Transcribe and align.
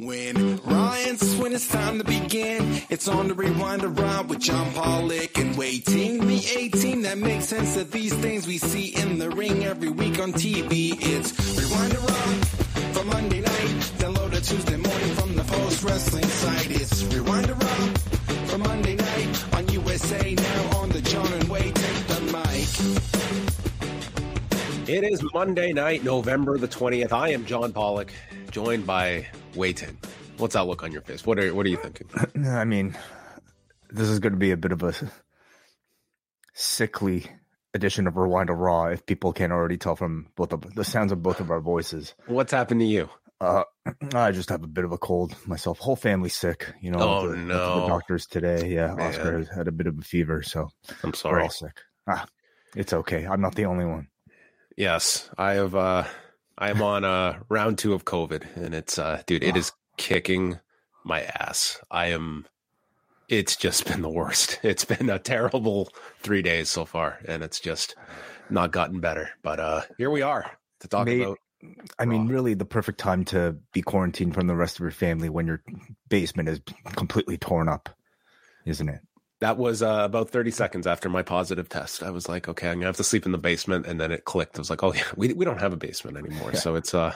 When 0.00 0.58
Ryan's 0.58 1.34
when 1.38 1.52
it's 1.52 1.66
time 1.66 1.98
to 1.98 2.04
begin, 2.04 2.82
it's 2.88 3.08
on 3.08 3.26
the 3.26 3.34
Rewind-A-Raw 3.34 4.22
with 4.28 4.38
John 4.38 4.72
Pollock 4.72 5.36
and 5.36 5.58
Wai 5.58 5.82
Ting. 5.84 6.24
Me 6.24 6.40
18, 6.56 7.02
that 7.02 7.18
makes 7.18 7.46
sense 7.46 7.76
of 7.76 7.90
these 7.90 8.14
things 8.14 8.46
we 8.46 8.58
see 8.58 8.94
in 8.94 9.18
the 9.18 9.28
ring 9.28 9.64
every 9.64 9.88
week 9.88 10.20
on 10.20 10.32
TV. 10.32 10.94
It's 11.00 11.32
Rewind-A-Raw 11.58 12.92
for 12.94 13.04
Monday 13.06 13.40
night, 13.40 13.92
download 13.98 14.34
a 14.34 14.40
Tuesday 14.40 14.76
morning 14.76 15.14
from 15.16 15.34
the 15.34 15.42
post 15.42 15.82
wrestling 15.82 16.26
site. 16.26 16.70
It's 16.70 17.02
Rewind-A-Raw 17.02 17.86
for 18.46 18.58
Monday 18.58 18.94
night 18.94 19.54
on 19.56 19.68
USA 19.68 20.32
now 20.32 20.77
It 24.88 25.04
is 25.04 25.22
Monday 25.34 25.74
night, 25.74 26.02
November 26.02 26.56
the 26.56 26.66
20th. 26.66 27.12
I 27.12 27.28
am 27.28 27.44
John 27.44 27.74
Pollock, 27.74 28.10
joined 28.50 28.86
by 28.86 29.26
Wai 29.54 29.72
Ting. 29.72 29.98
What's 30.38 30.54
that 30.54 30.66
look 30.66 30.82
on 30.82 30.92
your 30.92 31.02
face? 31.02 31.26
What 31.26 31.38
are 31.38 31.54
what 31.54 31.66
are 31.66 31.68
you 31.68 31.76
thinking? 31.76 32.08
I 32.46 32.64
mean, 32.64 32.96
this 33.90 34.08
is 34.08 34.18
going 34.18 34.32
to 34.32 34.38
be 34.38 34.50
a 34.50 34.56
bit 34.56 34.72
of 34.72 34.82
a 34.82 34.94
sickly 36.54 37.26
edition 37.74 38.06
of 38.06 38.16
Rewind 38.16 38.46
to 38.46 38.54
Raw 38.54 38.86
if 38.86 39.04
people 39.04 39.34
can't 39.34 39.52
already 39.52 39.76
tell 39.76 39.94
from 39.94 40.28
both 40.36 40.54
of 40.54 40.74
the 40.74 40.84
sounds 40.84 41.12
of 41.12 41.22
both 41.22 41.40
of 41.40 41.50
our 41.50 41.60
voices. 41.60 42.14
What's 42.26 42.52
happened 42.52 42.80
to 42.80 42.86
you? 42.86 43.10
Uh, 43.42 43.64
I 44.14 44.32
just 44.32 44.48
have 44.48 44.64
a 44.64 44.68
bit 44.68 44.86
of 44.86 44.92
a 44.92 44.98
cold 44.98 45.36
myself. 45.46 45.80
Whole 45.80 45.96
family 45.96 46.30
sick. 46.30 46.66
You 46.80 46.92
know. 46.92 46.98
Oh, 47.00 47.28
the, 47.28 47.36
no. 47.36 47.82
The 47.82 47.88
doctors 47.88 48.24
today. 48.24 48.70
Yeah, 48.70 48.94
Man. 48.94 49.08
Oscar 49.08 49.36
has 49.36 49.48
had 49.48 49.68
a 49.68 49.72
bit 49.72 49.86
of 49.86 49.98
a 49.98 50.02
fever, 50.02 50.42
so 50.42 50.70
I'm 51.02 51.12
sorry. 51.12 51.34
we're 51.34 51.42
all 51.42 51.50
sick. 51.50 51.78
Ah, 52.06 52.26
it's 52.74 52.94
okay. 52.94 53.26
I'm 53.26 53.42
not 53.42 53.54
the 53.54 53.66
only 53.66 53.84
one. 53.84 54.08
Yes, 54.78 55.28
I 55.36 55.54
have. 55.54 55.74
uh 55.74 56.04
I 56.56 56.70
am 56.70 56.82
on 56.82 57.04
uh 57.04 57.40
round 57.48 57.78
two 57.78 57.94
of 57.94 58.04
COVID, 58.04 58.56
and 58.56 58.76
it's 58.76 58.96
uh, 58.96 59.22
dude, 59.26 59.42
it 59.42 59.56
is 59.56 59.72
kicking 59.96 60.60
my 61.04 61.22
ass. 61.22 61.80
I 61.90 62.06
am. 62.06 62.46
It's 63.28 63.56
just 63.56 63.86
been 63.90 64.02
the 64.02 64.08
worst. 64.08 64.60
It's 64.62 64.84
been 64.84 65.10
a 65.10 65.18
terrible 65.18 65.90
three 66.22 66.42
days 66.42 66.68
so 66.68 66.84
far, 66.84 67.18
and 67.26 67.42
it's 67.42 67.58
just 67.58 67.96
not 68.50 68.70
gotten 68.70 69.00
better. 69.00 69.30
But 69.42 69.58
uh 69.58 69.82
here 69.98 70.10
we 70.10 70.22
are 70.22 70.48
to 70.78 70.86
talk 70.88 71.06
Mate, 71.06 71.22
about. 71.22 71.38
I 71.98 72.04
mean, 72.04 72.28
really, 72.28 72.54
the 72.54 72.64
perfect 72.64 73.00
time 73.00 73.24
to 73.26 73.56
be 73.72 73.82
quarantined 73.82 74.32
from 74.34 74.46
the 74.46 74.54
rest 74.54 74.76
of 74.76 74.82
your 74.82 74.92
family 74.92 75.28
when 75.28 75.48
your 75.48 75.60
basement 76.08 76.48
is 76.48 76.60
completely 76.94 77.36
torn 77.36 77.68
up, 77.68 77.88
isn't 78.64 78.88
it? 78.88 79.00
That 79.40 79.56
was 79.56 79.82
uh, 79.82 80.00
about 80.04 80.30
30 80.30 80.50
seconds 80.50 80.86
after 80.86 81.08
my 81.08 81.22
positive 81.22 81.68
test. 81.68 82.02
I 82.02 82.10
was 82.10 82.28
like, 82.28 82.48
okay, 82.48 82.68
I'm 82.68 82.78
gonna 82.78 82.86
have 82.86 82.96
to 82.96 83.04
sleep 83.04 83.24
in 83.24 83.32
the 83.32 83.38
basement, 83.38 83.86
and 83.86 84.00
then 84.00 84.10
it 84.10 84.24
clicked. 84.24 84.56
I 84.56 84.60
was 84.60 84.70
like, 84.70 84.82
oh 84.82 84.92
yeah, 84.92 85.04
we 85.16 85.32
we 85.32 85.44
don't 85.44 85.60
have 85.60 85.72
a 85.72 85.76
basement 85.76 86.16
anymore. 86.16 86.54
So 86.54 86.74
it's 86.74 86.92
uh, 86.94 87.14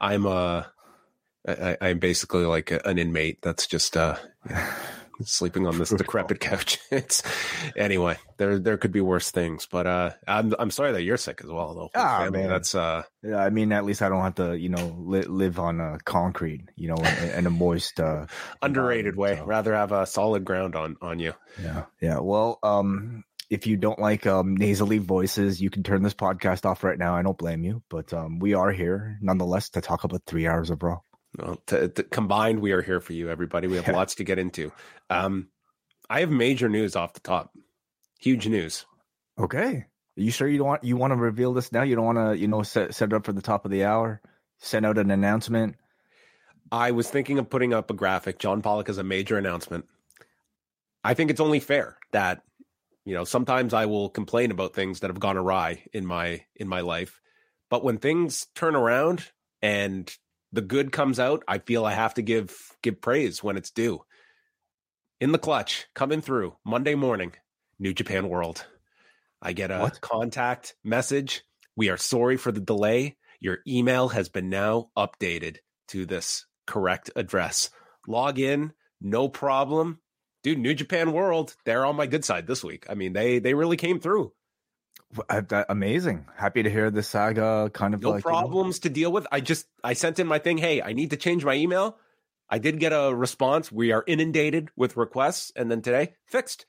I'm 0.00 0.26
uh, 0.26 0.64
I, 1.46 1.52
I- 1.52 1.76
I'm 1.82 1.98
basically 1.98 2.44
like 2.46 2.70
an 2.70 2.98
inmate 2.98 3.42
that's 3.42 3.66
just 3.66 3.96
uh, 3.96 4.16
sleeping 5.24 5.66
on 5.66 5.78
this 5.78 5.90
decrepit 5.96 6.40
couch. 6.40 6.78
It's 6.90 7.22
anyway, 7.76 8.16
there 8.38 8.58
there 8.58 8.76
could 8.78 8.92
be 8.92 9.00
worse 9.00 9.30
things, 9.30 9.66
but 9.70 9.86
uh, 9.86 10.10
I'm 10.26 10.54
I'm 10.58 10.70
sorry 10.70 10.92
that 10.92 11.02
you're 11.02 11.16
sick 11.16 11.40
as 11.44 11.50
well, 11.50 11.74
though. 11.74 11.90
Ah, 11.94 12.20
Family, 12.24 12.40
man. 12.40 12.48
that's 12.48 12.74
uh, 12.74 13.02
Yeah, 13.22 13.36
I 13.36 13.50
mean, 13.50 13.72
at 13.72 13.84
least 13.84 14.00
I 14.02 14.08
don't 14.08 14.22
have 14.22 14.36
to, 14.36 14.56
you 14.58 14.68
know, 14.68 14.96
li- 14.98 15.22
live 15.22 15.58
on 15.58 15.80
uh, 15.80 15.98
concrete, 16.04 16.62
you 16.76 16.88
know, 16.88 16.96
and, 16.96 17.30
and 17.30 17.46
a 17.46 17.50
moist. 17.50 18.00
Uh, 18.00 18.26
underrated 18.62 19.16
way. 19.16 19.36
so- 19.36 19.44
Rather 19.44 19.74
have 19.74 19.92
a 19.92 20.06
solid 20.06 20.44
ground 20.44 20.74
on 20.76 20.96
on 21.02 21.18
you. 21.18 21.34
Yeah, 21.62 21.84
yeah. 22.00 22.18
Well, 22.20 22.58
um, 22.62 23.24
if 23.50 23.66
you 23.66 23.76
don't 23.76 23.98
like 23.98 24.26
um, 24.26 24.56
nasally 24.56 24.98
voices, 24.98 25.60
you 25.60 25.70
can 25.70 25.82
turn 25.82 26.02
this 26.02 26.14
podcast 26.14 26.66
off 26.66 26.84
right 26.84 26.98
now. 26.98 27.14
I 27.16 27.22
don't 27.22 27.38
blame 27.38 27.64
you, 27.64 27.82
but 27.88 28.12
um, 28.12 28.38
we 28.40 28.54
are 28.54 28.70
here 28.70 29.18
nonetheless 29.22 29.70
to 29.70 29.80
talk 29.80 30.04
about 30.04 30.22
three 30.26 30.46
hours 30.46 30.70
of 30.70 30.82
Raw. 30.82 31.00
Well, 31.36 31.60
to, 31.66 31.88
to- 31.88 32.02
combined, 32.04 32.60
we 32.60 32.72
are 32.72 32.82
here 32.82 33.00
for 33.00 33.12
you, 33.12 33.30
everybody. 33.30 33.68
We 33.68 33.76
have 33.76 33.88
lots 33.88 34.16
to 34.16 34.24
get 34.24 34.38
into. 34.38 34.72
Um, 35.10 35.48
I 36.08 36.20
have 36.20 36.30
major 36.30 36.68
news 36.68 36.96
off 36.96 37.12
the 37.12 37.20
top. 37.20 37.52
Huge 38.18 38.48
news. 38.48 38.86
Okay, 39.38 39.86
are 40.18 40.20
you 40.20 40.32
sure 40.32 40.48
you 40.48 40.58
don't 40.58 40.66
want 40.66 40.84
you 40.84 40.96
want 40.96 41.12
to 41.12 41.16
reveal 41.16 41.52
this 41.52 41.70
now? 41.70 41.82
You 41.82 41.94
don't 41.94 42.04
want 42.04 42.18
to, 42.18 42.36
you 42.36 42.48
know, 42.48 42.62
set 42.62 42.94
set 42.94 43.12
it 43.12 43.14
up 43.14 43.24
for 43.24 43.32
the 43.32 43.42
top 43.42 43.64
of 43.64 43.70
the 43.70 43.84
hour, 43.84 44.20
send 44.58 44.84
out 44.84 44.98
an 44.98 45.10
announcement. 45.10 45.76
I 46.72 46.90
was 46.90 47.08
thinking 47.08 47.38
of 47.38 47.48
putting 47.48 47.72
up 47.72 47.90
a 47.90 47.94
graphic. 47.94 48.38
John 48.38 48.60
Pollock 48.60 48.88
has 48.88 48.98
a 48.98 49.04
major 49.04 49.38
announcement. 49.38 49.86
I 51.04 51.14
think 51.14 51.30
it's 51.30 51.40
only 51.40 51.60
fair 51.60 51.96
that 52.10 52.42
you 53.04 53.14
know 53.14 53.22
sometimes 53.22 53.72
I 53.72 53.86
will 53.86 54.08
complain 54.08 54.50
about 54.50 54.74
things 54.74 55.00
that 55.00 55.10
have 55.10 55.20
gone 55.20 55.36
awry 55.36 55.84
in 55.92 56.04
my 56.04 56.44
in 56.56 56.66
my 56.66 56.80
life, 56.80 57.20
but 57.70 57.84
when 57.84 57.98
things 57.98 58.46
turn 58.56 58.74
around 58.74 59.30
and 59.62 60.12
the 60.52 60.62
good 60.62 60.92
comes 60.92 61.18
out, 61.20 61.42
I 61.46 61.58
feel 61.58 61.84
I 61.84 61.92
have 61.92 62.14
to 62.14 62.22
give 62.22 62.56
give 62.82 63.00
praise 63.00 63.42
when 63.42 63.56
it's 63.56 63.70
due. 63.70 64.00
In 65.20 65.32
the 65.32 65.38
clutch, 65.38 65.86
coming 65.94 66.20
through 66.20 66.56
Monday 66.64 66.94
morning, 66.94 67.32
New 67.78 67.92
Japan 67.92 68.28
World. 68.28 68.64
I 69.42 69.52
get 69.52 69.70
a 69.70 69.78
What? 69.80 70.00
contact 70.00 70.74
message. 70.84 71.42
We 71.76 71.90
are 71.90 71.96
sorry 71.96 72.36
for 72.36 72.50
the 72.52 72.60
delay. 72.60 73.16
Your 73.40 73.58
email 73.66 74.08
has 74.08 74.28
been 74.28 74.48
now 74.48 74.90
updated 74.96 75.58
to 75.88 76.06
this 76.06 76.44
correct 76.66 77.10
address. 77.14 77.70
Log 78.06 78.38
in, 78.38 78.72
no 79.00 79.28
problem. 79.28 80.00
Dude, 80.42 80.58
New 80.58 80.74
Japan 80.74 81.12
World, 81.12 81.54
they're 81.64 81.84
on 81.84 81.96
my 81.96 82.06
good 82.06 82.24
side 82.24 82.46
this 82.46 82.64
week. 82.64 82.86
I 82.88 82.94
mean, 82.94 83.12
they 83.12 83.38
they 83.38 83.54
really 83.54 83.76
came 83.76 84.00
through. 84.00 84.32
Uh, 85.28 85.40
that- 85.48 85.66
amazing. 85.70 86.26
Happy 86.36 86.62
to 86.62 86.70
hear 86.70 86.90
the 86.90 87.02
saga. 87.02 87.70
Kind 87.72 87.94
of 87.94 88.02
No 88.02 88.10
like 88.10 88.24
you 88.24 88.30
know- 88.30 88.38
problems 88.38 88.80
to 88.80 88.90
deal 88.90 89.10
with. 89.10 89.26
I 89.32 89.40
just 89.40 89.66
I 89.82 89.94
sent 89.94 90.18
in 90.18 90.26
my 90.26 90.38
thing, 90.38 90.58
"Hey, 90.58 90.82
I 90.82 90.92
need 90.92 91.10
to 91.10 91.16
change 91.16 91.44
my 91.44 91.54
email." 91.54 91.96
I 92.50 92.58
did 92.58 92.80
get 92.80 92.92
a 92.92 93.14
response. 93.14 93.70
We 93.72 93.92
are 93.92 94.02
inundated 94.06 94.70
with 94.76 94.96
requests 94.96 95.52
and 95.56 95.70
then 95.70 95.82
today 95.82 96.14
fixed. 96.26 96.66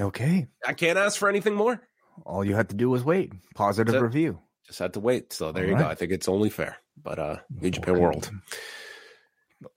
okay, 0.00 0.48
I 0.66 0.72
can't 0.74 0.98
ask 0.98 1.18
for 1.18 1.28
anything 1.28 1.54
more. 1.54 1.80
all 2.26 2.44
you 2.44 2.54
had 2.54 2.68
to 2.70 2.76
do 2.76 2.88
was 2.90 3.02
wait. 3.04 3.32
Positive 3.54 3.94
it. 3.94 4.00
review. 4.00 4.40
Just 4.66 4.78
had 4.78 4.92
to 4.94 5.00
wait. 5.00 5.32
So 5.32 5.52
there 5.52 5.64
All 5.64 5.70
you 5.70 5.76
go. 5.76 5.86
I 5.86 5.94
think 5.94 6.12
it's 6.12 6.28
only 6.28 6.48
fair. 6.50 6.76
But 7.02 7.18
uh 7.18 7.36
New 7.50 7.70
Japan 7.70 7.94
Okay. 7.94 8.00
World. 8.02 8.30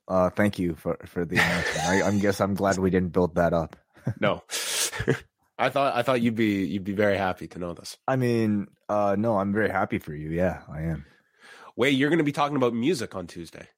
Uh, 0.08 0.30
thank 0.30 0.58
you 0.58 0.74
for 0.76 0.96
for 1.06 1.24
the 1.26 1.36
announcement. 1.36 1.88
I, 1.88 2.08
I 2.08 2.18
guess 2.18 2.40
I'm 2.40 2.54
glad 2.54 2.78
we 2.78 2.90
didn't 2.90 3.12
build 3.12 3.34
that 3.36 3.52
up. 3.52 3.76
No. 4.20 4.42
I 5.58 5.68
thought 5.68 5.94
I 5.94 6.02
thought 6.02 6.20
you'd 6.20 6.34
be 6.34 6.64
you'd 6.64 6.84
be 6.84 6.92
very 6.92 7.16
happy 7.16 7.46
to 7.48 7.58
know 7.58 7.74
this. 7.74 7.96
I 8.08 8.16
mean, 8.16 8.68
uh, 8.88 9.16
no, 9.18 9.38
I'm 9.38 9.52
very 9.52 9.70
happy 9.70 9.98
for 9.98 10.14
you. 10.14 10.30
Yeah, 10.30 10.62
I 10.68 10.82
am. 10.82 11.06
Wait, 11.76 11.90
you're 11.90 12.10
going 12.10 12.18
to 12.18 12.24
be 12.24 12.32
talking 12.32 12.56
about 12.56 12.74
music 12.74 13.14
on 13.14 13.26
Tuesday. 13.26 13.68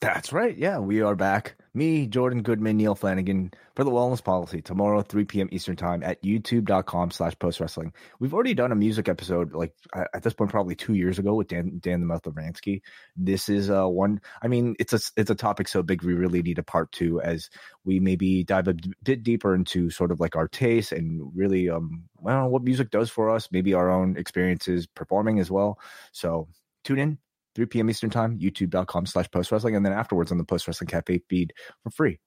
That's 0.00 0.32
right. 0.32 0.56
Yeah, 0.56 0.80
we 0.80 1.00
are 1.00 1.14
back. 1.14 1.54
Me, 1.72 2.06
Jordan 2.06 2.42
Goodman, 2.42 2.76
Neil 2.76 2.94
Flanagan 2.94 3.52
for 3.74 3.84
the 3.84 3.90
Wellness 3.90 4.22
Policy 4.22 4.60
tomorrow, 4.60 5.02
3 5.02 5.24
p.m. 5.24 5.48
Eastern 5.50 5.76
Time 5.76 6.02
at 6.02 6.22
youtube.com 6.22 7.10
slash 7.10 7.38
post 7.38 7.58
wrestling. 7.58 7.92
We've 8.18 8.34
already 8.34 8.54
done 8.54 8.70
a 8.70 8.76
music 8.76 9.08
episode 9.08 9.54
like 9.54 9.72
at 9.94 10.22
this 10.22 10.34
point, 10.34 10.50
probably 10.50 10.74
two 10.74 10.94
years 10.94 11.18
ago 11.18 11.34
with 11.34 11.48
Dan, 11.48 11.78
Dan 11.80 12.00
the 12.00 12.06
Mouth 12.06 12.26
of 12.26 12.34
Ransky. 12.34 12.82
This 13.16 13.48
is 13.48 13.70
uh 13.70 13.86
one, 13.88 14.20
I 14.42 14.48
mean, 14.48 14.74
it's 14.78 14.92
a, 14.92 15.00
it's 15.16 15.30
a 15.30 15.34
topic 15.34 15.68
so 15.68 15.82
big, 15.82 16.02
we 16.02 16.12
really 16.12 16.42
need 16.42 16.58
a 16.58 16.64
part 16.64 16.92
two 16.92 17.20
as 17.22 17.48
we 17.84 17.98
maybe 17.98 18.44
dive 18.44 18.68
a 18.68 18.76
bit 19.02 19.22
deeper 19.22 19.54
into 19.54 19.90
sort 19.90 20.10
of 20.10 20.20
like 20.20 20.36
our 20.36 20.48
taste 20.48 20.92
and 20.92 21.32
really, 21.34 21.70
um, 21.70 22.04
well, 22.18 22.48
what 22.48 22.62
music 22.62 22.90
does 22.90 23.10
for 23.10 23.30
us, 23.30 23.48
maybe 23.50 23.74
our 23.74 23.90
own 23.90 24.16
experiences 24.16 24.86
performing 24.86 25.38
as 25.38 25.50
well. 25.50 25.78
So 26.12 26.48
tune 26.82 26.98
in 26.98 27.18
3 27.54 27.66
p.m. 27.66 27.90
Eastern 27.90 28.10
Time, 28.10 28.38
youtube.com 28.38 29.06
slash 29.06 29.30
post 29.30 29.52
wrestling, 29.52 29.76
and 29.76 29.84
then 29.84 29.92
afterwards 29.92 30.32
on 30.32 30.38
the 30.38 30.44
Post 30.44 30.66
Wrestling 30.66 30.88
Cafe 30.88 31.20
feed 31.28 31.52
for 31.82 31.90
free. 31.90 32.18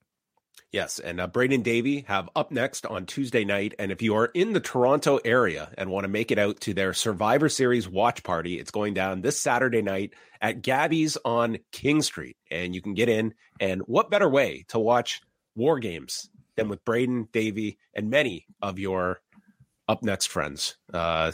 Yes, 0.71 0.99
and 0.99 1.21
uh, 1.21 1.27
Braden 1.27 1.61
Davie 1.61 2.03
have 2.07 2.29
upNXT 2.35 2.91
on 2.91 3.05
Tuesday 3.05 3.45
night. 3.45 3.73
And 3.79 3.91
if 3.91 4.01
you 4.01 4.15
are 4.15 4.25
in 4.25 4.51
the 4.51 4.59
Toronto 4.59 5.17
area 5.23 5.71
and 5.77 5.89
want 5.89 6.03
to 6.03 6.09
make 6.09 6.29
it 6.29 6.39
out 6.39 6.59
to 6.61 6.73
their 6.73 6.93
Survivor 6.93 7.47
Series 7.47 7.87
watch 7.87 8.21
party, 8.23 8.59
it's 8.59 8.71
going 8.71 8.93
down 8.93 9.21
this 9.21 9.39
Saturday 9.39 9.81
night 9.81 10.13
at 10.41 10.61
Gabby's 10.61 11.17
on 11.23 11.59
King 11.71 12.01
Street. 12.01 12.35
And 12.51 12.75
you 12.75 12.81
can 12.81 12.95
get 12.95 13.07
in. 13.07 13.33
And 13.61 13.81
what 13.83 14.11
better 14.11 14.27
way 14.27 14.65
to 14.69 14.79
watch 14.79 15.21
War 15.55 15.79
Games 15.79 16.29
than 16.57 16.67
with 16.67 16.83
Braden 16.83 17.29
Davie 17.31 17.77
and 17.93 18.09
many 18.09 18.45
of 18.61 18.77
your 18.77 19.21
upNXT 19.89 20.27
friends 20.27 20.77
uh, 20.93 21.31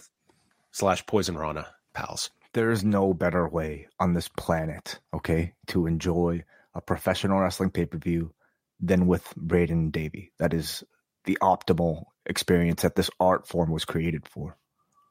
slash 0.72 1.06
Poison 1.08 1.36
Rana 1.36 1.68
pals? 1.96 2.30
There 2.54 2.72
is 2.72 2.84
no 2.84 3.14
better 3.14 3.48
way 3.48 3.88
on 4.00 4.14
this 4.14 4.28
planet, 4.28 5.00
okay, 5.14 5.54
to 5.68 5.88
enjoy 5.88 6.44
a 6.76 6.82
professional 6.82 7.40
wrestling 7.40 7.72
pay 7.72 7.86
per 7.86 7.98
view 7.98 8.34
than 8.80 9.08
with 9.08 9.34
Braden 9.36 9.90
Davie. 9.92 10.32
That 10.40 10.54
is 10.54 10.84
the 11.26 11.38
optimal 11.42 12.06
experience 12.26 12.84
that 12.84 12.96
this 12.96 13.10
art 13.20 13.48
form 13.48 13.72
was 13.72 13.86
created 13.86 14.28
for. 14.28 14.58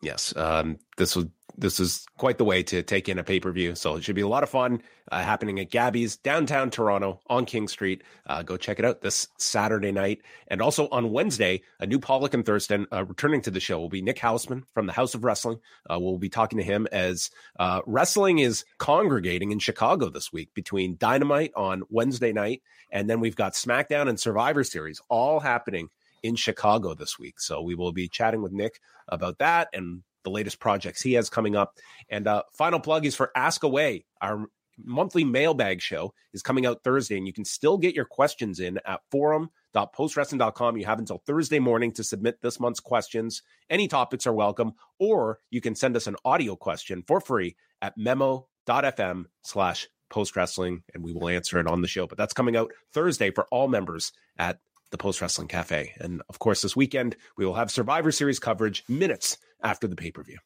Yes, 0.02 0.34
um, 0.36 0.78
this 0.96 1.14
was 1.16 1.26
this 1.56 1.80
is 1.80 2.06
quite 2.18 2.38
the 2.38 2.44
way 2.44 2.62
to 2.64 2.82
take 2.82 3.08
in 3.08 3.18
a 3.18 3.24
pay 3.24 3.40
per 3.40 3.52
view. 3.52 3.74
So 3.74 3.96
it 3.96 4.04
should 4.04 4.14
be 4.14 4.22
a 4.22 4.28
lot 4.28 4.42
of 4.42 4.48
fun 4.50 4.82
uh, 5.10 5.22
happening 5.22 5.58
at 5.60 5.70
Gabby's 5.70 6.16
downtown 6.16 6.70
Toronto 6.70 7.20
on 7.28 7.44
King 7.44 7.68
Street. 7.68 8.02
Uh, 8.26 8.42
go 8.42 8.56
check 8.56 8.78
it 8.78 8.84
out 8.84 9.00
this 9.00 9.28
Saturday 9.38 9.92
night. 9.92 10.22
And 10.48 10.62
also 10.62 10.88
on 10.88 11.12
Wednesday, 11.12 11.62
a 11.80 11.86
new 11.86 11.98
Pollock 11.98 12.34
and 12.34 12.44
Thurston 12.44 12.86
uh, 12.92 13.04
returning 13.04 13.40
to 13.42 13.50
the 13.50 13.60
show 13.60 13.78
will 13.78 13.88
be 13.88 14.02
Nick 14.02 14.18
Hausman 14.18 14.64
from 14.72 14.86
the 14.86 14.92
Haus 14.92 15.14
of 15.14 15.24
Wrestling. 15.24 15.58
Uh, 15.90 15.98
we'll 15.98 16.18
be 16.18 16.28
talking 16.28 16.58
to 16.58 16.64
him 16.64 16.86
as 16.92 17.30
uh, 17.58 17.80
wrestling 17.86 18.38
is 18.38 18.64
congregating 18.78 19.52
in 19.52 19.58
Chicago 19.58 20.08
this 20.08 20.32
week 20.32 20.54
between 20.54 20.96
Dynamite 20.96 21.52
on 21.56 21.82
Wednesday 21.90 22.32
night. 22.32 22.62
And 22.90 23.08
then 23.08 23.20
we've 23.20 23.36
got 23.36 23.54
SmackDown 23.54 24.08
and 24.08 24.18
Survivor 24.18 24.64
Series 24.64 25.00
all 25.08 25.40
happening 25.40 25.88
in 26.22 26.36
Chicago 26.36 26.94
this 26.94 27.18
week. 27.18 27.40
So 27.40 27.62
we 27.62 27.74
will 27.74 27.92
be 27.92 28.08
chatting 28.08 28.42
with 28.42 28.52
Nick 28.52 28.80
about 29.08 29.38
that 29.38 29.68
and 29.72 30.02
the 30.24 30.30
latest 30.30 30.60
projects 30.60 31.02
he 31.02 31.14
has 31.14 31.30
coming 31.30 31.56
up. 31.56 31.78
And 32.08 32.26
uh, 32.26 32.42
final 32.52 32.80
plug 32.80 33.06
is 33.06 33.14
for 33.14 33.30
ASK-A-WAI. 33.34 34.04
Our 34.20 34.46
monthly 34.78 35.24
mailbag 35.24 35.80
show 35.80 36.14
is 36.32 36.42
coming 36.42 36.66
out 36.66 36.82
Thursday, 36.82 37.16
and 37.16 37.26
you 37.26 37.32
can 37.32 37.44
still 37.44 37.78
get 37.78 37.94
your 37.94 38.04
questions 38.04 38.60
in 38.60 38.78
at 38.84 39.00
forum.postwrestling.com. 39.10 40.76
You 40.76 40.86
have 40.86 40.98
until 40.98 41.22
Thursday 41.26 41.58
morning 41.58 41.92
to 41.92 42.04
submit 42.04 42.40
this 42.42 42.60
month's 42.60 42.80
questions. 42.80 43.42
Any 43.70 43.88
topics 43.88 44.26
are 44.26 44.32
welcome, 44.32 44.72
or 44.98 45.38
you 45.50 45.60
can 45.60 45.74
send 45.74 45.96
us 45.96 46.06
an 46.06 46.16
audio 46.24 46.56
question 46.56 47.02
for 47.06 47.20
free 47.20 47.56
at 47.80 47.96
memo.fm 47.96 49.24
slash 49.42 49.88
post 50.10 50.36
wrestling, 50.36 50.82
and 50.94 51.02
we 51.02 51.12
will 51.12 51.28
answer 51.28 51.58
it 51.58 51.66
on 51.66 51.82
the 51.82 51.88
show. 51.88 52.06
But 52.06 52.18
that's 52.18 52.34
coming 52.34 52.56
out 52.56 52.72
Thursday 52.92 53.30
for 53.30 53.46
all 53.50 53.68
members 53.68 54.12
at 54.38 54.58
the 54.90 54.98
Post 54.98 55.22
Wrestling 55.22 55.48
Cafe. 55.48 55.94
And 55.98 56.22
of 56.28 56.38
course, 56.38 56.60
this 56.60 56.76
weekend, 56.76 57.16
we 57.36 57.46
will 57.46 57.54
have 57.54 57.70
Survivor 57.70 58.12
Series 58.12 58.38
coverage 58.38 58.84
minutes 58.88 59.38
after 59.62 59.86
the 59.86 59.96
pay 59.96 60.10
per 60.10 60.22
view. 60.22 60.38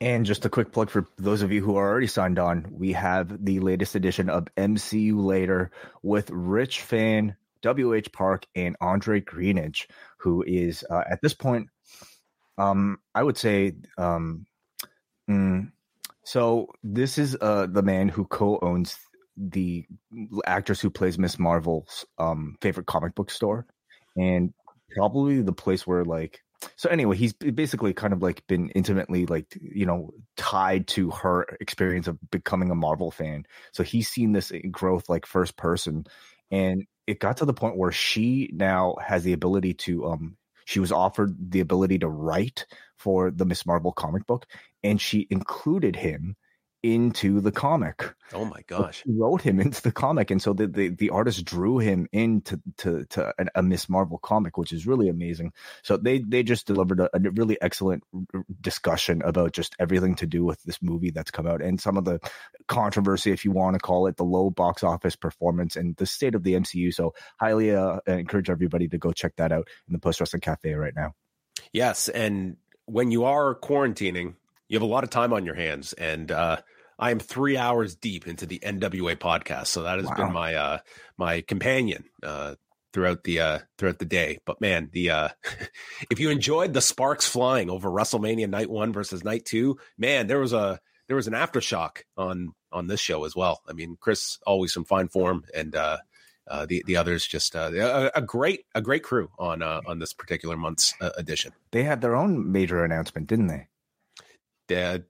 And 0.00 0.24
just 0.24 0.44
a 0.44 0.50
quick 0.50 0.72
plug 0.72 0.90
for 0.90 1.08
those 1.18 1.42
of 1.42 1.50
you 1.50 1.62
who 1.62 1.76
are 1.76 1.88
already 1.88 2.06
signed 2.06 2.38
on, 2.38 2.66
we 2.70 2.92
have 2.92 3.44
the 3.44 3.58
latest 3.60 3.96
edition 3.96 4.30
of 4.30 4.46
MCU 4.56 5.20
Later 5.22 5.72
with 6.02 6.30
Rich 6.30 6.82
Fan, 6.82 7.36
WH 7.64 8.12
Park, 8.12 8.46
and 8.54 8.76
Andre 8.80 9.20
Greenidge, 9.20 9.86
who 10.18 10.44
is 10.46 10.84
uh, 10.88 11.02
at 11.10 11.20
this 11.20 11.34
point, 11.34 11.68
um, 12.58 12.98
I 13.14 13.22
would 13.24 13.36
say, 13.36 13.72
um, 13.96 14.46
mm, 15.28 15.72
so 16.24 16.68
this 16.84 17.18
is 17.18 17.36
uh, 17.40 17.66
the 17.66 17.82
man 17.82 18.08
who 18.08 18.24
co-owns 18.24 18.96
the 19.36 19.86
actress 20.46 20.80
who 20.80 20.90
plays 20.90 21.18
Miss 21.18 21.38
Marvel's 21.38 22.04
um, 22.18 22.56
favorite 22.60 22.86
comic 22.86 23.14
book 23.14 23.30
store, 23.30 23.66
and 24.16 24.52
probably 24.94 25.42
the 25.42 25.52
place 25.52 25.86
where 25.86 26.04
like 26.04 26.42
so 26.76 26.88
anyway 26.88 27.16
he's 27.16 27.32
basically 27.32 27.92
kind 27.92 28.12
of 28.12 28.22
like 28.22 28.46
been 28.46 28.70
intimately 28.70 29.26
like 29.26 29.46
you 29.60 29.86
know 29.86 30.10
tied 30.36 30.86
to 30.88 31.10
her 31.10 31.46
experience 31.60 32.08
of 32.08 32.18
becoming 32.30 32.70
a 32.70 32.74
marvel 32.74 33.10
fan. 33.10 33.44
So 33.72 33.82
he's 33.82 34.08
seen 34.08 34.32
this 34.32 34.52
growth 34.70 35.08
like 35.08 35.26
first 35.26 35.56
person 35.56 36.04
and 36.50 36.84
it 37.06 37.20
got 37.20 37.38
to 37.38 37.44
the 37.44 37.54
point 37.54 37.76
where 37.76 37.92
she 37.92 38.50
now 38.52 38.96
has 39.04 39.24
the 39.24 39.32
ability 39.32 39.74
to 39.74 40.06
um 40.06 40.36
she 40.64 40.80
was 40.80 40.92
offered 40.92 41.34
the 41.50 41.60
ability 41.60 41.98
to 42.00 42.08
write 42.08 42.66
for 42.96 43.30
the 43.30 43.44
miss 43.46 43.64
marvel 43.64 43.92
comic 43.92 44.26
book 44.26 44.46
and 44.82 45.00
she 45.00 45.26
included 45.30 45.96
him 45.96 46.36
into 46.82 47.40
the 47.40 47.50
comic. 47.50 48.14
Oh 48.32 48.44
my 48.44 48.62
gosh! 48.66 49.02
Wrote 49.06 49.42
him 49.42 49.58
into 49.58 49.82
the 49.82 49.92
comic, 49.92 50.30
and 50.30 50.40
so 50.40 50.52
the 50.52 50.66
the, 50.66 50.88
the 50.88 51.10
artist 51.10 51.44
drew 51.44 51.78
him 51.78 52.06
into 52.12 52.60
to 52.78 53.04
to 53.06 53.32
an, 53.38 53.48
a 53.54 53.62
Miss 53.62 53.88
Marvel 53.88 54.18
comic, 54.18 54.56
which 54.56 54.72
is 54.72 54.86
really 54.86 55.08
amazing. 55.08 55.52
So 55.82 55.96
they 55.96 56.18
they 56.20 56.42
just 56.42 56.66
delivered 56.66 57.00
a, 57.00 57.10
a, 57.14 57.20
really 57.30 57.60
excellent 57.60 58.04
discussion 58.60 59.22
about 59.22 59.52
just 59.52 59.74
everything 59.78 60.14
to 60.16 60.26
do 60.26 60.44
with 60.44 60.62
this 60.62 60.80
movie 60.82 61.10
that's 61.10 61.30
come 61.30 61.46
out, 61.46 61.62
and 61.62 61.80
some 61.80 61.96
of 61.96 62.04
the 62.04 62.20
controversy, 62.68 63.32
if 63.32 63.44
you 63.44 63.50
want 63.50 63.74
to 63.74 63.80
call 63.80 64.06
it, 64.06 64.16
the 64.16 64.24
low 64.24 64.50
box 64.50 64.82
office 64.82 65.16
performance, 65.16 65.74
and 65.74 65.96
the 65.96 66.06
state 66.06 66.34
of 66.34 66.44
the 66.44 66.54
MCU. 66.54 66.94
So 66.94 67.14
highly 67.40 67.74
uh, 67.74 67.98
encourage 68.06 68.50
everybody 68.50 68.88
to 68.88 68.98
go 68.98 69.12
check 69.12 69.34
that 69.36 69.52
out 69.52 69.68
in 69.88 69.92
the 69.92 69.98
Post 69.98 70.20
Wrestling 70.20 70.40
Cafe 70.40 70.72
right 70.74 70.94
now. 70.94 71.14
Yes, 71.72 72.08
and 72.08 72.56
when 72.86 73.10
you 73.10 73.24
are 73.24 73.54
quarantining 73.54 74.34
you 74.68 74.76
have 74.76 74.82
a 74.82 74.92
lot 74.92 75.04
of 75.04 75.10
time 75.10 75.32
on 75.32 75.44
your 75.44 75.54
hands, 75.54 75.92
and 75.92 76.30
uh, 76.30 76.58
I 76.98 77.10
am 77.10 77.18
three 77.18 77.56
hours 77.56 77.94
deep 77.94 78.26
into 78.26 78.46
the 78.46 78.58
NWA 78.60 79.16
podcast, 79.16 79.68
so 79.68 79.82
that 79.82 79.98
has 79.98 80.06
wow. 80.06 80.14
been 80.14 80.32
my 80.32 80.54
uh, 80.54 80.78
my 81.16 81.40
companion 81.42 82.04
uh, 82.22 82.54
throughout 82.92 83.24
the 83.24 83.40
uh, 83.40 83.58
throughout 83.78 83.98
the 83.98 84.04
day. 84.04 84.38
But 84.44 84.60
man, 84.60 84.90
the 84.92 85.10
uh, 85.10 85.28
if 86.10 86.20
you 86.20 86.30
enjoyed 86.30 86.72
the 86.72 86.80
sparks 86.80 87.26
flying 87.26 87.70
over 87.70 87.88
WrestleMania 87.88 88.48
Night 88.48 88.70
One 88.70 88.92
versus 88.92 89.24
Night 89.24 89.44
Two, 89.44 89.78
man, 89.96 90.26
there 90.26 90.40
was 90.40 90.52
a 90.52 90.80
there 91.08 91.16
was 91.16 91.26
an 91.26 91.34
aftershock 91.34 92.02
on 92.16 92.52
on 92.72 92.86
this 92.86 93.00
show 93.00 93.24
as 93.24 93.34
well. 93.34 93.60
I 93.68 93.72
mean, 93.72 93.96
Chris 94.00 94.38
always 94.46 94.72
some 94.72 94.84
fine 94.84 95.08
form, 95.08 95.44
and 95.54 95.74
uh, 95.74 95.98
uh, 96.48 96.66
the 96.66 96.82
the 96.86 96.96
others 96.96 97.26
just 97.26 97.54
uh, 97.56 97.70
a, 97.74 98.18
a, 98.18 98.22
great 98.22 98.64
a 98.74 98.80
great 98.80 99.02
crew 99.02 99.30
on 99.38 99.62
uh, 99.62 99.80
on 99.86 99.98
this 99.98 100.12
particular 100.12 100.56
month's 100.56 100.94
uh, 101.00 101.10
edition. 101.16 101.52
They 101.72 101.84
had 101.84 102.00
their 102.00 102.16
own 102.16 102.50
major 102.50 102.84
announcement, 102.84 103.26
didn't 103.26 103.48
they? 103.48 103.68
They, 104.68 105.02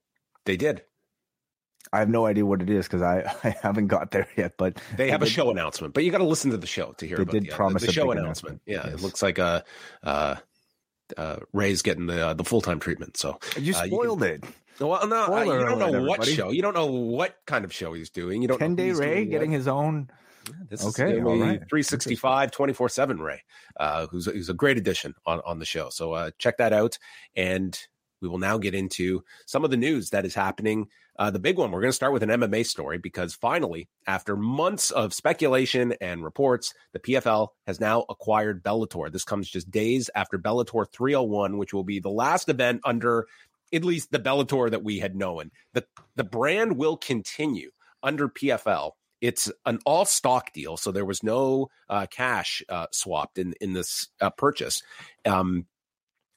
they 0.45 0.57
did. 0.57 0.83
I 1.93 2.01
have 2.01 2.09
no 2.09 2.27
idea 2.27 2.45
what 2.45 2.61
it 2.61 2.71
is 2.71 2.87
because 2.87 3.03
I, 3.03 3.33
I 3.45 3.57
haven't 3.63 3.87
got 3.89 4.11
there 4.11 4.29
yet. 4.37 4.55
But 4.57 4.81
they 4.97 5.11
have 5.11 5.23
a 5.23 5.27
show 5.27 5.51
announcement. 5.51 5.95
But 5.95 6.05
you 6.05 6.11
got 6.11 6.19
to 6.19 6.25
listen 6.25 6.51
to 6.51 6.57
the 6.57 6.67
show 6.67 6.93
to 6.93 7.07
hear. 7.07 7.19
They 7.19 7.23
about 7.23 7.33
did 7.33 7.45
the, 7.45 7.51
promise 7.51 7.85
the, 7.85 7.93
show 7.93 8.11
announcement. 8.11 8.61
announcement. 8.67 8.87
Yeah, 8.87 8.91
yes. 8.91 9.01
it 9.01 9.03
looks 9.03 9.23
like 9.23 9.39
a. 9.39 9.65
Uh, 10.03 10.37
uh, 11.17 11.37
Ray's 11.55 11.81
getting 11.81 12.07
the 12.07 12.29
uh, 12.29 12.35
the 12.35 12.45
full 12.45 12.61
time 12.61 12.81
treatment. 12.81 13.17
So 13.17 13.39
you 13.59 13.73
spoiled 13.73 14.23
uh, 14.23 14.27
you 14.27 14.39
can, 14.39 14.49
it. 14.49 14.55
Well, 14.81 15.07
no, 15.09 15.35
uh, 15.35 15.43
you 15.43 15.65
don't 15.65 15.79
know 15.79 15.89
alert, 15.89 16.09
what 16.09 16.21
everybody. 16.21 16.35
show. 16.35 16.51
You 16.51 16.63
don't 16.63 16.75
know 16.75 16.87
what 16.87 17.37
kind 17.47 17.65
of 17.65 17.73
show 17.73 17.95
he's 17.95 18.11
doing. 18.11 18.43
You 18.43 18.49
don't. 18.49 18.59
Ten 18.59 18.75
Day 18.75 18.93
Ray 18.93 19.25
getting 19.25 19.51
what. 19.51 19.57
his 19.57 19.69
own. 19.69 20.11
Yeah, 20.47 20.55
this 20.71 20.85
okay, 20.87 21.19
is 21.19 21.23
right. 21.23 21.61
365, 21.69 22.51
24 22.53 22.89
7 22.89 23.21
Ray, 23.21 23.43
uh, 23.79 24.07
who's, 24.07 24.25
who's 24.25 24.49
a 24.49 24.55
great 24.55 24.79
addition 24.79 25.15
on, 25.27 25.43
on 25.45 25.59
the 25.59 25.67
show. 25.67 25.91
So 25.91 26.13
uh, 26.13 26.31
check 26.39 26.57
that 26.57 26.73
out. 26.73 26.99
And 27.37 27.79
we 28.21 28.29
will 28.29 28.39
now 28.39 28.59
get 28.59 28.75
into 28.75 29.25
some 29.47 29.65
of 29.65 29.71
the 29.71 29.77
news 29.77 30.11
that 30.11 30.25
is 30.25 30.35
happening. 30.35 30.89
Uh, 31.19 31.31
the 31.31 31.39
big 31.39 31.59
one, 31.59 31.71
we're 31.71 31.81
going 31.81 31.91
to 31.91 31.97
start 31.97 32.13
with 32.13 32.23
an 32.23 32.29
MMA 32.29 32.65
story 32.65 32.99
because 32.99 33.35
finally, 33.35 33.89
after 34.07 34.37
months 34.37 34.91
of 34.91 35.13
speculation 35.13 35.95
and 36.01 36.23
reports, 36.23 36.75
the 36.93 37.01
PFL 37.01 37.49
has 37.67 37.81
now 37.81 38.05
acquired 38.09 38.63
Bellator. 38.63 39.11
This 39.11 39.25
comes 39.25 39.51
just 39.51 39.71
days 39.71 40.11
after 40.15 40.39
Bellator 40.39 40.87
301, 40.91 41.59
which 41.59 41.75
will 41.75 41.85
be 41.85 41.99
the 41.99 42.11
last 42.11 42.49
event 42.49 42.81
under 42.85 43.27
at 43.73 43.85
least 43.85 44.13
the 44.13 44.19
Bellator 44.19 44.71
that 44.71 44.85
we 44.85 45.01
had 45.01 45.17
known. 45.17 45.51
The, 45.75 45.85
the 46.15 46.25
brand 46.25 46.77
will 46.77 46.97
continue 46.97 47.71
under 48.03 48.29
PFL. 48.29 48.93
It's 49.21 49.51
an 49.67 49.81
all 49.85 50.05
stock 50.05 50.53
deal, 50.53 50.77
so 50.77 50.93
there 50.93 51.05
was 51.05 51.23
no 51.23 51.69
uh, 51.89 52.07
cash 52.09 52.63
uh, 52.69 52.87
swapped 52.93 53.39
in 53.39 53.55
in 53.61 53.73
this 53.73 54.09
uh, 54.21 54.31
purchase. 54.31 54.83
Um, 55.27 55.67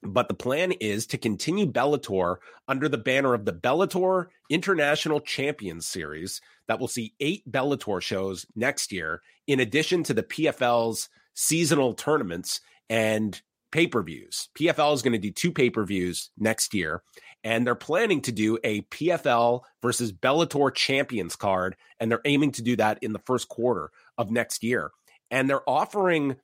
but 0.04 0.28
the 0.28 0.34
plan 0.34 0.72
is 0.74 1.06
to 1.08 1.18
continue 1.18 1.66
Bellator 1.66 2.38
under 2.68 2.90
the 2.90 2.98
banner 2.98 3.34
of 3.34 3.46
the 3.46 3.54
Bellator 3.54 4.28
International 4.50 5.20
Champions 5.20 5.86
Series 5.86 6.42
that 6.68 6.80
will 6.80 6.88
see 6.88 7.14
eight 7.20 7.50
Bellator 7.50 8.02
shows 8.02 8.46
next 8.56 8.92
year, 8.92 9.22
in 9.48 9.60
addition 9.60 10.04
to 10.04 10.14
the 10.14 10.24
PFL's 10.24 11.10
seasonal 11.34 11.94
tournaments 11.94 12.62
and 12.90 13.42
pay 13.72 13.88
per 13.88 14.04
views. 14.04 14.50
PFL 14.58 14.94
is 14.94 15.02
going 15.02 15.14
to 15.14 15.20
do 15.20 15.32
two 15.32 15.52
pay 15.52 15.70
per 15.70 15.86
views 15.86 16.32
next 16.38 16.74
year, 16.74 17.04
and 17.44 17.66
they're 17.66 17.76
planning 17.76 18.22
to 18.22 18.32
do 18.32 18.58
a 18.64 18.82
PFL 18.84 19.62
versus 19.82 20.12
Bellator 20.12 20.74
Champions 20.74 21.36
card, 21.36 21.76
and 22.00 22.12
they're 22.12 22.22
aiming 22.26 22.52
to 22.54 22.62
do 22.62 22.76
that 22.76 23.00
in 23.02 23.14
the 23.14 23.20
first 23.20 23.50
quarter 23.50 23.92
of 24.18 24.32
next 24.32 24.64
year. 24.64 24.92
And 25.30 25.50
they're 25.50 25.68
offering 25.70 26.36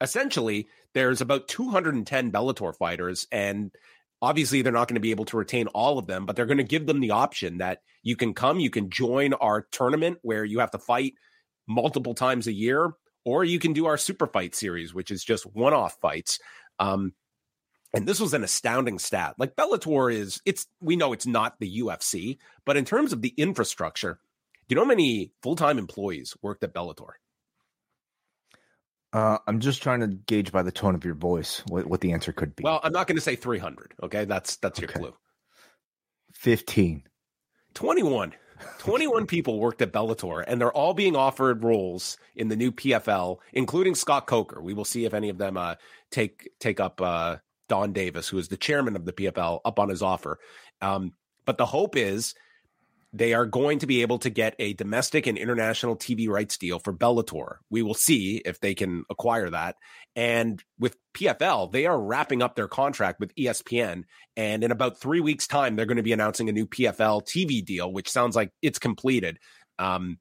essentially 0.00 0.68
there's 0.94 1.20
about 1.20 1.48
210 1.48 2.32
Bellator 2.32 2.74
fighters, 2.76 3.26
and 3.30 3.70
obviously 4.22 4.62
they're 4.62 4.72
not 4.72 4.88
going 4.88 4.94
to 4.94 5.00
be 5.00 5.10
able 5.10 5.24
to 5.26 5.36
retain 5.36 5.66
all 5.68 5.98
of 5.98 6.06
them, 6.06 6.26
but 6.26 6.36
they're 6.36 6.46
going 6.46 6.56
to 6.58 6.64
give 6.64 6.86
them 6.86 7.00
the 7.00 7.10
option 7.10 7.58
that 7.58 7.80
you 8.02 8.16
can 8.16 8.34
come, 8.34 8.60
you 8.60 8.70
can 8.70 8.90
join 8.90 9.34
our 9.34 9.66
tournament 9.70 10.18
where 10.22 10.44
you 10.44 10.60
have 10.60 10.70
to 10.70 10.78
fight 10.78 11.14
multiple 11.66 12.14
times 12.14 12.46
a 12.46 12.52
year, 12.52 12.92
or 13.24 13.44
you 13.44 13.58
can 13.58 13.72
do 13.72 13.86
our 13.86 13.98
super 13.98 14.26
fight 14.26 14.54
series, 14.54 14.94
which 14.94 15.10
is 15.10 15.24
just 15.24 15.44
one 15.44 15.74
off 15.74 15.96
fights. 16.00 16.38
Um, 16.78 17.12
and 17.92 18.06
this 18.06 18.20
was 18.20 18.34
an 18.34 18.44
astounding 18.44 18.98
stat. 18.98 19.34
Like 19.38 19.56
Bellator 19.56 20.12
is, 20.12 20.40
it's 20.44 20.66
we 20.80 20.96
know 20.96 21.12
it's 21.12 21.26
not 21.26 21.58
the 21.58 21.80
UFC, 21.80 22.38
but 22.64 22.76
in 22.76 22.84
terms 22.84 23.12
of 23.12 23.22
the 23.22 23.34
infrastructure, 23.36 24.20
do 24.68 24.74
you 24.74 24.76
know 24.76 24.84
how 24.84 24.88
many 24.88 25.32
full 25.42 25.56
time 25.56 25.78
employees 25.78 26.36
worked 26.42 26.64
at 26.64 26.74
Bellator? 26.74 27.12
Uh, 29.12 29.38
I'm 29.46 29.60
just 29.60 29.82
trying 29.82 30.00
to 30.00 30.08
gauge 30.08 30.52
by 30.52 30.62
the 30.62 30.72
tone 30.72 30.94
of 30.94 31.04
your 31.04 31.14
voice 31.14 31.62
what, 31.68 31.86
what 31.86 32.00
the 32.00 32.12
answer 32.12 32.32
could 32.32 32.54
be. 32.54 32.64
Well, 32.64 32.80
I'm 32.82 32.92
not 32.92 33.06
going 33.06 33.16
to 33.16 33.22
say 33.22 33.36
300. 33.36 33.94
Okay, 34.02 34.24
that's 34.24 34.56
that's 34.56 34.80
your 34.80 34.90
Okay. 34.90 35.00
clue. 35.00 35.14
15. 36.34 37.02
21. 37.74 38.34
21 38.78 39.26
people 39.28 39.58
worked 39.58 39.82
at 39.82 39.92
Bellator, 39.92 40.44
and 40.46 40.60
they're 40.60 40.72
all 40.72 40.94
being 40.94 41.16
offered 41.16 41.62
roles 41.62 42.16
in 42.34 42.48
the 42.48 42.56
new 42.56 42.72
PFL, 42.72 43.38
including 43.52 43.94
Scott 43.94 44.26
Coker. 44.26 44.60
We 44.60 44.74
will 44.74 44.84
see 44.84 45.04
if 45.04 45.14
any 45.14 45.28
of 45.28 45.38
them 45.38 45.56
uh, 45.56 45.76
take 46.10 46.50
take 46.58 46.80
up 46.80 47.00
uh, 47.00 47.36
Don 47.68 47.92
Davis, 47.92 48.28
who 48.28 48.38
is 48.38 48.48
the 48.48 48.56
chairman 48.56 48.96
of 48.96 49.04
the 49.04 49.12
PFL, 49.12 49.60
up 49.64 49.78
on 49.78 49.88
his 49.88 50.02
offer. 50.02 50.38
Um, 50.80 51.12
but 51.44 51.58
the 51.58 51.66
hope 51.66 51.96
is 51.96 52.34
they 53.16 53.34
are 53.34 53.46
going 53.46 53.78
to 53.78 53.86
be 53.86 54.02
able 54.02 54.18
to 54.18 54.30
get 54.30 54.54
a 54.58 54.74
domestic 54.74 55.26
and 55.26 55.38
international 55.38 55.96
TV 55.96 56.28
rights 56.28 56.58
deal 56.58 56.78
for 56.78 56.92
Bellator. 56.92 57.56
We 57.70 57.82
will 57.82 57.94
see 57.94 58.42
if 58.44 58.60
they 58.60 58.74
can 58.74 59.04
acquire 59.10 59.50
that. 59.50 59.76
And 60.14 60.62
with 60.78 60.96
PFL, 61.16 61.72
they 61.72 61.86
are 61.86 62.00
wrapping 62.00 62.42
up 62.42 62.56
their 62.56 62.68
contract 62.68 63.20
with 63.20 63.34
ESPN. 63.34 64.04
And 64.36 64.62
in 64.62 64.70
about 64.70 65.00
three 65.00 65.20
weeks' 65.20 65.46
time, 65.46 65.76
they're 65.76 65.86
going 65.86 65.96
to 65.96 66.02
be 66.02 66.12
announcing 66.12 66.48
a 66.48 66.52
new 66.52 66.66
PFL 66.66 67.26
TV 67.26 67.64
deal, 67.64 67.92
which 67.92 68.10
sounds 68.10 68.36
like 68.36 68.50
it's 68.62 68.78
completed. 68.78 69.38
Um, 69.78 70.18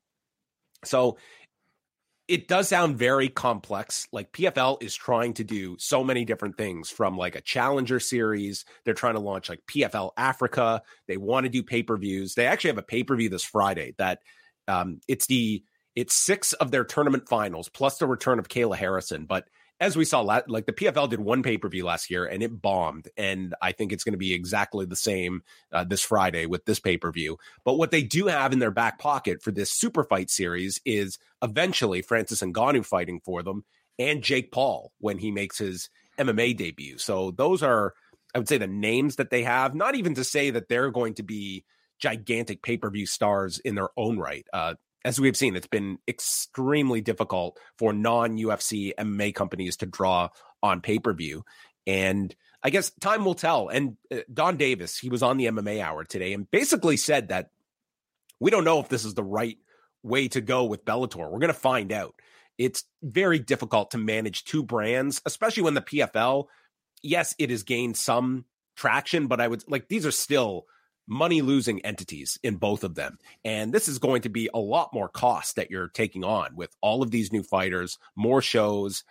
so 0.84 1.18
it 2.28 2.48
does 2.48 2.70
sound 2.70 2.98
very 2.98 3.30
complex. 3.30 4.08
Like 4.12 4.32
PFL 4.32 4.82
is 4.82 4.96
trying 4.96 5.34
to 5.36 5.44
do 5.44 5.76
so 5.80 6.04
many 6.04 6.26
different 6.26 6.58
things 6.58 6.90
from 6.90 7.18
like 7.18 7.36
a 7.36 7.42
challenger 7.42 8.00
series. 8.00 8.66
They're 8.84 8.94
trying 8.96 9.14
to 9.14 9.20
launch 9.20 9.50
like 9.50 9.62
PFL 9.68 10.12
Africa. 10.18 10.82
They 11.08 11.18
want 11.18 11.46
to 11.46 11.50
do 11.50 11.62
pay 11.62 11.84
per 11.84 11.98
views. 11.98 12.34
They 12.34 12.48
actually 12.48 12.72
have 12.72 12.80
a 12.80 12.84
pay 12.84 13.04
per 13.04 13.16
view 13.16 13.30
this 13.30 13.44
Friday 13.44 13.94
that 13.98 14.20
um, 14.68 15.02
it's 15.08 15.28
the 15.28 15.64
it's 15.96 16.16
six 16.16 16.54
of 16.54 16.72
their 16.72 16.84
tournament 16.84 17.30
finals 17.30 17.70
plus 17.70 17.98
the 18.00 18.08
return 18.08 18.40
of 18.40 18.50
Kayla 18.50 18.76
Harrison. 18.76 19.26
But 19.26 19.48
as 19.80 19.98
we 19.98 20.06
saw, 20.06 20.22
like 20.22 20.66
the 20.66 20.74
PFL 20.74 21.10
did 21.10 21.20
one 21.20 21.44
pay 21.44 21.58
per 21.58 21.68
view 21.68 21.86
last 21.86 22.10
year 22.10 22.26
and 22.26 22.42
it 22.42 22.62
bombed. 22.62 23.10
And 23.18 23.54
I 23.62 23.74
think 23.74 23.92
it's 23.92 24.04
going 24.04 24.14
to 24.14 24.18
be 24.18 24.34
exactly 24.34 24.86
the 24.86 24.96
same 24.96 25.44
uh, 25.72 25.84
this 25.84 26.02
Friday 26.02 26.46
with 26.46 26.66
this 26.66 26.80
pay 26.80 26.98
per 26.98 27.12
view. 27.12 27.38
But 27.66 27.74
what 27.74 27.92
they 27.92 28.04
do 28.04 28.28
have 28.28 28.54
in 28.54 28.60
their 28.60 28.72
back 28.72 29.00
pocket 29.00 29.42
for 29.42 29.52
this 29.52 29.72
super 29.72 30.04
fight 30.04 30.30
series 30.30 30.80
is 30.86 31.20
eventually 31.42 32.02
Francis 32.02 32.42
and 32.42 32.54
Ngannou 32.54 32.86
fighting 32.86 33.20
for 33.20 33.44
them 33.44 33.66
and 34.00 34.24
Jake 34.24 34.52
Paul 34.52 34.92
when 35.00 35.18
he 35.18 35.32
makes 35.32 35.58
his 35.58 35.90
MMA 36.18 36.56
debut. 36.56 36.98
So 36.98 37.32
those 37.32 37.62
are, 37.62 37.94
I 38.34 38.38
would 38.38 38.48
say, 38.48 38.58
the 38.58 38.68
names 38.68 39.18
that 39.18 39.30
they 39.30 39.44
have. 39.44 39.76
Not 39.76 39.96
even 39.96 40.16
to 40.16 40.24
say 40.24 40.52
that 40.52 40.70
they're 40.70 40.92
going 40.92 41.16
to 41.16 41.24
be 41.24 41.66
gigantic 42.00 42.62
pay 42.62 42.78
per 42.78 42.90
view 42.90 43.06
stars 43.06 43.60
in 43.60 43.76
their 43.76 43.90
own 43.98 44.18
right. 44.18 44.46
Uh, 44.54 44.76
as 45.06 45.20
we've 45.20 45.38
seen, 45.38 45.56
it's 45.56 45.68
been 45.68 46.00
extremely 46.08 47.00
difficult 47.00 47.60
for 47.78 47.94
non 47.94 48.38
UFC 48.38 48.92
MMA 48.98 49.34
companies 49.36 49.78
to 49.78 49.86
draw 49.86 50.30
on 50.64 50.82
pay 50.82 50.98
per 50.98 51.14
view. 51.14 51.46
And 51.86 52.36
I 52.64 52.72
guess 52.72 52.90
time 53.00 53.24
will 53.24 53.36
tell. 53.36 53.70
And 53.70 53.98
uh, 54.12 54.22
Don 54.34 54.58
Davis, 54.58 54.98
he 54.98 55.10
was 55.10 55.22
on 55.22 55.38
the 55.38 55.46
MMA 55.46 55.80
hour 55.80 56.04
today 56.04 56.34
and 56.34 56.50
basically 56.50 56.98
said 56.98 57.30
that 57.30 57.52
we 58.40 58.50
don't 58.50 58.66
know 58.66 58.80
if 58.80 58.90
this 58.90 59.06
is 59.06 59.14
the 59.14 59.24
right 59.24 59.60
way 60.02 60.28
to 60.30 60.42
go 60.42 60.66
with 60.66 60.84
Bellator. 60.84 61.30
We're 61.30 61.40
going 61.40 61.48
to 61.48 61.54
find 61.54 61.92
out. 61.92 62.16
It's 62.58 62.84
very 63.04 63.38
difficult 63.38 63.92
to 63.92 64.00
manage 64.00 64.46
two 64.46 64.64
brands, 64.64 65.22
especially 65.26 65.64
when 65.64 65.74
the 65.76 65.82
PFL, 65.82 66.46
yes, 67.04 67.36
it 67.38 67.52
has 67.52 67.64
gained 67.64 67.98
some 67.98 68.46
traction, 68.76 69.28
but 69.28 69.40
I 69.40 69.48
would 69.48 69.64
like 69.68 69.88
these 69.88 70.06
are 70.06 70.12
still 70.12 70.66
money 71.08 71.42
losing 71.42 71.82
entities 71.86 72.40
in 72.44 72.56
both 72.56 72.84
of 72.84 72.96
them. 72.96 73.18
And 73.44 73.74
this 73.74 73.88
is 73.88 74.00
going 74.00 74.24
to 74.24 74.30
be 74.30 74.50
a 74.54 74.60
lot 74.60 74.94
more 74.94 75.10
cost 75.10 75.56
that 75.56 75.70
you're 75.70 75.90
taking 75.90 76.24
on 76.24 76.56
with 76.56 76.76
all 76.82 77.04
of 77.04 77.12
these 77.12 77.32
new 77.32 77.44
fighters, 77.44 77.98
more 78.16 78.42
shows. 78.42 79.04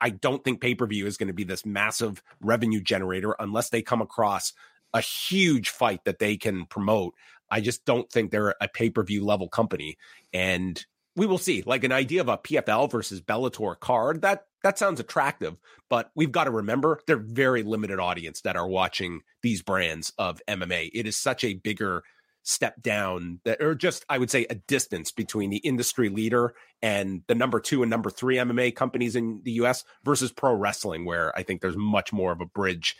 I 0.00 0.10
don't 0.10 0.42
think 0.44 0.60
pay 0.60 0.74
per 0.74 0.86
view 0.86 1.06
is 1.06 1.16
going 1.16 1.28
to 1.28 1.34
be 1.34 1.44
this 1.44 1.64
massive 1.64 2.22
revenue 2.40 2.80
generator 2.80 3.34
unless 3.38 3.70
they 3.70 3.82
come 3.82 4.02
across 4.02 4.52
a 4.92 5.00
huge 5.00 5.70
fight 5.70 6.04
that 6.04 6.18
they 6.18 6.36
can 6.36 6.66
promote. 6.66 7.14
I 7.50 7.60
just 7.60 7.84
don't 7.84 8.10
think 8.10 8.30
they're 8.30 8.54
a 8.60 8.68
pay 8.68 8.90
per 8.90 9.02
view 9.04 9.24
level 9.24 9.48
company. 9.48 9.96
And 10.32 10.84
we 11.16 11.26
will 11.26 11.38
see. 11.38 11.62
Like 11.64 11.84
an 11.84 11.92
idea 11.92 12.20
of 12.20 12.28
a 12.28 12.38
PFL 12.38 12.90
versus 12.90 13.20
Bellator 13.20 13.78
card, 13.78 14.22
that 14.22 14.46
that 14.66 14.80
sounds 14.80 14.98
attractive, 14.98 15.56
but 15.88 16.10
we've 16.16 16.32
got 16.32 16.44
to 16.44 16.50
remember 16.50 16.98
they're 17.06 17.16
very 17.16 17.62
limited 17.62 18.00
audience 18.00 18.40
that 18.40 18.56
are 18.56 18.66
watching 18.66 19.20
these 19.40 19.62
brands 19.62 20.12
of 20.18 20.40
MMA. 20.48 20.90
It 20.92 21.06
is 21.06 21.16
such 21.16 21.44
a 21.44 21.54
bigger 21.54 22.02
step 22.42 22.82
down 22.82 23.38
that 23.44 23.62
or 23.62 23.76
just 23.76 24.04
I 24.08 24.18
would 24.18 24.30
say 24.30 24.44
a 24.50 24.56
distance 24.56 25.12
between 25.12 25.50
the 25.50 25.58
industry 25.58 26.08
leader 26.08 26.54
and 26.82 27.22
the 27.28 27.36
number 27.36 27.60
2 27.60 27.82
and 27.82 27.90
number 27.90 28.10
3 28.10 28.36
MMA 28.36 28.74
companies 28.74 29.14
in 29.14 29.40
the 29.44 29.52
US 29.52 29.84
versus 30.04 30.32
pro 30.32 30.52
wrestling 30.54 31.04
where 31.04 31.36
I 31.38 31.44
think 31.44 31.60
there's 31.60 31.76
much 31.76 32.12
more 32.12 32.32
of 32.32 32.40
a 32.40 32.46
bridge 32.46 32.96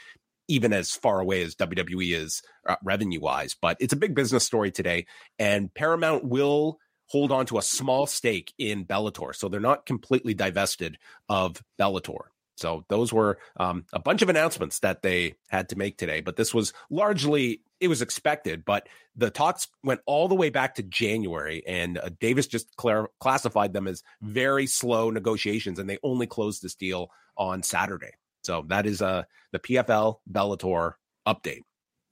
even 0.48 0.72
as 0.72 0.92
far 0.92 1.20
away 1.20 1.42
as 1.42 1.56
WWE 1.56 2.16
is 2.16 2.42
uh, 2.68 2.76
revenue 2.84 3.20
wise, 3.20 3.56
but 3.60 3.76
it's 3.80 3.92
a 3.92 3.96
big 3.96 4.14
business 4.14 4.46
story 4.46 4.70
today 4.70 5.06
and 5.38 5.74
Paramount 5.74 6.24
will 6.24 6.78
hold 7.06 7.32
on 7.32 7.46
to 7.46 7.58
a 7.58 7.62
small 7.62 8.06
stake 8.06 8.52
in 8.58 8.84
Bellator. 8.84 9.34
So 9.34 9.48
they're 9.48 9.60
not 9.60 9.86
completely 9.86 10.34
divested 10.34 10.98
of 11.28 11.62
Bellator. 11.78 12.26
So 12.56 12.84
those 12.88 13.12
were 13.12 13.38
um, 13.58 13.84
a 13.92 13.98
bunch 13.98 14.22
of 14.22 14.28
announcements 14.28 14.78
that 14.80 15.02
they 15.02 15.34
had 15.48 15.68
to 15.68 15.76
make 15.76 15.98
today, 15.98 16.20
but 16.22 16.36
this 16.36 16.54
was 16.54 16.72
largely 16.90 17.60
it 17.80 17.88
was 17.88 18.00
expected. 18.00 18.64
But 18.64 18.88
the 19.14 19.30
talks 19.30 19.68
went 19.84 20.00
all 20.06 20.28
the 20.28 20.34
way 20.34 20.48
back 20.48 20.76
to 20.76 20.82
January, 20.82 21.62
and 21.66 21.98
uh, 21.98 22.08
Davis 22.18 22.46
just 22.46 22.74
clar- 22.76 23.10
classified 23.20 23.74
them 23.74 23.86
as 23.86 24.02
very 24.22 24.66
slow 24.66 25.10
negotiations, 25.10 25.78
and 25.78 25.88
they 25.88 25.98
only 26.02 26.26
closed 26.26 26.62
this 26.62 26.74
deal 26.74 27.10
on 27.36 27.62
Saturday. 27.62 28.12
So 28.44 28.64
that 28.68 28.86
is 28.86 29.02
uh, 29.02 29.24
the 29.52 29.58
PFL 29.58 30.20
Bellator 30.30 30.94
update. 31.26 31.62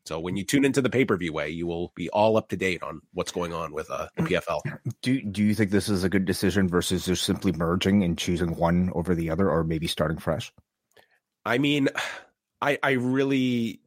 So 0.07 0.21
when 0.21 0.37
you 0.37 0.45
tune 0.45 0.65
into 0.65 0.83
the 0.83 0.91
pay 0.91 1.05
per 1.05 1.17
view 1.17 1.33
way, 1.33 1.49
you 1.49 1.67
will 1.67 1.93
be 1.95 2.11
all 2.11 2.37
up 2.37 2.49
to 2.51 2.57
date 2.57 2.83
on 2.83 3.01
what's 3.13 3.33
going 3.33 3.53
on 3.53 3.73
with 3.73 3.91
uh, 3.91 4.09
the 4.17 4.23
PFL. 4.25 4.61
Do 5.03 5.23
do 5.23 5.43
you 5.43 5.55
think 5.55 5.71
this 5.71 5.89
is 5.89 6.05
a 6.05 6.09
good 6.09 6.27
decision 6.27 6.69
versus 6.69 7.07
just 7.07 7.25
simply 7.25 7.53
merging 7.53 8.05
and 8.05 8.19
choosing 8.19 8.57
one 8.57 8.91
over 8.95 9.15
the 9.15 9.31
other, 9.31 9.51
or 9.51 9.65
maybe 9.65 9.87
starting 9.87 10.19
fresh? 10.19 10.53
I 11.47 11.59
mean, 11.59 11.89
I 12.61 12.79
I 12.83 12.93
really 12.93 13.81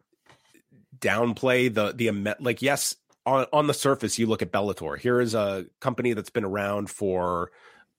downplay 0.99 1.73
the 1.73 1.93
the 1.93 2.35
like 2.39 2.61
yes 2.61 2.95
on 3.25 3.45
on 3.53 3.67
the 3.67 3.73
surface 3.73 4.17
you 4.17 4.25
look 4.25 4.41
at 4.41 4.51
Bellator. 4.51 4.97
Here 4.97 5.19
is 5.19 5.35
a 5.35 5.65
company 5.79 6.13
that's 6.13 6.29
been 6.29 6.45
around 6.45 6.89
for 6.89 7.51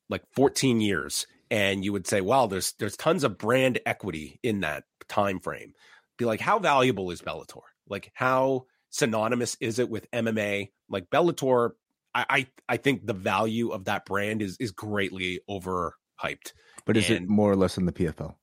like 0.08 0.22
14 0.32 0.80
years 0.80 1.26
and 1.50 1.84
you 1.84 1.92
would 1.92 2.06
say 2.06 2.20
wow 2.20 2.46
there's 2.46 2.72
there's 2.72 2.96
tons 2.96 3.24
of 3.24 3.38
brand 3.38 3.78
equity 3.86 4.40
in 4.42 4.60
that 4.60 4.84
time 5.08 5.38
frame. 5.38 5.74
Be 6.16 6.24
like 6.24 6.40
how 6.40 6.58
valuable 6.58 7.10
is 7.10 7.22
Bellator? 7.22 7.62
Like 7.88 8.10
how 8.14 8.66
synonymous 8.90 9.56
is 9.60 9.78
it 9.78 9.90
with 9.90 10.10
MMA? 10.10 10.70
Like 10.88 11.10
Bellator 11.10 11.70
I 12.14 12.24
I, 12.28 12.46
I 12.68 12.76
think 12.78 13.06
the 13.06 13.12
value 13.14 13.70
of 13.70 13.84
that 13.84 14.04
brand 14.06 14.42
is 14.42 14.56
is 14.58 14.70
greatly 14.70 15.40
overhyped. 15.48 16.52
But 16.84 16.96
is 16.96 17.10
And- 17.10 17.24
it 17.24 17.28
more 17.28 17.50
or 17.52 17.56
less 17.56 17.74
than 17.74 17.86
the 17.86 17.92
PFL? 17.92 18.34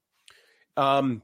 Um, 0.77 1.21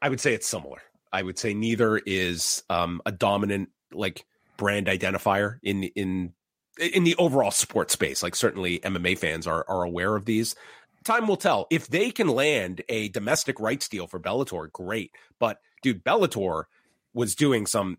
I 0.00 0.08
would 0.08 0.20
say 0.20 0.34
it's 0.34 0.46
similar. 0.46 0.78
I 1.12 1.22
would 1.22 1.38
say 1.38 1.54
neither 1.54 1.98
is 1.98 2.62
um, 2.70 3.02
a 3.04 3.12
dominant 3.12 3.68
like 3.92 4.24
brand 4.56 4.86
identifier 4.86 5.58
in 5.62 5.84
in 5.84 6.32
in 6.78 7.04
the 7.04 7.16
overall 7.16 7.50
sports 7.50 7.92
space. 7.92 8.22
Like 8.22 8.34
certainly 8.34 8.78
MMA 8.80 9.18
fans 9.18 9.46
are 9.46 9.64
are 9.68 9.82
aware 9.82 10.16
of 10.16 10.24
these. 10.24 10.54
Time 11.04 11.26
will 11.26 11.36
tell 11.36 11.66
if 11.70 11.88
they 11.88 12.10
can 12.12 12.28
land 12.28 12.82
a 12.88 13.08
domestic 13.08 13.58
rights 13.60 13.88
deal 13.88 14.06
for 14.06 14.20
Bellator. 14.20 14.70
Great, 14.72 15.10
but 15.38 15.58
dude, 15.82 16.04
Bellator 16.04 16.64
was 17.14 17.34
doing 17.34 17.66
some 17.66 17.98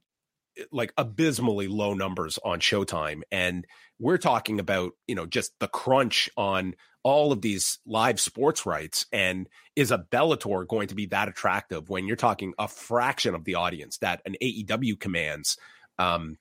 like 0.72 0.94
abysmally 0.98 1.68
low 1.68 1.94
numbers 1.94 2.38
on 2.44 2.60
Showtime, 2.60 3.22
and 3.32 3.66
we're 4.00 4.18
talking 4.18 4.60
about 4.60 4.94
you 5.08 5.16
know 5.16 5.26
just 5.26 5.52
the 5.60 5.68
crunch 5.68 6.30
on 6.38 6.76
all 7.04 7.32
of 7.32 7.42
these 7.42 7.80
live 7.86 8.20
sports 8.20 8.66
rights 8.66 9.06
and 9.12 9.50
is 9.76 9.92
a 9.92 9.98
Bellator 9.98 10.66
going 10.66 10.88
to 10.88 10.96
be 10.96 11.08
that 11.08 11.28
attractive 11.28 11.90
when 11.90 12.08
you're 12.08 12.16
talking 12.16 12.54
a 12.58 12.68
fraction 12.68 13.36
of 13.36 13.44
the 13.44 13.56
audience 13.56 13.98
that 13.98 14.22
an 14.26 14.36
AEW 14.42 14.98
commands? 15.00 15.58
Um, 16.00 16.38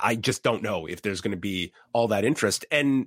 I 0.00 0.16
just 0.16 0.42
don't 0.42 0.62
know 0.62 0.86
if 0.86 1.00
there's 1.00 1.22
going 1.22 1.32
to 1.32 1.38
be 1.38 1.72
all 1.92 2.08
that 2.08 2.24
interest. 2.24 2.66
And 2.70 3.06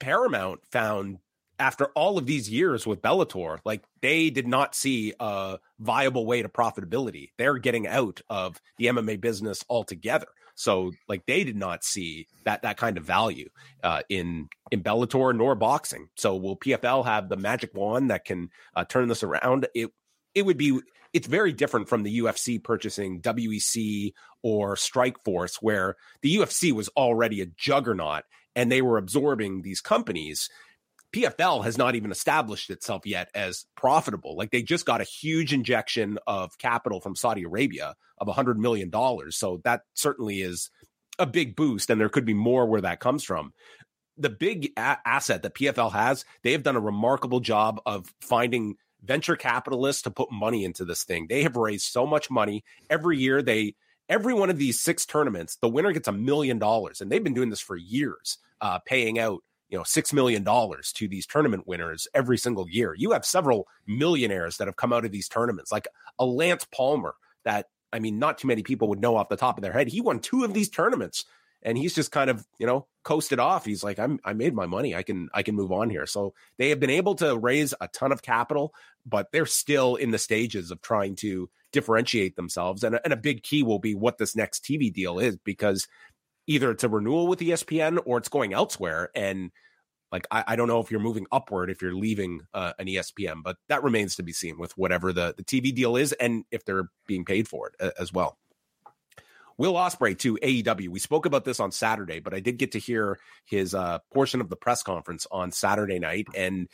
Paramount 0.00 0.66
found 0.66 1.18
after 1.64 1.86
all 1.94 2.18
of 2.18 2.26
these 2.26 2.50
years 2.50 2.86
with 2.86 3.00
Bellator, 3.00 3.58
like 3.64 3.82
they 4.02 4.28
did 4.28 4.46
not 4.46 4.74
see 4.74 5.14
a 5.18 5.58
viable 5.80 6.26
way 6.26 6.42
to 6.42 6.48
profitability. 6.50 7.30
They're 7.38 7.56
getting 7.56 7.86
out 7.86 8.20
of 8.28 8.60
the 8.76 8.88
MMA 8.88 9.18
business 9.18 9.64
altogether. 9.70 10.26
So 10.56 10.92
like 11.08 11.24
they 11.24 11.42
did 11.42 11.56
not 11.56 11.82
see 11.82 12.26
that 12.44 12.62
that 12.62 12.76
kind 12.76 12.98
of 12.98 13.04
value 13.04 13.48
uh, 13.82 14.02
in 14.10 14.50
in 14.70 14.82
Bellator 14.82 15.34
nor 15.34 15.54
boxing. 15.54 16.10
So 16.16 16.36
will 16.36 16.58
PFL 16.58 17.06
have 17.06 17.30
the 17.30 17.38
magic 17.38 17.74
wand 17.74 18.10
that 18.10 18.26
can 18.26 18.50
uh, 18.76 18.84
turn 18.84 19.08
this 19.08 19.22
around? 19.22 19.66
It 19.74 19.88
it 20.34 20.42
would 20.42 20.58
be 20.58 20.78
it's 21.14 21.26
very 21.26 21.54
different 21.54 21.88
from 21.88 22.02
the 22.02 22.18
UFC 22.18 22.62
purchasing 22.62 23.22
WEC 23.22 24.12
or 24.42 24.76
Strikeforce, 24.76 25.56
where 25.62 25.96
the 26.20 26.36
UFC 26.36 26.72
was 26.72 26.90
already 26.90 27.40
a 27.40 27.46
juggernaut 27.46 28.24
and 28.54 28.70
they 28.70 28.82
were 28.82 28.98
absorbing 28.98 29.62
these 29.62 29.80
companies. 29.80 30.50
PFL 31.14 31.64
has 31.64 31.78
not 31.78 31.94
even 31.94 32.10
established 32.10 32.70
itself 32.70 33.06
yet 33.06 33.30
as 33.34 33.66
profitable. 33.76 34.36
Like 34.36 34.50
they 34.50 34.62
just 34.62 34.84
got 34.84 35.00
a 35.00 35.04
huge 35.04 35.52
injection 35.52 36.18
of 36.26 36.58
capital 36.58 37.00
from 37.00 37.14
Saudi 37.14 37.44
Arabia 37.44 37.94
of 38.18 38.26
$100 38.26 38.56
million. 38.56 38.90
So 39.30 39.60
that 39.64 39.82
certainly 39.94 40.42
is 40.42 40.70
a 41.20 41.26
big 41.26 41.54
boost, 41.54 41.90
and 41.90 42.00
there 42.00 42.08
could 42.08 42.24
be 42.24 42.34
more 42.34 42.66
where 42.66 42.80
that 42.80 42.98
comes 42.98 43.22
from. 43.22 43.52
The 44.18 44.30
big 44.30 44.72
a- 44.76 44.98
asset 45.06 45.42
that 45.42 45.54
PFL 45.54 45.92
has, 45.92 46.24
they 46.42 46.50
have 46.50 46.64
done 46.64 46.76
a 46.76 46.80
remarkable 46.80 47.38
job 47.38 47.80
of 47.86 48.12
finding 48.20 48.74
venture 49.00 49.36
capitalists 49.36 50.02
to 50.02 50.10
put 50.10 50.32
money 50.32 50.64
into 50.64 50.84
this 50.84 51.04
thing. 51.04 51.26
They 51.28 51.42
have 51.44 51.56
raised 51.56 51.84
so 51.84 52.06
much 52.06 52.28
money 52.28 52.64
every 52.90 53.18
year. 53.18 53.40
They 53.40 53.76
every 54.08 54.34
one 54.34 54.50
of 54.50 54.58
these 54.58 54.80
six 54.80 55.06
tournaments, 55.06 55.56
the 55.60 55.68
winner 55.68 55.92
gets 55.92 56.08
a 56.08 56.12
million 56.12 56.58
dollars, 56.58 57.00
and 57.00 57.10
they've 57.10 57.22
been 57.22 57.34
doing 57.34 57.50
this 57.50 57.60
for 57.60 57.76
years, 57.76 58.38
uh, 58.60 58.80
paying 58.80 59.18
out 59.18 59.42
you 59.74 59.78
know 59.80 59.84
six 59.84 60.12
million 60.12 60.44
dollars 60.44 60.92
to 60.92 61.08
these 61.08 61.26
tournament 61.26 61.66
winners 61.66 62.06
every 62.14 62.38
single 62.38 62.70
year. 62.70 62.94
You 62.96 63.10
have 63.10 63.24
several 63.24 63.66
millionaires 63.88 64.58
that 64.58 64.68
have 64.68 64.76
come 64.76 64.92
out 64.92 65.04
of 65.04 65.10
these 65.10 65.28
tournaments, 65.28 65.72
like 65.72 65.88
a 66.20 66.24
Lance 66.24 66.64
Palmer. 66.72 67.16
That 67.44 67.66
I 67.92 67.98
mean, 67.98 68.20
not 68.20 68.38
too 68.38 68.46
many 68.46 68.62
people 68.62 68.86
would 68.90 69.00
know 69.00 69.16
off 69.16 69.28
the 69.28 69.36
top 69.36 69.58
of 69.58 69.62
their 69.62 69.72
head. 69.72 69.88
He 69.88 70.00
won 70.00 70.20
two 70.20 70.44
of 70.44 70.54
these 70.54 70.70
tournaments 70.70 71.24
and 71.64 71.76
he's 71.76 71.92
just 71.92 72.12
kind 72.12 72.30
of 72.30 72.46
you 72.58 72.66
know 72.66 72.86
coasted 73.02 73.40
off 73.40 73.64
he's 73.64 73.82
like 73.82 73.98
i'm 73.98 74.20
i 74.24 74.32
made 74.32 74.54
my 74.54 74.66
money 74.66 74.94
i 74.94 75.02
can 75.02 75.28
i 75.32 75.42
can 75.42 75.54
move 75.54 75.72
on 75.72 75.88
here 75.88 76.04
so 76.04 76.34
they 76.58 76.68
have 76.68 76.78
been 76.78 76.90
able 76.90 77.14
to 77.14 77.38
raise 77.38 77.72
a 77.80 77.88
ton 77.88 78.12
of 78.12 78.20
capital 78.20 78.74
but 79.06 79.28
they're 79.32 79.46
still 79.46 79.96
in 79.96 80.10
the 80.10 80.18
stages 80.18 80.70
of 80.70 80.82
trying 80.82 81.16
to 81.16 81.48
differentiate 81.72 82.36
themselves 82.36 82.84
and, 82.84 83.00
and 83.02 83.12
a 83.12 83.16
big 83.16 83.42
key 83.42 83.62
will 83.62 83.78
be 83.78 83.94
what 83.94 84.18
this 84.18 84.36
next 84.36 84.62
tv 84.62 84.92
deal 84.92 85.18
is 85.18 85.36
because 85.38 85.88
either 86.46 86.70
it's 86.70 86.84
a 86.84 86.88
renewal 86.88 87.26
with 87.26 87.40
espn 87.40 87.98
or 88.04 88.18
it's 88.18 88.28
going 88.28 88.52
elsewhere 88.52 89.08
and 89.14 89.50
like 90.14 90.28
I, 90.30 90.44
I 90.46 90.56
don't 90.56 90.68
know 90.68 90.78
if 90.78 90.92
you're 90.92 91.00
moving 91.00 91.26
upward 91.32 91.70
if 91.70 91.82
you're 91.82 91.94
leaving 91.94 92.42
uh, 92.54 92.72
an 92.78 92.86
espn 92.86 93.42
but 93.42 93.56
that 93.68 93.82
remains 93.82 94.16
to 94.16 94.22
be 94.22 94.32
seen 94.32 94.58
with 94.58 94.78
whatever 94.78 95.12
the, 95.12 95.34
the 95.36 95.42
tv 95.42 95.74
deal 95.74 95.96
is 95.96 96.12
and 96.12 96.44
if 96.52 96.64
they're 96.64 96.88
being 97.06 97.24
paid 97.24 97.48
for 97.48 97.68
it 97.68 97.74
uh, 97.80 97.90
as 98.00 98.12
well 98.12 98.38
Will 99.56 99.74
Ospreay 99.74 100.18
to 100.18 100.36
AEW. 100.42 100.88
We 100.88 100.98
spoke 100.98 101.26
about 101.26 101.44
this 101.44 101.60
on 101.60 101.70
Saturday, 101.70 102.18
but 102.18 102.34
I 102.34 102.40
did 102.40 102.58
get 102.58 102.72
to 102.72 102.80
hear 102.80 103.20
his 103.44 103.72
uh, 103.72 104.00
portion 104.12 104.40
of 104.40 104.48
the 104.48 104.56
press 104.56 104.82
conference 104.82 105.28
on 105.30 105.52
Saturday 105.52 106.00
night, 106.00 106.26
and 106.34 106.68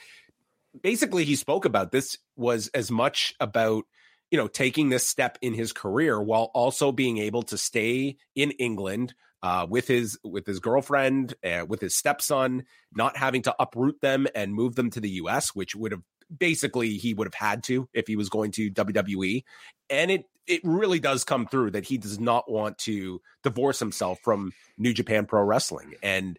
basically 0.83 1.27
he 1.27 1.37
spoke 1.37 1.67
about 1.67 1.93
this 1.93 2.17
was 2.37 2.69
as 2.69 2.91
much 2.91 3.35
about 3.39 3.85
you 4.31 4.39
know 4.39 4.49
taking 4.49 4.89
this 4.89 5.07
step 5.07 5.37
in 5.43 5.53
his 5.53 5.75
career 5.75 6.19
while 6.23 6.51
also 6.55 6.91
being 6.91 7.19
able 7.19 7.43
to 7.43 7.59
stay 7.59 8.17
in 8.35 8.53
England 8.53 9.13
uh, 9.43 9.67
with 9.69 9.89
his 9.89 10.19
with 10.25 10.47
his 10.47 10.61
girlfriend, 10.61 11.35
uh, 11.45 11.65
with 11.67 11.81
his 11.81 11.95
stepson, 11.95 12.65
not 12.95 13.17
having 13.17 13.43
to 13.43 13.55
uproot 13.59 14.01
them 14.01 14.27
and 14.35 14.55
move 14.55 14.75
them 14.75 14.91
to 14.91 15.01
the 15.01 15.11
U.S., 15.11 15.55
which 15.55 15.75
would 15.75 15.93
have 15.93 16.03
basically 16.37 16.97
he 16.97 17.15
would 17.15 17.27
have 17.27 17.35
had 17.35 17.63
to 17.65 17.89
if 17.93 18.07
he 18.07 18.17
was 18.17 18.29
going 18.29 18.53
to 18.53 18.71
WWE. 18.71 19.45
And 19.89 20.11
it 20.11 20.25
it 20.47 20.61
really 20.65 20.99
does 20.99 21.25
come 21.25 21.47
through 21.47 21.73
that 21.73 21.85
he 21.85 21.99
does 21.99 22.19
not 22.19 22.51
want 22.51 22.79
to 22.79 23.21
divorce 23.43 23.79
himself 23.79 24.19
from 24.23 24.53
New 24.79 24.93
Japan 24.93 25.27
Pro 25.27 25.43
Wrestling. 25.43 25.95
And 26.03 26.39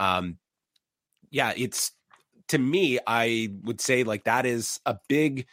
um 0.00 0.38
yeah, 1.30 1.52
it's 1.56 1.92
to 2.48 2.58
me, 2.58 2.98
I 3.06 3.54
would 3.62 3.80
say 3.80 4.04
like 4.04 4.24
that 4.24 4.46
is 4.46 4.80
a 4.84 4.98
big 5.08 5.46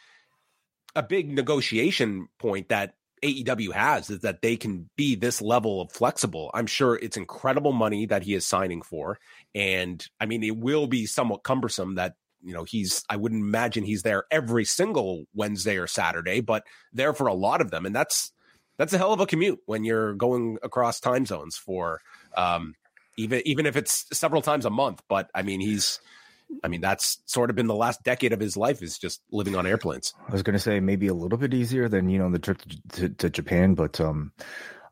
a 0.94 1.02
big 1.02 1.30
negotiation 1.30 2.28
point 2.38 2.68
that 2.68 2.94
AEW 3.22 3.72
has 3.72 4.10
is 4.10 4.20
that 4.20 4.42
they 4.42 4.56
can 4.56 4.88
be 4.96 5.14
this 5.14 5.42
level 5.42 5.80
of 5.80 5.92
flexible. 5.92 6.50
I'm 6.54 6.66
sure 6.66 6.96
it's 6.96 7.16
incredible 7.16 7.72
money 7.72 8.06
that 8.06 8.22
he 8.22 8.34
is 8.34 8.46
signing 8.46 8.82
for. 8.82 9.18
And 9.54 10.04
I 10.20 10.26
mean, 10.26 10.42
it 10.42 10.56
will 10.56 10.86
be 10.86 11.06
somewhat 11.06 11.42
cumbersome 11.42 11.96
that 11.96 12.14
you 12.42 12.54
know 12.54 12.64
he's 12.64 13.04
i 13.10 13.16
wouldn't 13.16 13.42
imagine 13.42 13.84
he's 13.84 14.02
there 14.02 14.24
every 14.30 14.64
single 14.64 15.24
wednesday 15.34 15.76
or 15.76 15.86
saturday 15.86 16.40
but 16.40 16.64
there 16.92 17.12
for 17.12 17.26
a 17.26 17.34
lot 17.34 17.60
of 17.60 17.70
them 17.70 17.84
and 17.84 17.94
that's 17.94 18.32
that's 18.78 18.92
a 18.92 18.98
hell 18.98 19.12
of 19.12 19.20
a 19.20 19.26
commute 19.26 19.58
when 19.66 19.84
you're 19.84 20.14
going 20.14 20.58
across 20.62 21.00
time 21.00 21.26
zones 21.26 21.56
for 21.56 22.00
um 22.36 22.74
even 23.18 23.42
even 23.44 23.66
if 23.66 23.76
it's 23.76 24.06
several 24.12 24.42
times 24.42 24.64
a 24.64 24.70
month 24.70 25.02
but 25.08 25.30
i 25.34 25.42
mean 25.42 25.60
he's 25.60 26.00
I 26.62 26.68
mean, 26.68 26.80
that's 26.80 27.18
sort 27.26 27.50
of 27.50 27.56
been 27.56 27.66
the 27.66 27.74
last 27.74 28.02
decade 28.02 28.32
of 28.32 28.40
his 28.40 28.56
life 28.56 28.82
is 28.82 28.98
just 28.98 29.22
living 29.30 29.56
on 29.56 29.66
airplanes. 29.66 30.14
I 30.28 30.32
was 30.32 30.42
going 30.42 30.54
to 30.54 30.60
say 30.60 30.80
maybe 30.80 31.06
a 31.06 31.14
little 31.14 31.38
bit 31.38 31.54
easier 31.54 31.88
than 31.88 32.08
you 32.08 32.18
know 32.18 32.30
the 32.30 32.38
trip 32.38 32.58
to, 32.58 32.78
to, 32.88 33.08
to 33.08 33.30
Japan, 33.30 33.74
but 33.74 34.00
um, 34.00 34.32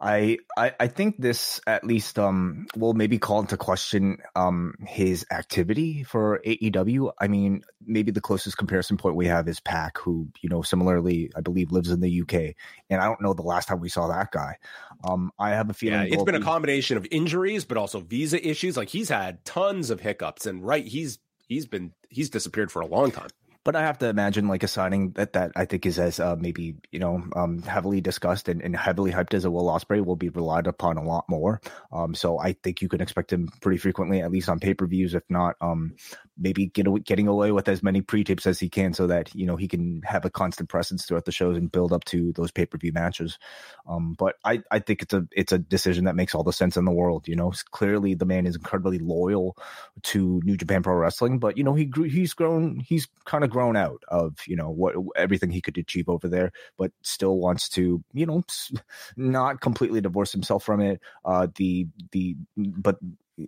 I, 0.01 0.39
I 0.57 0.73
I 0.79 0.87
think 0.87 1.17
this 1.19 1.61
at 1.67 1.85
least 1.85 2.19
um 2.19 2.67
will 2.77 2.95
maybe 2.95 3.19
call 3.19 3.41
into 3.41 3.57
question 3.57 4.19
um 4.37 4.75
his 4.87 5.27
activity 5.33 6.05
for 6.05 6.41
AEW. 6.47 7.11
I 7.21 7.27
mean, 7.27 7.63
maybe 7.85 8.13
the 8.13 8.21
closest 8.21 8.57
comparison 8.57 8.97
point 8.97 9.17
we 9.17 9.27
have 9.27 9.49
is 9.49 9.59
Pac, 9.59 9.99
who 9.99 10.29
you 10.41 10.49
know 10.49 10.63
similarly 10.63 11.33
I 11.37 11.41
believe 11.41 11.73
lives 11.73 11.91
in 11.91 12.01
the 12.01 12.23
UK, 12.23 12.55
and 12.89 13.01
I 13.01 13.07
don't 13.07 13.21
know 13.21 13.35
the 13.35 13.43
last 13.43 13.67
time 13.67 13.81
we 13.81 13.89
saw 13.89 14.09
that 14.09 14.31
guy. 14.31 14.59
Um, 15.03 15.33
I 15.39 15.51
have 15.51 15.69
a 15.69 15.75
feeling 15.75 16.01
yeah, 16.01 16.15
it's 16.15 16.23
been 16.23 16.37
be- 16.37 16.43
a 16.43 16.45
combination 16.45 16.97
of 16.97 17.07
injuries, 17.11 17.65
but 17.65 17.77
also 17.77 18.01
visa 18.01 18.47
issues. 18.47 18.77
Like 18.77 18.89
he's 18.89 19.09
had 19.09 19.45
tons 19.45 19.91
of 19.91 20.01
hiccups, 20.01 20.47
and 20.47 20.65
right, 20.65 20.87
he's 20.87 21.19
he's 21.49 21.67
been 21.67 21.93
he's 22.09 22.31
disappeared 22.31 22.71
for 22.71 22.81
a 22.81 22.87
long 22.87 23.11
time. 23.11 23.31
But 23.69 23.77
I 23.77 23.83
have 23.83 23.99
to 23.99 24.09
imagine 24.09 24.49
like 24.49 24.63
a 24.63 24.67
signing 24.67 25.11
that 25.11 25.35
that 25.35 25.53
I 25.55 25.67
think 25.67 25.85
is 25.85 25.99
as 25.99 26.19
uh, 26.19 26.37
maybe 26.37 26.77
you 26.91 26.99
know 26.99 27.23
um, 27.37 27.61
heavily 27.61 28.01
discussed 28.01 28.49
and, 28.49 28.63
and, 28.63 28.75
heavily 28.75 29.13
hyped 29.13 29.35
as 29.35 29.45
a 29.45 29.51
Will 29.51 29.67
Ospreay 29.67 30.03
will 30.03 30.17
be 30.17 30.31
relied 30.31 30.67
upon 30.67 30.97
a 30.97 31.03
lot 31.03 31.27
more. 31.29 31.61
Um, 31.93 32.15
so 32.15 32.39
I 32.39 32.55
think 32.55 32.81
you 32.81 32.89
can 32.89 33.03
expect 33.03 33.31
him 33.31 33.51
pretty 33.61 33.77
frequently, 33.77 34.23
at 34.23 34.31
least 34.31 34.49
on 34.49 34.59
pay 34.59 34.73
per 34.73 34.87
views, 34.87 35.13
if 35.13 35.23
not 35.29 35.57
um, 35.61 35.97
maybe 36.39 36.67
get 36.67 36.87
getting 37.05 37.29
away 37.29 37.53
with 37.53 37.69
as 37.69 37.83
many 37.83 38.01
pre 38.01 38.25
tapes 38.25 38.47
as 38.47 38.59
he 38.59 38.71
can, 38.71 38.95
so 38.95 39.07
that 39.09 39.35
you 39.35 39.45
know 39.45 39.57
he 39.57 39.69
can 39.69 40.01
have 40.03 40.25
a 40.25 40.31
constant 40.31 40.71
presence 40.71 41.05
throughout 41.05 41.27
the 41.27 41.33
shows 41.33 41.59
and 41.59 41.71
build 41.71 41.93
up 41.93 42.05
to 42.07 42.33
those 42.33 42.51
pay 42.51 42.65
per 42.65 42.79
view 42.79 42.93
matches. 42.93 43.39
Um, 43.87 44.15
but 44.19 44.37
I 44.47 44.63
I 44.71 44.79
think 44.79 45.03
it's 45.03 45.13
a 45.13 45.27
it's 45.33 45.53
a 45.53 45.59
decision 45.59 46.07
that 46.07 46.17
makes 46.17 46.35
all 46.35 46.43
the 46.43 46.55
sense 46.55 46.79
in 46.79 46.87
the 46.87 46.91
world. 46.91 47.29
You 47.29 47.37
know, 47.37 47.53
clearly 47.71 48.15
the 48.15 48.25
man 48.25 48.47
is 48.47 48.57
incredibly 48.57 48.99
loyal 48.99 49.59
to 50.05 50.41
New 50.43 50.57
Japan 50.57 50.83
Pro 50.83 50.95
Wrestling, 50.95 51.39
but 51.39 51.59
you 51.59 51.65
know 51.65 51.75
he 51.75 51.85
grew 51.85 52.05
he's 52.05 52.33
grown 52.33 52.81
he's 52.81 53.09
kind 53.27 53.45
of 53.45 53.51
grown 53.59 53.77
out 53.77 54.05
of 54.07 54.39
you 54.47 54.55
know 54.55 54.71
what 54.71 54.95
everything 55.17 55.51
he 55.51 55.61
could 55.61 55.77
achieve 55.77 56.09
over 56.09 56.29
there, 56.29 56.53
but 56.77 56.93
still 57.03 57.39
wants 57.39 57.69
to 57.69 58.05
you 58.13 58.25
know 58.25 58.45
not 59.17 59.61
completely 59.61 60.01
divorce 60.01 60.31
himself 60.31 60.63
from 60.63 60.81
it. 60.81 61.01
Uh, 61.25 61.49
the 61.57 61.89
the 62.13 62.37
but 62.57 62.99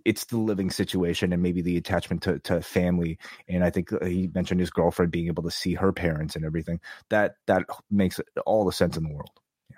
it's 0.03 0.25
the 0.25 0.37
living 0.37 0.69
situation 0.69 1.31
and 1.31 1.41
maybe 1.41 1.61
the 1.61 1.77
attachment 1.77 2.23
to, 2.23 2.39
to 2.39 2.61
family 2.61 3.17
and 3.49 3.61
i 3.61 3.69
think 3.69 3.91
uh, 3.91 4.05
he 4.05 4.29
mentioned 4.33 4.61
his 4.61 4.69
girlfriend 4.69 5.11
being 5.11 5.27
able 5.27 5.43
to 5.43 5.51
see 5.51 5.73
her 5.73 5.91
parents 5.91 6.33
and 6.37 6.45
everything 6.45 6.79
that 7.09 7.35
that 7.45 7.65
makes 7.89 8.17
all 8.45 8.63
the 8.63 8.71
sense 8.71 8.95
in 8.95 9.03
the 9.03 9.13
world 9.13 9.31
yeah 9.69 9.75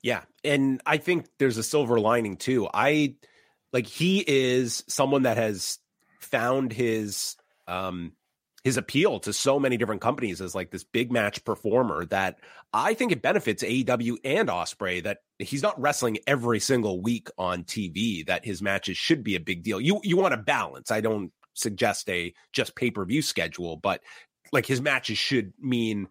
yeah 0.00 0.22
and 0.44 0.80
i 0.86 0.96
think 0.96 1.26
there's 1.38 1.58
a 1.58 1.64
silver 1.64 1.98
lining 1.98 2.36
too 2.36 2.68
i 2.72 3.16
like 3.72 3.88
he 3.88 4.22
is 4.24 4.84
someone 4.86 5.24
that 5.24 5.36
has 5.36 5.80
found 6.20 6.72
his 6.72 7.34
um 7.66 8.12
his 8.68 8.76
appeal 8.76 9.18
to 9.18 9.32
so 9.32 9.58
many 9.58 9.78
different 9.78 10.02
companies 10.02 10.42
as 10.42 10.54
like 10.54 10.70
this 10.70 10.84
big 10.84 11.10
match 11.10 11.42
performer 11.42 12.04
that 12.04 12.38
I 12.74 12.92
think 12.92 13.12
it 13.12 13.22
benefits 13.22 13.62
AEW 13.62 14.16
and 14.24 14.50
Ospreay 14.50 15.02
that 15.04 15.20
he's 15.38 15.62
not 15.62 15.80
wrestling 15.80 16.18
every 16.26 16.60
single 16.60 17.00
week 17.00 17.30
on 17.38 17.64
TV. 17.64 18.26
That 18.26 18.44
his 18.44 18.60
matches 18.60 18.98
should 18.98 19.24
be 19.24 19.36
a 19.36 19.40
big 19.40 19.62
deal. 19.62 19.80
You 19.80 20.00
you 20.02 20.18
want 20.18 20.34
a 20.34 20.36
balance. 20.36 20.90
I 20.90 21.00
don't 21.00 21.32
suggest 21.54 22.10
a 22.10 22.34
just 22.52 22.76
pay 22.76 22.90
per 22.90 23.06
view 23.06 23.22
schedule, 23.22 23.78
but 23.78 24.02
like 24.52 24.66
his 24.66 24.82
matches 24.82 25.16
should 25.16 25.54
mean 25.58 26.06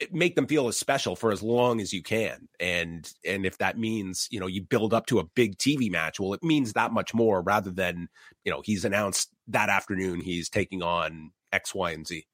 eh, 0.00 0.06
make 0.12 0.36
them 0.36 0.46
feel 0.46 0.68
as 0.68 0.76
special 0.76 1.16
for 1.16 1.32
as 1.32 1.42
long 1.42 1.80
as 1.80 1.92
you 1.92 2.00
can 2.00 2.48
and 2.60 3.12
and 3.26 3.44
if 3.44 3.58
that 3.58 3.78
means 3.78 4.26
you 4.30 4.40
know 4.40 4.48
you 4.48 4.62
build 4.62 4.92
up 4.92 5.06
to 5.06 5.20
a 5.20 5.24
big 5.36 5.56
tv 5.58 5.88
match 5.88 6.18
well 6.18 6.34
it 6.34 6.42
means 6.42 6.72
that 6.72 6.92
much 6.92 7.14
more 7.14 7.40
rather 7.40 7.70
than 7.70 8.08
you 8.44 8.50
know 8.50 8.62
he's 8.64 8.84
announced 8.84 9.30
that 9.46 9.68
afternoon 9.68 10.20
he's 10.20 10.48
taking 10.48 10.82
on 10.82 11.30
X, 11.52 11.74
Y, 11.74 11.90
and 11.90 12.06
Z. 12.06 12.26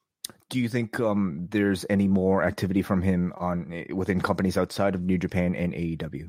Do 0.51 0.59
you 0.59 0.69
think 0.69 0.99
um, 1.01 1.47
there's 1.51 1.85
any 1.89 2.09
more 2.09 2.43
activity 2.43 2.83
from 2.83 3.03
him 3.03 3.33
on 3.37 3.73
eh, 3.73 3.93
within 3.93 4.21
companies 4.21 4.57
outside 4.57 4.95
of 4.95 5.03
New 5.03 5.19
Japan 5.19 5.55
and 5.55 5.73
AEW? 5.73 6.29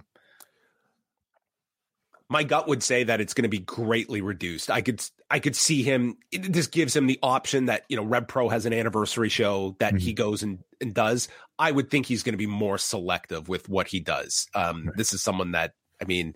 My 2.31 2.43
gut 2.43 2.67
would 2.67 2.83
say 2.83 3.05
that 3.05 3.21
it's 3.21 3.33
going 3.33 3.43
to 3.43 3.49
be 3.49 3.59
greatly 3.59 4.21
reduced. 4.21 4.69
I 4.69 4.81
could 4.81 5.03
I 5.31 5.39
could 5.39 5.55
see 5.55 5.81
him. 5.81 6.17
This 6.31 6.67
gives 6.67 6.95
him 6.95 7.07
the 7.07 7.17
option 7.23 7.65
that 7.65 7.85
you 7.89 7.97
know 7.97 8.03
Rev 8.03 8.27
Pro 8.27 8.49
has 8.49 8.65
an 8.65 8.73
anniversary 8.73 9.29
show 9.29 9.75
that 9.79 9.93
mm-hmm. 9.93 9.97
he 9.97 10.13
goes 10.13 10.43
and, 10.43 10.59
and 10.79 10.93
does. 10.93 11.27
I 11.57 11.71
would 11.71 11.89
think 11.89 12.05
he's 12.05 12.21
going 12.21 12.33
to 12.33 12.37
be 12.37 12.45
more 12.45 12.77
selective 12.77 13.49
with 13.49 13.67
what 13.67 13.87
he 13.87 13.99
does. 13.99 14.47
Um, 14.53 14.85
right. 14.85 14.97
This 14.97 15.13
is 15.13 15.23
someone 15.23 15.53
that 15.53 15.73
I 16.01 16.05
mean, 16.05 16.35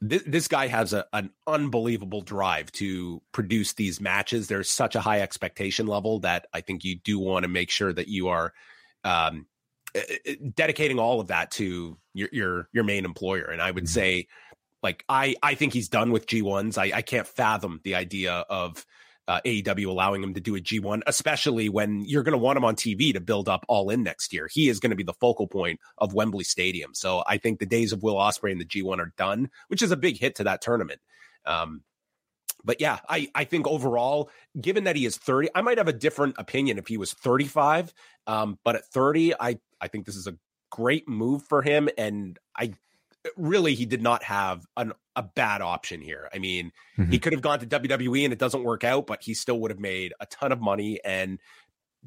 this, 0.00 0.22
this 0.26 0.48
guy 0.48 0.66
has 0.66 0.92
a, 0.92 1.06
an 1.12 1.30
unbelievable 1.46 2.22
drive 2.22 2.72
to 2.72 3.20
produce 3.32 3.74
these 3.74 4.00
matches. 4.00 4.48
There's 4.48 4.70
such 4.70 4.94
a 4.94 5.00
high 5.00 5.20
expectation 5.20 5.86
level 5.86 6.20
that 6.20 6.46
I 6.52 6.62
think 6.62 6.84
you 6.84 6.96
do 6.96 7.18
want 7.18 7.42
to 7.44 7.48
make 7.48 7.70
sure 7.70 7.92
that 7.92 8.08
you 8.08 8.28
are 8.28 8.52
um, 9.04 9.46
eh, 9.94 10.02
eh, 10.24 10.34
dedicating 10.54 10.98
all 10.98 11.20
of 11.20 11.28
that 11.28 11.50
to 11.52 11.98
your 12.14 12.28
your 12.32 12.68
your 12.72 12.84
main 12.84 13.04
employer. 13.04 13.44
And 13.44 13.60
I 13.60 13.70
would 13.70 13.84
mm-hmm. 13.84 14.00
say, 14.00 14.28
like 14.82 15.04
I 15.08 15.36
I 15.42 15.54
think 15.54 15.74
he's 15.74 15.88
done 15.88 16.12
with 16.12 16.26
G 16.26 16.40
ones. 16.40 16.78
I 16.78 16.92
I 16.94 17.02
can't 17.02 17.26
fathom 17.26 17.80
the 17.84 17.94
idea 17.94 18.32
of 18.48 18.84
uh, 19.30 19.40
AEW 19.46 19.86
allowing 19.86 20.24
him 20.24 20.34
to 20.34 20.40
do 20.40 20.56
a 20.56 20.60
G1, 20.60 21.02
especially 21.06 21.68
when 21.68 22.04
you're 22.04 22.24
going 22.24 22.32
to 22.32 22.38
want 22.38 22.56
him 22.56 22.64
on 22.64 22.74
TV 22.74 23.12
to 23.12 23.20
build 23.20 23.48
up 23.48 23.64
all 23.68 23.88
in 23.88 24.02
next 24.02 24.32
year. 24.32 24.48
He 24.50 24.68
is 24.68 24.80
going 24.80 24.90
to 24.90 24.96
be 24.96 25.04
the 25.04 25.12
focal 25.12 25.46
point 25.46 25.78
of 25.98 26.14
Wembley 26.14 26.42
Stadium. 26.42 26.94
So 26.94 27.22
I 27.28 27.38
think 27.38 27.60
the 27.60 27.66
days 27.66 27.92
of 27.92 28.02
Will 28.02 28.16
Ospreay 28.16 28.50
and 28.50 28.60
the 28.60 28.64
G1 28.64 28.98
are 28.98 29.12
done, 29.16 29.48
which 29.68 29.82
is 29.82 29.92
a 29.92 29.96
big 29.96 30.18
hit 30.18 30.34
to 30.36 30.44
that 30.44 30.62
tournament. 30.62 31.00
Um, 31.46 31.82
but 32.64 32.80
yeah, 32.80 32.98
I, 33.08 33.30
I 33.32 33.44
think 33.44 33.68
overall, 33.68 34.30
given 34.60 34.82
that 34.84 34.96
he 34.96 35.06
is 35.06 35.16
30, 35.16 35.50
I 35.54 35.60
might 35.60 35.78
have 35.78 35.86
a 35.86 35.92
different 35.92 36.34
opinion 36.36 36.76
if 36.76 36.88
he 36.88 36.96
was 36.96 37.12
35. 37.12 37.94
Um, 38.26 38.58
but 38.64 38.74
at 38.74 38.86
30, 38.86 39.34
I, 39.38 39.60
I 39.80 39.86
think 39.86 40.06
this 40.06 40.16
is 40.16 40.26
a 40.26 40.36
great 40.72 41.08
move 41.08 41.44
for 41.44 41.62
him. 41.62 41.88
And 41.96 42.36
I 42.56 42.72
really 43.36 43.74
he 43.74 43.86
did 43.86 44.02
not 44.02 44.22
have 44.22 44.66
an, 44.76 44.92
a 45.16 45.22
bad 45.22 45.60
option 45.62 46.00
here. 46.00 46.28
I 46.32 46.38
mean, 46.38 46.72
mm-hmm. 46.98 47.10
he 47.10 47.18
could 47.18 47.32
have 47.32 47.42
gone 47.42 47.58
to 47.60 47.66
WWE 47.66 48.24
and 48.24 48.32
it 48.32 48.38
doesn't 48.38 48.64
work 48.64 48.84
out, 48.84 49.06
but 49.06 49.22
he 49.22 49.34
still 49.34 49.60
would 49.60 49.70
have 49.70 49.80
made 49.80 50.14
a 50.20 50.26
ton 50.26 50.52
of 50.52 50.60
money 50.60 51.00
and 51.04 51.38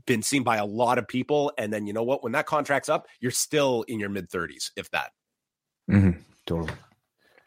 been 0.06 0.23
seen 0.23 0.43
by 0.43 0.58
a 0.58 0.65
lot 0.65 0.97
of 0.97 1.08
people. 1.08 1.52
And 1.58 1.71
then 1.71 1.86
you 1.86 1.93
know 1.93 2.04
what? 2.04 2.23
When 2.23 2.32
that 2.34 2.45
contract's 2.45 2.89
up, 2.89 3.08
you're 3.19 3.32
still 3.32 3.84
in 3.84 3.99
your 3.99 4.10
mid 4.10 4.30
30s, 4.30 4.71
if 4.76 4.89
that. 4.91 5.12
Mm-hmm. 5.89 6.19
Totally. 6.45 6.73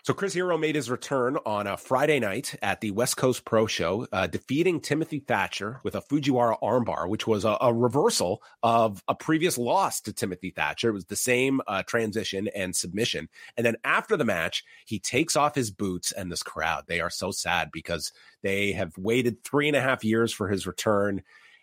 So 0.07 0.15
Chris 0.15 0.35
Hero 0.35 0.57
made 0.57 0.77
his 0.77 0.89
return 0.89 1.37
on 1.45 1.67
a 1.67 1.77
Friday 1.77 2.21
night 2.21 2.55
at 2.63 2.81
the 2.81 2.93
West 2.93 3.17
Coast 3.17 3.45
Pro 3.45 3.67
Show, 3.67 4.07
uh, 4.13 4.29
defeating 4.29 4.79
Timothy 4.79 5.19
Thatcher 5.19 5.81
with 5.83 5.97
a 5.97 6.01
Fujiwara 6.01 6.61
armbar, 6.63 7.09
which 7.09 7.27
was 7.27 7.45
a, 7.45 7.59
a, 7.61 7.75
reversal 7.75 8.41
of 8.63 9.03
a 9.09 9.17
previous 9.17 9.59
loss 9.59 10.01
to 10.03 10.13
Timothy 10.13 10.51
Thatcher. 10.51 10.91
It 10.91 10.93
was 10.93 11.07
the 11.07 11.17
same 11.17 11.61
uh, 11.67 11.83
transition 11.83 12.47
and 12.55 12.77
submission. 12.77 13.29
And 13.57 13.67
then 13.67 13.75
after 13.83 14.17
the 14.17 14.25
match, 14.25 14.63
he 14.85 15.01
takes 15.01 15.35
off 15.35 15.57
his 15.57 15.73
boots, 15.73 16.13
and 16.13 16.31
this 16.31 16.45
crowd, 16.45 16.85
they 16.87 17.01
are 17.01 17.11
so 17.11 17.33
sad 17.33 17.71
because 17.73 18.13
they 18.43 18.71
have 18.75 18.97
waited 18.97 19.43
three 19.43 19.67
and 19.67 19.77
a 19.77 19.81
half 19.81 20.05
years 20.05 20.33
for 20.33 20.47
his 20.47 20.69
return, 20.69 21.23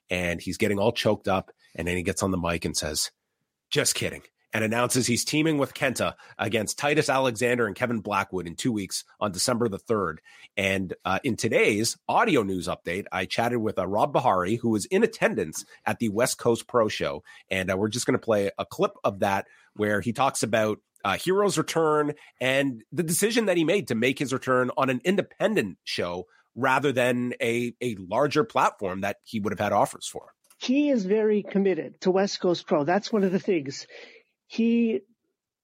and 0.09 0.41
he's 0.41 0.57
getting 0.57 0.79
all 0.79 0.91
choked 0.91 1.29
up. 1.29 1.51
And 1.75 1.87
then 1.87 1.95
he 1.95 2.03
gets 2.03 2.21
on 2.21 2.31
the 2.31 2.37
mic 2.37 2.65
and 2.65 2.75
says, 2.75 3.09
just 3.69 3.95
kidding 3.95 4.23
and 4.53 4.63
announces 4.63 5.07
he's 5.07 5.25
teaming 5.25 5.57
with 5.57 5.73
Kenta 5.73 6.13
against 6.37 6.77
Titus 6.77 7.09
Alexander 7.09 7.65
and 7.65 7.75
Kevin 7.75 7.99
Blackwood 7.99 8.47
in 8.47 8.55
two 8.55 8.71
weeks 8.71 9.03
on 9.19 9.31
December 9.31 9.67
the 9.67 9.79
3rd. 9.79 10.17
And 10.55 10.93
uh, 11.03 11.19
in 11.23 11.35
today's 11.35 11.97
audio 12.07 12.43
news 12.43 12.67
update, 12.67 13.05
I 13.11 13.25
chatted 13.25 13.57
with 13.57 13.79
uh, 13.79 13.87
Rob 13.87 14.13
Bahari, 14.13 14.55
who 14.55 14.69
was 14.69 14.85
in 14.85 15.03
attendance 15.03 15.65
at 15.85 15.99
the 15.99 16.09
West 16.09 16.37
Coast 16.37 16.67
Pro 16.67 16.87
Show. 16.87 17.23
And 17.49 17.71
uh, 17.71 17.77
we're 17.77 17.89
just 17.89 18.05
going 18.05 18.17
to 18.17 18.23
play 18.23 18.51
a 18.57 18.65
clip 18.65 18.93
of 19.03 19.19
that 19.19 19.47
where 19.75 20.01
he 20.01 20.13
talks 20.13 20.43
about 20.43 20.79
uh, 21.03 21.17
Hero's 21.17 21.57
return 21.57 22.13
and 22.39 22.83
the 22.91 23.03
decision 23.03 23.47
that 23.47 23.57
he 23.57 23.63
made 23.63 23.87
to 23.89 23.95
make 23.95 24.19
his 24.19 24.31
return 24.31 24.71
on 24.77 24.89
an 24.89 25.01
independent 25.03 25.77
show 25.83 26.27
rather 26.55 26.91
than 26.91 27.33
a, 27.41 27.73
a 27.81 27.95
larger 27.95 28.43
platform 28.43 29.01
that 29.01 29.17
he 29.23 29.39
would 29.39 29.51
have 29.51 29.59
had 29.59 29.73
offers 29.73 30.07
for. 30.07 30.33
He 30.59 30.89
is 30.89 31.05
very 31.05 31.43
committed 31.43 31.99
to 32.01 32.11
West 32.11 32.39
Coast 32.39 32.67
Pro. 32.67 32.83
That's 32.83 33.11
one 33.11 33.23
of 33.23 33.31
the 33.31 33.39
things 33.39 33.85
he, 34.47 35.01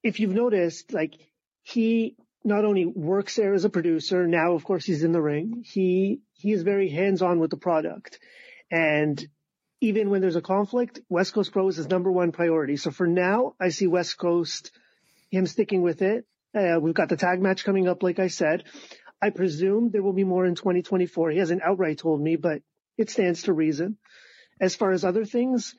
if 0.03 0.19
you've 0.19 0.33
noticed, 0.33 0.93
like 0.93 1.15
he 1.63 2.15
not 2.43 2.65
only 2.65 2.85
works 2.85 3.35
there 3.35 3.53
as 3.53 3.65
a 3.65 3.69
producer, 3.69 4.27
now 4.27 4.53
of 4.53 4.63
course 4.63 4.85
he's 4.85 5.03
in 5.03 5.11
the 5.11 5.21
ring. 5.21 5.63
He, 5.65 6.21
he 6.33 6.51
is 6.51 6.63
very 6.63 6.89
hands 6.89 7.21
on 7.21 7.39
with 7.39 7.51
the 7.51 7.57
product. 7.57 8.19
And 8.71 9.27
even 9.81 10.09
when 10.09 10.21
there's 10.21 10.35
a 10.35 10.41
conflict, 10.41 10.99
West 11.09 11.33
Coast 11.33 11.51
Pro 11.51 11.67
is 11.67 11.77
his 11.77 11.89
number 11.89 12.11
one 12.11 12.31
priority. 12.31 12.77
So 12.77 12.91
for 12.91 13.07
now, 13.07 13.55
I 13.59 13.69
see 13.69 13.87
West 13.87 14.17
Coast, 14.17 14.71
him 15.31 15.45
sticking 15.45 15.81
with 15.81 16.01
it. 16.01 16.25
Uh, 16.55 16.79
we've 16.81 16.95
got 16.95 17.09
the 17.09 17.17
tag 17.17 17.41
match 17.41 17.63
coming 17.63 17.87
up, 17.87 18.03
like 18.03 18.19
I 18.19 18.27
said. 18.27 18.63
I 19.21 19.29
presume 19.29 19.91
there 19.91 20.03
will 20.03 20.13
be 20.13 20.23
more 20.23 20.45
in 20.45 20.55
2024. 20.55 21.31
He 21.31 21.37
hasn't 21.37 21.61
outright 21.61 21.99
told 21.99 22.21
me, 22.21 22.35
but 22.35 22.61
it 22.97 23.09
stands 23.09 23.43
to 23.43 23.53
reason. 23.53 23.97
As 24.59 24.75
far 24.75 24.91
as 24.91 25.05
other 25.05 25.25
things, 25.25 25.75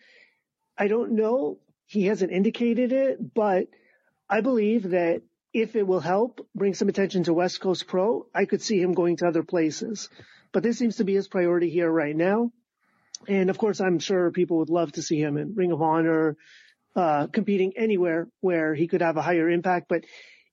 I 0.79 0.89
don't 0.89 1.13
know 1.13 1.59
he 1.91 2.07
hasn't 2.07 2.31
indicated 2.31 2.93
it, 2.93 3.35
but 3.35 3.67
I 4.29 4.43
believe 4.43 4.91
that 4.91 5.23
if 5.53 5.75
it 5.75 5.85
will 5.85 5.99
help 5.99 6.47
bring 6.55 6.73
some 6.75 6.89
attention 6.89 7.25
to 7.25 7.35
West 7.35 7.61
Coast 7.61 7.89
Pro, 7.89 8.27
I 8.33 8.45
could 8.45 8.63
see 8.63 8.81
him 8.81 8.95
going 8.95 9.17
to 9.17 9.27
other 9.27 9.43
places. 9.43 10.09
But 10.53 10.63
this 10.63 10.79
seems 10.79 10.97
to 10.97 11.05
be 11.05 11.15
his 11.15 11.27
priority 11.27 11.69
here 11.69 11.91
right 11.91 12.15
now. 12.15 12.53
And 13.27 13.51
of 13.51 13.59
course, 13.59 13.81
I'm 13.81 13.99
sure 13.99 14.31
people 14.31 14.59
would 14.59 14.71
love 14.71 14.93
to 14.93 15.03
see 15.03 15.21
him 15.21 15.37
in 15.37 15.57
Ring 15.57 15.73
of 15.73 15.83
Honor, 15.83 16.37
uh, 16.95 17.27
competing 17.27 17.73
anywhere 17.77 18.29
where 18.41 18.73
he 18.73 18.87
could 18.87 19.03
have 19.03 19.17
a 19.17 19.23
higher 19.23 19.51
impact. 19.51 19.87
But 19.89 20.05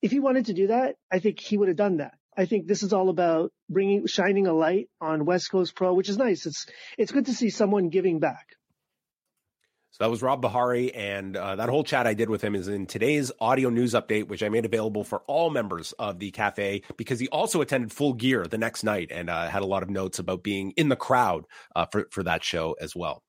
if 0.01 0.09
he 0.09 0.19
wanted 0.19 0.47
to 0.47 0.53
do 0.53 0.67
that, 0.67 0.95
I 1.11 1.19
think 1.19 1.39
he 1.39 1.55
would 1.55 1.67
have 1.67 1.77
done 1.77 1.97
that. 1.97 2.15
I 2.35 2.45
think 2.45 2.65
this 2.65 2.81
is 2.81 2.93
all 2.93 3.09
about 3.09 3.53
bringing, 3.69 4.07
shining 4.07 4.47
a 4.47 4.53
light 4.53 4.89
on 4.99 5.25
West 5.25 5.51
Coast 5.51 5.75
Pro, 5.75 5.93
which 5.93 6.09
is 6.09 6.17
nice. 6.17 6.47
It's, 6.47 6.65
it's 6.97 7.11
good 7.11 7.27
to 7.27 7.33
see 7.35 7.51
someone 7.51 7.89
giving 7.89 8.17
back. 8.17 8.56
So 9.97 10.03
that 10.03 10.11
was 10.11 10.21
Rob 10.21 10.43
Bahari, 10.43 10.93
and 10.93 11.35
uh, 11.35 11.55
that 11.55 11.69
whole 11.69 11.83
chat 11.83 12.05
I 12.05 12.13
did 12.13 12.29
with 12.29 12.43
him 12.43 12.53
is 12.53 12.67
in 12.67 12.85
today's 12.85 13.31
audio 13.39 13.71
news 13.71 13.93
update, 13.93 14.27
which 14.27 14.43
I 14.43 14.49
made 14.49 14.63
available 14.63 15.03
for 15.03 15.23
all 15.25 15.49
members 15.49 15.91
of 15.93 16.19
the 16.19 16.29
cafe 16.29 16.83
because 16.97 17.19
he 17.19 17.27
also 17.29 17.61
attended 17.61 17.91
Full 17.91 18.13
Gear 18.13 18.45
the 18.45 18.59
next 18.59 18.83
night 18.83 19.11
and 19.11 19.27
uh, 19.27 19.49
had 19.49 19.63
a 19.63 19.65
lot 19.65 19.81
of 19.81 19.89
notes 19.89 20.19
about 20.19 20.43
being 20.43 20.69
in 20.77 20.89
the 20.89 20.95
crowd 20.95 21.45
uh, 21.75 21.87
for 21.87 22.07
for 22.11 22.21
that 22.21 22.43
show 22.43 22.75
as 22.79 22.95
well. 22.95 23.23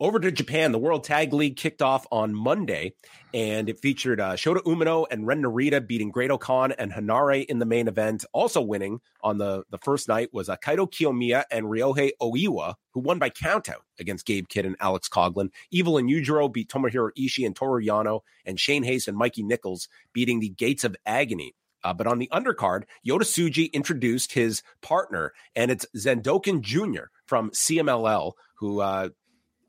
Over 0.00 0.18
to 0.18 0.32
Japan, 0.32 0.72
the 0.72 0.78
World 0.80 1.04
Tag 1.04 1.32
League 1.32 1.56
kicked 1.56 1.80
off 1.80 2.04
on 2.10 2.34
Monday, 2.34 2.94
and 3.32 3.68
it 3.68 3.78
featured 3.78 4.18
uh, 4.18 4.32
Shota 4.32 4.60
Umino 4.64 5.06
and 5.08 5.24
Ren 5.24 5.40
Narita 5.40 5.86
beating 5.86 6.10
Great-O-Khan 6.10 6.72
and 6.72 6.92
Henare 6.92 7.44
in 7.44 7.60
the 7.60 7.64
main 7.64 7.86
event. 7.86 8.24
Also 8.32 8.60
winning 8.60 8.98
on 9.22 9.38
the, 9.38 9.62
the 9.70 9.78
first 9.78 10.08
night 10.08 10.30
was 10.32 10.48
uh, 10.48 10.56
Kaito 10.56 10.90
Kiyomiya 10.90 11.44
and 11.48 11.66
Ryohei 11.66 12.10
Oiwa, 12.20 12.74
who 12.90 13.00
won 13.00 13.20
by 13.20 13.30
countout 13.30 13.82
against 14.00 14.26
Gabe 14.26 14.48
Kidd 14.48 14.66
and 14.66 14.74
Alex 14.80 15.08
Coughlin. 15.08 15.50
Evil 15.70 15.96
and 15.96 16.10
Yujiro 16.10 16.52
beat 16.52 16.68
Tomohiro 16.68 17.10
Ishii 17.16 17.46
and 17.46 17.54
Toru 17.54 17.80
Yano, 17.80 18.22
and 18.44 18.58
Shane 18.58 18.82
Haste 18.82 19.06
and 19.06 19.16
Mikey 19.16 19.44
Nicholls 19.44 19.86
beating 20.12 20.40
the 20.40 20.48
Gates 20.48 20.82
of 20.82 20.96
Agony. 21.06 21.54
Uh, 21.84 21.94
but 21.94 22.08
on 22.08 22.18
the 22.18 22.28
undercard, 22.32 22.82
Yota 23.06 23.20
Tsuji 23.20 23.72
introduced 23.72 24.32
his 24.32 24.62
partner, 24.82 25.32
and 25.54 25.70
it's 25.70 25.86
Zandokan 25.96 26.62
Jr. 26.62 27.04
from 27.26 27.50
CMLL, 27.50 28.32
who 28.56 28.80
uh, 28.80 29.10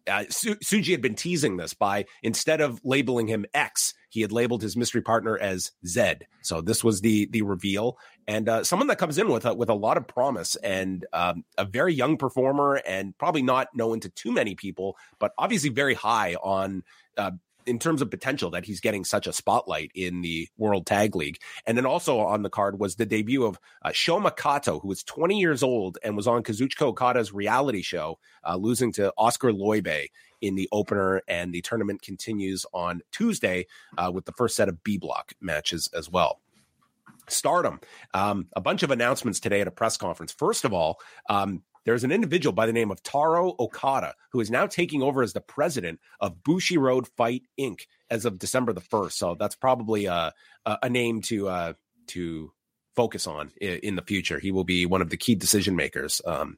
uh, 0.08 0.24
Su- 0.30 0.56
Tsuji 0.56 0.92
had 0.92 1.02
been 1.02 1.16
teasing 1.16 1.58
this 1.58 1.74
by 1.74 2.06
instead 2.24 2.62
of 2.62 2.80
labeling 2.84 3.28
him 3.28 3.46
X, 3.54 3.94
he 4.10 4.22
had 4.22 4.32
labeled 4.32 4.62
his 4.62 4.78
mystery 4.78 5.02
partner 5.02 5.38
as 5.38 5.72
Zed. 5.86 6.28
So 6.42 6.62
this 6.62 6.84
was 6.84 7.02
the 7.02 7.28
the 7.32 7.42
reveal, 7.42 7.98
and 8.28 8.48
uh, 8.48 8.64
someone 8.64 8.88
that 8.88 8.98
comes 8.98 9.18
in 9.18 9.28
with 9.28 9.46
a, 9.46 9.54
with 9.54 9.70
a 9.70 9.74
lot 9.74 9.98
of 9.98 10.08
promise 10.08 10.56
and 10.58 11.06
um, 11.14 11.44
a 11.58 11.66
very 11.66 11.94
young 11.94 12.18
performer, 12.18 12.82
and 12.86 13.18
probably 13.18 13.42
not 13.42 13.68
known 13.76 14.00
to 14.02 14.10
too 14.10 14.32
many 14.32 14.56
people, 14.56 14.96
but 15.20 15.34
obviously 15.38 15.70
very 15.70 15.94
high 15.94 16.36
on 16.36 16.84
uh, 17.18 17.32
in 17.66 17.80
terms 17.80 18.02
of 18.02 18.10
potential 18.10 18.50
that 18.52 18.66
he's 18.66 18.80
getting 18.80 19.04
such 19.04 19.28
a 19.28 19.34
spotlight 19.34 19.92
in 19.96 20.22
the 20.22 20.48
World 20.58 20.86
Tag 20.86 21.16
League. 21.16 21.40
And 21.66 21.78
then 21.78 21.86
also 21.86 22.20
on 22.20 22.44
the 22.44 22.50
card 22.50 22.80
was 22.80 22.96
the 22.96 23.06
debut 23.06 23.44
of 23.44 23.60
uh, 23.82 23.90
Shoma 23.90 24.36
Kato, 24.36 24.80
who 24.80 24.88
was 24.88 25.04
20 25.04 25.40
years 25.40 25.64
old 25.64 25.98
and 26.04 26.16
was 26.16 26.28
on 26.28 26.44
Kazuchika 26.44 26.84
Okada's 26.84 27.34
reality 27.34 27.82
show, 27.82 28.20
uh, 28.48 28.56
losing 28.56 28.92
to 28.94 29.14
Oskar 29.18 29.52
Leube 29.52 30.08
in 30.42 30.56
the 30.56 30.70
opener. 30.72 31.22
And 31.28 31.54
the 31.54 31.62
tournament 31.62 32.02
continues 32.02 32.66
on 32.74 33.02
Tuesday 33.12 33.68
uh, 33.98 34.12
with 34.14 34.26
the 34.26 34.34
first 34.34 34.56
set 34.56 34.70
of 34.70 34.84
B 34.84 34.98
block 34.98 35.34
matches 35.42 35.90
as 35.94 36.10
well. 36.10 36.42
Stardom, 37.28 37.80
um, 38.14 38.48
a 38.56 38.62
bunch 38.62 38.84
of 38.84 38.92
announcements 38.92 39.40
today 39.40 39.62
at 39.62 39.68
a 39.68 39.72
press 39.72 39.98
conference. 39.98 40.32
First 40.32 40.64
of 40.64 40.74
all, 40.74 41.00
um, 41.28 41.64
there's 41.86 42.04
an 42.04 42.12
individual 42.12 42.54
by 42.54 42.66
the 42.66 42.74
name 42.74 42.92
of 42.92 43.02
Taro 43.04 43.56
Okada 43.60 44.16
who 44.32 44.40
is 44.40 44.52
now 44.52 44.68
taking 44.68 45.02
over 45.02 45.24
as 45.24 45.34
the 45.34 45.42
president 45.42 46.00
of 46.20 46.44
Bushiroad 46.44 47.08
Fight 47.16 47.44
Inc. 47.60 47.82
as 48.10 48.26
of 48.26 48.40
December 48.40 48.74
the 48.74 48.82
first. 48.82 49.18
So 49.18 49.36
that's 49.40 49.56
probably 49.56 50.06
a 50.06 50.34
name 50.90 51.22
to 51.24 51.48
uh, 51.48 51.74
to 52.08 52.52
focus 52.96 53.28
on 53.28 53.52
in, 53.60 53.80
in, 53.80 53.96
the 53.96 54.02
future. 54.02 54.40
He 54.40 54.52
will 54.52 54.64
be 54.64 54.86
one 54.86 55.02
of 55.02 55.10
the 55.10 55.18
key 55.18 55.36
decision 55.36 55.76
makers. 55.76 56.22
Um, 56.26 56.58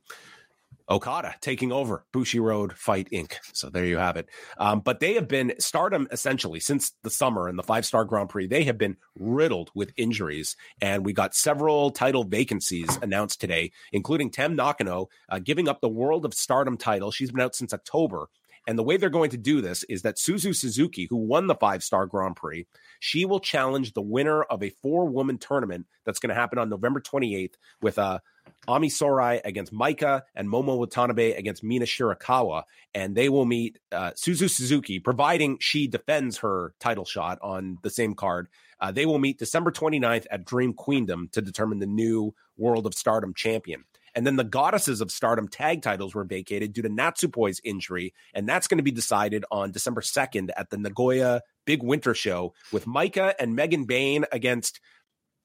Okada 0.89 1.35
taking 1.41 1.71
over 1.71 2.05
Bushiroad 2.13 2.73
Fight 2.73 3.09
Inc. 3.11 3.33
So 3.53 3.69
there 3.69 3.85
you 3.85 3.97
have 3.97 4.15
it. 4.17 4.29
Um, 4.57 4.79
but 4.79 4.99
they 4.99 5.15
have 5.15 5.27
been 5.27 5.53
stardom 5.59 6.07
essentially 6.11 6.59
since 6.59 6.93
the 7.03 7.09
summer 7.09 7.47
and 7.47 7.57
the 7.57 7.63
five 7.63 7.85
star 7.85 8.05
Grand 8.05 8.29
Prix. 8.29 8.47
They 8.47 8.63
have 8.63 8.77
been 8.77 8.97
riddled 9.17 9.71
with 9.75 9.93
injuries, 9.97 10.55
and 10.81 11.05
we 11.05 11.13
got 11.13 11.35
several 11.35 11.91
title 11.91 12.23
vacancies 12.23 12.97
announced 13.01 13.41
today, 13.41 13.71
including 13.91 14.29
Tam 14.29 14.55
Nakano 14.55 15.09
uh, 15.29 15.39
giving 15.39 15.67
up 15.67 15.81
the 15.81 15.89
World 15.89 16.25
of 16.25 16.33
Stardom 16.33 16.77
title. 16.77 17.11
She's 17.11 17.31
been 17.31 17.41
out 17.41 17.55
since 17.55 17.73
October. 17.73 18.29
And 18.67 18.77
the 18.77 18.83
way 18.83 18.97
they're 18.97 19.09
going 19.09 19.29
to 19.29 19.37
do 19.37 19.61
this 19.61 19.83
is 19.85 20.01
that 20.01 20.17
Suzu 20.17 20.53
Suzuki, 20.53 21.07
who 21.09 21.15
won 21.15 21.47
the 21.47 21.55
five 21.55 21.83
star 21.83 22.05
Grand 22.05 22.35
Prix, 22.35 22.67
she 22.99 23.23
will 23.23 23.39
challenge 23.39 23.93
the 23.93 24.01
winner 24.01 24.43
of 24.43 24.61
a 24.61 24.69
four 24.69 25.05
woman 25.05 25.37
tournament 25.37 25.87
that's 26.05 26.19
going 26.19 26.29
to 26.29 26.35
happen 26.35 26.59
on 26.59 26.69
November 26.69 26.99
28th 26.99 27.53
with 27.81 27.97
uh, 27.97 28.19
Ami 28.67 28.89
Sorai 28.89 29.41
against 29.45 29.73
Maika 29.73 30.23
and 30.35 30.49
Momo 30.49 30.77
Watanabe 30.77 31.33
against 31.33 31.63
Mina 31.63 31.85
Shirakawa. 31.85 32.63
And 32.93 33.15
they 33.15 33.29
will 33.29 33.45
meet 33.45 33.79
uh, 33.91 34.11
Suzu 34.11 34.49
Suzuki, 34.49 34.99
providing 34.99 35.57
she 35.59 35.87
defends 35.87 36.37
her 36.39 36.73
title 36.79 37.05
shot 37.05 37.39
on 37.41 37.77
the 37.83 37.89
same 37.89 38.13
card. 38.13 38.47
Uh, 38.79 38.91
they 38.91 39.05
will 39.05 39.19
meet 39.19 39.39
December 39.39 39.71
29th 39.71 40.25
at 40.29 40.45
Dream 40.45 40.73
Queendom 40.73 41.29
to 41.31 41.41
determine 41.41 41.79
the 41.79 41.85
new 41.85 42.33
World 42.57 42.85
of 42.85 42.93
Stardom 42.93 43.33
champion. 43.33 43.83
And 44.15 44.25
then 44.25 44.35
the 44.35 44.43
Goddesses 44.43 44.99
of 44.99 45.11
Stardom 45.11 45.47
tag 45.47 45.83
titles 45.83 46.15
were 46.15 46.23
vacated 46.23 46.73
due 46.73 46.81
to 46.81 46.89
Natsupoi's 46.89 47.61
injury. 47.63 48.15
And 48.33 48.49
that's 48.49 48.67
going 48.67 48.79
to 48.79 48.83
be 48.83 48.91
decided 48.91 49.45
on 49.51 49.71
December 49.71 50.01
2nd 50.01 50.49
at 50.57 50.71
the 50.71 50.77
Nagoya 50.77 51.41
Big 51.65 51.83
Winter 51.83 52.15
Show 52.15 52.53
with 52.71 52.85
Maika 52.85 53.33
and 53.39 53.55
Megan 53.55 53.85
Bayne 53.85 54.25
against 54.31 54.79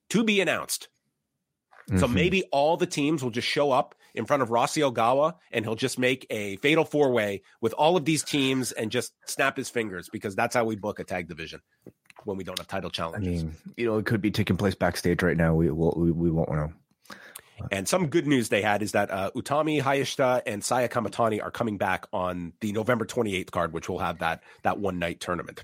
to 0.09 0.25
be 0.25 0.41
announced. 0.41 0.89
Mm-hmm. 1.93 2.01
So 2.01 2.09
maybe 2.09 2.45
all 2.53 2.79
the 2.79 2.87
teams 2.87 3.23
will 3.23 3.31
just 3.31 3.47
show 3.47 3.71
up 3.71 3.95
in 4.15 4.25
front 4.25 4.43
of 4.43 4.49
Rossy 4.49 4.83
Ogawa 4.83 5.35
and 5.53 5.65
he'll 5.65 5.75
just 5.75 5.99
make 5.99 6.27
a 6.31 6.57
fatal 6.57 6.85
four 6.87 7.11
way 7.11 7.43
with 7.61 7.75
all 7.75 7.97
of 7.99 8.07
these 8.07 8.23
teams 8.23 8.73
and 8.73 8.91
just 8.91 9.13
snap 9.27 9.59
his 9.59 9.69
fingers 9.69 10.09
because 10.09 10.35
that's 10.35 10.55
how 10.55 10.65
we 10.65 10.75
book 10.75 10.99
a 11.01 11.05
tag 11.05 11.29
division 11.29 11.61
when 12.25 12.39
we 12.39 12.45
don't 12.45 12.59
have 12.59 12.67
title 12.67 12.91
challenges. 12.91 13.43
I 13.43 13.45
mean, 13.45 13.57
you 13.77 13.87
know, 13.87 13.99
it 13.99 14.07
could 14.07 14.23
be 14.23 14.31
taking 14.31 14.57
place 14.57 14.75
backstage 14.75 15.23
right 15.23 15.37
now. 15.37 15.55
We 15.55 15.71
will, 15.71 15.95
we, 15.97 16.11
we 16.11 16.31
won't 16.31 16.51
know. 16.51 16.73
And 17.71 17.87
some 17.87 18.09
good 18.09 18.27
news 18.27 18.49
they 18.49 18.63
had 18.63 18.83
is 18.83 18.93
that 18.93 19.11
uh, 19.11 19.31
Utami 19.37 19.81
Hayashita 19.81 20.43
and 20.47 20.65
Saya 20.65 20.89
Kamitani 20.89 21.41
are 21.41 21.51
coming 21.51 21.79
back 21.79 22.07
on 22.13 22.55
the 22.61 22.73
November 22.73 23.05
28th 23.05 23.51
card, 23.53 23.73
which 23.73 23.89
will 23.89 23.99
have 23.99 24.19
that 24.19 24.43
that 24.63 24.81
one 24.81 24.99
night 24.99 25.21
tournament. 25.21 25.63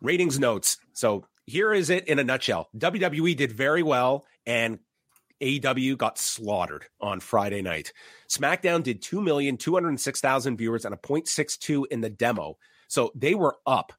Ratings 0.00 0.38
notes. 0.38 0.76
So 0.92 1.26
here 1.46 1.72
is 1.72 1.90
it 1.90 2.06
in 2.06 2.18
a 2.18 2.24
nutshell. 2.24 2.68
WWE 2.76 3.36
did 3.36 3.50
very 3.50 3.82
well, 3.82 4.24
and 4.46 4.78
AEW 5.40 5.98
got 5.98 6.18
slaughtered 6.18 6.86
on 7.00 7.20
Friday 7.20 7.62
night. 7.62 7.92
SmackDown 8.28 8.82
did 8.82 9.02
2,206,000 9.02 10.58
viewers 10.58 10.84
and 10.84 10.94
a 10.94 10.98
0.62 10.98 11.84
in 11.90 12.00
the 12.00 12.10
demo. 12.10 12.56
So 12.88 13.12
they 13.14 13.34
were 13.34 13.56
up 13.66 13.92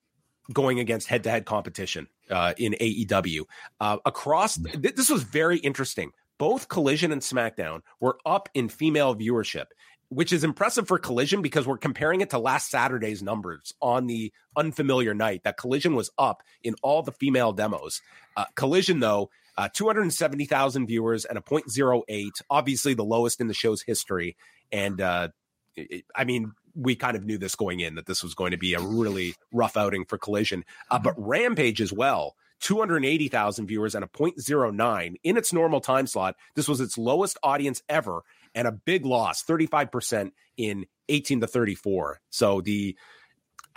going 0.54 0.80
against 0.80 1.08
head 1.08 1.24
to 1.24 1.30
head 1.30 1.46
competition 1.46 2.08
uh, 2.30 2.54
in 2.58 2.74
AEW. 2.80 3.44
Uh, 3.80 3.98
across, 4.06 4.58
th- 4.58 4.96
this 4.96 5.10
was 5.10 5.24
very 5.24 5.58
interesting. 5.60 6.12
Both 6.38 6.70
Collision 6.70 7.12
and 7.12 7.22
SmackDown 7.22 7.82
were 8.00 8.18
up 8.26 8.48
in 8.54 8.70
female 8.70 9.16
viewership, 9.16 9.66
which 10.10 10.32
is 10.32 10.44
impressive 10.44 10.88
for 10.88 11.00
Collision 11.00 11.42
because 11.42 11.68
we're 11.68 11.78
comparing 11.78 12.22
it 12.22 12.30
to 12.30 12.40
last 12.40 12.70
Saturday's 12.70 13.24
numbers 13.24 13.74
on 13.82 14.08
the 14.08 14.32
unfamiliar 14.56 15.14
night. 15.14 15.42
That 15.44 15.58
Collision 15.58 15.96
was 15.96 16.12
up 16.18 16.44
in 16.64 16.76
all 16.82 17.02
the 17.02 17.12
female 17.12 17.54
demos. 17.54 18.02
Uh, 18.36 18.46
Collision, 18.56 19.00
though, 19.00 19.30
uh, 19.58 19.70
270,000 19.74 20.88
viewers 20.88 21.26
and 21.26 21.38
a 21.38 21.42
0.08, 21.42 22.30
obviously 22.50 22.94
the 22.94 23.04
lowest 23.04 23.42
in 23.42 23.48
the 23.48 23.54
show's 23.54 23.82
history. 23.82 24.38
And 24.72 25.02
uh, 25.02 25.30
it, 25.76 26.06
I 26.16 26.26
mean, 26.26 26.54
we 26.76 26.96
kind 26.96 27.18
of 27.18 27.26
knew 27.26 27.38
this 27.38 27.56
going 27.56 27.80
in 27.80 27.96
that 27.96 28.06
this 28.06 28.24
was 28.24 28.36
going 28.36 28.52
to 28.52 28.58
be 28.58 28.76
a 28.76 28.80
really 28.80 29.34
rough 29.52 29.76
outing 29.76 30.06
for 30.06 30.18
Collision. 30.18 30.64
Uh, 30.92 31.00
but 31.00 31.16
Rampage 31.18 31.82
as 31.82 31.92
well, 31.92 32.36
280,000 32.62 33.68
viewers 33.68 33.96
and 33.96 34.04
a 34.04 34.08
0.09 34.08 35.16
in 35.24 35.38
its 35.38 35.54
normal 35.54 35.82
time 35.82 36.08
slot. 36.08 36.36
This 36.56 36.68
was 36.68 36.80
its 36.80 36.98
lowest 36.98 37.38
audience 37.42 37.82
ever 37.90 38.22
and 38.54 38.68
a 38.68 38.72
big 38.72 39.06
loss, 39.06 39.44
35% 39.44 40.32
in 40.58 40.86
18 41.10 41.42
to 41.42 41.48
34. 41.48 42.20
So 42.30 42.62
the 42.62 42.96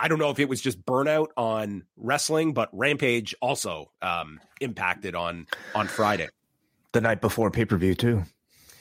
I 0.01 0.07
don't 0.07 0.17
know 0.17 0.31
if 0.31 0.39
it 0.39 0.49
was 0.49 0.59
just 0.59 0.83
burnout 0.83 1.27
on 1.37 1.83
wrestling, 1.95 2.53
but 2.53 2.69
Rampage 2.73 3.35
also 3.39 3.91
um, 4.01 4.39
impacted 4.59 5.13
on 5.13 5.45
on 5.75 5.87
Friday, 5.87 6.27
the 6.91 7.01
night 7.01 7.21
before 7.21 7.51
pay 7.51 7.65
per 7.65 7.77
view 7.77 7.93
too. 7.93 8.23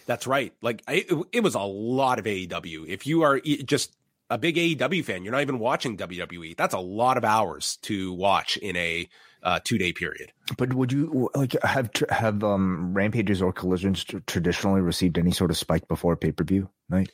That's 0.06 0.26
right. 0.26 0.54
Like 0.62 0.83
it, 0.88 1.12
it, 1.30 1.40
was 1.40 1.54
a 1.54 1.61
lot 1.61 2.18
of 2.18 2.24
AEW. 2.24 2.88
If 2.88 3.06
you 3.06 3.22
are 3.22 3.38
just 3.38 3.94
a 4.30 4.38
big 4.38 4.56
AEW 4.56 5.04
fan, 5.04 5.22
you're 5.22 5.33
not 5.33 5.42
even 5.42 5.59
watching 5.59 5.98
WWE. 5.98 6.56
That's 6.56 6.74
a 6.74 6.80
lot 6.80 7.18
of 7.18 7.24
hours 7.24 7.76
to 7.83 8.14
watch 8.14 8.56
in 8.56 8.76
a 8.76 9.06
uh, 9.42 9.61
two 9.62 9.76
day 9.76 9.92
period. 9.92 10.33
But 10.56 10.72
would 10.72 10.90
you 10.90 11.28
like 11.35 11.54
have 11.62 11.90
have 12.09 12.42
um, 12.42 12.94
rampages 12.94 13.42
or 13.42 13.52
collisions 13.52 14.04
traditionally 14.26 14.80
received 14.80 15.18
any 15.18 15.33
sort 15.33 15.50
of 15.50 15.59
spike 15.59 15.87
before 15.87 16.16
pay 16.16 16.33
per 16.33 16.44
view 16.44 16.70
night? 16.88 17.11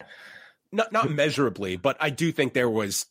Not 0.70 0.92
not 0.92 1.10
measurably, 1.10 1.76
but 1.76 1.96
I 1.98 2.10
do 2.10 2.30
think 2.30 2.52
there 2.52 2.70
was 2.70 3.06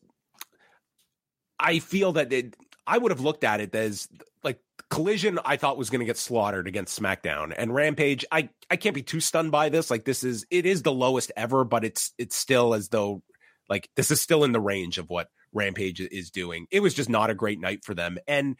I 1.59 1.79
feel 1.79 2.13
that 2.13 2.31
it, 2.33 2.55
I 2.85 2.97
would 2.97 3.11
have 3.11 3.21
looked 3.21 3.43
at 3.43 3.61
it 3.61 3.73
as 3.75 4.07
like 4.43 4.59
Collision. 4.89 5.39
I 5.43 5.57
thought 5.57 5.77
was 5.77 5.89
going 5.89 5.99
to 5.99 6.05
get 6.05 6.17
slaughtered 6.17 6.67
against 6.67 6.99
SmackDown 6.99 7.53
and 7.55 7.73
Rampage. 7.73 8.25
I 8.31 8.49
I 8.69 8.75
can't 8.75 8.95
be 8.95 9.03
too 9.03 9.19
stunned 9.19 9.51
by 9.51 9.69
this. 9.69 9.89
Like 9.89 10.05
this 10.05 10.23
is 10.23 10.45
it 10.51 10.65
is 10.65 10.83
the 10.83 10.91
lowest 10.91 11.31
ever, 11.35 11.63
but 11.63 11.83
it's 11.83 12.13
it's 12.17 12.35
still 12.35 12.73
as 12.73 12.89
though 12.89 13.23
like 13.69 13.89
this 13.95 14.11
is 14.11 14.21
still 14.21 14.43
in 14.43 14.51
the 14.51 14.59
range 14.59 14.97
of 14.97 15.09
what 15.09 15.29
Rampage 15.53 16.01
is 16.01 16.29
doing. 16.31 16.67
It 16.71 16.81
was 16.81 16.93
just 16.93 17.09
not 17.09 17.29
a 17.29 17.35
great 17.35 17.59
night 17.59 17.83
for 17.83 17.93
them, 17.93 18.17
and 18.27 18.57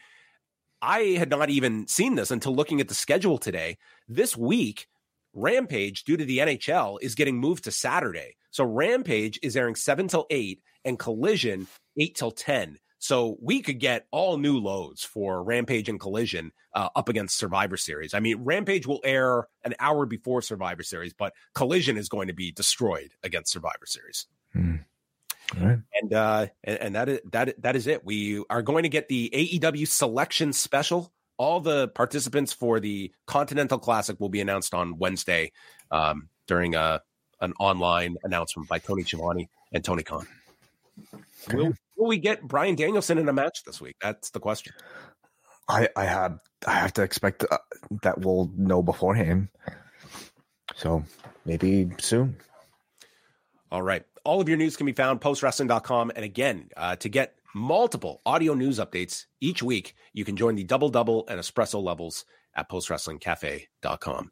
I 0.82 1.00
had 1.18 1.30
not 1.30 1.50
even 1.50 1.86
seen 1.86 2.14
this 2.14 2.30
until 2.30 2.54
looking 2.54 2.80
at 2.80 2.88
the 2.88 2.94
schedule 2.94 3.38
today. 3.38 3.78
This 4.08 4.36
week, 4.36 4.86
Rampage, 5.32 6.04
due 6.04 6.16
to 6.16 6.24
the 6.24 6.38
NHL, 6.38 6.98
is 7.00 7.14
getting 7.14 7.38
moved 7.38 7.64
to 7.64 7.70
Saturday. 7.70 8.36
So 8.50 8.64
Rampage 8.64 9.38
is 9.42 9.56
airing 9.56 9.74
seven 9.74 10.08
till 10.08 10.26
eight, 10.30 10.62
and 10.84 10.98
Collision 10.98 11.66
eight 11.98 12.14
till 12.14 12.30
ten. 12.30 12.78
So 13.06 13.36
we 13.40 13.62
could 13.62 13.78
get 13.78 14.08
all 14.10 14.36
new 14.36 14.58
loads 14.58 15.04
for 15.04 15.40
Rampage 15.40 15.88
and 15.88 16.00
Collision 16.00 16.50
uh, 16.74 16.88
up 16.96 17.08
against 17.08 17.38
Survivor 17.38 17.76
Series. 17.76 18.14
I 18.14 18.18
mean, 18.18 18.42
Rampage 18.42 18.84
will 18.84 19.00
air 19.04 19.46
an 19.64 19.74
hour 19.78 20.06
before 20.06 20.42
Survivor 20.42 20.82
Series, 20.82 21.12
but 21.12 21.32
Collision 21.54 21.98
is 21.98 22.08
going 22.08 22.26
to 22.26 22.34
be 22.34 22.50
destroyed 22.50 23.12
against 23.22 23.52
Survivor 23.52 23.86
Series. 23.86 24.26
Hmm. 24.52 24.76
Right. 25.56 25.78
And 26.02 26.12
uh, 26.12 26.46
and, 26.64 26.78
and 26.80 26.94
that 26.96 27.08
is 27.08 27.20
that 27.30 27.62
that 27.62 27.76
is 27.76 27.86
it. 27.86 28.04
We 28.04 28.44
are 28.50 28.62
going 28.62 28.82
to 28.82 28.88
get 28.88 29.06
the 29.06 29.30
AEW 29.32 29.86
selection 29.86 30.52
special. 30.52 31.12
All 31.38 31.60
the 31.60 31.86
participants 31.86 32.52
for 32.52 32.80
the 32.80 33.12
Continental 33.28 33.78
Classic 33.78 34.18
will 34.18 34.30
be 34.30 34.40
announced 34.40 34.74
on 34.74 34.98
Wednesday 34.98 35.52
um, 35.92 36.28
during 36.48 36.74
a 36.74 36.80
uh, 36.80 36.98
an 37.40 37.52
online 37.60 38.16
announcement 38.24 38.68
by 38.68 38.80
Tony 38.80 39.04
Schiavone 39.04 39.48
and 39.72 39.84
Tony 39.84 40.02
Khan. 40.02 40.26
Will, 41.52 41.74
will 41.96 42.06
we 42.06 42.18
get 42.18 42.42
Bryan 42.42 42.74
Danielson 42.74 43.18
in 43.18 43.28
a 43.28 43.32
match 43.32 43.64
this 43.64 43.80
week? 43.80 43.96
That's 44.00 44.30
the 44.30 44.40
question. 44.40 44.72
I 45.68 45.88
I 45.96 46.04
have 46.04 46.38
I 46.66 46.72
have 46.72 46.92
to 46.94 47.02
expect 47.02 47.44
uh, 47.50 47.58
that 48.02 48.20
we'll 48.20 48.50
know 48.56 48.82
beforehand. 48.82 49.48
So 50.74 51.04
maybe 51.44 51.90
soon. 51.98 52.36
All 53.70 53.82
right. 53.82 54.04
All 54.24 54.40
of 54.40 54.48
your 54.48 54.58
news 54.58 54.76
can 54.76 54.86
be 54.86 54.92
found 54.92 55.20
postwrestling.com. 55.20 56.12
And 56.14 56.24
again, 56.24 56.70
uh, 56.76 56.96
to 56.96 57.08
get 57.08 57.34
multiple 57.54 58.20
audio 58.26 58.54
news 58.54 58.78
updates 58.78 59.26
each 59.40 59.62
week, 59.62 59.94
you 60.12 60.24
can 60.24 60.36
join 60.36 60.54
the 60.56 60.64
double 60.64 60.88
double 60.88 61.24
and 61.28 61.40
espresso 61.40 61.82
levels 61.82 62.24
at 62.54 62.68
postwrestlingcafe.com. 62.70 64.30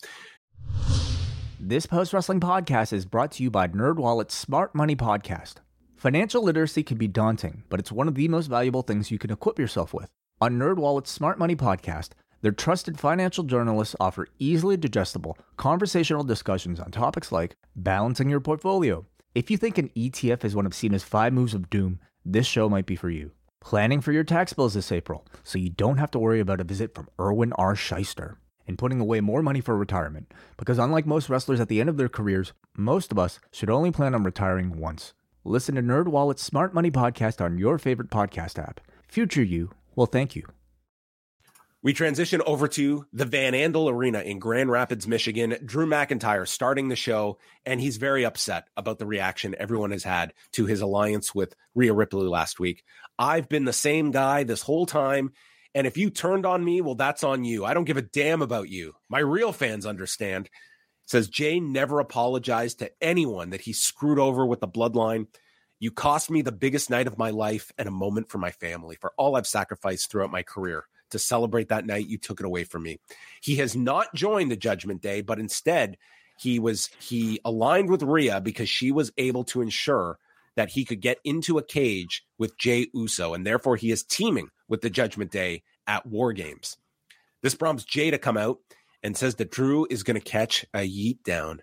This 1.61 1.87
post 1.87 2.13
wrestling 2.13 2.41
podcast 2.41 2.93
is 2.93 3.07
brought 3.07 3.33
to 3.33 3.43
you 3.43 3.51
by 3.51 3.69
NerdWallet's 3.69 4.35
Smart 4.35 4.75
Money 4.75 4.97
Podcast. 4.97 5.55
Financial 6.05 6.43
literacy 6.43 6.83
can 6.83 6.99
be 6.99 7.09
daunting, 7.09 7.63
but 7.71 7.81
it's 7.81 7.91
one 7.91 8.09
of 8.09 8.15
the 8.15 8.29
most 8.29 8.49
valuable 8.49 8.83
things 8.83 9.11
you 9.11 9.19
can 9.19 9.31
equip 9.31 9.59
yourself 9.59 9.95
with. 9.95 10.11
On 10.39 10.59
NerdWallet's 10.59 11.09
Smart 11.09 11.39
Money 11.39 11.57
podcast, 11.57 12.11
their 12.43 12.53
trusted 12.53 13.01
financial 13.01 13.43
journalists 13.43 13.97
offer 13.99 14.29
easily 14.39 14.77
digestible, 14.77 15.39
conversational 15.57 16.23
discussions 16.23 16.79
on 16.79 16.91
topics 16.91 17.33
like 17.33 17.57
balancing 17.75 18.29
your 18.29 18.41
portfolio. 18.41 19.07
If 19.35 19.51
you 19.51 19.57
think 19.57 19.79
an 19.79 19.89
ETF 19.97 20.45
is 20.45 20.55
one 20.55 20.67
of 20.67 20.75
Cena's 20.75 21.03
five 21.03 21.33
moves 21.33 21.55
of 21.55 21.71
doom, 21.71 22.01
this 22.23 22.47
show 22.47 22.69
might 22.69 22.85
be 22.85 22.97
for 22.97 23.09
you. 23.09 23.31
Planning 23.63 24.03
for 24.03 24.13
your 24.13 24.25
tax 24.25 24.53
bills 24.53 24.75
this 24.75 24.93
April, 24.93 25.27
so 25.43 25.59
you 25.59 25.71
don't 25.71 25.97
have 25.97 26.11
to 26.11 26.19
worry 26.19 26.41
about 26.41 26.61
a 26.61 26.65
visit 26.65 26.95
from 26.95 27.09
Irwin 27.19 27.55
R. 27.55 27.75
Schyster. 27.75 28.37
And 28.69 28.77
putting 28.77 29.01
away 29.01 29.23
more 29.23 29.41
money 29.41 29.63
for 29.63 29.75
retirement, 29.75 30.35
because 30.59 30.79
unlike 30.79 31.07
most 31.07 31.31
wrestlers 31.31 31.61
at 31.61 31.69
the 31.69 31.81
end 31.81 31.89
of 31.89 31.97
their 31.97 32.11
careers, 32.11 32.53
most 32.77 33.11
of 33.11 33.19
us 33.19 33.41
should 33.51 33.71
only 33.71 33.91
plan 33.91 34.15
on 34.15 34.23
retiring 34.23 34.79
once. 34.79 35.15
Listen 35.47 35.75
to 35.75 35.83
NerdWallet's 35.83 36.41
Smart 36.41 36.73
Money 36.73 36.91
Podcast 36.91 37.45
on 37.45 37.59
your 37.59 37.77
favorite 37.77 38.09
podcast 38.09 38.59
app. 38.59 38.81
Future 39.07 39.43
you 39.43 39.73
will 39.95 40.07
thank 40.07 40.35
you. 40.35 40.47
We 41.83 41.93
transition 41.93 42.41
over 42.47 42.67
to 42.69 43.05
the 43.13 43.27
Van 43.27 43.53
Andel 43.53 43.93
Arena 43.93 44.21
in 44.21 44.39
Grand 44.39 44.71
Rapids, 44.71 45.07
Michigan. 45.07 45.55
Drew 45.63 45.85
McIntyre 45.85 46.49
starting 46.49 46.89
the 46.89 46.97
show, 46.97 47.37
and 47.67 47.79
he's 47.79 47.99
very 47.99 48.25
upset 48.25 48.69
about 48.75 48.99
the 48.99 49.05
reaction 49.05 49.55
everyone 49.59 49.91
has 49.91 50.03
had 50.03 50.33
to 50.53 50.65
his 50.65 50.81
alliance 50.81 51.35
with 51.35 51.55
Rhea 51.75 51.93
Ripley 51.93 52.27
last 52.27 52.59
week. 52.59 52.83
I've 53.19 53.51
been 53.51 53.67
the 53.67 53.75
same 53.75 54.13
guy 54.13 54.45
this 54.45 54.63
whole 54.63 54.87
time. 54.87 55.35
And 55.75 55.87
if 55.87 55.99
you 55.99 56.09
turned 56.09 56.47
on 56.47 56.65
me, 56.65 56.81
well, 56.81 56.95
that's 56.95 57.23
on 57.23 57.45
you. 57.45 57.67
I 57.67 57.75
don't 57.75 57.85
give 57.85 57.99
a 57.99 58.03
damn 58.03 58.41
about 58.41 58.71
you. 58.71 58.95
My 59.11 59.19
real 59.19 59.53
fans 59.53 59.85
understand 59.85 60.49
says 61.07 61.29
Jey 61.29 61.61
never 61.61 62.01
apologized 62.01 62.79
to 62.79 62.91
anyone 63.01 63.51
that 63.51 63.61
he 63.61 63.73
screwed 63.73 64.19
over 64.19 64.47
with 64.47 64.61
the 64.61 64.69
bloodline. 64.69 65.27
You 65.79 65.91
cost 65.91 66.31
me 66.31 66.43
the 66.43 66.53
biggest 66.53 66.91
night 66.91 67.07
of 67.07 67.19
my 67.19 67.31
life 67.31 67.73
and 67.77 67.89
a 67.89 67.93
moment 67.93 68.31
for 68.31 68.39
my 68.39 68.51
family, 68.51 68.97
for 69.01 69.13
all 69.17 69.37
I've 69.37 69.47
sacrificed 69.47 70.11
throughout 70.11 70.31
my 70.31 70.43
career. 70.43 70.85
To 71.11 71.19
celebrate 71.19 71.69
that 71.69 71.87
night, 71.87 72.09
you 72.09 72.19
took 72.19 72.41
it 72.41 72.47
away 72.47 72.65
from 72.65 72.83
me. 72.83 72.99
He 73.41 73.57
has 73.57 73.77
not 73.77 74.15
joined 74.15 74.51
the 74.51 74.57
Judgment 74.57 75.03
Day, 75.03 75.21
but 75.21 75.39
instead, 75.39 75.99
he 76.39 76.59
was 76.59 76.91
he 76.99 77.41
aligned 77.45 77.91
with 77.91 78.03
Rhea 78.03 78.41
because 78.41 78.69
she 78.69 78.91
was 78.91 79.13
able 79.19 79.45
to 79.45 79.61
ensure 79.61 80.19
that 80.57 80.71
he 80.71 80.85
could 80.85 81.01
get 81.01 81.19
into 81.25 81.59
a 81.59 81.63
cage 81.63 82.25
with 82.39 82.57
Jey 82.59 82.89
Uso, 82.95 83.35
and 83.35 83.47
therefore 83.47 83.77
he 83.77 83.91
is 83.91 84.03
teaming 84.03 84.49
with 84.69 84.81
the 84.81 84.91
Judgment 84.91 85.31
Day 85.31 85.63
at 85.87 86.07
War 86.07 86.33
Games. 86.33 86.77
This 87.43 87.55
prompts 87.55 87.85
Jay 87.85 88.11
to 88.11 88.19
come 88.19 88.37
out 88.37 88.59
and 89.05 89.17
says 89.17 89.37
that 89.37 89.51
Drew 89.51 89.87
is 89.91 90.03
going 90.03 90.19
to 90.19 90.31
catch 90.31 90.65
a 90.73 90.79
yeet 90.79 91.23
down. 91.23 91.61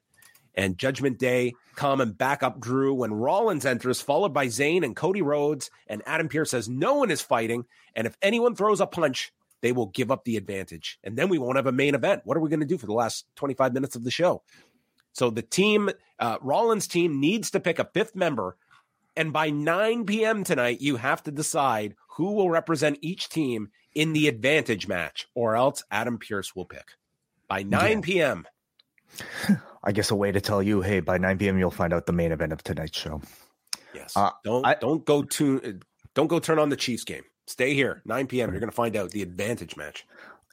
And 0.54 0.77
Judgment 0.77 1.17
Day 1.17 1.56
come 1.75 1.99
and 1.99 2.15
back 2.15 2.43
up 2.43 2.60
Drew 2.60 2.93
when 2.93 3.13
Rollins 3.13 3.65
enters, 3.65 3.99
followed 3.99 4.34
by 4.34 4.47
Zayn 4.47 4.86
and 4.86 4.95
Cody 4.95 5.21
Rhodes. 5.21 5.71
And 5.88 6.04
Adam 6.06 6.30
Pearce 6.30 6.51
says 6.51 6.69
no 6.69 6.95
one 6.95 7.10
is 7.10 7.21
fighting. 7.21 7.65
And 7.95 8.06
if 8.06 8.15
anyone 8.21 8.56
throws 8.56 8.80
a 8.80 8.86
punch, 8.86 9.34
they 9.62 9.71
will 9.71 9.88
give 9.88 10.12
up 10.12 10.23
the 10.23 10.38
advantage. 10.38 10.99
And 11.04 11.17
then 11.17 11.30
we 11.30 11.39
won't 11.39 11.56
have 11.56 11.67
a 11.67 11.71
main 11.71 11.95
event. 11.95 12.21
What 12.25 12.38
are 12.38 12.41
we 12.41 12.49
going 12.49 12.60
to 12.60 12.65
do 12.65 12.77
for 12.77 12.86
the 12.86 12.93
last 12.93 13.25
25 13.38 13.73
minutes 13.73 13.95
of 13.95 14.04
the 14.04 14.12
show? 14.12 14.43
So 15.13 15.30
the 15.30 15.41
team, 15.41 15.89
uh, 16.19 16.38
Rollins' 16.41 16.88
team, 16.88 17.19
needs 17.19 17.51
to 17.51 17.60
pick 17.60 17.80
a 17.80 17.89
fifth 17.93 18.15
member. 18.15 18.56
And 19.15 19.34
by 19.34 19.49
9 19.49 20.06
p.m. 20.06 20.43
tonight, 20.43 20.80
you 20.80 20.97
have 20.97 21.23
to 21.23 21.32
decide 21.32 21.95
who 22.17 22.34
will 22.34 22.49
represent 22.49 22.99
each 23.01 23.30
team 23.30 23.69
in 23.93 24.13
the 24.13 24.27
advantage 24.27 24.88
match, 24.88 25.27
or 25.34 25.56
else 25.56 25.84
Adam 25.91 26.17
Pearce 26.17 26.56
will 26.56 26.65
pick. 26.65 26.91
By 27.51 27.63
9 27.63 27.91
yeah. 27.91 27.99
p.m. 28.01 28.47
I 29.83 29.91
guess 29.91 30.09
a 30.09 30.15
way 30.15 30.31
to 30.31 30.39
tell 30.39 30.63
you, 30.63 30.79
hey, 30.79 31.01
by 31.01 31.17
9 31.17 31.37
p.m. 31.37 31.59
you'll 31.59 31.69
find 31.69 31.91
out 31.91 32.05
the 32.05 32.13
main 32.13 32.31
event 32.31 32.53
of 32.53 32.63
tonight's 32.63 32.97
show. 32.97 33.21
Yes. 33.93 34.15
Uh, 34.15 34.29
don't 34.45 34.65
I, 34.65 34.75
don't 34.75 35.05
go 35.05 35.21
to 35.21 35.81
don't 36.15 36.27
go 36.27 36.39
turn 36.39 36.59
on 36.59 36.69
the 36.69 36.77
Chiefs 36.77 37.03
game. 37.03 37.23
Stay 37.47 37.73
here, 37.73 38.01
9 38.05 38.27
p.m. 38.27 38.51
You're 38.51 38.61
going 38.61 38.69
to 38.69 38.75
find 38.75 38.95
out 38.95 39.11
the 39.11 39.21
advantage 39.21 39.75
match 39.75 40.05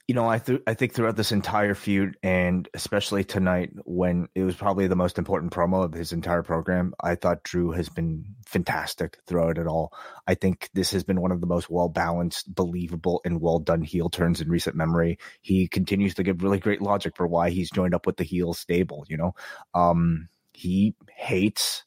you 0.09 0.15
know, 0.15 0.27
I 0.27 0.39
th- 0.39 0.63
I 0.67 0.73
think 0.73 0.95
throughout 0.95 1.17
this 1.17 1.33
entire 1.33 1.75
feud, 1.75 2.17
and 2.23 2.67
especially 2.73 3.25
tonight, 3.25 3.73
when 3.85 4.27
it 4.35 4.43
was 4.43 4.57
probably 4.57 4.87
the 4.87 4.97
most 4.97 5.19
important 5.19 5.53
promo 5.53 5.85
of 5.85 5.93
his 5.93 6.15
entire 6.15 6.43
program, 6.43 6.95
I 6.99 7.15
thought 7.15 7.43
Drew 7.43 7.73
has 7.73 7.91
been 7.91 8.25
fantastic 8.47 9.19
throughout 9.27 9.59
it 9.59 9.67
all. 9.67 9.93
I 10.27 10.35
think 10.35 10.71
this 10.73 10.93
has 10.93 11.05
been 11.05 11.21
one 11.21 11.31
of 11.31 11.43
the 11.43 11.47
most 11.47 11.69
well 11.69 11.91
balanced, 11.91 12.55
believable, 12.55 13.21
and 13.27 13.43
well 13.43 13.59
done 13.59 13.83
heel 13.83 14.09
turns 14.09 14.41
in 14.41 14.49
recent 14.49 14.77
memory. 14.77 15.19
He 15.43 15.69
continues 15.69 16.15
to 16.15 16.23
give 16.23 16.43
really 16.43 16.59
great 16.59 16.81
logic 16.81 17.15
for 17.15 17.27
why 17.27 17.51
he's 17.51 17.71
joined 17.71 17.95
up 17.95 18.07
with 18.07 18.17
the 18.17 18.25
heel 18.25 18.55
stable. 18.55 19.05
You 19.11 19.19
know, 19.19 19.35
um, 19.75 20.31
he 20.55 20.95
hates 21.15 21.85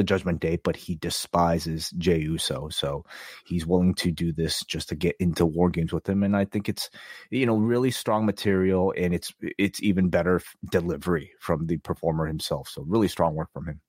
the 0.00 0.04
Judgment 0.04 0.40
Day, 0.40 0.56
but 0.56 0.76
he 0.76 0.94
despises 0.94 1.90
Jey 1.98 2.20
Uso. 2.20 2.70
So 2.70 3.04
he's 3.44 3.66
willing 3.66 3.94
to 3.96 4.10
do 4.10 4.32
this 4.32 4.64
just 4.64 4.88
to 4.88 4.94
get 4.94 5.14
into 5.20 5.44
war 5.44 5.68
games 5.68 5.92
with 5.92 6.08
him. 6.08 6.22
And 6.22 6.34
I 6.34 6.46
think 6.46 6.70
it's, 6.70 6.88
you 7.30 7.44
know, 7.44 7.56
really 7.56 7.90
strong 7.90 8.24
material 8.24 8.94
and 8.96 9.14
it's 9.14 9.34
it's 9.58 9.82
even 9.82 10.08
better 10.08 10.40
delivery 10.70 11.32
from 11.38 11.66
the 11.66 11.76
performer 11.76 12.26
himself. 12.26 12.68
So 12.68 12.82
really 12.88 13.08
strong 13.08 13.34
work 13.34 13.52
from 13.52 13.68
him. 13.68 13.80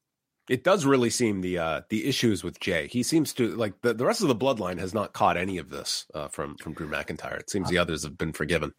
It 0.50 0.66
does 0.66 0.86
really 0.86 1.10
seem 1.10 1.40
the 1.40 1.60
uh 1.60 1.82
the 1.90 2.10
issues 2.10 2.44
with 2.44 2.60
Jey. 2.60 2.88
He 2.88 3.04
seems 3.04 3.34
to 3.36 3.56
like 3.56 3.82
the, 3.82 3.94
the 3.94 4.06
rest 4.06 4.22
of 4.22 4.28
the 4.28 4.36
bloodline 4.36 4.80
has 4.80 4.94
not 4.94 5.14
caught 5.14 5.38
any 5.38 5.60
of 5.60 5.70
this 5.70 6.08
uh, 6.14 6.28
from 6.28 6.58
from 6.58 6.74
Drew 6.74 6.90
McIntyre. 6.90 7.40
It 7.40 7.50
seems 7.50 7.70
the 7.70 7.78
others 7.78 8.04
have 8.04 8.18
been 8.18 8.34
forgiven. 8.34 8.74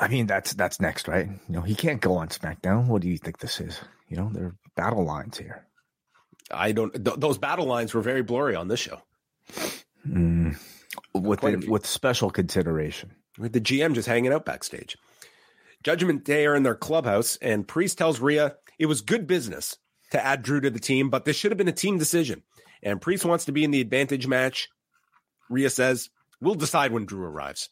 I 0.00 0.08
mean, 0.08 0.26
that's 0.26 0.54
that's 0.54 0.80
next, 0.80 1.06
right? 1.06 1.28
You 1.28 1.54
know, 1.54 1.60
he 1.60 1.74
can't 1.74 2.00
go 2.00 2.16
on 2.16 2.28
SmackDown. 2.28 2.86
What 2.86 3.02
do 3.02 3.08
you 3.08 3.18
think 3.18 3.38
this 3.38 3.60
is? 3.60 3.78
You 4.08 4.16
know, 4.16 4.30
there 4.32 4.46
are 4.46 4.56
battle 4.74 5.04
lines 5.04 5.36
here. 5.36 5.67
I 6.50 6.72
don't. 6.72 6.92
Th- 6.92 7.16
those 7.18 7.38
battle 7.38 7.66
lines 7.66 7.92
were 7.94 8.00
very 8.00 8.22
blurry 8.22 8.54
on 8.54 8.68
this 8.68 8.80
show. 8.80 9.00
Mm, 10.06 10.56
with 11.14 11.40
the, 11.40 11.66
with 11.68 11.86
special 11.86 12.30
consideration. 12.30 13.12
With 13.38 13.52
the 13.52 13.60
GM 13.60 13.94
just 13.94 14.08
hanging 14.08 14.32
out 14.32 14.44
backstage. 14.44 14.96
Judgment 15.82 16.24
Day 16.24 16.46
are 16.46 16.56
in 16.56 16.64
their 16.64 16.74
clubhouse, 16.74 17.36
and 17.36 17.68
Priest 17.68 17.98
tells 17.98 18.20
Rhea 18.20 18.56
it 18.78 18.86
was 18.86 19.00
good 19.00 19.26
business 19.26 19.76
to 20.10 20.24
add 20.24 20.42
Drew 20.42 20.60
to 20.60 20.70
the 20.70 20.80
team, 20.80 21.10
but 21.10 21.24
this 21.24 21.36
should 21.36 21.50
have 21.50 21.58
been 21.58 21.68
a 21.68 21.72
team 21.72 21.98
decision. 21.98 22.42
And 22.82 23.00
Priest 23.00 23.24
wants 23.24 23.44
to 23.46 23.52
be 23.52 23.64
in 23.64 23.70
the 23.70 23.80
advantage 23.80 24.26
match. 24.26 24.68
Rhea 25.48 25.70
says, 25.70 26.10
We'll 26.40 26.54
decide 26.54 26.92
when 26.92 27.04
Drew 27.04 27.24
arrives. 27.24 27.68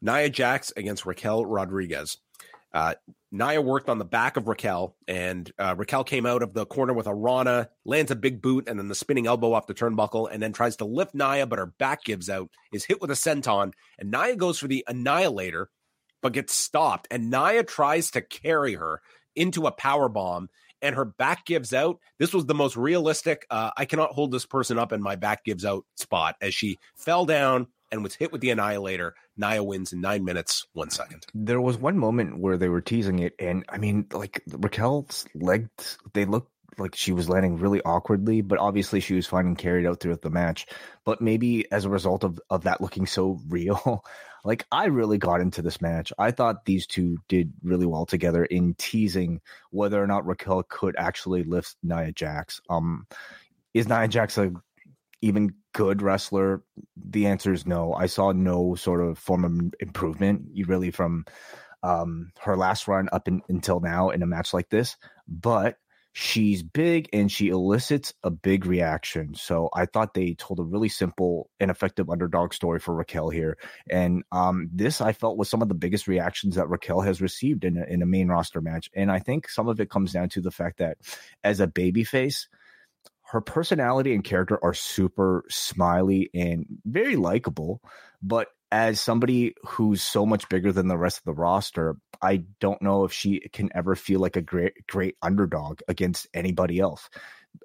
Nia 0.00 0.30
Jax 0.30 0.72
against 0.76 1.06
Raquel 1.06 1.44
Rodriguez. 1.44 2.18
Uh, 2.72 2.94
Nia 3.30 3.60
worked 3.60 3.88
on 3.88 3.98
the 3.98 4.04
back 4.04 4.36
of 4.36 4.48
Raquel, 4.48 4.94
and 5.06 5.50
uh, 5.58 5.74
Raquel 5.76 6.04
came 6.04 6.26
out 6.26 6.42
of 6.42 6.54
the 6.54 6.66
corner 6.66 6.92
with 6.92 7.06
a 7.06 7.14
Rana, 7.14 7.68
lands 7.84 8.10
a 8.10 8.16
big 8.16 8.40
boot, 8.40 8.68
and 8.68 8.78
then 8.78 8.88
the 8.88 8.94
spinning 8.94 9.26
elbow 9.26 9.52
off 9.52 9.66
the 9.66 9.74
turnbuckle, 9.74 10.28
and 10.30 10.42
then 10.42 10.52
tries 10.52 10.76
to 10.76 10.84
lift 10.84 11.14
Nia, 11.14 11.46
but 11.46 11.58
her 11.58 11.66
back 11.66 12.04
gives 12.04 12.28
out, 12.30 12.50
is 12.72 12.84
hit 12.84 13.00
with 13.00 13.10
a 13.10 13.14
senton, 13.14 13.72
and 13.98 14.10
Nia 14.10 14.36
goes 14.36 14.58
for 14.58 14.68
the 14.68 14.84
annihilator, 14.86 15.70
but 16.22 16.32
gets 16.32 16.54
stopped, 16.54 17.08
and 17.10 17.30
Nia 17.30 17.64
tries 17.64 18.10
to 18.12 18.22
carry 18.22 18.74
her 18.74 19.00
into 19.36 19.66
a 19.66 19.72
power 19.72 20.08
bomb, 20.08 20.48
and 20.80 20.94
her 20.94 21.04
back 21.04 21.44
gives 21.44 21.72
out. 21.72 21.98
This 22.18 22.32
was 22.32 22.46
the 22.46 22.54
most 22.54 22.76
realistic. 22.76 23.46
Uh, 23.50 23.70
I 23.76 23.84
cannot 23.84 24.12
hold 24.12 24.30
this 24.30 24.46
person 24.46 24.78
up, 24.78 24.92
and 24.92 25.02
my 25.02 25.16
back 25.16 25.44
gives 25.44 25.64
out 25.64 25.84
spot 25.96 26.36
as 26.40 26.54
she 26.54 26.78
fell 26.96 27.24
down, 27.24 27.66
and 27.90 28.02
was 28.02 28.14
hit 28.14 28.32
with 28.32 28.40
the 28.40 28.50
Annihilator. 28.50 29.14
Nia 29.36 29.62
wins 29.62 29.92
in 29.92 30.00
nine 30.00 30.24
minutes, 30.24 30.66
one 30.72 30.90
second. 30.90 31.26
There 31.34 31.60
was 31.60 31.76
one 31.78 31.98
moment 31.98 32.38
where 32.38 32.56
they 32.56 32.68
were 32.68 32.80
teasing 32.80 33.20
it, 33.20 33.34
and 33.38 33.64
I 33.68 33.78
mean, 33.78 34.06
like 34.12 34.42
Raquel's 34.48 35.26
legs, 35.34 35.98
they 36.12 36.24
looked 36.24 36.52
like 36.78 36.94
she 36.94 37.12
was 37.12 37.28
landing 37.28 37.56
really 37.56 37.80
awkwardly, 37.82 38.40
but 38.40 38.58
obviously 38.58 39.00
she 39.00 39.14
was 39.14 39.26
fine 39.26 39.46
and 39.46 39.58
carried 39.58 39.86
out 39.86 40.00
throughout 40.00 40.22
the 40.22 40.30
match. 40.30 40.66
But 41.04 41.20
maybe 41.20 41.70
as 41.72 41.84
a 41.84 41.90
result 41.90 42.24
of, 42.24 42.38
of 42.50 42.64
that 42.64 42.80
looking 42.80 43.06
so 43.06 43.40
real, 43.48 44.04
like 44.44 44.66
I 44.70 44.86
really 44.86 45.18
got 45.18 45.40
into 45.40 45.62
this 45.62 45.80
match. 45.80 46.12
I 46.18 46.30
thought 46.30 46.64
these 46.64 46.86
two 46.86 47.18
did 47.28 47.52
really 47.62 47.86
well 47.86 48.06
together 48.06 48.44
in 48.44 48.74
teasing 48.74 49.40
whether 49.70 50.02
or 50.02 50.06
not 50.06 50.26
Raquel 50.26 50.62
could 50.62 50.96
actually 50.96 51.42
lift 51.42 51.76
Nia 51.82 52.12
Jax. 52.12 52.60
Um, 52.70 53.06
is 53.74 53.88
Nia 53.88 54.08
Jax 54.08 54.38
a 54.38 54.52
even 55.20 55.54
good 55.72 56.02
wrestler? 56.02 56.62
The 56.96 57.26
answer 57.26 57.52
is 57.52 57.66
no. 57.66 57.92
I 57.94 58.06
saw 58.06 58.32
no 58.32 58.74
sort 58.74 59.00
of 59.00 59.18
form 59.18 59.44
of 59.44 59.74
improvement 59.80 60.48
really 60.66 60.90
from 60.90 61.24
um, 61.82 62.32
her 62.40 62.56
last 62.56 62.88
run 62.88 63.08
up 63.12 63.28
in, 63.28 63.42
until 63.48 63.80
now 63.80 64.10
in 64.10 64.22
a 64.22 64.26
match 64.26 64.52
like 64.52 64.68
this. 64.68 64.96
But 65.26 65.76
she's 66.12 66.64
big 66.64 67.08
and 67.12 67.30
she 67.30 67.48
elicits 67.48 68.12
a 68.24 68.30
big 68.30 68.66
reaction. 68.66 69.34
So 69.34 69.68
I 69.72 69.86
thought 69.86 70.14
they 70.14 70.34
told 70.34 70.58
a 70.58 70.64
really 70.64 70.88
simple 70.88 71.48
and 71.60 71.70
effective 71.70 72.10
underdog 72.10 72.52
story 72.52 72.80
for 72.80 72.92
Raquel 72.92 73.28
here. 73.28 73.56
And 73.88 74.24
um, 74.32 74.68
this 74.72 75.00
I 75.00 75.12
felt 75.12 75.38
was 75.38 75.48
some 75.48 75.62
of 75.62 75.68
the 75.68 75.74
biggest 75.74 76.08
reactions 76.08 76.56
that 76.56 76.68
Raquel 76.68 77.02
has 77.02 77.22
received 77.22 77.64
in 77.64 77.76
a, 77.76 77.84
in 77.84 78.02
a 78.02 78.06
main 78.06 78.26
roster 78.26 78.60
match. 78.60 78.90
And 78.96 79.12
I 79.12 79.20
think 79.20 79.48
some 79.48 79.68
of 79.68 79.80
it 79.80 79.90
comes 79.90 80.12
down 80.12 80.28
to 80.30 80.40
the 80.40 80.50
fact 80.50 80.78
that 80.78 80.98
as 81.44 81.60
a 81.60 81.68
babyface, 81.68 82.48
her 83.30 83.40
personality 83.42 84.14
and 84.14 84.24
character 84.24 84.58
are 84.62 84.74
super 84.74 85.44
smiley 85.50 86.30
and 86.34 86.64
very 86.86 87.16
likable. 87.16 87.82
But 88.22 88.48
as 88.72 89.00
somebody 89.00 89.54
who's 89.66 90.02
so 90.02 90.24
much 90.24 90.48
bigger 90.48 90.72
than 90.72 90.88
the 90.88 90.98
rest 90.98 91.18
of 91.18 91.24
the 91.24 91.34
roster, 91.34 91.96
I 92.22 92.44
don't 92.58 92.80
know 92.80 93.04
if 93.04 93.12
she 93.12 93.40
can 93.52 93.70
ever 93.74 93.94
feel 93.94 94.20
like 94.20 94.36
a 94.36 94.42
great 94.42 94.86
great 94.86 95.16
underdog 95.22 95.80
against 95.88 96.26
anybody 96.32 96.78
else. 96.78 97.08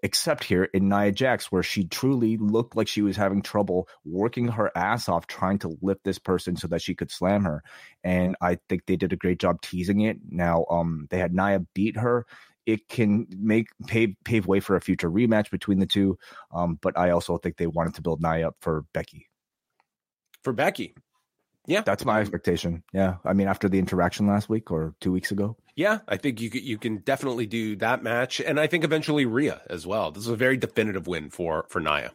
Except 0.02 0.44
here 0.44 0.64
in 0.64 0.90
Nia 0.90 1.12
Jax, 1.12 1.52
where 1.52 1.64
she 1.64 1.86
truly 1.86 2.38
looked 2.38 2.76
like 2.76 2.88
she 2.88 3.02
was 3.02 3.16
having 3.16 3.42
trouble 3.42 3.88
working 4.06 4.48
her 4.48 4.72
ass 4.76 5.08
off 5.08 5.28
trying 5.28 5.60
to 5.60 5.78
lift 5.82 6.04
this 6.04 6.20
person 6.20 6.56
so 6.56 6.68
that 6.70 6.82
she 6.82 6.96
could 6.96 7.12
slam 7.12 7.44
her. 7.44 7.64
And 8.04 8.36
I 8.42 8.58
think 8.68 8.86
they 8.86 8.96
did 8.96 9.14
a 9.14 9.18
great 9.18 9.40
job 9.40 9.62
teasing 9.62 10.02
it. 10.02 10.18
Now, 10.30 10.66
um, 10.70 11.08
they 11.10 11.20
had 11.20 11.34
Nia 11.34 11.60
beat 11.74 11.98
her 11.98 12.26
it 12.66 12.88
can 12.88 13.28
make 13.38 13.68
pave 13.88 14.16
pave 14.24 14.48
way 14.48 14.60
for 14.60 14.76
a 14.76 14.82
future 14.82 15.10
rematch 15.10 15.52
between 15.52 15.80
the 15.80 15.86
two. 15.86 16.18
Um, 16.54 16.80
but 16.82 16.98
I 16.98 17.12
also 17.12 17.38
think 17.38 17.58
they 17.58 17.68
wanted 17.68 17.96
to 17.96 18.02
build 18.02 18.22
Nia 18.22 18.50
up 18.50 18.56
for 18.62 18.86
Becky. 18.94 19.28
For 20.44 20.54
Becky, 20.54 20.96
yeah, 21.66 21.82
that's 21.82 22.06
my 22.06 22.20
expectation. 22.20 22.84
Yeah, 22.94 23.16
I 23.24 23.34
mean 23.34 23.48
after 23.48 23.70
the 23.70 23.80
interaction 23.80 24.28
last 24.28 24.50
week 24.50 24.72
or 24.72 24.96
two 25.00 25.12
weeks 25.12 25.32
ago. 25.32 25.58
Yeah, 25.76 26.00
I 26.08 26.18
think 26.18 26.42
you 26.42 26.50
you 26.54 26.78
can 26.78 26.98
definitely 26.98 27.46
do 27.46 27.76
that 27.78 28.04
match, 28.04 28.42
and 28.42 28.60
I 28.60 28.68
think 28.68 28.84
eventually 28.84 29.26
Rhea 29.26 29.62
as 29.70 29.88
well. 29.88 30.12
This 30.12 30.24
is 30.24 30.30
a 30.30 30.36
very 30.36 30.58
definitive 30.58 31.08
win 31.08 31.30
for 31.30 31.66
for 31.70 31.80
Nia. 31.80 32.12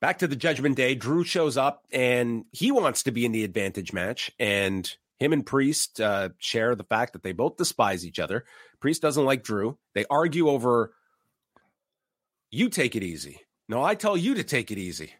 Back 0.00 0.18
to 0.18 0.28
the 0.28 0.36
Judgment 0.36 0.76
Day, 0.76 0.94
Drew 0.94 1.24
shows 1.24 1.56
up 1.56 1.84
and 1.90 2.44
he 2.52 2.70
wants 2.70 3.02
to 3.02 3.10
be 3.10 3.24
in 3.24 3.32
the 3.32 3.42
advantage 3.44 3.92
match, 3.92 4.30
and 4.38 4.94
him 5.18 5.32
and 5.32 5.44
Priest 5.44 6.00
uh, 6.00 6.30
share 6.38 6.74
the 6.74 6.84
fact 6.84 7.12
that 7.12 7.22
they 7.22 7.32
both 7.32 7.56
despise 7.56 8.06
each 8.06 8.18
other. 8.18 8.44
Priest 8.80 9.02
doesn't 9.02 9.24
like 9.24 9.42
Drew. 9.42 9.78
They 9.94 10.04
argue 10.10 10.48
over, 10.48 10.94
you 12.50 12.68
take 12.68 12.94
it 12.96 13.02
easy. 13.02 13.40
No, 13.68 13.82
I 13.82 13.94
tell 13.94 14.16
you 14.16 14.34
to 14.34 14.44
take 14.44 14.70
it 14.70 14.78
easy. 14.78 15.12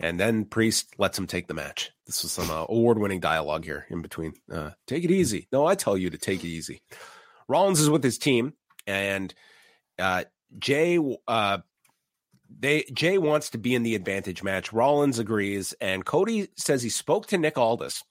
And 0.00 0.18
then 0.18 0.44
Priest 0.44 0.94
lets 0.98 1.18
him 1.18 1.26
take 1.26 1.48
the 1.48 1.54
match. 1.54 1.90
This 2.06 2.24
is 2.24 2.30
some 2.30 2.50
uh, 2.50 2.66
award 2.68 2.98
winning 2.98 3.20
dialogue 3.20 3.64
here 3.64 3.86
in 3.90 4.02
between. 4.02 4.34
Uh, 4.52 4.70
take 4.86 5.04
it 5.04 5.10
easy. 5.10 5.48
No, 5.50 5.66
I 5.66 5.74
tell 5.74 5.96
you 5.96 6.10
to 6.10 6.18
take 6.18 6.44
it 6.44 6.48
easy. 6.48 6.82
Rollins 7.48 7.80
is 7.80 7.90
with 7.90 8.04
his 8.04 8.18
team, 8.18 8.52
and 8.86 9.34
uh, 9.98 10.24
Jey 10.58 10.98
uh, 11.26 11.58
they 12.60 12.84
Jey 12.92 13.18
wants 13.18 13.50
to 13.50 13.58
be 13.58 13.74
in 13.74 13.82
the 13.82 13.94
advantage 13.94 14.42
match. 14.42 14.72
Rollins 14.72 15.18
agrees, 15.18 15.74
and 15.80 16.04
Cody 16.04 16.48
says 16.56 16.82
he 16.82 16.88
spoke 16.88 17.26
to 17.28 17.38
Nick 17.38 17.58
Aldis. 17.58 18.04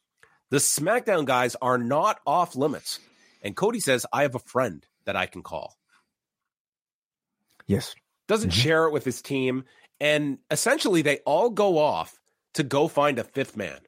The 0.50 0.58
SmackDown 0.58 1.26
guys 1.26 1.56
are 1.62 1.78
not 1.78 2.20
off 2.26 2.56
limits, 2.56 3.00
and 3.42 3.56
Cody 3.56 3.80
says 3.80 4.06
I 4.14 4.22
have 4.22 4.36
a 4.36 4.40
friend 4.40 4.86
that 5.06 5.16
I 5.16 5.26
can 5.26 5.44
call. 5.44 5.76
Yes, 7.66 7.96
doesn't 8.28 8.52
mm-hmm. 8.52 8.60
share 8.60 8.86
it 8.86 8.94
with 8.94 9.04
his 9.04 9.22
team, 9.22 9.66
and 10.00 10.38
essentially 10.50 11.02
they 11.02 11.18
all 11.26 11.50
go 11.50 11.78
off 11.78 12.18
to 12.54 12.64
go 12.64 12.88
find 12.88 13.20
a 13.20 13.24
fifth 13.24 13.58
man. 13.58 13.80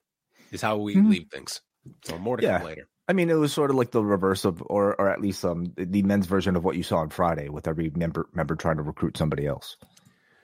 Is 0.51 0.61
how 0.61 0.77
we 0.77 0.95
mm-hmm. 0.95 1.09
leave 1.09 1.27
things. 1.31 1.61
So 2.03 2.17
more 2.17 2.37
to 2.37 2.43
yeah. 2.43 2.57
come 2.57 2.67
later. 2.67 2.87
I 3.07 3.13
mean, 3.13 3.29
it 3.29 3.35
was 3.35 3.53
sort 3.53 3.69
of 3.69 3.75
like 3.75 3.91
the 3.91 4.03
reverse 4.03 4.45
of, 4.45 4.61
or 4.65 4.99
or 4.99 5.09
at 5.09 5.21
least 5.21 5.45
um 5.45 5.73
the 5.77 6.03
men's 6.03 6.27
version 6.27 6.55
of 6.55 6.63
what 6.63 6.75
you 6.75 6.83
saw 6.83 6.97
on 6.97 7.09
Friday, 7.09 7.49
with 7.49 7.67
every 7.67 7.91
member 7.95 8.27
member 8.33 8.55
trying 8.55 8.77
to 8.77 8.83
recruit 8.83 9.17
somebody 9.17 9.45
else. 9.45 9.77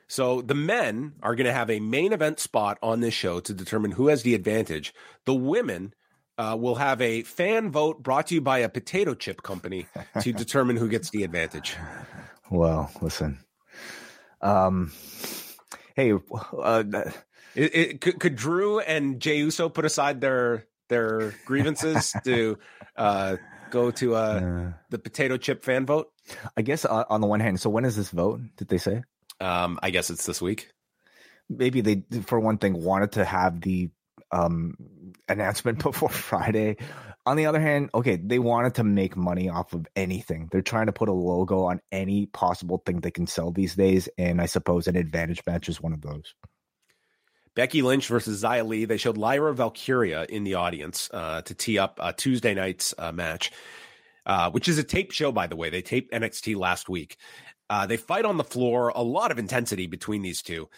So 0.08 0.42
the 0.42 0.56
men 0.56 1.14
are 1.24 1.36
going 1.36 1.48
to 1.48 1.54
have 1.54 1.70
a 1.70 1.80
main 1.80 2.14
event 2.14 2.40
spot 2.40 2.78
on 2.84 3.00
this 3.00 3.14
show 3.14 3.40
to 3.40 3.54
determine 3.54 3.92
who 3.92 4.08
has 4.08 4.24
the 4.24 4.36
advantage. 4.36 4.94
The 5.26 5.34
women 5.34 5.94
uh, 6.38 6.58
will 6.60 6.76
have 6.76 7.02
a 7.02 7.24
fan 7.24 7.72
vote 7.72 8.04
brought 8.04 8.28
to 8.28 8.36
you 8.36 8.42
by 8.42 8.60
a 8.60 8.70
potato 8.70 9.14
chip 9.14 9.42
company 9.42 9.88
to 10.22 10.34
determine 10.34 10.78
who 10.78 10.90
gets 10.90 11.10
the 11.10 11.24
advantage. 11.24 11.76
Well, 12.50 12.92
listen. 13.02 13.40
Um, 14.42 14.92
hey, 15.96 16.14
uh, 16.14 16.84
it, 17.56 17.76
it, 17.76 18.02
could, 18.02 18.20
could 18.20 18.36
Drew 18.36 18.80
and 18.80 19.20
Jey 19.20 19.38
Uso 19.38 19.70
put 19.70 19.86
aside 19.86 20.22
their 20.22 20.66
their 20.90 21.34
grievances 21.46 22.14
to 22.26 22.60
uh, 22.96 23.38
go 23.72 23.92
to 23.92 24.16
uh, 24.16 24.20
uh, 24.20 24.74
the 24.90 25.00
potato 25.00 25.38
chip 25.38 25.64
fan 25.64 25.86
vote? 25.86 26.12
I 26.56 26.62
guess 26.62 26.86
uh, 26.86 27.06
on 27.10 27.22
the 27.22 27.28
one 27.28 27.40
hand, 27.40 27.60
so 27.60 27.70
when 27.70 27.86
is 27.86 27.96
this 27.96 28.10
vote? 28.10 28.42
Did 28.58 28.68
they 28.68 28.78
say? 28.78 29.04
Um, 29.40 29.80
I 29.82 29.90
guess 29.90 30.10
it's 30.10 30.26
this 30.26 30.42
week. 30.42 30.70
Maybe 31.50 31.82
they, 31.82 32.04
for 32.22 32.40
one 32.40 32.58
thing, 32.58 32.84
wanted 32.84 33.14
to 33.14 33.26
have 33.26 33.62
the 33.62 33.90
um, 34.32 34.76
announcement 35.28 35.80
before 35.84 36.10
Friday. 36.10 36.78
On 37.26 37.38
the 37.38 37.48
other 37.48 37.60
hand, 37.60 37.90
okay, 37.96 38.18
they 38.18 38.38
wanted 38.38 38.76
to 38.76 38.84
make 38.84 39.18
money 39.18 39.50
off 39.50 39.74
of 39.74 39.88
anything. 39.96 40.48
They're 40.52 40.62
trying 40.62 40.86
to 40.86 40.92
put 40.92 41.10
a 41.10 41.14
logo 41.14 41.64
on 41.64 41.82
any 41.92 42.28
possible 42.28 42.84
thing 42.86 43.00
they 43.00 43.12
can 43.12 43.26
sell 43.26 43.52
these 43.52 43.76
days, 43.76 44.08
and 44.18 44.40
I 44.40 44.46
suppose 44.46 44.88
an 44.88 44.96
advantage 44.96 45.42
match 45.48 45.68
is 45.68 45.82
one 45.82 45.94
of 45.94 46.02
those. 46.02 46.36
Becky 47.56 47.82
Lynch 47.82 48.08
versus 48.08 48.44
Xia 48.44 48.68
Li. 48.68 48.86
They 48.86 48.98
showed 48.98 49.18
Lyra 49.18 49.56
Valkyria 49.56 50.26
in 50.30 50.44
the 50.44 50.56
audience 50.56 51.10
uh, 51.14 51.42
to 51.44 51.54
tee 51.54 51.80
up 51.80 52.00
a 52.02 52.14
Tuesday 52.14 52.54
night's 52.54 52.94
uh, 52.98 53.12
match, 53.14 53.52
uh, 54.26 54.52
which 54.52 54.68
is 54.68 54.78
a 54.78 54.84
tape 54.84 55.12
show, 55.12 55.32
by 55.32 55.48
the 55.48 55.56
way. 55.56 55.70
They 55.70 55.82
taped 55.82 56.14
NXT 56.14 56.58
last 56.58 56.90
week. 56.90 57.18
Uh, 57.70 57.88
they 57.88 57.98
fight 57.98 58.26
on 58.26 58.38
the 58.38 58.44
floor, 58.44 58.90
a 58.90 59.02
lot 59.02 59.32
of 59.32 59.40
intensity 59.40 59.88
between 59.88 60.22
these 60.22 60.44
two. 60.44 60.70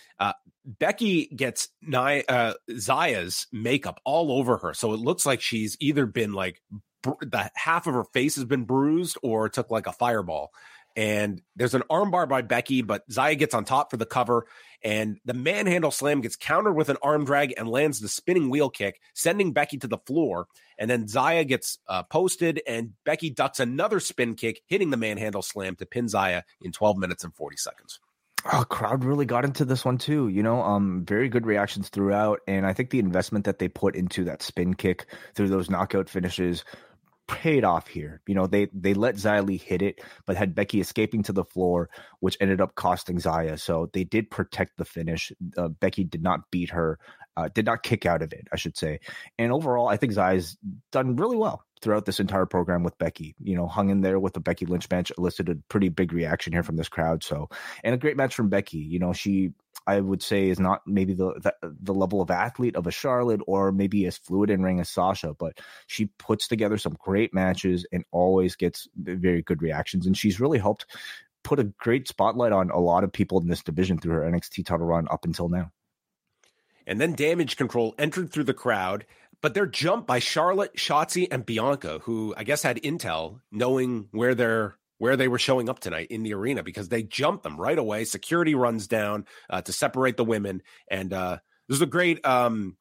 Becky 0.67 1.27
gets 1.27 1.69
Ni- 1.81 2.25
uh, 2.27 2.53
Xia's 2.69 3.47
makeup 3.51 3.99
all 4.05 4.31
over 4.31 4.57
her, 4.57 4.73
so 4.73 4.93
it 4.93 4.99
looks 4.99 5.25
like 5.25 5.41
she's 5.41 5.77
either 5.79 6.05
been 6.05 6.33
like 6.33 6.61
br- 7.01 7.13
the 7.21 7.49
half 7.55 7.87
of 7.87 7.93
her 7.93 8.03
face 8.03 8.35
has 8.35 8.45
been 8.45 8.65
bruised 8.65 9.17
or 9.23 9.49
took 9.49 9.71
like 9.71 9.87
a 9.87 9.93
fireball 9.93 10.51
and 10.97 11.43
there's 11.55 11.75
an 11.75 11.83
armbar 11.91 12.27
by 12.27 12.41
Becky, 12.41 12.81
but 12.81 13.07
Xia 13.07 13.37
gets 13.37 13.53
on 13.53 13.65
top 13.65 13.91
for 13.91 13.97
the 13.97 14.05
cover, 14.05 14.47
and 14.83 15.19
the 15.25 15.35
manhandle 15.35 15.91
slam 15.91 16.21
gets 16.21 16.35
countered 16.35 16.75
with 16.75 16.89
an 16.89 16.97
arm 17.03 17.23
drag 17.23 17.53
and 17.55 17.69
lands 17.69 17.99
the 17.99 18.07
spinning 18.07 18.49
wheel 18.49 18.71
kick, 18.71 18.99
sending 19.13 19.53
Becky 19.53 19.77
to 19.77 19.87
the 19.87 19.99
floor. 19.99 20.47
And 20.79 20.89
then 20.89 21.05
Xia 21.05 21.47
gets 21.47 21.77
uh, 21.87 22.01
posted, 22.01 22.63
and 22.67 22.93
Becky 23.05 23.29
ducks 23.29 23.59
another 23.59 23.99
spin 23.99 24.33
kick, 24.33 24.61
hitting 24.65 24.89
the 24.89 24.97
manhandle 24.97 25.43
slam 25.43 25.75
to 25.75 25.85
pin 25.85 26.07
Xia 26.07 26.41
in 26.63 26.71
12 26.71 26.97
minutes 26.97 27.23
and 27.23 27.33
40 27.35 27.57
seconds. 27.57 27.99
Oh, 28.45 28.63
crowd 28.63 29.03
really 29.03 29.25
got 29.25 29.45
into 29.45 29.65
this 29.65 29.83
one 29.83 29.97
too. 29.97 30.29
You 30.29 30.43
know, 30.43 30.61
um, 30.61 31.03
very 31.05 31.27
good 31.27 31.45
reactions 31.45 31.89
throughout, 31.89 32.39
and 32.47 32.65
I 32.65 32.73
think 32.73 32.89
the 32.89 32.99
investment 32.99 33.45
that 33.45 33.59
they 33.59 33.67
put 33.67 33.95
into 33.95 34.25
that 34.25 34.41
spin 34.41 34.73
kick 34.73 35.07
through 35.35 35.49
those 35.49 35.69
knockout 35.69 36.09
finishes 36.09 36.63
paid 37.27 37.63
off 37.65 37.87
here. 37.87 38.21
You 38.25 38.35
know, 38.35 38.47
they 38.47 38.67
they 38.73 38.93
let 38.93 39.15
Xia 39.15 39.59
hit 39.59 39.81
it, 39.81 40.01
but 40.25 40.37
had 40.37 40.55
Becky 40.55 40.79
escaping 40.79 41.23
to 41.23 41.33
the 41.33 41.43
floor, 41.43 41.89
which 42.19 42.37
ended 42.39 42.61
up 42.61 42.75
costing 42.75 43.17
Xia. 43.17 43.59
So 43.59 43.89
they 43.93 44.03
did 44.05 44.31
protect 44.31 44.77
the 44.77 44.85
finish. 44.85 45.31
Uh, 45.57 45.67
Becky 45.67 46.05
did 46.05 46.23
not 46.23 46.49
beat 46.49 46.69
her, 46.69 46.99
uh, 47.35 47.49
did 47.53 47.65
not 47.65 47.83
kick 47.83 48.05
out 48.05 48.21
of 48.21 48.31
it, 48.31 48.47
I 48.51 48.55
should 48.55 48.77
say. 48.77 49.01
And 49.37 49.51
overall, 49.51 49.89
I 49.89 49.97
think 49.97 50.13
Xia's 50.13 50.57
done 50.91 51.17
really 51.17 51.37
well 51.37 51.63
throughout 51.81 52.05
this 52.05 52.19
entire 52.19 52.45
program 52.45 52.83
with 52.83 52.97
Becky. 52.97 53.35
You 53.41 53.55
know, 53.55 53.67
hung 53.67 53.89
in 53.89 54.01
there 54.01 54.19
with 54.19 54.33
the 54.33 54.39
Becky 54.39 54.65
Lynch 54.65 54.89
match, 54.89 55.11
elicited 55.17 55.63
pretty 55.69 55.89
big 55.89 56.13
reaction 56.13 56.53
here 56.53 56.63
from 56.63 56.75
this 56.75 56.89
crowd. 56.89 57.23
So, 57.23 57.49
and 57.83 57.93
a 57.93 57.97
great 57.97 58.17
match 58.17 58.35
from 58.35 58.49
Becky. 58.49 58.79
You 58.79 58.99
know, 58.99 59.13
she 59.13 59.51
I 59.85 60.01
would 60.01 60.21
say 60.21 60.49
is 60.49 60.59
not 60.59 60.81
maybe 60.85 61.13
the, 61.13 61.33
the, 61.39 61.75
the 61.81 61.93
level 61.93 62.21
of 62.21 62.29
athlete 62.29 62.75
of 62.75 62.87
a 62.87 62.91
Charlotte 62.91 63.41
or 63.47 63.71
maybe 63.71 64.05
as 64.05 64.17
fluid 64.17 64.49
in 64.49 64.61
ring 64.61 64.81
as 64.81 64.89
Sasha, 64.89 65.33
but 65.33 65.59
she 65.87 66.07
puts 66.19 66.47
together 66.47 66.77
some 66.77 66.97
great 66.99 67.33
matches 67.33 67.85
and 67.93 68.03
always 68.11 68.57
gets 68.57 68.87
very 68.97 69.41
good 69.41 69.61
reactions. 69.61 70.05
And 70.05 70.17
she's 70.17 70.41
really 70.41 70.59
helped 70.59 70.85
put 71.43 71.59
a 71.59 71.63
great 71.63 72.09
spotlight 72.09 72.51
on 72.51 72.69
a 72.69 72.79
lot 72.79 73.05
of 73.05 73.13
people 73.13 73.39
in 73.39 73.47
this 73.47 73.63
division 73.63 73.97
through 73.97 74.15
her 74.15 74.29
NXT 74.29 74.65
title 74.65 74.85
run 74.85 75.07
up 75.09 75.23
until 75.23 75.47
now. 75.47 75.71
And 76.85 76.99
then 76.99 77.13
Damage 77.13 77.55
Control 77.55 77.95
entered 77.97 78.31
through 78.31 78.45
the 78.45 78.53
crowd, 78.53 79.05
but 79.41 79.53
they're 79.53 79.67
jumped 79.67 80.07
by 80.07 80.19
Charlotte, 80.19 80.75
Shotzi, 80.75 81.27
and 81.29 81.45
Bianca, 81.45 81.99
who 82.03 82.33
I 82.37 82.43
guess 82.43 82.63
had 82.63 82.77
intel 82.81 83.39
knowing 83.51 84.07
where 84.11 84.35
their 84.35 84.77
where 84.97 85.15
they 85.15 85.27
were 85.27 85.37
showing 85.37 85.69
up 85.69 85.79
tonight 85.79 86.07
in 86.09 86.23
the 86.23 86.33
arena 86.33 86.63
because 86.63 86.89
they 86.89 87.03
jumped 87.03 87.43
them 87.43 87.57
right 87.57 87.77
away. 87.77 88.03
Security 88.03 88.55
runs 88.55 88.87
down 88.87 89.25
uh, 89.49 89.61
to 89.61 89.71
separate 89.71 90.17
the 90.17 90.25
women, 90.25 90.63
and 90.89 91.13
uh, 91.13 91.37
this 91.67 91.75
is 91.75 91.81
a 91.81 91.87
great, 91.87 92.25
um, 92.25 92.77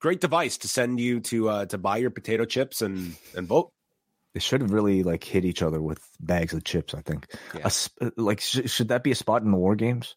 great 0.00 0.20
device 0.20 0.58
to 0.58 0.68
send 0.68 1.00
you 1.00 1.20
to 1.20 1.48
uh, 1.48 1.66
to 1.66 1.78
buy 1.78 1.96
your 1.96 2.10
potato 2.10 2.44
chips 2.44 2.82
and 2.82 3.16
and 3.36 3.48
vote. 3.48 3.72
They 4.34 4.40
should 4.40 4.60
have 4.60 4.70
really 4.70 5.02
like 5.02 5.24
hit 5.24 5.44
each 5.44 5.62
other 5.62 5.80
with 5.80 5.98
bags 6.20 6.52
of 6.52 6.62
chips. 6.62 6.94
I 6.94 7.00
think. 7.00 7.26
Yeah. 7.54 7.68
A, 8.00 8.12
like, 8.16 8.40
sh- 8.40 8.70
should 8.70 8.88
that 8.88 9.02
be 9.02 9.10
a 9.10 9.14
spot 9.14 9.42
in 9.42 9.50
the 9.50 9.56
war 9.56 9.74
games? 9.74 10.14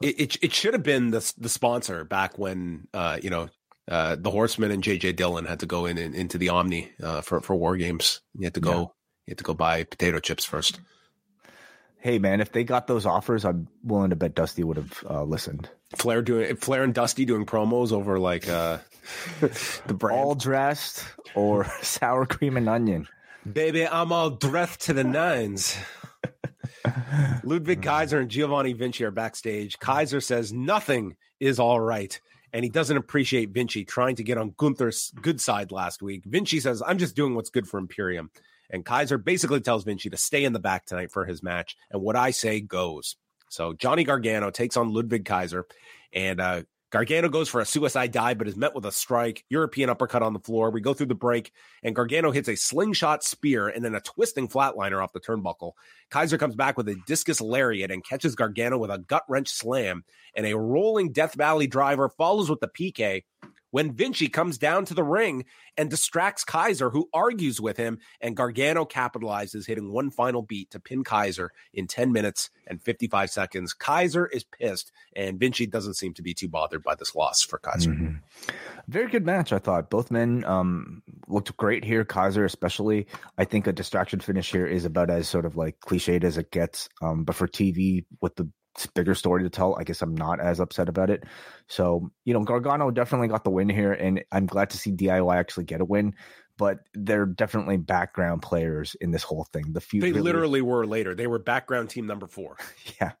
It, 0.00 0.20
it, 0.20 0.36
it 0.42 0.52
should 0.52 0.72
have 0.74 0.82
been 0.82 1.10
the 1.10 1.32
the 1.38 1.48
sponsor 1.48 2.04
back 2.04 2.38
when 2.38 2.88
uh, 2.92 3.18
you 3.22 3.30
know 3.30 3.48
uh, 3.88 4.16
the 4.18 4.30
Horsemen 4.30 4.70
and 4.70 4.82
JJ 4.82 5.16
Dillon 5.16 5.44
had 5.44 5.60
to 5.60 5.66
go 5.66 5.86
in, 5.86 5.98
in 5.98 6.14
into 6.14 6.38
the 6.38 6.48
Omni 6.48 6.92
uh, 7.02 7.20
for 7.20 7.40
for 7.40 7.54
war 7.54 7.76
games. 7.76 8.20
You 8.34 8.44
had 8.44 8.54
to 8.54 8.60
go 8.60 8.94
you 9.26 9.32
have 9.32 9.38
to 9.38 9.44
go 9.44 9.54
buy 9.54 9.84
potato 9.84 10.18
chips 10.18 10.44
first. 10.44 10.80
Hey 11.98 12.18
man, 12.18 12.40
if 12.40 12.52
they 12.52 12.62
got 12.62 12.86
those 12.86 13.06
offers, 13.06 13.44
I'm 13.44 13.68
willing 13.82 14.10
to 14.10 14.16
bet 14.16 14.34
Dusty 14.34 14.62
would 14.62 14.76
have 14.76 15.04
uh, 15.08 15.24
listened. 15.24 15.68
Flair 15.96 16.22
doing 16.22 16.56
Flair 16.56 16.84
and 16.84 16.94
Dusty 16.94 17.24
doing 17.24 17.46
promos 17.46 17.92
over 17.92 18.18
like 18.18 18.48
uh, 18.48 18.78
the 19.40 19.94
brand. 19.94 20.18
all 20.18 20.34
dressed 20.34 21.04
or 21.34 21.66
sour 21.82 22.26
cream 22.26 22.56
and 22.56 22.68
onion. 22.68 23.08
Baby, 23.50 23.86
I'm 23.86 24.12
all 24.12 24.30
dressed 24.30 24.82
to 24.82 24.92
the 24.92 25.04
nines. 25.04 25.76
Ludwig 27.44 27.82
Kaiser 27.82 28.18
and 28.20 28.30
Giovanni 28.30 28.72
Vinci 28.72 29.04
are 29.04 29.10
backstage. 29.10 29.78
Kaiser 29.78 30.20
says 30.20 30.52
nothing 30.52 31.16
is 31.40 31.58
all 31.58 31.80
right, 31.80 32.20
and 32.56 32.64
he 32.64 32.70
doesn't 32.70 32.96
appreciate 32.96 33.50
Vinci 33.50 33.84
trying 33.84 34.16
to 34.16 34.22
get 34.22 34.38
on 34.38 34.54
Gunther's 34.56 35.12
good 35.20 35.42
side 35.42 35.72
last 35.72 36.00
week. 36.00 36.24
Vinci 36.24 36.58
says, 36.58 36.82
I'm 36.84 36.96
just 36.96 37.14
doing 37.14 37.34
what's 37.34 37.50
good 37.50 37.68
for 37.68 37.76
Imperium. 37.76 38.30
And 38.70 38.82
Kaiser 38.82 39.18
basically 39.18 39.60
tells 39.60 39.84
Vinci 39.84 40.08
to 40.08 40.16
stay 40.16 40.42
in 40.42 40.54
the 40.54 40.58
back 40.58 40.86
tonight 40.86 41.12
for 41.12 41.26
his 41.26 41.42
match. 41.42 41.76
And 41.90 42.00
what 42.00 42.16
I 42.16 42.30
say 42.30 42.60
goes. 42.60 43.16
So 43.50 43.74
Johnny 43.74 44.04
Gargano 44.04 44.50
takes 44.50 44.78
on 44.78 44.90
Ludwig 44.90 45.26
Kaiser. 45.26 45.66
And 46.14 46.40
uh, 46.40 46.62
Gargano 46.96 47.28
goes 47.28 47.50
for 47.50 47.60
a 47.60 47.66
suicide 47.66 48.10
dive, 48.10 48.38
but 48.38 48.48
is 48.48 48.56
met 48.56 48.74
with 48.74 48.86
a 48.86 48.90
strike, 48.90 49.44
European 49.50 49.90
uppercut 49.90 50.22
on 50.22 50.32
the 50.32 50.38
floor. 50.38 50.70
We 50.70 50.80
go 50.80 50.94
through 50.94 51.08
the 51.08 51.14
break, 51.14 51.52
and 51.82 51.94
Gargano 51.94 52.30
hits 52.30 52.48
a 52.48 52.56
slingshot 52.56 53.22
spear 53.22 53.68
and 53.68 53.84
then 53.84 53.94
a 53.94 54.00
twisting 54.00 54.48
flatliner 54.48 55.04
off 55.04 55.12
the 55.12 55.20
turnbuckle. 55.20 55.72
Kaiser 56.08 56.38
comes 56.38 56.56
back 56.56 56.78
with 56.78 56.88
a 56.88 56.96
discus 57.06 57.42
lariat 57.42 57.90
and 57.90 58.02
catches 58.02 58.34
Gargano 58.34 58.78
with 58.78 58.90
a 58.90 58.96
gut 58.96 59.24
wrench 59.28 59.50
slam, 59.50 60.04
and 60.34 60.46
a 60.46 60.56
rolling 60.56 61.12
Death 61.12 61.34
Valley 61.34 61.66
driver 61.66 62.08
follows 62.08 62.48
with 62.48 62.60
the 62.60 62.68
PK 62.68 63.24
when 63.76 63.92
Vinci 63.92 64.28
comes 64.28 64.56
down 64.56 64.86
to 64.86 64.94
the 64.94 65.04
ring 65.04 65.44
and 65.76 65.90
distracts 65.90 66.44
Kaiser, 66.44 66.88
who 66.88 67.10
argues 67.12 67.60
with 67.60 67.76
him, 67.76 67.98
and 68.22 68.34
Gargano 68.34 68.86
capitalizes, 68.86 69.66
hitting 69.66 69.92
one 69.92 70.08
final 70.08 70.40
beat 70.40 70.70
to 70.70 70.80
pin 70.80 71.04
Kaiser 71.04 71.52
in 71.74 71.86
10 71.86 72.10
minutes 72.10 72.48
and 72.66 72.82
55 72.82 73.28
seconds. 73.28 73.74
Kaiser 73.74 74.24
is 74.24 74.44
pissed, 74.44 74.92
and 75.14 75.38
Vinci 75.38 75.66
doesn't 75.66 75.92
seem 75.92 76.14
to 76.14 76.22
be 76.22 76.32
too 76.32 76.48
bothered 76.48 76.82
by 76.82 76.94
this 76.94 77.14
loss 77.14 77.42
for 77.42 77.58
Kaiser. 77.58 77.90
Mm-hmm. 77.90 78.14
Very 78.88 79.10
good 79.10 79.26
match, 79.26 79.52
I 79.52 79.58
thought. 79.58 79.90
Both 79.90 80.10
men 80.10 80.42
um, 80.46 81.02
looked 81.28 81.54
great 81.58 81.84
here. 81.84 82.02
Kaiser, 82.02 82.46
especially. 82.46 83.06
I 83.36 83.44
think 83.44 83.66
a 83.66 83.74
distraction 83.74 84.20
finish 84.20 84.50
here 84.50 84.66
is 84.66 84.86
about 84.86 85.10
as 85.10 85.28
sort 85.28 85.44
of 85.44 85.54
like 85.54 85.80
cliched 85.80 86.24
as 86.24 86.38
it 86.38 86.50
gets. 86.50 86.88
Um, 87.02 87.24
but 87.24 87.36
for 87.36 87.46
TV, 87.46 88.06
with 88.22 88.36
the 88.36 88.48
bigger 88.84 89.14
story 89.14 89.44
to 89.44 89.48
tell. 89.48 89.76
I 89.78 89.84
guess 89.84 90.02
I'm 90.02 90.14
not 90.14 90.40
as 90.40 90.60
upset 90.60 90.90
about 90.90 91.08
it. 91.08 91.24
So, 91.68 92.10
you 92.24 92.34
know, 92.34 92.42
Gargano 92.42 92.90
definitely 92.90 93.28
got 93.28 93.44
the 93.44 93.50
win 93.50 93.70
here, 93.70 93.92
and 93.92 94.22
I'm 94.30 94.46
glad 94.46 94.70
to 94.70 94.78
see 94.78 94.92
DIY 94.92 95.34
actually 95.34 95.64
get 95.64 95.80
a 95.80 95.84
win. 95.86 96.14
But 96.58 96.80
they're 96.94 97.26
definitely 97.26 97.76
background 97.76 98.42
players 98.42 98.96
in 99.00 99.10
this 99.10 99.22
whole 99.22 99.44
thing. 99.52 99.72
The 99.72 99.80
few 99.80 100.00
they 100.00 100.08
really 100.08 100.22
literally 100.22 100.62
were 100.62 100.86
later. 100.86 101.14
They 101.14 101.26
were 101.26 101.38
background 101.38 101.90
team 101.90 102.06
number 102.06 102.26
four. 102.26 102.56
yeah. 103.00 103.12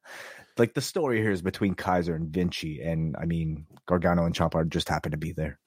like 0.58 0.74
the 0.74 0.80
story 0.80 1.20
here 1.20 1.32
is 1.32 1.42
between 1.42 1.74
Kaiser 1.74 2.14
and 2.14 2.28
Vinci, 2.28 2.80
and 2.82 3.16
I 3.18 3.24
mean 3.24 3.66
Gargano 3.86 4.24
and 4.24 4.34
Ciampa 4.34 4.68
just 4.68 4.88
happened 4.88 5.12
to 5.12 5.18
be 5.18 5.32
there. 5.32 5.58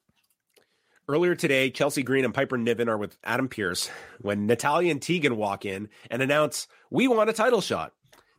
Earlier 1.10 1.34
today, 1.34 1.70
Chelsea 1.70 2.04
Green 2.04 2.24
and 2.24 2.32
Piper 2.32 2.56
Niven 2.56 2.88
are 2.88 2.96
with 2.96 3.16
Adam 3.24 3.48
Pearce 3.48 3.90
when 4.20 4.46
Natalya 4.46 4.92
and 4.92 5.02
Tegan 5.02 5.36
walk 5.36 5.64
in 5.64 5.88
and 6.08 6.22
announce, 6.22 6.68
We 6.88 7.08
want 7.08 7.28
a 7.28 7.32
title 7.32 7.60
shot. 7.60 7.92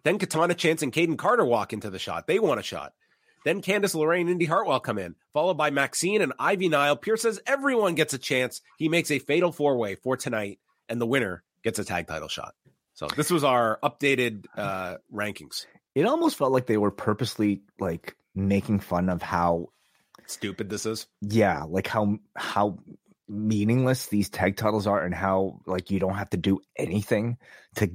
Then 0.03 0.17
Katana 0.17 0.53
Chance 0.53 0.81
and 0.81 0.93
Kayden 0.93 1.17
Carter 1.17 1.45
walk 1.45 1.73
into 1.73 1.89
the 1.89 1.99
shot. 1.99 2.27
They 2.27 2.39
want 2.39 2.59
a 2.59 2.63
shot. 2.63 2.93
Then 3.43 3.61
Candice 3.61 3.95
LeRae 3.95 4.21
and 4.21 4.29
Indi 4.29 4.45
Hartwell 4.45 4.79
come 4.79 4.99
in, 4.99 5.15
followed 5.33 5.55
by 5.55 5.71
Maxine 5.71 6.21
and 6.21 6.33
Ivy 6.37 6.69
Nile. 6.69 6.95
Pearce 6.95 7.23
says 7.23 7.39
everyone 7.47 7.95
gets 7.95 8.13
a 8.13 8.19
chance. 8.19 8.61
He 8.77 8.87
makes 8.87 9.09
a 9.09 9.19
fatal 9.19 9.51
four 9.51 9.77
way 9.77 9.95
for 9.95 10.15
tonight, 10.15 10.59
and 10.87 11.01
the 11.01 11.07
winner 11.07 11.43
gets 11.63 11.79
a 11.79 11.83
tag 11.83 12.07
title 12.07 12.27
shot. 12.27 12.53
So 12.93 13.07
this 13.07 13.31
was 13.31 13.43
our 13.43 13.79
updated 13.83 14.45
uh, 14.55 14.97
rankings. 15.11 15.65
It 15.95 16.05
almost 16.05 16.37
felt 16.37 16.51
like 16.51 16.67
they 16.67 16.77
were 16.77 16.91
purposely 16.91 17.63
like 17.79 18.15
making 18.35 18.79
fun 18.79 19.09
of 19.09 19.23
how 19.23 19.69
stupid 20.27 20.69
this 20.69 20.85
is. 20.85 21.07
Yeah, 21.21 21.63
like 21.63 21.87
how 21.87 22.19
how 22.35 22.77
meaningless 23.27 24.07
these 24.07 24.29
tag 24.29 24.57
titles 24.57 24.87
are 24.87 25.03
and 25.03 25.15
how 25.15 25.61
like 25.65 25.89
you 25.89 25.99
don't 25.99 26.15
have 26.15 26.29
to 26.31 26.37
do 26.37 26.59
anything 26.77 27.37
to 27.75 27.89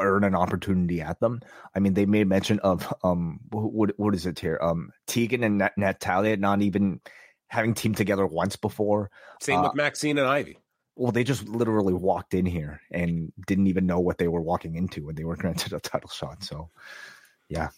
earn 0.00 0.24
an 0.24 0.34
opportunity 0.34 1.00
at 1.00 1.20
them. 1.20 1.40
I 1.74 1.80
mean, 1.80 1.94
they 1.94 2.06
made 2.06 2.26
mention 2.26 2.58
of 2.60 2.92
um 3.02 3.40
what 3.50 3.98
what 3.98 4.14
is 4.14 4.26
it 4.26 4.38
here? 4.38 4.58
Um 4.62 4.90
Tegan 5.06 5.44
and 5.44 5.58
Nat- 5.58 5.76
Natalya 5.76 6.36
not 6.36 6.62
even 6.62 7.00
having 7.48 7.74
teamed 7.74 7.96
together 7.96 8.26
once 8.26 8.56
before. 8.56 9.10
Same 9.40 9.60
uh, 9.60 9.62
with 9.64 9.74
Maxine 9.74 10.18
and 10.18 10.26
Ivy. 10.26 10.58
Well, 10.96 11.12
they 11.12 11.24
just 11.24 11.48
literally 11.48 11.94
walked 11.94 12.34
in 12.34 12.46
here 12.46 12.80
and 12.90 13.32
didn't 13.46 13.66
even 13.66 13.86
know 13.86 14.00
what 14.00 14.18
they 14.18 14.28
were 14.28 14.40
walking 14.40 14.76
into 14.76 15.04
when 15.04 15.14
they 15.14 15.24
were 15.24 15.36
granted 15.36 15.72
a 15.72 15.80
title 15.80 16.10
shot. 16.10 16.42
So, 16.44 16.70
yeah, 17.48 17.70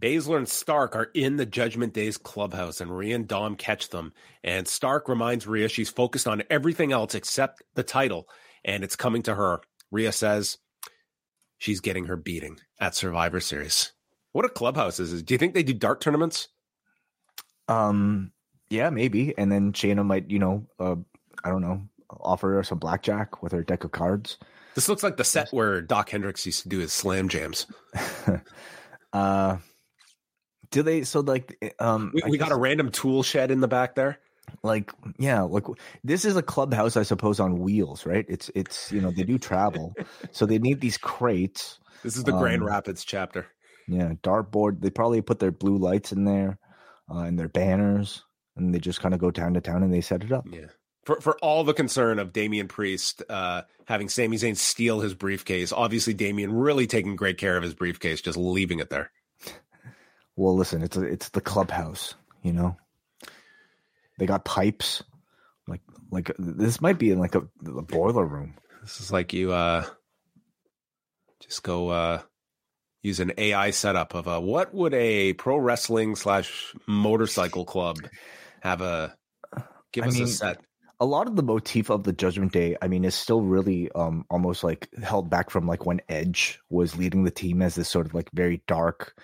Baszler 0.00 0.36
and 0.36 0.48
Stark 0.48 0.96
are 0.96 1.10
in 1.14 1.36
the 1.36 1.46
Judgment 1.46 1.94
Days 1.94 2.18
clubhouse, 2.18 2.80
and 2.80 2.94
Rhea 2.94 3.14
and 3.14 3.28
Dom 3.28 3.56
catch 3.56 3.88
them. 3.88 4.12
And 4.42 4.68
Stark 4.68 5.08
reminds 5.08 5.46
Rhea 5.46 5.68
she's 5.68 5.88
focused 5.88 6.26
on 6.26 6.42
everything 6.50 6.92
else 6.92 7.14
except 7.14 7.62
the 7.74 7.82
title, 7.82 8.28
and 8.64 8.84
it's 8.84 8.96
coming 8.96 9.22
to 9.22 9.34
her. 9.34 9.60
Rhea 9.90 10.12
says 10.12 10.58
she's 11.58 11.80
getting 11.80 12.06
her 12.06 12.16
beating 12.16 12.58
at 12.80 12.94
Survivor 12.94 13.40
Series. 13.40 13.92
What 14.32 14.44
a 14.44 14.48
clubhouse 14.48 14.98
is 14.98 15.22
Do 15.22 15.34
you 15.34 15.38
think 15.38 15.54
they 15.54 15.62
do 15.62 15.74
dart 15.74 16.00
tournaments? 16.00 16.48
Um, 17.68 18.32
yeah, 18.68 18.90
maybe. 18.90 19.36
And 19.38 19.50
then 19.50 19.72
Shayna 19.72 20.04
might, 20.04 20.30
you 20.30 20.38
know, 20.38 20.66
uh, 20.80 20.96
I 21.44 21.50
don't 21.50 21.62
know, 21.62 21.82
offer 22.10 22.54
her 22.54 22.62
some 22.64 22.78
blackjack 22.78 23.42
with 23.42 23.52
her 23.52 23.62
deck 23.62 23.84
of 23.84 23.92
cards. 23.92 24.38
This 24.74 24.88
looks 24.88 25.04
like 25.04 25.16
the 25.16 25.24
set 25.24 25.50
where 25.50 25.80
Doc 25.80 26.10
Hendrix 26.10 26.44
used 26.44 26.62
to 26.62 26.68
do 26.68 26.80
his 26.80 26.92
slam 26.92 27.28
jams. 27.28 27.66
uh 29.12 29.58
do 30.74 30.82
they? 30.82 31.04
So 31.04 31.20
like, 31.20 31.74
um, 31.78 32.10
we, 32.12 32.22
we 32.30 32.38
got 32.38 32.50
a 32.50 32.56
random 32.56 32.90
tool 32.90 33.22
shed 33.22 33.52
in 33.52 33.60
the 33.60 33.68
back 33.68 33.94
there. 33.94 34.18
Like, 34.62 34.92
yeah, 35.18 35.42
like 35.42 35.64
this 36.02 36.24
is 36.24 36.36
a 36.36 36.42
clubhouse, 36.42 36.96
I 36.96 37.02
suppose, 37.02 37.40
on 37.40 37.58
wheels, 37.58 38.06
right? 38.06 38.24
It's 38.28 38.50
it's 38.54 38.92
you 38.92 39.00
know 39.00 39.10
they 39.10 39.24
do 39.24 39.38
travel, 39.38 39.94
so 40.32 40.46
they 40.46 40.58
need 40.58 40.80
these 40.80 40.98
crates. 40.98 41.78
This 42.02 42.16
is 42.16 42.24
the 42.24 42.32
um, 42.32 42.40
Grand 42.40 42.64
Rapids 42.64 43.04
chapter. 43.04 43.46
Yeah, 43.88 44.12
dartboard. 44.22 44.80
They 44.80 44.90
probably 44.90 45.22
put 45.22 45.38
their 45.38 45.52
blue 45.52 45.76
lights 45.76 46.12
in 46.12 46.24
there, 46.24 46.58
uh, 47.10 47.20
and 47.20 47.38
their 47.38 47.48
banners, 47.48 48.24
and 48.56 48.74
they 48.74 48.78
just 48.78 49.00
kind 49.00 49.14
of 49.14 49.20
go 49.20 49.30
town 49.30 49.54
to 49.54 49.60
town 49.60 49.82
and 49.82 49.92
they 49.92 50.00
set 50.00 50.24
it 50.24 50.32
up. 50.32 50.46
Yeah. 50.50 50.66
For, 51.04 51.20
for 51.20 51.36
all 51.42 51.64
the 51.64 51.74
concern 51.74 52.18
of 52.18 52.32
Damian 52.32 52.66
Priest 52.66 53.22
uh, 53.28 53.62
having 53.84 54.08
Sami 54.08 54.38
Zayn 54.38 54.56
steal 54.56 55.00
his 55.00 55.14
briefcase, 55.14 55.70
obviously 55.70 56.14
Damian 56.14 56.52
really 56.52 56.86
taking 56.86 57.14
great 57.14 57.36
care 57.36 57.58
of 57.58 57.62
his 57.62 57.74
briefcase, 57.74 58.22
just 58.22 58.38
leaving 58.38 58.78
it 58.78 58.88
there. 58.88 59.10
Well, 60.36 60.56
listen, 60.56 60.82
it's 60.82 60.96
a, 60.96 61.02
it's 61.02 61.28
the 61.28 61.42
clubhouse, 61.42 62.14
you 62.42 62.52
know. 62.52 62.76
They 64.18 64.26
got 64.26 64.44
pipes, 64.44 65.02
like 65.66 65.80
like 66.10 66.30
this 66.38 66.80
might 66.80 66.98
be 66.98 67.10
in 67.10 67.18
like 67.18 67.34
a, 67.34 67.42
a 67.66 67.82
boiler 67.82 68.24
room. 68.24 68.54
This 68.82 69.00
is 69.00 69.12
like 69.12 69.32
you 69.32 69.52
uh 69.52 69.84
just 71.40 71.62
go 71.62 71.88
uh 71.88 72.22
use 73.02 73.20
an 73.20 73.32
AI 73.36 73.70
setup 73.70 74.14
of 74.14 74.26
a 74.26 74.40
what 74.40 74.72
would 74.74 74.94
a 74.94 75.32
pro 75.34 75.56
wrestling 75.56 76.16
slash 76.16 76.74
motorcycle 76.86 77.64
club 77.64 77.98
have 78.60 78.80
a 78.80 79.16
give 79.92 80.04
I 80.04 80.08
us 80.08 80.14
mean, 80.14 80.24
a 80.24 80.28
set. 80.28 80.60
A 81.00 81.04
lot 81.04 81.26
of 81.26 81.34
the 81.34 81.42
motif 81.42 81.90
of 81.90 82.04
the 82.04 82.12
Judgment 82.12 82.52
Day, 82.52 82.76
I 82.80 82.86
mean, 82.86 83.04
is 83.04 83.14
still 83.16 83.42
really 83.42 83.90
um 83.92 84.24
almost 84.30 84.62
like 84.62 84.88
held 85.02 85.28
back 85.28 85.50
from 85.50 85.66
like 85.66 85.86
when 85.86 86.00
Edge 86.08 86.60
was 86.70 86.96
leading 86.96 87.24
the 87.24 87.30
team 87.30 87.62
as 87.62 87.74
this 87.74 87.88
sort 87.88 88.06
of 88.06 88.14
like 88.14 88.30
very 88.32 88.62
dark 88.66 89.14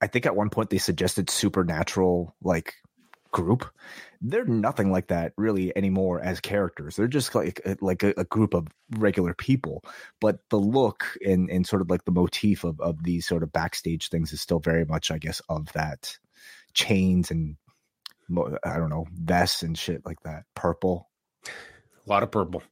I 0.00 0.06
think 0.06 0.26
at 0.26 0.36
one 0.36 0.50
point 0.50 0.70
they 0.70 0.78
suggested 0.78 1.30
supernatural 1.30 2.34
like 2.42 2.74
group. 3.32 3.68
They're 4.20 4.44
nothing 4.44 4.90
like 4.90 5.08
that 5.08 5.32
really 5.36 5.76
anymore 5.76 6.20
as 6.20 6.40
characters. 6.40 6.96
They're 6.96 7.06
just 7.06 7.34
like 7.34 7.60
uh, 7.64 7.76
like 7.80 8.02
a, 8.02 8.14
a, 8.16 8.24
group 8.24 8.52
of 8.54 8.66
regular 8.96 9.32
people. 9.32 9.84
But 10.20 10.40
the 10.50 10.58
look 10.58 11.16
and 11.24 11.48
and 11.50 11.66
sort 11.66 11.82
of 11.82 11.90
like 11.90 12.04
the 12.04 12.10
motif 12.12 12.64
of 12.64 12.80
of 12.80 13.04
these 13.04 13.26
sort 13.26 13.42
of 13.42 13.52
backstage 13.52 14.08
things 14.08 14.32
is 14.32 14.40
still 14.40 14.58
very 14.58 14.84
much, 14.84 15.10
I 15.10 15.18
guess, 15.18 15.40
of 15.48 15.72
that 15.74 16.18
chains 16.74 17.30
and 17.30 17.56
I 18.64 18.76
don't 18.76 18.90
know 18.90 19.06
vests 19.12 19.62
and 19.62 19.78
shit 19.78 20.04
like 20.04 20.20
that. 20.24 20.44
Purple, 20.54 21.08
a 21.46 22.10
lot 22.10 22.22
of 22.22 22.30
purple. 22.30 22.62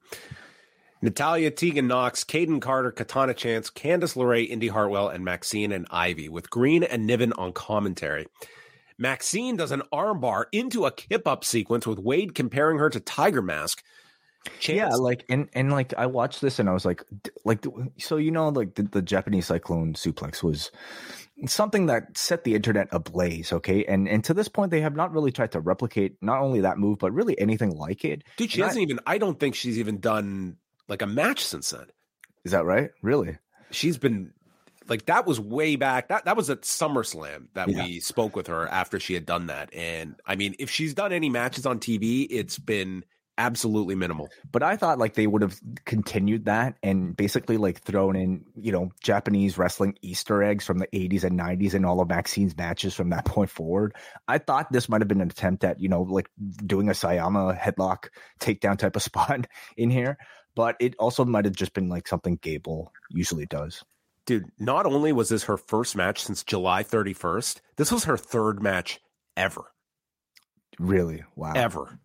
Natalya, 1.02 1.50
Tegan 1.50 1.86
Knox, 1.86 2.24
Kayden 2.24 2.60
Carter, 2.60 2.90
Katana 2.90 3.34
Chance, 3.34 3.70
Candice 3.70 4.16
LeRae, 4.16 4.48
Indi 4.48 4.68
Hartwell, 4.68 5.08
and 5.08 5.24
Maxine 5.24 5.70
and 5.70 5.86
Ivy, 5.90 6.28
with 6.28 6.50
Green 6.50 6.82
and 6.82 7.06
Niven 7.06 7.32
on 7.34 7.52
commentary. 7.52 8.26
Maxine 8.98 9.56
does 9.56 9.72
an 9.72 9.82
armbar 9.92 10.44
into 10.52 10.86
a 10.86 10.90
kip 10.90 11.26
up 11.26 11.44
sequence 11.44 11.86
with 11.86 11.98
Wade 11.98 12.34
comparing 12.34 12.78
her 12.78 12.90
to 12.90 13.00
Tiger 13.00 13.42
Mask. 13.42 13.82
Chance. 14.60 14.78
Yeah, 14.78 14.96
like 14.96 15.24
and 15.28 15.48
and 15.54 15.72
like 15.72 15.92
I 15.98 16.06
watched 16.06 16.40
this 16.40 16.58
and 16.58 16.68
I 16.68 16.72
was 16.72 16.84
like, 16.84 17.02
like 17.44 17.66
so 17.98 18.16
you 18.16 18.30
know 18.30 18.48
like 18.48 18.76
the, 18.76 18.84
the 18.84 19.02
Japanese 19.02 19.46
cyclone 19.46 19.94
suplex 19.94 20.42
was 20.42 20.70
something 21.46 21.86
that 21.86 22.16
set 22.16 22.44
the 22.44 22.54
internet 22.54 22.88
ablaze. 22.92 23.52
Okay, 23.52 23.84
and 23.84 24.08
and 24.08 24.22
to 24.24 24.34
this 24.34 24.48
point 24.48 24.70
they 24.70 24.80
have 24.80 24.94
not 24.94 25.12
really 25.12 25.32
tried 25.32 25.52
to 25.52 25.60
replicate 25.60 26.16
not 26.22 26.40
only 26.40 26.60
that 26.60 26.78
move 26.78 26.98
but 26.98 27.12
really 27.12 27.38
anything 27.40 27.76
like 27.76 28.04
it. 28.04 28.22
Dude, 28.36 28.52
she 28.52 28.60
and 28.60 28.68
hasn't 28.68 28.82
I, 28.82 28.84
even. 28.84 29.00
I 29.06 29.18
don't 29.18 29.38
think 29.38 29.56
she's 29.56 29.78
even 29.78 29.98
done 29.98 30.58
like 30.88 31.02
a 31.02 31.06
match 31.06 31.44
since 31.44 31.70
then. 31.70 31.86
Is 32.44 32.52
that 32.52 32.64
right? 32.64 32.90
Really? 33.02 33.38
She's 33.72 33.98
been 33.98 34.32
like 34.88 35.06
that 35.06 35.26
was 35.26 35.40
way 35.40 35.76
back. 35.76 36.08
That 36.08 36.24
that 36.24 36.36
was 36.36 36.50
at 36.50 36.62
SummerSlam 36.62 37.48
that 37.54 37.68
yeah. 37.68 37.84
we 37.84 38.00
spoke 38.00 38.36
with 38.36 38.46
her 38.48 38.66
after 38.68 39.00
she 39.00 39.14
had 39.14 39.26
done 39.26 39.46
that. 39.46 39.74
And 39.74 40.16
I 40.26 40.36
mean, 40.36 40.54
if 40.58 40.70
she's 40.70 40.94
done 40.94 41.12
any 41.12 41.30
matches 41.30 41.66
on 41.66 41.78
TV, 41.78 42.26
it's 42.30 42.58
been 42.58 43.04
absolutely 43.38 43.94
minimal. 43.94 44.30
But 44.50 44.62
I 44.62 44.76
thought 44.76 44.98
like 44.98 45.14
they 45.14 45.26
would 45.26 45.42
have 45.42 45.60
continued 45.84 46.46
that 46.46 46.76
and 46.82 47.14
basically 47.14 47.58
like 47.58 47.82
thrown 47.82 48.16
in, 48.16 48.46
you 48.54 48.72
know, 48.72 48.90
Japanese 49.02 49.58
wrestling 49.58 49.98
Easter 50.00 50.42
eggs 50.42 50.64
from 50.64 50.78
the 50.78 50.86
80s 50.86 51.22
and 51.22 51.38
90s 51.38 51.74
and 51.74 51.84
all 51.84 52.00
of 52.00 52.08
Maxine's 52.08 52.56
matches 52.56 52.94
from 52.94 53.10
that 53.10 53.24
point 53.26 53.50
forward. 53.50 53.94
I 54.26 54.38
thought 54.38 54.72
this 54.72 54.88
might 54.88 55.02
have 55.02 55.08
been 55.08 55.20
an 55.20 55.28
attempt 55.28 55.64
at, 55.64 55.80
you 55.80 55.88
know, 55.88 56.02
like 56.02 56.30
doing 56.64 56.88
a 56.88 56.92
Sayama 56.92 57.58
headlock 57.58 58.08
takedown 58.40 58.78
type 58.78 58.96
of 58.96 59.02
spot 59.02 59.46
in 59.76 59.90
here 59.90 60.16
but 60.56 60.74
it 60.80 60.96
also 60.98 61.24
might 61.24 61.44
have 61.44 61.54
just 61.54 61.74
been 61.74 61.88
like 61.88 62.08
something 62.08 62.36
Gable 62.42 62.92
usually 63.10 63.46
does. 63.46 63.84
Dude, 64.26 64.50
not 64.58 64.86
only 64.86 65.12
was 65.12 65.28
this 65.28 65.44
her 65.44 65.56
first 65.56 65.96
match 65.96 66.22
since 66.22 66.42
July 66.42 66.82
31st, 66.82 67.60
this 67.76 67.92
was 67.92 68.04
her 68.04 68.16
third 68.16 68.60
match 68.60 69.00
ever. 69.36 69.62
Really? 70.78 71.24
Wow. 71.36 71.52
Ever. 71.54 72.00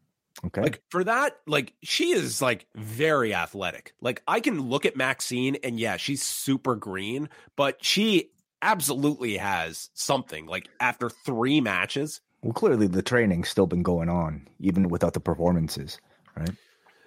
Okay. 0.45 0.61
Like 0.61 0.81
for 0.89 1.03
that, 1.03 1.37
like 1.45 1.73
she 1.83 2.11
is 2.11 2.41
like 2.41 2.65
very 2.75 3.33
athletic. 3.33 3.93
Like 4.01 4.23
I 4.27 4.39
can 4.39 4.69
look 4.69 4.85
at 4.85 4.95
Maxine 4.95 5.57
and 5.63 5.79
yeah, 5.79 5.97
she's 5.97 6.23
super 6.23 6.75
green, 6.75 7.29
but 7.55 7.83
she 7.83 8.31
absolutely 8.61 9.37
has 9.37 9.89
something. 9.93 10.45
Like 10.45 10.67
after 10.79 11.09
three 11.09 11.61
matches. 11.61 12.21
Well, 12.41 12.53
clearly 12.53 12.87
the 12.87 13.03
training's 13.03 13.49
still 13.49 13.67
been 13.67 13.83
going 13.83 14.09
on, 14.09 14.47
even 14.59 14.89
without 14.89 15.13
the 15.13 15.19
performances, 15.19 15.99
right? 16.35 16.55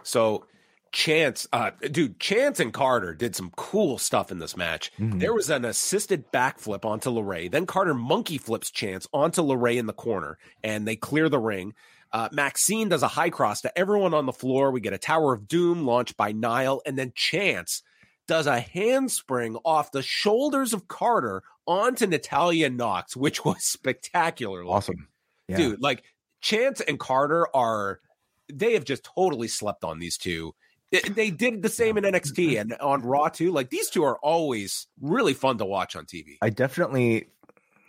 So 0.04 0.46
Chance, 0.94 1.48
uh, 1.52 1.72
dude, 1.90 2.20
Chance 2.20 2.60
and 2.60 2.72
Carter 2.72 3.14
did 3.14 3.34
some 3.34 3.50
cool 3.56 3.98
stuff 3.98 4.30
in 4.30 4.38
this 4.38 4.56
match. 4.56 4.92
Mm-hmm. 5.00 5.18
There 5.18 5.34
was 5.34 5.50
an 5.50 5.64
assisted 5.64 6.30
backflip 6.30 6.84
onto 6.84 7.10
LeRae. 7.10 7.50
Then 7.50 7.66
Carter 7.66 7.94
monkey 7.94 8.38
flips 8.38 8.70
Chance 8.70 9.08
onto 9.12 9.42
LeRae 9.42 9.76
in 9.76 9.86
the 9.86 9.92
corner, 9.92 10.38
and 10.62 10.86
they 10.86 10.94
clear 10.94 11.28
the 11.28 11.40
ring. 11.40 11.74
Uh, 12.12 12.28
Maxine 12.30 12.88
does 12.88 13.02
a 13.02 13.08
high 13.08 13.30
cross 13.30 13.60
to 13.62 13.76
everyone 13.76 14.14
on 14.14 14.24
the 14.24 14.32
floor. 14.32 14.70
We 14.70 14.80
get 14.80 14.92
a 14.92 14.98
Tower 14.98 15.34
of 15.34 15.48
Doom 15.48 15.84
launched 15.84 16.16
by 16.16 16.30
Nile, 16.30 16.80
and 16.86 16.96
then 16.96 17.12
Chance 17.16 17.82
does 18.28 18.46
a 18.46 18.60
handspring 18.60 19.56
off 19.64 19.90
the 19.90 20.00
shoulders 20.00 20.72
of 20.72 20.86
Carter 20.86 21.42
onto 21.66 22.06
Natalya 22.06 22.70
Knox, 22.70 23.16
which 23.16 23.44
was 23.44 23.64
spectacular. 23.64 24.62
Awesome. 24.64 25.08
Yeah. 25.48 25.56
Dude, 25.56 25.82
like 25.82 26.04
Chance 26.40 26.82
and 26.82 27.00
Carter 27.00 27.48
are, 27.52 27.98
they 28.48 28.74
have 28.74 28.84
just 28.84 29.02
totally 29.02 29.48
slept 29.48 29.82
on 29.82 29.98
these 29.98 30.16
two 30.16 30.54
They 31.02 31.30
did 31.30 31.62
the 31.62 31.68
same 31.68 31.96
in 31.96 32.04
NXT 32.04 32.60
and 32.60 32.74
on 32.74 33.02
Raw 33.02 33.28
too. 33.28 33.52
Like 33.52 33.70
these 33.70 33.90
two 33.90 34.04
are 34.04 34.18
always 34.18 34.86
really 35.00 35.34
fun 35.34 35.58
to 35.58 35.64
watch 35.64 35.96
on 35.96 36.06
TV. 36.06 36.38
I 36.42 36.50
definitely 36.50 37.28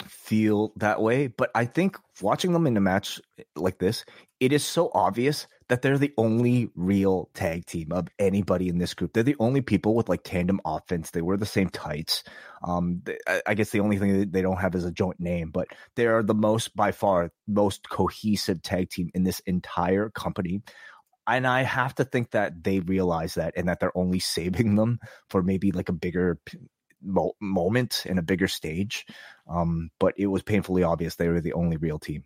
feel 0.07 0.73
that 0.77 1.01
way, 1.01 1.27
but 1.27 1.51
I 1.55 1.65
think 1.65 1.97
watching 2.21 2.53
them 2.53 2.67
in 2.67 2.77
a 2.77 2.81
match 2.81 3.19
like 3.55 3.79
this, 3.79 4.05
it 4.39 4.51
is 4.51 4.63
so 4.63 4.91
obvious 4.93 5.47
that 5.67 5.81
they're 5.81 5.97
the 5.97 6.13
only 6.17 6.69
real 6.75 7.29
tag 7.33 7.65
team 7.65 7.91
of 7.91 8.07
anybody 8.19 8.69
in 8.69 8.77
this 8.77 8.93
group. 8.93 9.13
They're 9.13 9.23
the 9.23 9.35
only 9.39 9.61
people 9.61 9.95
with 9.95 10.09
like 10.09 10.21
tandem 10.23 10.59
offense. 10.63 11.11
They 11.11 11.21
wear 11.21 11.37
the 11.37 11.45
same 11.45 11.69
tights. 11.69 12.23
Um, 12.63 13.01
they, 13.03 13.17
I 13.45 13.55
guess 13.55 13.71
the 13.71 13.79
only 13.79 13.97
thing 13.97 14.29
they 14.29 14.41
don't 14.41 14.57
have 14.57 14.75
is 14.75 14.85
a 14.85 14.91
joint 14.91 15.19
name, 15.19 15.49
but 15.51 15.67
they 15.95 16.05
are 16.05 16.21
the 16.21 16.35
most, 16.35 16.75
by 16.75 16.91
far, 16.91 17.31
most 17.47 17.89
cohesive 17.89 18.61
tag 18.61 18.89
team 18.89 19.09
in 19.15 19.23
this 19.23 19.39
entire 19.41 20.09
company. 20.09 20.61
And 21.27 21.47
I 21.47 21.63
have 21.63 21.95
to 21.95 22.03
think 22.03 22.31
that 22.31 22.63
they 22.63 22.79
realize 22.79 23.35
that 23.35 23.53
and 23.57 23.67
that 23.67 23.79
they're 23.79 23.97
only 23.97 24.19
saving 24.19 24.75
them 24.75 24.99
for 25.29 25.41
maybe 25.41 25.71
like 25.71 25.89
a 25.89 25.93
bigger 25.93 26.39
mo- 27.01 27.35
moment 27.39 28.03
in 28.05 28.17
a 28.17 28.23
bigger 28.23 28.47
stage. 28.47 29.05
Um, 29.49 29.89
but 29.99 30.13
it 30.17 30.27
was 30.27 30.43
painfully 30.43 30.83
obvious 30.83 31.15
they 31.15 31.27
were 31.27 31.41
the 31.41 31.53
only 31.53 31.77
real 31.77 31.99
team. 31.99 32.23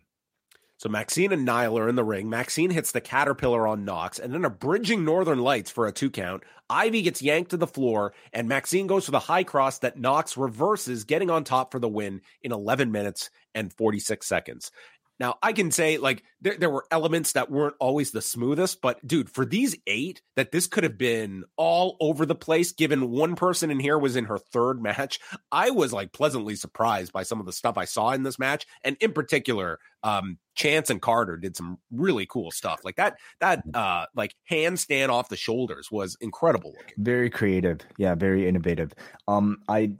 So 0.80 0.88
Maxine 0.88 1.30
and 1.30 1.44
Nile 1.44 1.78
are 1.78 1.90
in 1.90 1.94
the 1.94 2.04
ring. 2.04 2.30
Maxine 2.30 2.70
hits 2.70 2.92
the 2.92 3.02
caterpillar 3.02 3.66
on 3.66 3.84
Knox 3.84 4.18
and 4.18 4.32
then 4.32 4.46
a 4.46 4.50
bridging 4.50 5.04
Northern 5.04 5.40
Lights 5.40 5.70
for 5.70 5.86
a 5.86 5.92
two 5.92 6.08
count. 6.08 6.42
Ivy 6.70 7.02
gets 7.02 7.20
yanked 7.20 7.50
to 7.50 7.58
the 7.58 7.66
floor 7.66 8.14
and 8.32 8.48
Maxine 8.48 8.86
goes 8.86 9.04
for 9.04 9.10
the 9.10 9.18
high 9.18 9.44
cross 9.44 9.80
that 9.80 9.98
Knox 9.98 10.38
reverses, 10.38 11.04
getting 11.04 11.28
on 11.28 11.44
top 11.44 11.70
for 11.70 11.80
the 11.80 11.88
win 11.88 12.22
in 12.42 12.50
11 12.50 12.90
minutes 12.92 13.28
and 13.54 13.70
46 13.70 14.26
seconds. 14.26 14.72
Now 15.20 15.36
I 15.42 15.52
can 15.52 15.70
say 15.70 15.98
like 15.98 16.24
there, 16.40 16.56
there 16.58 16.70
were 16.70 16.86
elements 16.90 17.32
that 17.32 17.50
weren't 17.50 17.76
always 17.78 18.10
the 18.10 18.22
smoothest, 18.22 18.80
but 18.80 19.06
dude, 19.06 19.28
for 19.30 19.44
these 19.44 19.76
eight, 19.86 20.22
that 20.34 20.50
this 20.50 20.66
could 20.66 20.82
have 20.82 20.96
been 20.96 21.44
all 21.56 21.98
over 22.00 22.24
the 22.24 22.34
place. 22.34 22.72
Given 22.72 23.10
one 23.10 23.36
person 23.36 23.70
in 23.70 23.78
here 23.78 23.98
was 23.98 24.16
in 24.16 24.24
her 24.24 24.38
third 24.38 24.82
match, 24.82 25.20
I 25.52 25.70
was 25.70 25.92
like 25.92 26.12
pleasantly 26.12 26.56
surprised 26.56 27.12
by 27.12 27.22
some 27.22 27.38
of 27.38 27.46
the 27.46 27.52
stuff 27.52 27.76
I 27.76 27.84
saw 27.84 28.12
in 28.12 28.22
this 28.22 28.38
match, 28.38 28.66
and 28.82 28.96
in 29.00 29.12
particular, 29.12 29.78
um, 30.02 30.38
Chance 30.54 30.90
and 30.90 31.02
Carter 31.02 31.36
did 31.36 31.56
some 31.56 31.78
really 31.90 32.26
cool 32.26 32.50
stuff. 32.50 32.80
Like 32.84 32.96
that, 32.96 33.18
that 33.40 33.62
uh, 33.74 34.06
like 34.14 34.34
handstand 34.50 35.10
off 35.10 35.28
the 35.28 35.36
shoulders 35.36 35.90
was 35.90 36.16
incredible 36.20 36.74
looking. 36.78 36.94
Very 36.96 37.28
creative, 37.28 37.80
yeah, 37.98 38.14
very 38.14 38.48
innovative. 38.48 38.92
Um, 39.28 39.58
I 39.68 39.92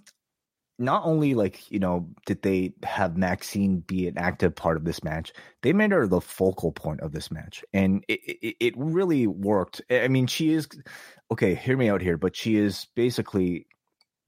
not 0.81 1.05
only 1.05 1.35
like 1.35 1.71
you 1.71 1.79
know 1.79 2.09
did 2.27 2.43
they 2.43 2.73
have 2.83 3.17
Maxine 3.17 3.81
be 3.81 4.09
an 4.09 4.17
active 4.19 4.55
part 4.57 4.77
of 4.77 4.85
this 4.85 5.05
match, 5.05 5.33
they 5.63 5.73
made 5.73 5.93
her 5.93 6.07
the 6.07 6.21
focal 6.21 6.73
point 6.73 7.01
of 7.01 7.13
this 7.13 7.31
match, 7.31 7.63
and 7.73 8.03
it, 8.09 8.21
it, 8.25 8.57
it 8.59 8.75
really 8.77 9.27
worked. 9.27 9.83
I 9.91 10.09
mean, 10.09 10.27
she 10.27 10.53
is 10.53 10.67
okay. 11.31 11.55
Hear 11.55 11.77
me 11.77 11.91
out 11.91 12.01
here, 12.01 12.17
but 12.17 12.35
she 12.35 12.57
is 12.57 12.87
basically 12.97 13.67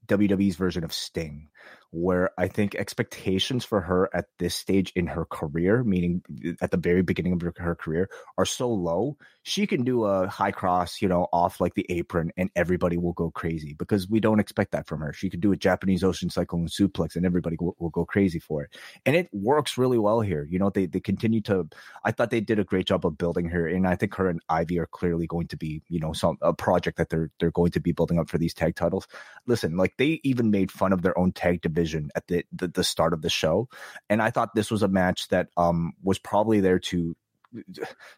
WWE's 0.07 0.55
version 0.55 0.83
of 0.83 0.93
Sting, 0.93 1.49
where 1.91 2.29
I 2.37 2.47
think 2.47 2.75
expectations 2.75 3.65
for 3.65 3.81
her 3.81 4.09
at 4.13 4.25
this 4.37 4.55
stage 4.55 4.91
in 4.95 5.07
her 5.07 5.25
career, 5.25 5.83
meaning 5.83 6.21
at 6.61 6.71
the 6.71 6.77
very 6.77 7.01
beginning 7.01 7.33
of 7.33 7.41
her 7.57 7.75
career, 7.75 8.09
are 8.37 8.45
so 8.45 8.69
low. 8.69 9.17
She 9.43 9.67
can 9.67 9.83
do 9.83 10.05
a 10.05 10.27
high 10.27 10.51
cross, 10.51 11.01
you 11.01 11.07
know, 11.09 11.27
off 11.33 11.59
like 11.59 11.75
the 11.75 11.85
apron, 11.89 12.31
and 12.37 12.49
everybody 12.55 12.97
will 12.97 13.13
go 13.13 13.29
crazy 13.29 13.73
because 13.73 14.09
we 14.09 14.21
don't 14.21 14.39
expect 14.39 14.71
that 14.71 14.87
from 14.87 15.01
her. 15.01 15.11
She 15.11 15.29
could 15.29 15.41
do 15.41 15.51
a 15.51 15.57
Japanese 15.57 16.03
Ocean 16.03 16.29
Cyclone 16.29 16.67
suplex, 16.67 17.15
and 17.15 17.25
everybody 17.25 17.57
will, 17.59 17.75
will 17.77 17.89
go 17.89 18.05
crazy 18.05 18.39
for 18.39 18.63
it. 18.63 18.75
And 19.05 19.15
it 19.15 19.27
works 19.33 19.77
really 19.77 19.97
well 19.97 20.21
here. 20.21 20.47
You 20.49 20.59
know, 20.59 20.69
they 20.69 20.85
they 20.85 21.01
continue 21.01 21.41
to. 21.41 21.67
I 22.05 22.11
thought 22.11 22.29
they 22.29 22.41
did 22.41 22.57
a 22.57 22.63
great 22.63 22.87
job 22.87 23.05
of 23.05 23.17
building 23.17 23.49
her, 23.49 23.67
and 23.67 23.85
I 23.85 23.95
think 23.95 24.15
her 24.15 24.29
and 24.29 24.39
Ivy 24.47 24.79
are 24.79 24.87
clearly 24.87 25.27
going 25.27 25.47
to 25.49 25.57
be, 25.57 25.81
you 25.89 25.99
know, 25.99 26.13
some 26.13 26.37
a 26.41 26.53
project 26.53 26.97
that 26.97 27.09
they're 27.09 27.29
they're 27.39 27.51
going 27.51 27.71
to 27.71 27.81
be 27.81 27.91
building 27.91 28.19
up 28.19 28.29
for 28.29 28.37
these 28.37 28.53
tag 28.53 28.75
titles. 28.75 29.07
Listen, 29.45 29.75
like 29.75 29.93
they 29.97 30.21
even 30.23 30.51
made 30.51 30.71
fun 30.71 30.93
of 30.93 31.01
their 31.01 31.17
own 31.19 31.33
tag 31.33 31.61
division 31.61 32.09
at 32.15 32.25
the, 32.27 32.45
the, 32.53 32.69
the 32.69 32.83
start 32.83 33.13
of 33.13 33.21
the 33.21 33.29
show, 33.29 33.67
and 34.09 34.21
I 34.21 34.29
thought 34.29 34.55
this 34.55 34.71
was 34.71 34.83
a 34.83 34.87
match 34.87 35.27
that 35.27 35.49
um 35.57 35.93
was 36.01 36.17
probably 36.17 36.61
there 36.61 36.79
to 36.79 37.15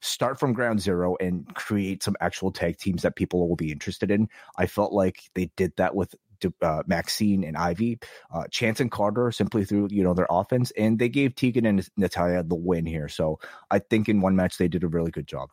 start 0.01 0.39
from 0.39 0.53
ground 0.53 0.81
zero 0.81 1.15
and 1.19 1.53
create 1.55 2.03
some 2.03 2.15
actual 2.19 2.51
tag 2.51 2.77
teams 2.77 3.01
that 3.01 3.15
people 3.15 3.47
will 3.47 3.55
be 3.55 3.71
interested 3.71 4.11
in. 4.11 4.27
I 4.57 4.65
felt 4.67 4.93
like 4.93 5.19
they 5.33 5.51
did 5.55 5.73
that 5.77 5.95
with 5.95 6.15
uh, 6.61 6.83
Maxine 6.85 7.43
and 7.43 7.57
Ivy, 7.57 7.99
uh, 8.33 8.43
Chance 8.49 8.79
and 8.79 8.91
Carter 8.91 9.31
simply 9.31 9.65
through 9.65 9.89
you 9.91 10.03
know 10.03 10.13
their 10.13 10.27
offense, 10.29 10.71
and 10.77 10.99
they 10.99 11.09
gave 11.09 11.35
Tegan 11.35 11.65
and 11.65 11.87
Natalya 11.97 12.43
the 12.43 12.55
win 12.55 12.85
here. 12.85 13.07
So 13.07 13.39
I 13.71 13.79
think 13.79 14.09
in 14.09 14.21
one 14.21 14.35
match 14.35 14.57
they 14.57 14.67
did 14.67 14.83
a 14.83 14.87
really 14.87 15.11
good 15.11 15.27
job. 15.27 15.49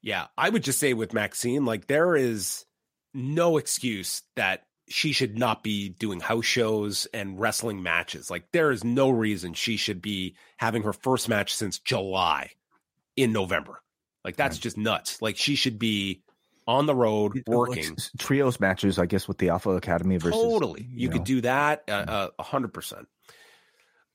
Yeah, 0.00 0.26
I 0.36 0.48
would 0.48 0.62
just 0.62 0.78
say 0.78 0.94
with 0.94 1.12
Maxine, 1.12 1.64
like 1.64 1.86
there 1.86 2.14
is 2.14 2.64
no 3.14 3.56
excuse 3.56 4.22
that 4.36 4.64
she 4.88 5.12
should 5.12 5.38
not 5.38 5.62
be 5.62 5.90
doing 5.90 6.20
house 6.20 6.46
shows 6.46 7.06
and 7.12 7.38
wrestling 7.38 7.82
matches. 7.82 8.30
Like 8.30 8.50
there 8.52 8.70
is 8.70 8.84
no 8.84 9.10
reason 9.10 9.54
she 9.54 9.76
should 9.76 10.00
be 10.00 10.36
having 10.56 10.82
her 10.82 10.92
first 10.92 11.28
match 11.28 11.54
since 11.54 11.78
July 11.78 12.52
in 13.18 13.32
November. 13.32 13.82
Like 14.24 14.36
that's 14.36 14.56
right. 14.56 14.62
just 14.62 14.78
nuts. 14.78 15.20
Like 15.20 15.36
she 15.36 15.56
should 15.56 15.78
be 15.78 16.22
on 16.66 16.86
the 16.86 16.94
road 16.94 17.42
working 17.46 17.88
like 17.88 17.98
trios 18.18 18.60
matches. 18.60 18.98
I 18.98 19.06
guess 19.06 19.26
with 19.26 19.38
the 19.38 19.48
Alpha 19.48 19.70
Academy 19.70 20.16
versus 20.16 20.40
totally. 20.40 20.82
You, 20.82 20.88
you 20.94 21.08
know. 21.08 21.12
could 21.14 21.24
do 21.24 21.40
that 21.42 21.82
uh, 21.88 21.92
uh, 21.92 22.28
a 22.38 22.42
hundred 22.42 22.72
percent. 22.72 23.08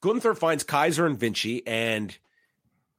Gunther 0.01 0.35
finds 0.35 0.63
Kaiser 0.63 1.05
and 1.05 1.19
Vinci 1.19 1.65
and 1.67 2.17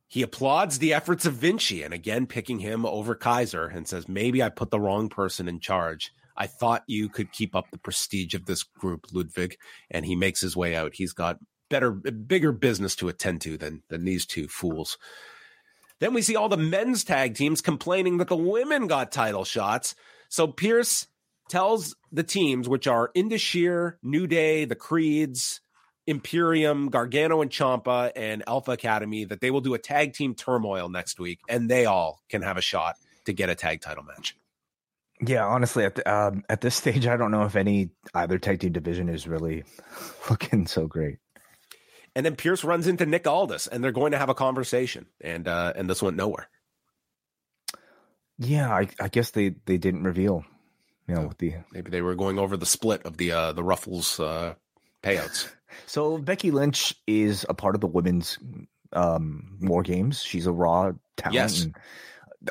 he 0.08 0.22
applauds 0.22 0.78
the 0.78 0.94
efforts 0.94 1.26
of 1.26 1.34
Vinci 1.34 1.82
and 1.82 1.94
again 1.94 2.26
picking 2.26 2.58
him 2.58 2.84
over 2.86 3.14
Kaiser 3.14 3.66
and 3.66 3.88
says, 3.88 4.08
maybe 4.08 4.42
I 4.42 4.48
put 4.48 4.70
the 4.70 4.80
wrong 4.80 5.08
person 5.08 5.48
in 5.48 5.60
charge. 5.60 6.12
I 6.36 6.46
thought 6.46 6.82
you 6.86 7.08
could 7.08 7.32
keep 7.32 7.54
up 7.54 7.66
the 7.70 7.78
prestige 7.78 8.34
of 8.34 8.46
this 8.46 8.62
group, 8.62 9.06
Ludwig. 9.12 9.56
And 9.90 10.04
he 10.04 10.16
makes 10.16 10.40
his 10.40 10.56
way 10.56 10.74
out. 10.74 10.94
He's 10.94 11.12
got 11.12 11.38
better, 11.70 11.92
bigger 11.92 12.52
business 12.52 12.96
to 12.96 13.08
attend 13.08 13.40
to 13.42 13.56
than 13.56 13.82
than 13.88 14.04
these 14.04 14.26
two 14.26 14.48
fools. 14.48 14.98
Then 16.00 16.14
we 16.14 16.22
see 16.22 16.36
all 16.36 16.48
the 16.48 16.56
men's 16.56 17.04
tag 17.04 17.34
teams 17.34 17.60
complaining 17.60 18.18
that 18.18 18.28
the 18.28 18.36
women 18.36 18.86
got 18.86 19.12
title 19.12 19.44
shots. 19.44 19.94
So 20.28 20.46
Pearce 20.46 21.06
tells 21.48 21.94
the 22.10 22.22
teams, 22.22 22.68
which 22.68 22.86
are 22.86 23.10
Indus 23.14 23.40
Sher, 23.40 23.98
New 24.02 24.26
Day, 24.26 24.64
the 24.64 24.74
Creeds, 24.74 25.60
Imperium, 26.06 26.90
Gargano 26.90 27.40
and 27.40 27.50
Ciampa, 27.50 28.12
and 28.14 28.42
Alpha 28.46 28.72
Academy, 28.72 29.24
that 29.24 29.40
they 29.40 29.50
will 29.50 29.60
do 29.60 29.74
a 29.74 29.78
tag 29.78 30.12
team 30.12 30.34
turmoil 30.34 30.88
next 30.88 31.18
week, 31.18 31.40
and 31.48 31.70
they 31.70 31.86
all 31.86 32.22
can 32.28 32.42
have 32.42 32.56
a 32.56 32.62
shot 32.62 32.96
to 33.24 33.32
get 33.32 33.48
a 33.48 33.54
tag 33.54 33.80
title 33.80 34.04
match. 34.04 34.36
Yeah, 35.20 35.46
honestly, 35.46 35.84
at 35.84 35.94
the, 35.94 36.12
um, 36.12 36.42
at 36.48 36.60
this 36.60 36.74
stage, 36.74 37.06
I 37.06 37.16
don't 37.16 37.30
know 37.30 37.44
if 37.44 37.56
any 37.56 37.90
either 38.14 38.38
tag 38.38 38.60
team 38.60 38.72
division 38.72 39.08
is 39.08 39.26
really 39.26 39.64
looking 40.30 40.66
so 40.66 40.86
great. 40.86 41.18
And 42.16 42.24
then 42.24 42.36
Pearce 42.36 42.62
runs 42.62 42.86
into 42.86 43.06
Nick 43.06 43.26
Aldis, 43.26 43.66
and 43.66 43.82
they're 43.82 43.92
going 43.92 44.12
to 44.12 44.18
have 44.18 44.28
a 44.28 44.34
conversation, 44.34 45.06
and 45.20 45.48
uh, 45.48 45.72
and 45.74 45.90
this 45.90 46.02
went 46.02 46.16
nowhere. 46.16 46.48
Yeah, 48.38 48.72
I, 48.72 48.88
I 49.00 49.08
guess 49.08 49.30
they 49.30 49.56
they 49.66 49.78
didn't 49.78 50.04
reveal. 50.04 50.44
You 51.08 51.14
know, 51.16 51.32
the 51.38 51.54
maybe 51.72 51.90
they 51.90 52.02
were 52.02 52.14
going 52.14 52.38
over 52.38 52.56
the 52.56 52.66
split 52.66 53.02
of 53.04 53.16
the 53.16 53.32
uh, 53.32 53.52
the 53.52 53.64
Ruffles 53.64 54.20
uh, 54.20 54.54
payouts. 55.02 55.50
so 55.86 56.18
Becky 56.18 56.50
Lynch 56.50 56.94
is 57.06 57.44
a 57.48 57.54
part 57.54 57.74
of 57.74 57.80
the 57.80 57.86
women's 57.86 58.38
um, 58.92 59.58
War 59.60 59.82
Games. 59.82 60.22
She's 60.22 60.46
a 60.46 60.52
Raw 60.52 60.92
talent. 61.16 61.34
Yes. 61.34 61.62
And, 61.62 61.76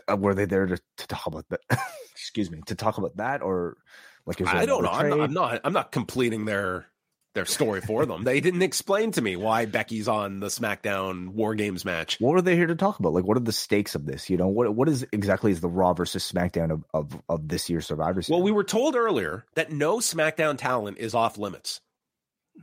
uh, 0.10 0.18
were 0.18 0.34
they 0.34 0.46
there 0.46 0.66
to, 0.66 0.78
to 0.98 1.08
talk 1.08 1.28
about 1.28 1.48
that? 1.50 1.62
excuse 2.12 2.50
me, 2.52 2.62
to 2.68 2.76
talk 2.76 2.98
about 2.98 3.18
that 3.18 3.42
or 3.42 3.78
like 4.26 4.42
I 4.48 4.66
don't 4.66 4.84
know. 4.84 4.90
I'm 4.90 5.10
not, 5.10 5.20
I'm 5.20 5.34
not. 5.34 5.62
I'm 5.64 5.74
not 5.74 5.92
completing 5.92 6.46
their 6.46 6.86
their 7.34 7.46
story 7.46 7.82
for 7.82 8.06
them. 8.06 8.24
they 8.24 8.40
didn't 8.40 8.62
explain 8.62 9.12
to 9.12 9.22
me 9.22 9.36
why 9.36 9.66
Becky's 9.66 10.08
on 10.08 10.40
the 10.40 10.48
SmackDown 10.48 11.30
War 11.30 11.56
Games 11.56 11.86
match. 11.86 12.18
What 12.20 12.38
are 12.38 12.42
they 12.42 12.56
here 12.56 12.68
to 12.68 12.76
talk 12.76 13.00
about? 13.00 13.14
Like, 13.14 13.26
what 13.26 13.38
are 13.38 13.42
the 13.42 13.52
stakes 13.52 13.96
of 13.96 14.06
this? 14.06 14.30
You 14.30 14.38
know, 14.38 14.48
what 14.48 14.74
what 14.76 14.90
is 14.90 15.06
exactly 15.12 15.52
is 15.52 15.62
the 15.62 15.70
Raw 15.70 15.94
versus 15.94 16.30
SmackDown 16.30 16.72
of 16.72 16.86
of, 16.94 17.22
of 17.30 17.48
this 17.48 17.70
year's 17.70 17.88
Survivor 17.88 18.22
Series? 18.22 18.38
Well, 18.38 18.44
we 18.44 18.52
were 18.52 18.64
told 18.64 18.96
earlier 18.96 19.46
that 19.56 19.72
no 19.72 19.98
SmackDown 19.98 20.58
talent 20.58 20.98
is 20.98 21.14
off 21.14 21.38
limits. 21.38 21.82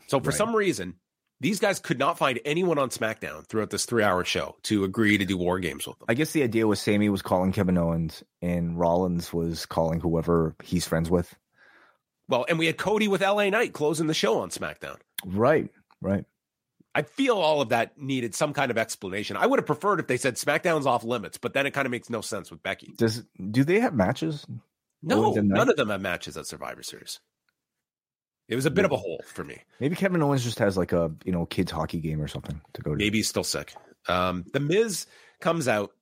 So 0.06 0.20
for 0.20 0.30
right. 0.30 0.38
some 0.38 0.54
reason, 0.54 0.94
these 1.40 1.58
guys 1.58 1.78
could 1.80 1.98
not 1.98 2.18
find 2.18 2.38
anyone 2.44 2.78
on 2.78 2.90
SmackDown 2.90 3.46
throughout 3.46 3.70
this 3.70 3.86
three 3.86 4.02
hour 4.02 4.24
show 4.24 4.56
to 4.64 4.84
agree 4.84 5.18
to 5.18 5.24
do 5.24 5.36
war 5.36 5.58
games 5.58 5.86
with 5.86 5.98
them. 5.98 6.06
I 6.08 6.14
guess 6.14 6.32
the 6.32 6.42
idea 6.42 6.66
was 6.66 6.80
Sami 6.80 7.08
was 7.08 7.22
calling 7.22 7.52
Kevin 7.52 7.78
Owens 7.78 8.22
and 8.42 8.78
Rollins 8.78 9.32
was 9.32 9.66
calling 9.66 10.00
whoever 10.00 10.54
he's 10.62 10.86
friends 10.86 11.10
with. 11.10 11.34
Well, 12.30 12.46
and 12.48 12.58
we 12.58 12.66
had 12.66 12.78
Cody 12.78 13.08
with 13.08 13.20
LA 13.20 13.50
Knight 13.50 13.72
closing 13.72 14.06
the 14.06 14.14
show 14.14 14.38
on 14.38 14.50
SmackDown. 14.50 14.96
Right, 15.26 15.68
right. 16.00 16.24
I 16.94 17.02
feel 17.02 17.36
all 17.36 17.60
of 17.60 17.68
that 17.68 17.98
needed 17.98 18.34
some 18.34 18.52
kind 18.52 18.70
of 18.70 18.78
explanation. 18.78 19.36
I 19.36 19.46
would 19.46 19.58
have 19.58 19.66
preferred 19.66 20.00
if 20.00 20.06
they 20.06 20.16
said 20.16 20.36
SmackDown's 20.36 20.86
off 20.86 21.04
limits, 21.04 21.38
but 21.38 21.52
then 21.54 21.66
it 21.66 21.72
kind 21.72 21.86
of 21.86 21.90
makes 21.90 22.08
no 22.08 22.20
sense 22.20 22.50
with 22.50 22.62
Becky. 22.62 22.94
Does 22.96 23.24
do 23.50 23.64
they 23.64 23.80
have 23.80 23.94
matches? 23.94 24.46
No, 25.02 25.32
none 25.32 25.68
of 25.68 25.76
them 25.76 25.88
have 25.88 26.00
matches 26.00 26.36
at 26.36 26.46
Survivor 26.46 26.82
Series. 26.82 27.20
It 28.48 28.56
was 28.56 28.66
a 28.66 28.70
bit 28.70 28.84
of 28.84 28.90
a 28.90 28.96
hole 28.96 29.22
for 29.26 29.44
me. 29.44 29.62
Maybe 29.78 29.94
Kevin 29.94 30.22
Owens 30.22 30.42
just 30.42 30.58
has 30.58 30.76
like 30.76 30.92
a 30.92 31.12
you 31.24 31.32
know 31.32 31.46
kids 31.46 31.70
hockey 31.70 32.00
game 32.00 32.20
or 32.20 32.28
something 32.28 32.60
to 32.74 32.82
go 32.82 32.90
to. 32.92 32.96
Maybe 32.96 33.18
he's 33.18 33.28
still 33.28 33.44
sick. 33.44 33.74
Um, 34.08 34.44
the 34.52 34.60
Miz 34.60 35.06
comes 35.40 35.68
out 35.68 35.92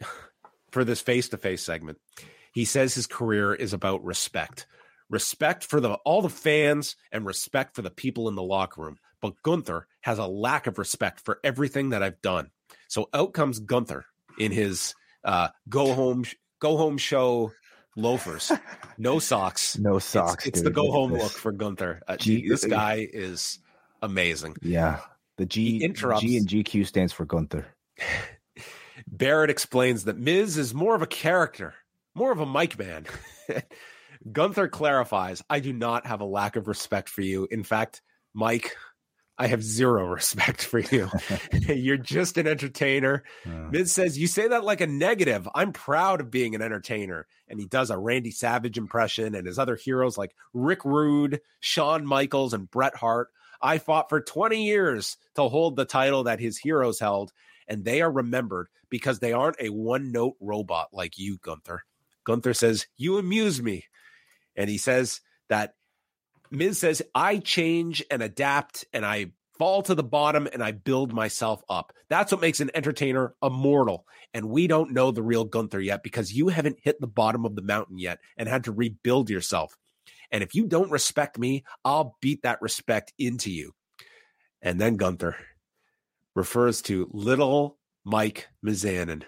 for 0.70 0.84
this 0.84 1.00
face 1.00 1.28
to 1.30 1.36
face 1.36 1.62
segment, 1.62 1.98
He 2.52 2.64
says 2.64 2.94
his 2.94 3.06
career 3.06 3.54
is 3.54 3.72
about 3.72 4.04
respect. 4.04 4.66
Respect 5.10 5.64
for 5.64 5.80
the 5.80 5.94
all 6.04 6.22
the 6.22 6.28
fans 6.28 6.96
and 7.12 7.24
respect 7.24 7.74
for 7.74 7.82
the 7.82 7.90
people 7.90 8.28
in 8.28 8.34
the 8.34 8.42
locker 8.42 8.82
room. 8.82 8.98
But 9.20 9.42
Gunther 9.42 9.86
has 10.02 10.18
a 10.18 10.26
lack 10.26 10.66
of 10.66 10.78
respect 10.78 11.20
for 11.20 11.40
everything 11.42 11.90
that 11.90 12.02
I've 12.02 12.20
done. 12.22 12.50
So 12.88 13.08
out 13.14 13.32
comes 13.32 13.58
Gunther 13.58 14.04
in 14.38 14.52
his 14.52 14.94
uh, 15.24 15.48
go 15.68 15.94
home 15.94 16.24
go 16.60 16.76
home 16.76 16.98
show 16.98 17.52
loafers, 17.96 18.52
no 18.96 19.18
socks, 19.18 19.78
no 19.78 19.98
socks. 19.98 20.46
It's, 20.46 20.58
it's 20.58 20.64
the 20.64 20.70
go 20.70 20.90
home 20.90 21.12
look 21.12 21.32
for 21.32 21.52
Gunther. 21.52 22.02
Uh, 22.06 22.16
G- 22.16 22.48
this 22.48 22.64
guy 22.64 23.08
is 23.12 23.58
amazing. 24.02 24.56
Yeah, 24.62 25.00
the 25.36 25.46
G. 25.46 25.78
G 25.78 25.86
and 25.86 25.94
GQ 25.94 26.86
stands 26.86 27.12
for 27.12 27.24
Gunther. 27.24 27.66
Barrett 29.06 29.50
explains 29.50 30.04
that 30.04 30.18
Miz 30.18 30.58
is 30.58 30.74
more 30.74 30.94
of 30.94 31.02
a 31.02 31.06
character, 31.06 31.74
more 32.14 32.32
of 32.32 32.40
a 32.40 32.46
mic 32.46 32.78
man. 32.78 33.06
Gunther 34.30 34.68
clarifies, 34.68 35.42
I 35.48 35.60
do 35.60 35.72
not 35.72 36.06
have 36.06 36.20
a 36.20 36.26
lack 36.26 36.56
of 36.56 36.68
respect 36.68 37.08
for 37.08 37.22
you. 37.22 37.46
In 37.50 37.64
fact, 37.64 38.02
Mike, 38.34 38.76
I 39.38 39.46
have 39.46 39.62
zero 39.62 40.06
respect 40.08 40.64
for 40.64 40.80
you. 40.80 41.08
You're 41.68 41.96
just 41.96 42.38
an 42.38 42.46
entertainer. 42.46 43.22
Uh, 43.46 43.68
Miz 43.70 43.92
says, 43.92 44.18
You 44.18 44.26
say 44.26 44.48
that 44.48 44.64
like 44.64 44.80
a 44.80 44.86
negative. 44.86 45.48
I'm 45.54 45.72
proud 45.72 46.20
of 46.20 46.30
being 46.30 46.54
an 46.54 46.62
entertainer. 46.62 47.26
And 47.48 47.60
he 47.60 47.66
does 47.66 47.90
a 47.90 47.98
Randy 47.98 48.30
Savage 48.30 48.76
impression 48.76 49.34
and 49.34 49.46
his 49.46 49.58
other 49.58 49.76
heroes 49.76 50.18
like 50.18 50.34
Rick 50.52 50.84
Rude, 50.84 51.40
Shawn 51.60 52.04
Michaels, 52.04 52.52
and 52.52 52.70
Bret 52.70 52.96
Hart. 52.96 53.28
I 53.60 53.78
fought 53.78 54.08
for 54.08 54.20
20 54.20 54.64
years 54.64 55.16
to 55.34 55.48
hold 55.48 55.76
the 55.76 55.84
title 55.84 56.24
that 56.24 56.40
his 56.40 56.58
heroes 56.58 57.00
held, 57.00 57.32
and 57.66 57.84
they 57.84 58.02
are 58.02 58.10
remembered 58.10 58.68
because 58.88 59.18
they 59.18 59.32
aren't 59.32 59.60
a 59.60 59.70
one 59.70 60.12
note 60.12 60.36
robot 60.40 60.88
like 60.92 61.18
you, 61.18 61.38
Gunther. 61.38 61.84
Gunther 62.24 62.54
says, 62.54 62.86
You 62.96 63.18
amuse 63.18 63.62
me. 63.62 63.86
And 64.58 64.68
he 64.68 64.76
says 64.76 65.20
that 65.48 65.72
Miz 66.50 66.78
says, 66.78 67.00
I 67.14 67.38
change 67.38 68.04
and 68.10 68.22
adapt 68.22 68.84
and 68.92 69.06
I 69.06 69.32
fall 69.58 69.82
to 69.82 69.94
the 69.94 70.02
bottom 70.02 70.48
and 70.52 70.62
I 70.62 70.72
build 70.72 71.12
myself 71.12 71.62
up. 71.68 71.92
That's 72.10 72.32
what 72.32 72.40
makes 72.40 72.60
an 72.60 72.70
entertainer 72.74 73.34
immortal. 73.42 74.04
And 74.34 74.50
we 74.50 74.66
don't 74.66 74.92
know 74.92 75.10
the 75.10 75.22
real 75.22 75.44
Gunther 75.44 75.80
yet 75.80 76.02
because 76.02 76.32
you 76.32 76.48
haven't 76.48 76.80
hit 76.82 77.00
the 77.00 77.06
bottom 77.06 77.44
of 77.44 77.54
the 77.54 77.62
mountain 77.62 77.98
yet 77.98 78.18
and 78.36 78.48
had 78.48 78.64
to 78.64 78.72
rebuild 78.72 79.30
yourself. 79.30 79.76
And 80.30 80.42
if 80.42 80.54
you 80.54 80.66
don't 80.66 80.90
respect 80.90 81.38
me, 81.38 81.64
I'll 81.84 82.16
beat 82.20 82.42
that 82.42 82.60
respect 82.60 83.12
into 83.18 83.50
you. 83.50 83.72
And 84.60 84.80
then 84.80 84.96
Gunther 84.96 85.36
refers 86.34 86.82
to 86.82 87.08
little 87.12 87.78
Mike 88.04 88.48
Mizanin, 88.64 89.22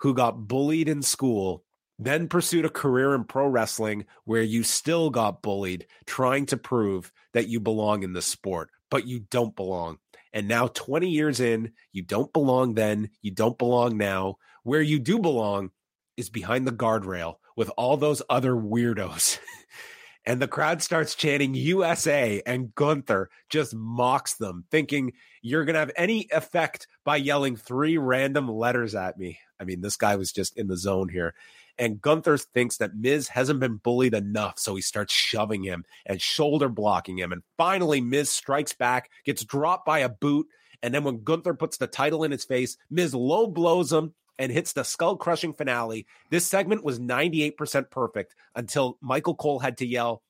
who 0.00 0.14
got 0.14 0.48
bullied 0.48 0.88
in 0.88 1.02
school, 1.02 1.64
then 2.04 2.28
pursued 2.28 2.64
a 2.64 2.70
career 2.70 3.14
in 3.14 3.24
pro 3.24 3.46
wrestling 3.46 4.06
where 4.24 4.42
you 4.42 4.62
still 4.62 5.10
got 5.10 5.42
bullied, 5.42 5.86
trying 6.06 6.46
to 6.46 6.56
prove 6.56 7.12
that 7.32 7.48
you 7.48 7.60
belong 7.60 8.02
in 8.02 8.12
the 8.12 8.22
sport, 8.22 8.70
but 8.90 9.06
you 9.06 9.20
don't 9.20 9.56
belong. 9.56 9.98
And 10.32 10.48
now, 10.48 10.68
20 10.68 11.08
years 11.08 11.40
in, 11.40 11.72
you 11.92 12.02
don't 12.02 12.32
belong 12.32 12.74
then, 12.74 13.10
you 13.20 13.30
don't 13.30 13.58
belong 13.58 13.98
now. 13.98 14.36
Where 14.62 14.80
you 14.80 14.98
do 14.98 15.18
belong 15.18 15.70
is 16.16 16.30
behind 16.30 16.66
the 16.66 16.72
guardrail 16.72 17.36
with 17.56 17.70
all 17.76 17.96
those 17.96 18.22
other 18.30 18.52
weirdos. 18.52 19.38
and 20.24 20.40
the 20.40 20.48
crowd 20.48 20.82
starts 20.82 21.14
chanting 21.14 21.54
USA, 21.54 22.42
and 22.46 22.74
Gunther 22.74 23.28
just 23.50 23.74
mocks 23.74 24.34
them, 24.34 24.64
thinking 24.70 25.12
you're 25.42 25.64
going 25.64 25.74
to 25.74 25.80
have 25.80 25.92
any 25.96 26.28
effect 26.32 26.86
by 27.04 27.16
yelling 27.16 27.56
three 27.56 27.98
random 27.98 28.48
letters 28.48 28.94
at 28.94 29.18
me. 29.18 29.38
I 29.60 29.64
mean, 29.64 29.80
this 29.80 29.96
guy 29.96 30.16
was 30.16 30.32
just 30.32 30.56
in 30.56 30.68
the 30.68 30.76
zone 30.76 31.08
here. 31.08 31.34
And 31.78 32.00
Gunther 32.00 32.38
thinks 32.38 32.76
that 32.78 32.96
Miz 32.96 33.28
hasn't 33.28 33.60
been 33.60 33.76
bullied 33.76 34.14
enough, 34.14 34.58
so 34.58 34.74
he 34.74 34.82
starts 34.82 35.12
shoving 35.12 35.62
him 35.62 35.84
and 36.06 36.20
shoulder 36.20 36.68
blocking 36.68 37.18
him. 37.18 37.32
And 37.32 37.42
finally, 37.56 38.00
Miz 38.00 38.30
strikes 38.30 38.72
back, 38.72 39.10
gets 39.24 39.44
dropped 39.44 39.86
by 39.86 40.00
a 40.00 40.08
boot. 40.08 40.46
And 40.82 40.92
then 40.92 41.04
when 41.04 41.22
Gunther 41.22 41.54
puts 41.54 41.76
the 41.76 41.86
title 41.86 42.24
in 42.24 42.30
his 42.30 42.44
face, 42.44 42.76
Miz 42.90 43.14
low 43.14 43.46
blows 43.46 43.92
him 43.92 44.14
and 44.38 44.50
hits 44.50 44.72
the 44.72 44.82
skull 44.82 45.16
crushing 45.16 45.52
finale. 45.52 46.06
This 46.30 46.46
segment 46.46 46.84
was 46.84 46.98
98% 46.98 47.90
perfect 47.90 48.34
until 48.54 48.98
Michael 49.00 49.34
Cole 49.34 49.58
had 49.58 49.78
to 49.78 49.86
yell, 49.86 50.22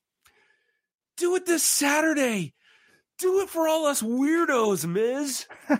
Do 1.16 1.34
it 1.36 1.46
this 1.46 1.64
Saturday. 1.64 2.54
Do 3.18 3.40
it 3.40 3.48
for 3.48 3.68
all 3.68 3.86
us 3.86 4.02
weirdos, 4.02 4.86
Miz. 4.86 5.46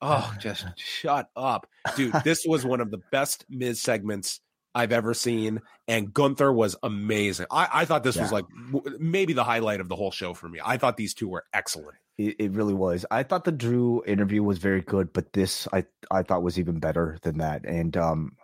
oh, 0.00 0.34
just 0.40 0.66
shut 0.76 1.28
up. 1.36 1.68
Dude, 1.96 2.14
this 2.24 2.44
was 2.46 2.64
one 2.64 2.80
of 2.80 2.90
the 2.90 3.02
best 3.10 3.44
Miz 3.48 3.80
segments 3.82 4.40
I've 4.74 4.92
ever 4.92 5.14
seen. 5.14 5.60
And 5.88 6.12
Gunther 6.12 6.52
was 6.52 6.76
amazing. 6.82 7.46
I, 7.50 7.68
I 7.72 7.84
thought 7.84 8.02
this 8.02 8.16
yeah. 8.16 8.22
was 8.22 8.32
like 8.32 8.44
w- 8.72 8.98
maybe 8.98 9.32
the 9.32 9.44
highlight 9.44 9.80
of 9.80 9.88
the 9.88 9.96
whole 9.96 10.10
show 10.10 10.34
for 10.34 10.48
me. 10.48 10.60
I 10.64 10.76
thought 10.76 10.96
these 10.96 11.14
two 11.14 11.28
were 11.28 11.44
excellent. 11.52 11.96
It, 12.18 12.36
it, 12.38 12.52
really 12.52 12.74
was. 12.74 13.06
I 13.10 13.22
thought 13.22 13.44
the 13.44 13.52
Drew 13.52 14.02
interview 14.06 14.42
was 14.42 14.58
very 14.58 14.82
good, 14.82 15.12
but 15.12 15.32
this 15.32 15.66
I 15.72 15.84
I 16.10 16.22
thought 16.22 16.42
was 16.42 16.58
even 16.58 16.78
better 16.78 17.18
than 17.22 17.38
that. 17.38 17.64
And 17.64 17.96
um, 17.96 18.36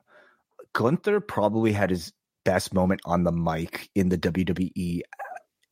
Gunther 0.73 1.21
probably 1.21 1.73
had 1.73 1.91
his 1.91 2.13
best 2.45 2.73
moment 2.73 3.01
on 3.05 3.25
the 3.25 3.33
mic 3.33 3.91
in 3.95 4.09
the 4.09 4.17
WWE 4.17 5.03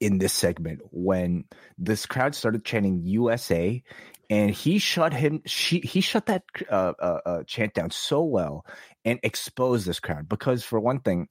in 0.05 0.19
this 0.19 0.35
segment 0.35 0.81
when 0.91 1.45
this 1.79 2.05
crowd 2.05 2.35
started 2.35 2.63
chanting 2.63 3.01
USA 3.05 3.83
and 4.29 4.51
he 4.51 4.79
shut 4.79 5.15
him 5.15 5.41
she 5.47 5.81
he 5.81 6.03
shut 6.03 6.27
that 6.27 6.43
uh, 6.71 6.93
uh, 6.99 7.21
uh, 7.25 7.43
chant 7.45 7.73
down 7.73 7.91
so 7.91 8.23
well 8.23 8.67
and 9.07 9.19
exposed 9.23 9.87
this 9.87 10.01
crowd 10.01 10.29
because 10.29 10.63
for 10.63 10.79
one 10.79 11.01
thing 11.01 11.27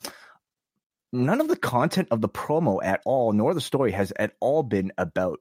none 1.11 1.39
of 1.39 1.49
the 1.49 1.55
content 1.55 2.07
of 2.09 2.21
the 2.21 2.29
promo 2.29 2.79
at 2.83 2.99
all 3.05 3.31
nor 3.31 3.53
the 3.53 3.61
story 3.61 3.91
has 3.91 4.11
at 4.17 4.33
all 4.39 4.63
been 4.63 4.91
about 4.97 5.39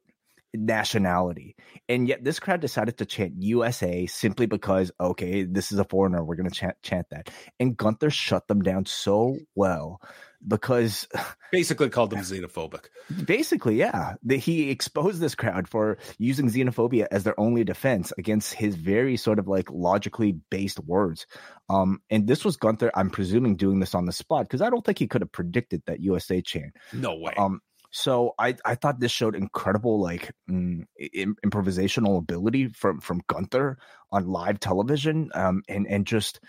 nationality 0.55 1.57
and 1.89 2.09
yet 2.09 2.23
this 2.23 2.39
crowd 2.39 2.61
decided 2.61 2.99
to 2.99 3.07
chant 3.07 3.35
usa 3.39 4.07
simply 4.07 4.47
because 4.47 4.93
okay 5.01 5.45
this 5.45 5.73
is 5.73 5.79
a 5.79 5.85
foreigner 5.85 6.25
we're 6.25 6.37
going 6.37 6.49
to 6.49 6.55
chant, 6.55 6.77
chant 6.83 7.07
that 7.11 7.31
and 7.59 7.77
gunther 7.77 8.11
shut 8.11 8.47
them 8.49 8.63
down 8.63 8.85
so 8.85 9.37
well 9.55 10.01
because 10.47 11.07
basically 11.53 11.89
called 11.89 12.11
them 12.11 12.21
xenophobic. 12.21 12.87
Basically, 13.25 13.77
yeah. 13.77 14.15
The, 14.23 14.37
he 14.37 14.71
exposed 14.71 15.21
this 15.21 15.35
crowd 15.35 15.69
for 15.69 15.99
using 16.19 16.51
xenophobia 16.51 17.07
as 17.11 17.25
their 17.25 17.39
only 17.39 17.65
defense 17.65 18.13
against 18.19 18.55
his 18.55 18.75
very 18.75 19.17
sort 19.17 19.39
of 19.39 19.49
like 19.49 19.71
logically 19.71 20.33
based 20.51 20.81
words. 20.81 21.27
Um, 21.69 22.01
and 22.11 22.27
this 22.27 22.45
was 22.45 22.57
Gunther, 22.57 22.91
I'm 22.95 23.11
presuming, 23.11 23.57
doing 23.57 23.81
this 23.81 23.95
on 23.95 24.07
the 24.07 24.13
spot 24.13 24.45
because 24.45 24.63
I 24.63 24.71
don't 24.71 24.85
think 24.85 24.99
he 24.99 25.07
could 25.07 25.23
have 25.23 25.33
predicted 25.33 25.83
that 25.87 26.01
USA 26.01 26.41
chant. 26.43 26.75
No 26.93 27.17
way. 27.17 27.35
Um, 27.37 27.61
so 27.93 28.35
I, 28.39 28.57
I 28.65 28.75
thought 28.75 28.99
this 28.99 29.13
showed 29.13 29.37
incredible 29.37 30.01
like 30.01 30.33
mm, 30.51 30.85
improvisational 31.01 32.19
ability 32.19 32.69
from 32.69 33.01
from 33.01 33.23
Gunther 33.29 33.79
on 34.11 34.27
live 34.27 34.59
television 34.59 35.31
um, 35.35 35.63
and 35.69 35.87
and 35.87 36.07
just 36.07 36.41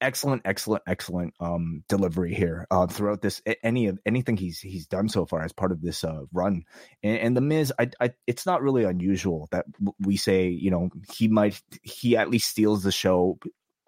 excellent, 0.00 0.42
excellent, 0.44 0.82
excellent 0.86 1.34
um, 1.40 1.82
delivery 1.88 2.34
here 2.34 2.66
uh, 2.70 2.86
throughout 2.86 3.20
this 3.20 3.42
any 3.62 3.88
of 3.88 3.98
anything 4.06 4.36
he's 4.36 4.60
he's 4.60 4.86
done 4.86 5.08
so 5.08 5.26
far 5.26 5.42
as 5.42 5.52
part 5.52 5.72
of 5.72 5.82
this 5.82 6.04
uh, 6.04 6.22
run. 6.32 6.64
And, 7.02 7.18
and 7.18 7.36
the 7.36 7.40
Miz, 7.40 7.72
I, 7.78 7.90
I, 8.00 8.12
it's 8.26 8.46
not 8.46 8.62
really 8.62 8.84
unusual 8.84 9.48
that 9.50 9.66
we 10.00 10.16
say 10.16 10.48
you 10.48 10.70
know 10.70 10.90
he 11.12 11.28
might 11.28 11.60
he 11.82 12.16
at 12.16 12.30
least 12.30 12.48
steals 12.48 12.82
the 12.82 12.92
show 12.92 13.38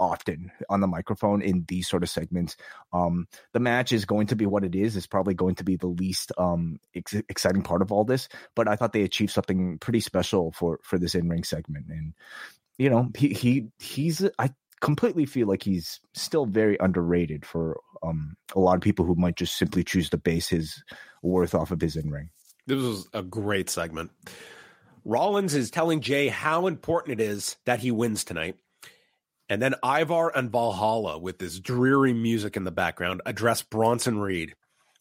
often 0.01 0.51
on 0.68 0.80
the 0.80 0.86
microphone 0.86 1.42
in 1.42 1.64
these 1.68 1.86
sort 1.86 2.03
of 2.03 2.09
segments. 2.09 2.57
Um, 2.92 3.28
the 3.53 3.61
match 3.61 3.92
is 3.92 4.07
going 4.07 4.28
to 4.28 4.36
be 4.36 4.46
what 4.46 4.64
it 4.64 4.74
is. 4.74 4.96
It's 4.96 5.07
probably 5.07 5.34
going 5.34 5.57
to 5.57 5.64
be 5.64 5.76
the 5.76 5.86
least 5.86 6.32
um, 6.38 6.80
ex- 6.94 7.22
exciting 7.28 7.62
part 7.62 7.82
of 7.82 7.92
all 7.92 8.05
this, 8.05 8.28
but 8.57 8.66
I 8.66 8.76
thought 8.76 8.92
they 8.92 9.03
achieved 9.03 9.32
something 9.32 9.78
pretty 9.78 10.01
special 10.01 10.53
for 10.53 10.80
for 10.82 10.98
this 10.98 11.14
in 11.14 11.28
ring 11.28 11.44
segment. 11.44 11.86
And 11.88 12.14
you 12.78 12.90
know, 12.90 13.11
he 13.16 13.28
he 13.28 13.68
he's 13.78 14.26
I 14.38 14.51
completely 14.80 15.26
feel 15.26 15.46
like 15.46 15.62
he's 15.62 16.01
still 16.14 16.46
very 16.46 16.78
underrated 16.80 17.44
for 17.44 17.78
um, 18.03 18.36
a 18.57 18.59
lot 18.59 18.76
of 18.76 18.80
people 18.80 19.05
who 19.05 19.14
might 19.14 19.36
just 19.36 19.57
simply 19.57 19.84
choose 19.84 20.09
to 20.11 20.16
base 20.16 20.48
his 20.48 20.82
worth 21.22 21.55
off 21.55 21.70
of 21.70 21.80
his 21.80 21.96
in 21.96 22.11
ring. 22.11 22.30
This 22.66 22.78
was 22.78 23.09
a 23.12 23.22
great 23.22 23.68
segment. 23.68 24.11
Rollins 25.05 25.55
is 25.55 25.70
telling 25.70 26.01
Jey 26.01 26.28
how 26.28 26.66
important 26.66 27.20
it 27.20 27.24
is 27.24 27.57
that 27.64 27.80
he 27.80 27.90
wins 27.90 28.24
tonight. 28.24 28.57
And 29.51 29.61
then 29.61 29.74
Ivar 29.84 30.34
and 30.34 30.51
Valhalla, 30.51 31.18
with 31.18 31.38
this 31.38 31.59
dreary 31.59 32.14
music 32.14 32.57
in 32.57 32.64
the 32.64 32.70
background, 32.70 33.20
address 33.26 33.62
Bronson 33.62 34.18
Reed. 34.20 34.55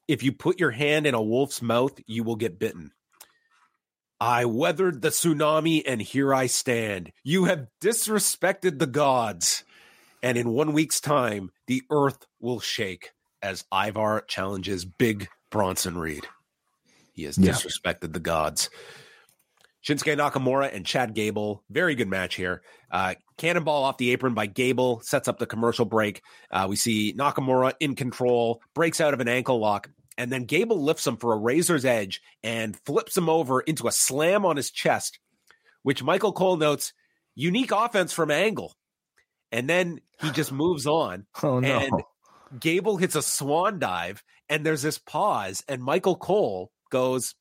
If 0.08 0.24
you 0.24 0.34
put 0.34 0.60
your 0.60 0.72
hand 0.72 1.08
in 1.08 1.14
a 1.14 1.22
wolf's 1.22 1.62
mouth, 1.62 1.97
you 2.08 2.24
will 2.24 2.36
get 2.36 2.60
bitten. 2.60 2.91
I 4.20 4.43
weathered 4.45 5.02
the 5.02 5.10
tsunami 5.10 5.84
and 5.86 6.02
here 6.02 6.34
I 6.34 6.47
stand. 6.47 7.14
You 7.24 7.45
have 7.45 7.68
disrespected 7.80 8.80
the 8.80 8.88
gods 8.88 9.64
and 10.22 10.38
in 10.38 10.50
one 10.50 10.74
week's 10.74 11.00
time, 11.00 11.52
the 11.68 11.84
earth 11.89 12.26
will 12.39 12.60
shake 12.60 13.12
as 13.41 13.64
Ivar 13.74 14.22
challenges 14.28 14.86
Big 14.86 15.30
Bronson 15.50 15.97
Reed. 15.97 16.28
He 17.14 17.24
has 17.24 17.38
yeah. 17.38 17.52
disrespected 17.52 18.14
the 18.14 18.20
gods. 18.20 18.70
Shinsuke 19.86 20.18
Nakamura 20.18 20.74
and 20.74 20.86
Chad 20.86 21.14
Gable, 21.14 21.64
very 21.70 21.95
good 21.95 22.10
match 22.10 22.36
here. 22.36 22.62
Uh, 22.91 23.16
Cannonball 23.40 23.84
off 23.84 23.98
the 23.98 24.12
apron 24.12 24.34
by 24.34 24.46
Gable 24.46 25.00
sets 25.02 25.28
up 25.28 25.40
the 25.40 25.48
commercial 25.48 25.86
break. 25.86 26.22
Uh, 26.52 26.68
we 26.70 26.76
see 26.76 27.14
Nakamura 27.14 27.74
in 27.80 27.96
control, 27.96 28.62
breaks 28.76 29.02
out 29.02 29.14
of 29.14 29.22
an 29.22 29.28
ankle 29.28 29.60
lock, 29.60 29.90
and 30.18 30.32
then 30.32 30.44
Gable 30.44 30.84
lifts 30.84 31.08
him 31.08 31.16
for 31.16 31.34
a 31.34 31.38
razor's 31.38 31.86
edge 31.86 32.22
and 32.44 32.78
flips 32.86 33.18
him 33.18 33.30
over 33.30 33.62
into 33.62 33.88
a 33.88 33.92
slam 33.92 34.46
on 34.46 34.58
his 34.58 34.70
chest, 34.70 35.18
which 35.82 36.04
Michael 36.04 36.34
Cole 36.34 36.58
notes 36.58 36.92
unique 37.36 37.72
offense 37.72 38.12
from 38.12 38.30
Angle. 38.30 38.76
And 39.52 39.70
then 39.70 40.02
he 40.20 40.30
just 40.34 40.52
moves 40.52 40.86
on. 40.86 41.26
Oh 41.42 41.62
no. 41.62 41.80
And 41.80 42.04
Gable 42.60 42.98
hits 42.98 43.16
a 43.16 43.22
swan 43.22 43.80
dive, 43.80 44.22
and 44.50 44.66
there's 44.66 44.82
this 44.82 44.98
pause, 44.98 45.64
and 45.70 45.82
Michael 45.82 46.18
Cole 46.18 46.72
goes, 46.92 47.36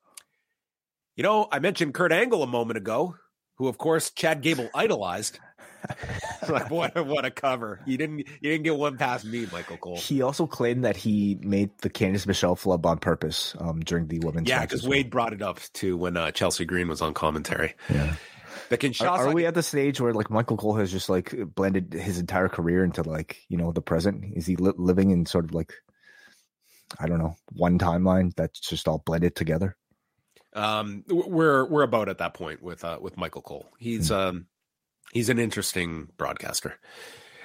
You 1.16 1.24
know, 1.24 1.48
I 1.50 1.58
mentioned 1.58 1.94
Kurt 1.94 2.12
Angle 2.12 2.44
a 2.44 2.46
moment 2.46 2.76
ago, 2.76 3.16
who 3.56 3.66
of 3.66 3.76
course 3.76 4.10
Chad 4.10 4.40
Gable 4.42 4.70
idolized. 4.72 5.40
like 6.48 6.70
what 6.70 6.96
a, 6.96 7.02
what 7.02 7.24
a 7.24 7.30
cover. 7.30 7.80
You 7.86 7.96
didn't 7.96 8.18
you 8.18 8.50
didn't 8.50 8.64
get 8.64 8.76
one 8.76 8.96
past 8.96 9.24
me, 9.24 9.46
Michael 9.52 9.76
Cole. 9.76 9.96
He 9.96 10.22
also 10.22 10.46
claimed 10.46 10.84
that 10.84 10.96
he 10.96 11.38
made 11.40 11.70
the 11.78 11.90
Candice 11.90 12.26
Michelle 12.26 12.56
flub 12.56 12.84
on 12.86 12.98
purpose 12.98 13.54
um, 13.58 13.80
during 13.80 14.08
the 14.08 14.18
women's 14.20 14.48
Yeah, 14.48 14.62
because 14.62 14.82
well. 14.82 14.90
Wade 14.90 15.10
brought 15.10 15.32
it 15.32 15.42
up 15.42 15.60
too 15.72 15.96
when 15.96 16.16
uh, 16.16 16.30
Chelsea 16.30 16.64
Green 16.64 16.88
was 16.88 17.02
on 17.02 17.14
commentary. 17.14 17.74
Yeah. 17.88 18.14
The 18.70 18.74
Are, 18.74 18.78
Kinshasa 18.78 19.18
are 19.18 19.32
we 19.32 19.46
at 19.46 19.54
the 19.54 19.62
stage 19.62 20.00
where 20.00 20.12
like 20.12 20.30
Michael 20.30 20.56
Cole 20.56 20.76
has 20.76 20.90
just 20.90 21.08
like 21.08 21.34
blended 21.54 21.92
his 21.92 22.18
entire 22.18 22.48
career 22.48 22.84
into 22.84 23.02
like 23.02 23.38
you 23.48 23.56
know 23.56 23.72
the 23.72 23.82
present? 23.82 24.36
Is 24.36 24.46
he 24.46 24.56
li- 24.56 24.72
living 24.76 25.10
in 25.10 25.26
sort 25.26 25.44
of 25.44 25.54
like 25.54 25.72
I 26.98 27.06
don't 27.06 27.18
know 27.18 27.36
one 27.52 27.78
timeline 27.78 28.34
that's 28.34 28.60
just 28.60 28.88
all 28.88 29.02
blended 29.04 29.36
together? 29.36 29.76
um 30.54 31.04
we're 31.08 31.66
we're 31.66 31.82
about 31.82 32.08
at 32.08 32.18
that 32.18 32.32
point 32.34 32.62
with 32.62 32.82
uh 32.84 32.98
with 33.00 33.16
Michael 33.16 33.42
Cole. 33.42 33.68
He's 33.78 34.10
um 34.10 34.46
he's 35.12 35.28
an 35.28 35.38
interesting 35.38 36.08
broadcaster. 36.16 36.78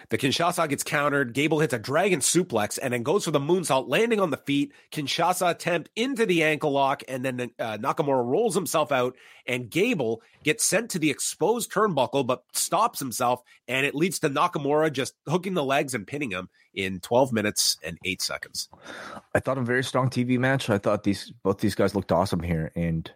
The 0.09 0.18
Kinshasa 0.20 0.70
gets 0.70 0.84
countered. 0.84 1.34
Gable 1.34 1.59
hits 1.59 1.74
a 1.74 1.80
dragon 1.80 2.20
suplex 2.20 2.78
and 2.80 2.93
then 2.93 3.01
goes 3.01 3.26
for 3.26 3.32
the 3.32 3.39
moonsault, 3.39 3.89
landing 3.89 4.20
on 4.20 4.30
the 4.30 4.38
feet. 4.38 4.72
Kinshasa 4.91 5.49
attempt 5.49 5.89
into 5.95 6.28
the 6.28 6.43
ankle 6.43 6.72
lock, 6.72 7.01
and 7.07 7.26
then 7.26 7.51
uh, 7.57 7.78
Nakamura 7.80 8.24
rolls 8.24 8.53
himself 8.53 8.91
out, 8.91 9.16
and 9.47 9.72
Gable 9.72 10.22
gets 10.43 10.64
sent 10.64 10.91
to 10.91 10.99
the 10.99 11.09
exposed 11.09 11.72
turnbuckle, 11.72 12.28
but 12.28 12.43
stops 12.53 12.99
himself, 12.99 13.41
and 13.68 13.88
it 13.88 13.95
leads 13.95 14.20
to 14.20 14.30
Nakamura 14.30 14.91
just 14.91 15.16
hooking 15.28 15.55
the 15.55 15.64
legs 15.64 15.95
and 15.95 16.05
pinning 16.05 16.30
him 16.30 16.49
in 16.76 16.99
12 16.99 17.34
minutes 17.34 17.78
and 17.84 17.97
eight 18.05 18.22
seconds. 18.22 18.70
I 19.34 19.39
thought 19.39 19.57
a 19.57 19.61
very 19.61 19.84
strong 19.84 20.11
TV 20.11 20.38
match. 20.38 20.70
I 20.70 20.78
thought 20.78 21.03
these 21.03 21.34
both 21.43 21.57
these 21.59 21.76
guys 21.76 21.95
looked 21.95 22.11
awesome 22.11 22.41
here, 22.41 22.72
and 22.76 23.09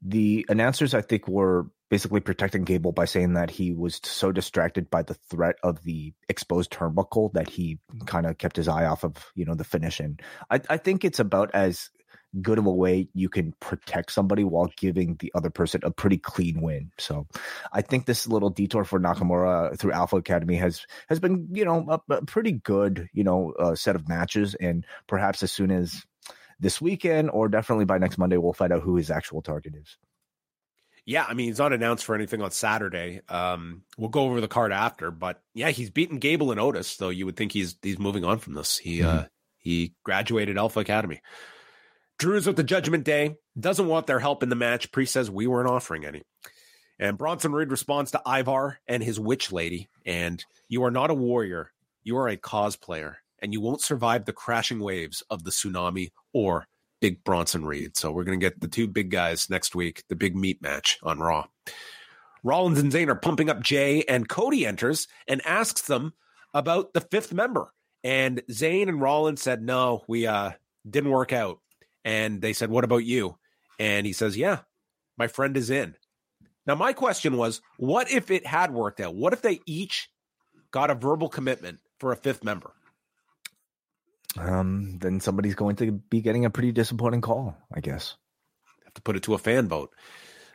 the 0.00 0.46
announcers 0.48 0.94
I 0.94 1.02
think 1.02 1.28
were 1.28 1.66
basically 1.90 2.20
protecting 2.20 2.64
Gable 2.64 2.92
by 2.92 3.04
saying 3.04 3.34
that 3.34 3.50
he 3.50 3.72
was 3.72 4.00
so 4.04 4.32
distracted 4.32 4.88
by 4.88 5.02
the 5.02 5.14
threat 5.14 5.56
of 5.62 5.82
the 5.82 6.14
exposed 6.28 6.70
turnbuckle 6.70 7.32
that 7.34 7.50
he 7.50 7.78
kind 8.06 8.26
of 8.26 8.38
kept 8.38 8.56
his 8.56 8.68
eye 8.68 8.86
off 8.86 9.04
of 9.04 9.14
you 9.34 9.44
know 9.44 9.54
the 9.54 9.64
finish. 9.64 10.00
And 10.00 10.22
I, 10.50 10.60
I 10.70 10.76
think 10.78 11.04
it's 11.04 11.18
about 11.18 11.50
as 11.52 11.90
good 12.40 12.58
of 12.58 12.66
a 12.66 12.72
way 12.72 13.08
you 13.12 13.28
can 13.28 13.52
protect 13.58 14.12
somebody 14.12 14.44
while 14.44 14.70
giving 14.76 15.16
the 15.16 15.32
other 15.34 15.50
person 15.50 15.80
a 15.82 15.90
pretty 15.90 16.16
clean 16.16 16.60
win. 16.60 16.92
So 16.96 17.26
I 17.72 17.82
think 17.82 18.06
this 18.06 18.28
little 18.28 18.50
detour 18.50 18.84
for 18.84 19.00
Nakamura 19.00 19.76
through 19.76 19.92
Alpha 19.92 20.16
Academy 20.16 20.56
has 20.56 20.86
has 21.08 21.18
been 21.18 21.48
you 21.52 21.64
know 21.64 21.84
a, 21.88 22.14
a 22.14 22.24
pretty 22.24 22.52
good 22.52 23.08
you 23.12 23.24
know 23.24 23.52
uh, 23.58 23.74
set 23.74 23.96
of 23.96 24.08
matches, 24.08 24.54
and 24.54 24.86
perhaps 25.08 25.42
as 25.42 25.50
soon 25.50 25.72
as 25.72 26.06
this 26.60 26.80
weekend 26.80 27.30
or 27.30 27.48
definitely 27.48 27.86
by 27.86 27.98
next 27.98 28.16
Monday, 28.16 28.36
we'll 28.36 28.52
find 28.52 28.72
out 28.72 28.82
who 28.82 28.96
his 28.96 29.10
actual 29.10 29.42
target 29.42 29.74
is. 29.74 29.96
Yeah, 31.06 31.24
I 31.28 31.34
mean, 31.34 31.46
he's 31.46 31.58
not 31.58 31.72
announced 31.72 32.04
for 32.04 32.14
anything 32.14 32.42
on 32.42 32.50
Saturday. 32.50 33.20
Um, 33.28 33.82
we'll 33.96 34.10
go 34.10 34.22
over 34.22 34.40
the 34.40 34.48
card 34.48 34.72
after, 34.72 35.10
but 35.10 35.42
yeah, 35.54 35.70
he's 35.70 35.90
beaten 35.90 36.18
Gable 36.18 36.50
and 36.50 36.60
Otis, 36.60 36.88
so 36.88 37.08
you 37.08 37.26
would 37.26 37.36
think 37.36 37.52
he's 37.52 37.76
he's 37.82 37.98
moving 37.98 38.24
on 38.24 38.38
from 38.38 38.54
this. 38.54 38.78
He 38.78 39.02
uh 39.02 39.24
he 39.58 39.94
graduated 40.04 40.58
Alpha 40.58 40.80
Academy. 40.80 41.20
Drew's 42.18 42.46
with 42.46 42.56
the 42.56 42.62
Judgment 42.62 43.04
Day, 43.04 43.36
doesn't 43.58 43.88
want 43.88 44.06
their 44.06 44.18
help 44.18 44.42
in 44.42 44.50
the 44.50 44.56
match. 44.56 44.92
Priest 44.92 45.12
says 45.12 45.30
we 45.30 45.46
weren't 45.46 45.70
offering 45.70 46.04
any. 46.04 46.22
And 46.98 47.16
Bronson 47.16 47.52
Reed 47.52 47.70
responds 47.70 48.10
to 48.10 48.20
Ivar 48.26 48.78
and 48.86 49.02
his 49.02 49.18
witch 49.18 49.50
lady, 49.52 49.88
and 50.04 50.44
you 50.68 50.84
are 50.84 50.90
not 50.90 51.10
a 51.10 51.14
warrior, 51.14 51.72
you 52.02 52.18
are 52.18 52.28
a 52.28 52.36
cosplayer, 52.36 53.16
and 53.38 53.54
you 53.54 53.60
won't 53.62 53.80
survive 53.80 54.26
the 54.26 54.34
crashing 54.34 54.80
waves 54.80 55.22
of 55.30 55.44
the 55.44 55.50
tsunami 55.50 56.10
or 56.34 56.66
Big 57.00 57.22
Bronson 57.24 57.64
Reed. 57.64 57.96
So 57.96 58.10
we're 58.10 58.24
going 58.24 58.38
to 58.38 58.44
get 58.44 58.60
the 58.60 58.68
two 58.68 58.86
big 58.86 59.10
guys 59.10 59.50
next 59.50 59.74
week, 59.74 60.04
the 60.08 60.16
big 60.16 60.36
meat 60.36 60.62
match 60.62 60.98
on 61.02 61.18
Raw. 61.18 61.46
Rollins 62.42 62.78
and 62.78 62.92
Zayn 62.92 63.08
are 63.08 63.14
pumping 63.14 63.50
up 63.50 63.60
Jey, 63.60 64.02
and 64.04 64.28
Cody 64.28 64.66
enters 64.66 65.08
and 65.28 65.44
asks 65.46 65.82
them 65.82 66.14
about 66.54 66.94
the 66.94 67.00
fifth 67.00 67.32
member. 67.32 67.72
And 68.02 68.42
Zayn 68.50 68.88
and 68.88 69.00
Rollins 69.00 69.42
said, 69.42 69.62
"No, 69.62 70.04
we 70.08 70.26
uh 70.26 70.52
didn't 70.88 71.10
work 71.10 71.32
out." 71.32 71.58
And 72.04 72.40
they 72.40 72.54
said, 72.54 72.70
"What 72.70 72.84
about 72.84 73.04
you?" 73.04 73.38
And 73.78 74.06
he 74.06 74.14
says, 74.14 74.38
"Yeah, 74.38 74.60
my 75.18 75.26
friend 75.26 75.54
is 75.56 75.68
in." 75.68 75.94
Now 76.66 76.74
my 76.74 76.92
question 76.92 77.36
was, 77.36 77.60
what 77.78 78.10
if 78.10 78.30
it 78.30 78.46
had 78.46 78.72
worked 78.72 79.00
out? 79.00 79.14
What 79.14 79.32
if 79.32 79.42
they 79.42 79.60
each 79.66 80.10
got 80.70 80.90
a 80.90 80.94
verbal 80.94 81.28
commitment 81.28 81.80
for 81.98 82.12
a 82.12 82.16
fifth 82.16 82.44
member? 82.44 82.72
Um, 84.38 84.98
then 85.00 85.20
somebody's 85.20 85.54
going 85.54 85.76
to 85.76 85.92
be 85.92 86.20
getting 86.20 86.44
a 86.44 86.50
pretty 86.50 86.72
disappointing 86.72 87.20
call, 87.20 87.56
I 87.72 87.80
guess. 87.80 88.16
have 88.84 88.94
to 88.94 89.02
put 89.02 89.16
it 89.16 89.24
to 89.24 89.34
a 89.34 89.38
fan 89.38 89.68
vote. 89.68 89.92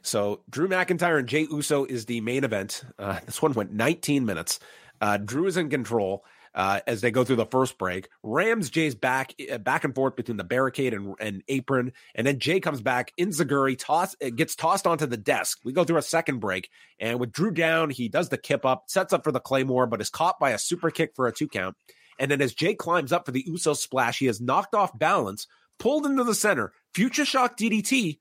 So 0.02 0.42
Drew 0.50 0.68
McIntyre 0.68 1.20
and 1.20 1.28
Jey 1.28 1.48
Uso 1.50 1.84
is 1.86 2.06
the 2.06 2.22
main 2.22 2.44
event. 2.44 2.84
Uh, 2.98 3.20
this 3.26 3.42
one 3.42 3.54
went 3.54 3.74
19 3.74 4.26
minutes. 4.26 4.60
Uh, 5.02 5.18
Drew 5.18 5.48
is 5.48 5.58
in 5.58 5.70
control 5.70 6.24
uh, 6.54 6.80
as 6.88 7.02
they 7.02 7.12
go 7.12 7.24
through 7.24 7.36
the 7.36 7.46
first 7.46 7.78
break. 7.78 8.08
Rams 8.24 8.70
Jey's 8.70 8.96
back 8.96 9.34
uh, 9.52 9.58
back 9.58 9.84
and 9.84 9.94
forth 9.94 10.16
between 10.16 10.38
the 10.38 10.44
barricade 10.44 10.94
and, 10.94 11.16
and 11.20 11.44
apron, 11.50 11.92
and 12.16 12.26
then 12.26 12.40
Jey 12.40 12.62
comes 12.62 12.82
back. 12.82 13.12
Enzuigiri 13.20 13.78
toss 13.78 14.16
it 14.22 14.38
gets 14.38 14.56
tossed 14.56 14.88
onto 14.88 15.06
the 15.06 15.18
desk. 15.18 15.60
We 15.66 15.74
go 15.74 15.84
through 15.84 15.98
a 15.98 16.02
second 16.02 16.40
break, 16.40 16.70
and 16.98 17.20
with 17.20 17.34
Drew 17.34 17.52
down, 17.52 17.90
he 17.90 18.08
does 18.08 18.30
the 18.30 18.38
kip 18.38 18.66
up, 18.66 18.86
sets 18.88 19.12
up 19.12 19.26
for 19.26 19.34
the 19.34 19.42
claymore, 19.42 19.86
but 19.86 20.02
is 20.02 20.10
caught 20.10 20.40
by 20.40 20.52
a 20.52 20.58
super 20.58 20.90
kick 20.90 21.14
for 21.14 21.28
a 21.28 21.34
two 21.34 21.50
count. 21.50 21.76
And 22.20 22.32
then 22.32 22.42
as 22.42 22.54
Jey 22.54 22.76
climbs 22.76 23.12
up 23.12 23.26
for 23.26 23.32
the 23.32 23.44
Uso 23.46 23.74
splash, 23.74 24.20
he 24.20 24.28
is 24.28 24.42
knocked 24.42 24.76
off 24.76 24.98
balance, 24.98 25.48
pulled 25.80 26.06
into 26.06 26.24
the 26.24 26.36
center. 26.36 26.72
Future 26.94 27.26
shock 27.26 27.58
DDT. 27.58 28.20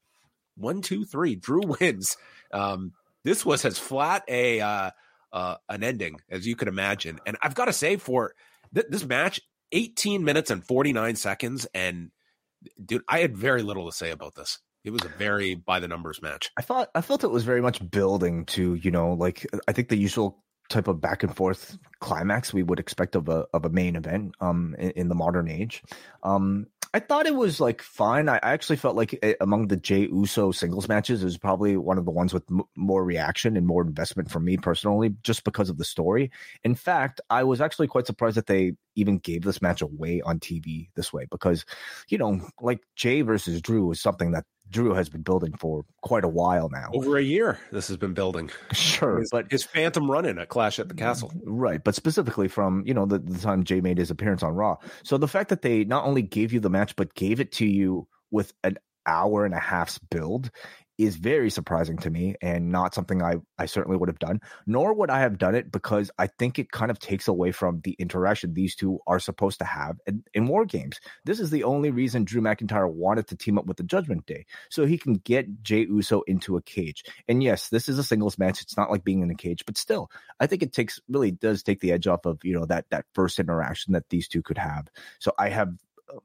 One, 0.56 0.82
two, 0.82 1.04
three. 1.04 1.36
Drew 1.36 1.62
wins. 1.80 2.16
Um, 2.52 2.92
this 3.24 3.44
was 3.44 3.64
as 3.64 3.78
flat 3.78 4.24
a 4.28 4.60
uh, 4.60 4.90
uh, 5.32 5.56
an 5.68 5.82
ending 5.82 6.20
as 6.30 6.46
you 6.46 6.56
could 6.56 6.68
imagine. 6.68 7.18
And 7.26 7.36
I've 7.42 7.54
got 7.54 7.66
to 7.66 7.72
say, 7.72 7.96
for 7.96 8.34
th- 8.74 8.86
this 8.88 9.04
match, 9.04 9.40
18 9.72 10.24
minutes 10.24 10.50
and 10.50 10.64
49 10.64 11.16
seconds. 11.16 11.66
And 11.74 12.10
dude, 12.82 13.02
I 13.08 13.20
had 13.20 13.36
very 13.36 13.62
little 13.62 13.90
to 13.90 13.96
say 13.96 14.10
about 14.10 14.34
this. 14.34 14.60
It 14.84 14.90
was 14.90 15.02
a 15.04 15.08
very 15.08 15.54
by 15.54 15.80
the 15.80 15.88
numbers 15.88 16.20
match. 16.20 16.50
I 16.58 16.62
thought 16.62 16.90
I 16.94 17.00
felt 17.00 17.24
it 17.24 17.30
was 17.30 17.44
very 17.44 17.62
much 17.62 17.90
building 17.90 18.44
to 18.46 18.74
you 18.74 18.90
know 18.90 19.14
like 19.14 19.46
I 19.66 19.72
think 19.72 19.88
the 19.88 19.96
usual 19.96 20.44
type 20.68 20.88
of 20.88 21.00
back 21.00 21.22
and 21.22 21.36
forth 21.36 21.78
climax 22.00 22.52
we 22.52 22.62
would 22.62 22.78
expect 22.78 23.14
of 23.14 23.28
a 23.28 23.46
of 23.52 23.64
a 23.64 23.70
main 23.70 23.96
event 23.96 24.34
um 24.40 24.74
in, 24.78 24.90
in 24.90 25.08
the 25.08 25.14
modern 25.14 25.48
age. 25.48 25.82
Um 26.22 26.66
I 26.94 27.00
thought 27.00 27.26
it 27.26 27.34
was 27.34 27.58
like 27.58 27.82
fine. 27.82 28.28
I 28.28 28.36
I 28.36 28.52
actually 28.52 28.76
felt 28.76 28.94
like 28.94 29.18
eh, 29.20 29.34
among 29.40 29.66
the 29.66 29.76
Jey 29.76 30.06
Uso 30.06 30.52
singles 30.52 30.88
matches, 30.88 31.22
it 31.22 31.24
was 31.24 31.36
probably 31.36 31.76
one 31.76 31.98
of 31.98 32.04
the 32.04 32.12
ones 32.12 32.32
with 32.32 32.44
m- 32.48 32.62
more 32.76 33.04
reaction 33.04 33.56
and 33.56 33.66
more 33.66 33.82
investment 33.82 34.30
for 34.30 34.38
me 34.38 34.56
personally, 34.56 35.12
just 35.24 35.42
because 35.42 35.68
of 35.70 35.76
the 35.76 35.84
story. 35.84 36.30
In 36.62 36.76
fact, 36.76 37.20
I 37.28 37.42
was 37.42 37.60
actually 37.60 37.88
quite 37.88 38.06
surprised 38.06 38.36
that 38.36 38.46
they 38.46 38.74
even 38.94 39.18
gave 39.18 39.42
this 39.42 39.60
match 39.60 39.82
away 39.82 40.20
on 40.20 40.38
TV 40.38 40.88
this 40.94 41.12
way 41.12 41.26
because, 41.28 41.64
you 42.08 42.16
know, 42.16 42.40
like 42.60 42.78
Jey 42.94 43.22
versus 43.22 43.60
Drew 43.60 43.90
is 43.90 44.00
something 44.00 44.30
that 44.30 44.44
Drew 44.74 44.92
has 44.92 45.08
been 45.08 45.22
building 45.22 45.54
for 45.56 45.84
quite 46.02 46.24
a 46.24 46.28
while 46.28 46.68
now. 46.68 46.90
Over 46.92 47.16
a 47.16 47.22
year, 47.22 47.60
this 47.70 47.86
has 47.86 47.96
been 47.96 48.12
building. 48.12 48.50
Sure, 48.72 49.20
His, 49.20 49.30
but 49.30 49.50
his 49.50 49.62
phantom 49.62 50.10
run 50.10 50.26
in 50.26 50.36
at 50.38 50.48
Clash 50.48 50.80
at 50.80 50.88
the 50.88 50.94
Castle. 50.94 51.32
Right, 51.44 51.82
but 51.82 51.94
specifically 51.94 52.48
from 52.48 52.82
you 52.84 52.92
know 52.92 53.06
the, 53.06 53.20
the 53.20 53.38
time 53.38 53.62
Jey 53.62 53.80
made 53.80 53.98
his 53.98 54.10
appearance 54.10 54.42
on 54.42 54.52
Raw. 54.54 54.76
So 55.04 55.16
the 55.16 55.28
fact 55.28 55.50
that 55.50 55.62
they 55.62 55.84
not 55.84 56.04
only 56.04 56.22
gave 56.22 56.52
you 56.52 56.58
the 56.58 56.70
match 56.70 56.96
but 56.96 57.14
gave 57.14 57.38
it 57.38 57.52
to 57.52 57.66
you 57.66 58.08
with 58.32 58.52
an 58.64 58.78
hour 59.06 59.44
and 59.44 59.54
a 59.54 59.60
half's 59.60 59.98
build 59.98 60.50
is 60.98 61.16
very 61.16 61.50
surprising 61.50 61.96
to 61.98 62.10
me 62.10 62.36
and 62.40 62.70
not 62.70 62.94
something 62.94 63.22
I 63.22 63.36
I 63.58 63.66
certainly 63.66 63.96
would 63.96 64.08
have 64.08 64.18
done. 64.18 64.40
Nor 64.66 64.94
would 64.94 65.10
I 65.10 65.20
have 65.20 65.38
done 65.38 65.54
it 65.54 65.72
because 65.72 66.10
I 66.18 66.26
think 66.26 66.58
it 66.58 66.70
kind 66.70 66.90
of 66.90 66.98
takes 66.98 67.28
away 67.28 67.52
from 67.52 67.80
the 67.82 67.96
interaction 67.98 68.54
these 68.54 68.76
two 68.76 69.00
are 69.06 69.18
supposed 69.18 69.58
to 69.58 69.64
have 69.64 69.98
in, 70.06 70.24
in 70.34 70.46
war 70.46 70.64
games. 70.64 71.00
This 71.24 71.40
is 71.40 71.50
the 71.50 71.64
only 71.64 71.90
reason 71.90 72.24
Drew 72.24 72.40
McIntyre 72.40 72.90
wanted 72.90 73.26
to 73.28 73.36
team 73.36 73.58
up 73.58 73.66
with 73.66 73.76
the 73.76 73.82
Judgment 73.82 74.26
Day 74.26 74.46
so 74.70 74.86
he 74.86 74.98
can 74.98 75.14
get 75.14 75.62
Jey 75.62 75.86
Uso 75.86 76.22
into 76.22 76.56
a 76.56 76.62
cage. 76.62 77.04
And 77.28 77.42
yes, 77.42 77.68
this 77.68 77.88
is 77.88 77.98
a 77.98 78.04
singles 78.04 78.38
match. 78.38 78.62
It's 78.62 78.76
not 78.76 78.90
like 78.90 79.04
being 79.04 79.22
in 79.22 79.30
a 79.30 79.34
cage, 79.34 79.64
but 79.66 79.76
still, 79.76 80.10
I 80.38 80.46
think 80.46 80.62
it 80.62 80.72
takes 80.72 81.00
really 81.08 81.32
does 81.32 81.62
take 81.62 81.80
the 81.80 81.92
edge 81.92 82.06
off 82.06 82.24
of 82.24 82.38
you 82.44 82.54
know 82.54 82.66
that 82.66 82.86
that 82.90 83.06
first 83.14 83.38
interaction 83.38 83.94
that 83.94 84.08
these 84.10 84.28
two 84.28 84.42
could 84.42 84.58
have. 84.58 84.88
So 85.18 85.32
I 85.38 85.48
have 85.48 85.74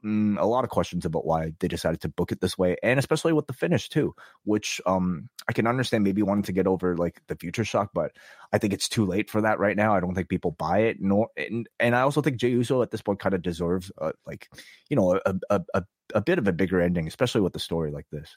um, 0.04 0.38
a 0.40 0.46
lot 0.46 0.64
of 0.64 0.70
questions 0.70 1.04
about 1.04 1.26
why 1.26 1.52
they 1.60 1.68
decided 1.68 2.00
to 2.02 2.08
book 2.08 2.32
it 2.32 2.40
this 2.40 2.58
way, 2.58 2.76
and 2.82 2.98
especially 2.98 3.32
with 3.32 3.46
the 3.46 3.52
finish 3.52 3.88
too, 3.88 4.14
which 4.44 4.80
um, 4.86 5.28
I 5.48 5.52
can 5.52 5.66
understand 5.66 6.04
maybe 6.04 6.22
wanting 6.22 6.44
to 6.44 6.52
get 6.52 6.66
over 6.66 6.96
like 6.96 7.20
the 7.28 7.36
future 7.36 7.64
shock, 7.64 7.90
but 7.94 8.12
I 8.52 8.58
think 8.58 8.72
it's 8.72 8.88
too 8.88 9.06
late 9.06 9.30
for 9.30 9.40
that 9.40 9.58
right 9.58 9.76
now. 9.76 9.94
I 9.94 10.00
don't 10.00 10.14
think 10.14 10.28
people 10.28 10.52
buy 10.52 10.80
it, 10.80 10.98
nor 11.00 11.28
and, 11.36 11.68
and 11.78 11.96
I 11.96 12.02
also 12.02 12.22
think 12.22 12.36
Jey 12.36 12.50
Uso 12.50 12.82
at 12.82 12.90
this 12.90 13.02
point 13.02 13.20
kind 13.20 13.34
of 13.34 13.42
deserves 13.42 13.90
uh, 13.98 14.12
like 14.26 14.48
you 14.88 14.96
know 14.96 15.20
a, 15.24 15.34
a 15.50 15.60
a 15.74 15.84
a 16.14 16.20
bit 16.20 16.38
of 16.38 16.48
a 16.48 16.52
bigger 16.52 16.80
ending, 16.80 17.06
especially 17.06 17.40
with 17.40 17.52
the 17.52 17.58
story 17.58 17.90
like 17.90 18.06
this. 18.10 18.36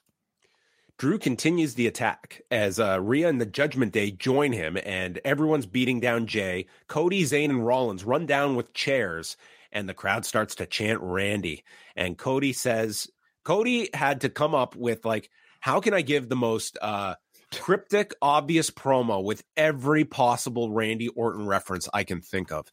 Drew 0.97 1.17
continues 1.17 1.73
the 1.73 1.87
attack 1.87 2.43
as 2.51 2.79
uh, 2.79 3.01
Rhea 3.01 3.27
and 3.27 3.41
the 3.41 3.47
Judgment 3.47 3.91
Day 3.91 4.11
join 4.11 4.51
him, 4.51 4.77
and 4.85 5.19
everyone's 5.25 5.65
beating 5.65 5.99
down 5.99 6.27
Jey. 6.27 6.67
Cody, 6.87 7.23
Zayn, 7.23 7.49
and 7.49 7.65
Rollins 7.65 8.03
run 8.03 8.27
down 8.27 8.55
with 8.55 8.73
chairs, 8.73 9.35
and 9.73 9.89
the 9.89 9.93
crowd 9.93 10.23
starts 10.23 10.55
to 10.55 10.65
chant 10.65 11.01
Randy. 11.01 11.65
And 11.95 12.17
Cody 12.17 12.53
says, 12.53 13.09
Cody 13.43 13.89
had 13.93 14.21
to 14.21 14.29
come 14.29 14.55
up 14.55 14.75
with, 14.75 15.03
like, 15.03 15.29
how 15.59 15.81
can 15.81 15.93
I 15.93 16.01
give 16.01 16.29
the 16.29 16.35
most 16.35 16.77
uh, 16.81 17.15
cryptic, 17.51 18.13
obvious 18.21 18.69
promo 18.69 19.23
with 19.23 19.43
every 19.57 20.05
possible 20.05 20.71
Randy 20.71 21.09
Orton 21.09 21.45
reference 21.45 21.89
I 21.93 22.03
can 22.05 22.21
think 22.21 22.51
of? 22.51 22.67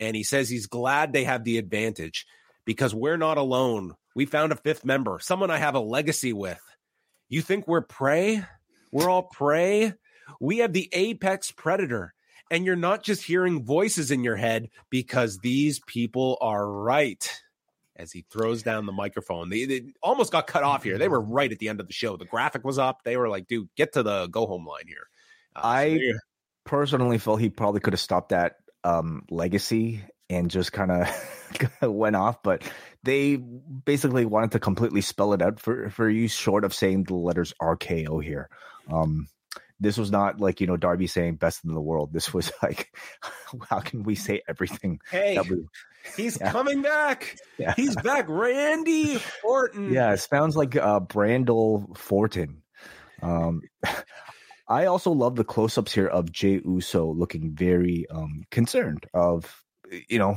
And 0.00 0.16
he 0.16 0.24
says 0.24 0.48
he's 0.48 0.66
glad 0.66 1.12
they 1.12 1.24
have 1.24 1.44
the 1.44 1.58
advantage 1.58 2.26
because 2.64 2.94
we're 2.94 3.16
not 3.16 3.38
alone. 3.38 3.94
We 4.14 4.26
found 4.26 4.50
a 4.50 4.56
fifth 4.56 4.84
member, 4.84 5.18
someone 5.20 5.50
I 5.50 5.58
have 5.58 5.74
a 5.74 5.80
legacy 5.80 6.32
with. 6.32 6.60
You 7.28 7.42
think 7.42 7.68
we're 7.68 7.82
prey? 7.82 8.42
We're 8.90 9.10
all 9.10 9.24
prey? 9.24 9.92
We 10.40 10.58
have 10.58 10.72
the 10.72 10.88
apex 10.92 11.50
predator. 11.52 12.14
And 12.50 12.64
you're 12.64 12.76
not 12.76 13.02
just 13.02 13.22
hearing 13.22 13.64
voices 13.64 14.10
in 14.10 14.22
your 14.22 14.36
head 14.36 14.70
because 14.90 15.38
these 15.38 15.80
people 15.86 16.38
are 16.40 16.68
right. 16.68 17.42
As 17.98 18.12
he 18.12 18.26
throws 18.30 18.62
down 18.62 18.84
the 18.84 18.92
microphone, 18.92 19.48
they, 19.48 19.64
they 19.64 19.92
almost 20.02 20.30
got 20.30 20.46
cut 20.46 20.62
off 20.62 20.84
here. 20.84 20.98
They 20.98 21.08
were 21.08 21.20
right 21.20 21.50
at 21.50 21.58
the 21.58 21.70
end 21.70 21.80
of 21.80 21.86
the 21.86 21.94
show. 21.94 22.18
The 22.18 22.26
graphic 22.26 22.62
was 22.62 22.78
up. 22.78 23.02
They 23.04 23.16
were 23.16 23.30
like, 23.30 23.48
dude, 23.48 23.70
get 23.74 23.94
to 23.94 24.02
the 24.02 24.26
go 24.26 24.46
home 24.46 24.66
line 24.66 24.86
here. 24.86 25.08
Uh, 25.56 25.60
I 25.64 25.98
so 25.98 26.18
personally 26.64 27.16
feel 27.16 27.36
he 27.36 27.48
probably 27.48 27.80
could 27.80 27.94
have 27.94 28.00
stopped 28.00 28.28
that 28.28 28.56
um, 28.84 29.24
legacy 29.30 30.02
and 30.28 30.50
just 30.50 30.72
kind 30.72 30.90
of 30.90 31.80
went 31.82 32.16
off. 32.16 32.42
But 32.42 32.62
they 33.02 33.36
basically 33.36 34.26
wanted 34.26 34.52
to 34.52 34.58
completely 34.58 35.00
spell 35.00 35.32
it 35.32 35.40
out 35.40 35.58
for 35.60 35.88
for 35.90 36.08
you, 36.08 36.28
short 36.28 36.64
of 36.64 36.74
saying 36.74 37.04
the 37.04 37.14
letters 37.14 37.54
RKO 37.60 38.22
here. 38.22 38.50
Um, 38.92 39.28
this 39.80 39.98
was 39.98 40.10
not 40.10 40.40
like 40.40 40.60
you 40.60 40.66
know 40.66 40.76
Darby 40.76 41.06
saying 41.06 41.36
best 41.36 41.64
in 41.64 41.72
the 41.72 41.80
world. 41.80 42.12
This 42.12 42.32
was 42.32 42.52
like, 42.62 42.94
how 43.68 43.80
can 43.80 44.02
we 44.02 44.14
say 44.14 44.42
everything? 44.48 45.00
Hey, 45.10 45.38
we, 45.48 45.66
he's 46.16 46.38
yeah. 46.40 46.50
coming 46.50 46.82
back. 46.82 47.36
Yeah. 47.58 47.74
He's 47.74 47.96
back, 47.96 48.26
Randy 48.28 49.20
Orton. 49.44 49.92
Yeah, 49.96 50.12
it 50.12 50.18
sounds 50.18 50.56
like 50.56 50.76
uh, 50.76 51.00
Brandel 51.00 51.96
Fortin. 51.96 52.62
Um, 53.22 53.62
I 54.68 54.86
also 54.86 55.12
love 55.12 55.36
the 55.36 55.44
close-ups 55.44 55.92
here 55.92 56.08
of 56.08 56.32
Jey 56.32 56.60
Uso 56.64 57.06
looking 57.06 57.52
very 57.54 58.04
um, 58.10 58.42
concerned 58.50 59.06
of 59.14 59.64
you 60.08 60.18
know, 60.18 60.36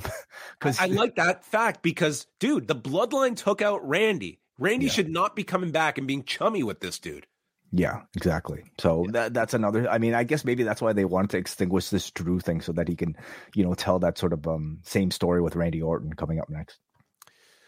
because 0.59 0.79
I, 0.79 0.83
I, 0.83 0.87
like 0.87 1.15
that 1.15 1.43
fact 1.43 1.81
because, 1.81 2.27
dude, 2.39 2.67
the 2.67 2.75
bloodline 2.75 3.35
took 3.35 3.63
out 3.63 3.87
Randy. 3.87 4.39
Randy 4.59 4.87
yeah. 4.87 4.91
should 4.91 5.09
not 5.09 5.35
be 5.35 5.43
coming 5.43 5.71
back 5.71 5.97
and 5.97 6.05
being 6.05 6.23
chummy 6.23 6.63
with 6.63 6.81
this 6.81 6.99
dude. 6.99 7.25
Yeah, 7.71 8.01
exactly. 8.15 8.63
So 8.79 9.05
yeah. 9.05 9.11
that 9.11 9.33
that's 9.33 9.53
another. 9.53 9.89
I 9.89 9.99
mean, 9.99 10.13
I 10.13 10.23
guess 10.23 10.43
maybe 10.43 10.63
that's 10.63 10.81
why 10.81 10.93
they 10.93 11.05
wanted 11.05 11.31
to 11.31 11.37
extinguish 11.37 11.89
this 11.89 12.09
Drew 12.11 12.39
thing 12.39 12.61
so 12.61 12.71
that 12.73 12.87
he 12.87 12.95
can, 12.95 13.15
you 13.53 13.63
know, 13.63 13.73
tell 13.73 13.99
that 13.99 14.17
sort 14.17 14.33
of 14.33 14.47
um 14.47 14.79
same 14.83 15.11
story 15.11 15.41
with 15.41 15.55
Randy 15.55 15.81
Orton 15.81 16.13
coming 16.13 16.39
up 16.39 16.49
next. 16.49 16.79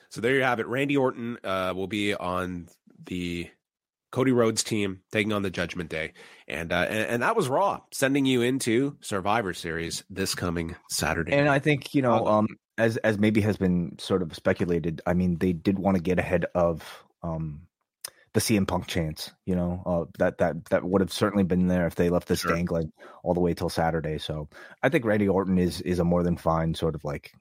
So 0.09 0.19
there 0.19 0.35
you 0.35 0.43
have 0.43 0.59
it. 0.59 0.67
Randy 0.67 0.97
Orton 0.97 1.37
uh, 1.43 1.73
will 1.75 1.87
be 1.87 2.13
on 2.13 2.67
the 3.05 3.49
Cody 4.11 4.33
Rhodes 4.33 4.63
team 4.63 5.01
taking 5.11 5.31
on 5.31 5.41
the 5.41 5.49
Judgment 5.49 5.89
Day, 5.89 6.13
and, 6.47 6.73
uh, 6.73 6.85
and 6.89 7.09
and, 7.09 7.23
that 7.23 7.35
was 7.35 7.47
Raw, 7.47 7.79
sending 7.93 8.25
you 8.25 8.41
into 8.41 8.97
Survivor 8.99 9.53
Series 9.53 10.03
this 10.09 10.35
coming 10.35 10.75
Saturday. 10.89 11.31
And 11.31 11.47
I 11.47 11.59
think 11.59 11.95
you 11.95 12.01
know, 12.01 12.27
um, 12.27 12.47
as 12.77 12.97
as 12.97 13.17
maybe 13.19 13.39
has 13.41 13.55
been 13.55 13.97
sort 13.99 14.21
of 14.21 14.35
speculated, 14.35 15.01
I 15.05 15.13
mean, 15.13 15.37
they 15.37 15.53
did 15.53 15.79
want 15.79 15.95
to 15.95 16.03
get 16.03 16.19
ahead 16.19 16.45
of 16.55 16.83
um 17.23 17.61
the 18.34 18.39
CM 18.39 18.67
Punk 18.67 18.88
chance. 18.88 19.32
You 19.45 19.55
know, 19.55 19.84
uh, 19.86 20.11
that 20.19 20.38
that 20.39 20.65
that 20.65 20.84
would 20.84 21.01
have 21.01 21.11
certainly 21.11 21.43
been 21.43 21.67
there 21.67 21.88
if 21.88 21.95
they 21.95 22.09
left 22.09 22.27
this 22.27 22.39
sure. 22.39 22.55
dangling 22.55 22.91
all 23.23 23.34
the 23.34 23.39
way 23.39 23.53
till 23.53 23.69
Saturday. 23.69 24.17
So 24.17 24.49
I 24.82 24.89
think 24.89 25.05
Randy 25.05 25.27
Orton 25.27 25.57
is 25.57 25.82
is 25.82 25.99
a 25.99 26.03
more 26.03 26.23
than 26.23 26.38
fine 26.38 26.73
sort 26.73 26.95
of 26.95 27.03
like 27.03 27.32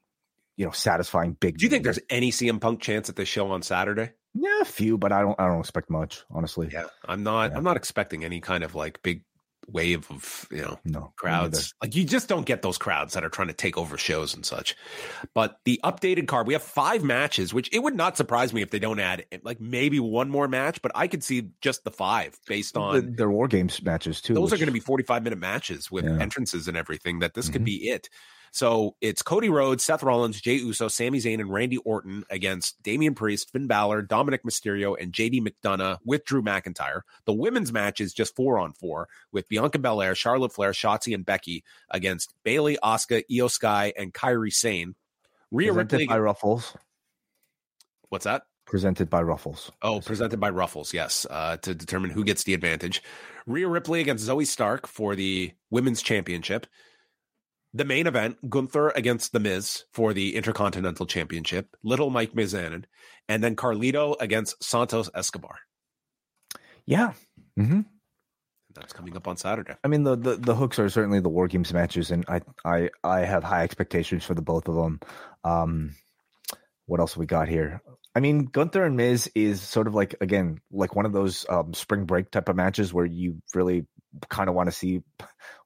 you 0.57 0.67
know 0.67 0.73
satisfying 0.73 1.37
big. 1.39 1.59
Do 1.59 1.65
you 1.65 1.71
think 1.71 1.85
there's 1.85 2.01
any 2.09 2.31
CM 2.31 2.61
Punk 2.61 2.81
chance 2.81 3.09
at 3.09 3.17
the 3.17 3.25
show 3.25 3.51
on 3.51 3.63
Saturday? 3.63 4.13
Yeah, 4.35 4.61
a 4.61 4.65
few, 4.65 4.97
but 4.97 5.13
I 5.13 5.23
don't. 5.23 5.39
I 5.41 5.47
don't 5.47 5.61
expect 5.61 5.91
much, 5.91 6.23
honestly. 6.31 6.69
Yeah, 6.73 6.87
I'm 7.05 7.23
not. 7.23 7.51
Yeah. 7.51 7.57
I'm 7.57 7.65
not 7.65 7.77
expecting 7.77 8.25
any 8.25 8.41
kind 8.41 8.63
of 8.63 8.75
like 8.75 9.03
big 9.03 9.25
wave 9.73 10.11
of 10.11 10.47
you 10.51 10.63
know 10.63 10.79
no, 10.85 11.13
crowds. 11.17 11.75
Like 11.83 11.95
you 11.95 12.05
just 12.05 12.29
don't 12.29 12.47
get 12.47 12.63
those 12.63 12.79
crowds 12.79 13.15
that 13.15 13.25
are 13.25 13.29
trying 13.29 13.49
to 13.49 13.55
take 13.55 13.77
over 13.77 13.97
shows 13.97 14.35
and 14.35 14.45
such. 14.45 14.77
But 15.35 15.59
the 15.65 15.81
updated 15.85 16.29
card, 16.29 16.47
we 16.47 16.55
have 16.55 16.63
five 16.63 17.03
matches, 17.03 17.55
which 17.55 17.69
it 17.73 17.81
would 17.81 17.95
not 17.95 18.17
surprise 18.17 18.53
me 18.53 18.63
if 18.63 18.71
they 18.71 18.79
don't 18.79 19.01
add 19.01 19.25
like 19.43 19.61
maybe 19.61 20.01
one 20.01 20.31
more 20.31 20.49
match. 20.49 20.83
But 20.83 20.93
I 20.95 21.07
could 21.07 21.25
see 21.25 21.51
just 21.61 21.85
the 21.85 21.91
five 21.91 22.39
based 22.47 22.77
on 22.77 22.95
the, 22.95 23.01
their 23.03 23.31
war 23.31 23.49
games 23.49 23.83
matches 23.83 24.21
too. 24.21 24.35
Those 24.35 24.51
which, 24.51 24.61
are 24.61 24.65
going 24.65 24.69
to 24.69 24.73
be 24.73 24.81
45 24.81 25.23
minute 25.23 25.39
matches 25.39 25.91
with 25.91 26.05
yeah. 26.05 26.19
entrances 26.19 26.69
and 26.69 26.77
everything. 26.77 27.21
That 27.21 27.35
this 27.35 27.47
mm-hmm. 27.47 27.53
could 27.53 27.65
be 27.65 27.89
it. 27.89 28.09
So 28.53 28.97
it's 29.01 29.23
Cody 29.23 29.49
Rhodes, 29.49 29.85
Seth 29.85 30.03
Rollins, 30.03 30.41
Jey 30.41 30.57
Uso, 30.57 30.89
Sami 30.89 31.19
Zayn, 31.19 31.41
and 31.41 31.53
Randy 31.53 31.77
Orton 31.79 32.25
against 32.31 32.83
Damian 32.83 33.15
Priest, 33.15 33.51
Finn 33.51 33.67
Balor, 33.67 34.03
Dominic 34.03 34.43
Mysterio, 34.43 34.97
and 35.01 35.13
JD 35.13 35.47
McDonough 35.47 35.99
with 36.05 36.25
Drew 36.25 36.43
McIntyre. 36.43 37.03
The 37.27 37.33
women's 37.33 37.73
match 37.73 38.01
is 38.01 38.13
just 38.13 38.35
four 38.35 38.59
on 38.59 38.73
four 38.73 39.09
with 39.33 39.49
Bianca 39.49 39.79
Belair, 39.79 40.15
Charlotte 40.15 40.53
Flair, 40.53 40.73
Shotzi, 40.73 41.15
and 41.15 41.25
Becky 41.25 41.63
against 41.91 42.35
Bayley, 42.43 42.77
Asuka, 42.83 43.23
Iyo 43.31 43.51
Sky, 43.51 43.93
and 43.97 44.13
Kairi 44.13 44.53
Sane. 44.53 44.95
Rhea 45.53 45.69
presented 45.69 45.93
Ripley 45.93 46.07
by 46.07 46.19
Ruffles. 46.19 46.77
What's 48.09 48.25
that? 48.25 48.43
Presented 48.67 49.11
by 49.11 49.23
Ruffles. 49.23 49.71
Oh, 49.83 50.01
presented 50.01 50.39
by 50.39 50.51
Ruffles, 50.51 50.93
yes, 50.95 51.27
uh, 51.29 51.57
to 51.59 51.75
determine 51.75 52.11
who 52.11 52.25
gets 52.25 52.45
the 52.45 52.55
advantage. 52.55 53.03
Rhea 53.47 53.67
Ripley 53.69 54.01
against 54.01 54.29
Zoey 54.29 54.47
Stark 54.47 54.87
for 54.87 55.17
the 55.17 55.53
women's 55.71 56.03
championship 56.03 56.67
the 57.73 57.85
main 57.85 58.07
event, 58.07 58.51
Gunther 58.51 58.91
against 58.91 59.33
The 59.33 59.41
Miz 59.41 59.85
for 59.93 60.13
the 60.13 60.35
Intercontinental 60.35 61.07
Championship, 61.07 61.77
Little 61.85 62.11
Mike 62.11 62.33
Mizanin, 62.33 62.85
and 63.29 63.45
then 63.45 63.57
Carlito 63.57 64.17
against 64.21 64.63
Santos 64.63 65.09
Escobar. 65.15 65.57
Yeah. 66.85 67.13
Mm-hmm. 67.59 67.83
That's 68.75 68.93
coming 68.93 69.17
up 69.17 69.29
on 69.29 69.37
Saturday. 69.37 69.75
I 69.83 69.89
mean, 69.89 70.05
the, 70.05 70.17
the, 70.17 70.37
the 70.37 70.55
hooks 70.55 70.79
are 70.79 70.89
certainly 70.89 71.21
the 71.21 71.29
War 71.29 71.49
Games 71.49 71.73
matches, 71.73 72.11
and 72.11 72.25
I 72.29 72.41
I 72.65 72.91
I 73.03 73.21
have 73.21 73.43
high 73.43 73.65
expectations 73.65 74.25
for 74.25 74.35
the 74.35 74.43
both 74.43 74.69
of 74.69 74.77
them. 74.77 75.01
Um, 75.43 75.97
what 76.87 77.01
else 77.01 77.17
we 77.17 77.27
got 77.27 77.49
here? 77.49 77.83
I 78.15 78.21
mean, 78.21 78.47
Gunther 78.47 78.85
and 78.85 78.97
Miz 78.97 79.31
is 79.35 79.61
sort 79.61 79.87
of 79.87 79.95
like 79.95 80.15
again 80.21 80.61
like 80.71 80.95
one 80.95 81.07
of 81.07 81.13
those 81.13 81.47
um, 81.49 81.75
spring 81.75 82.05
break 82.05 82.31
type 82.31 82.49
of 82.49 82.57
matches 82.57 82.95
where 82.95 83.05
you 83.05 83.43
really 83.55 83.87
kind 84.29 84.49
of 84.49 84.55
want 84.55 84.69
to 84.69 84.73
see 84.73 85.03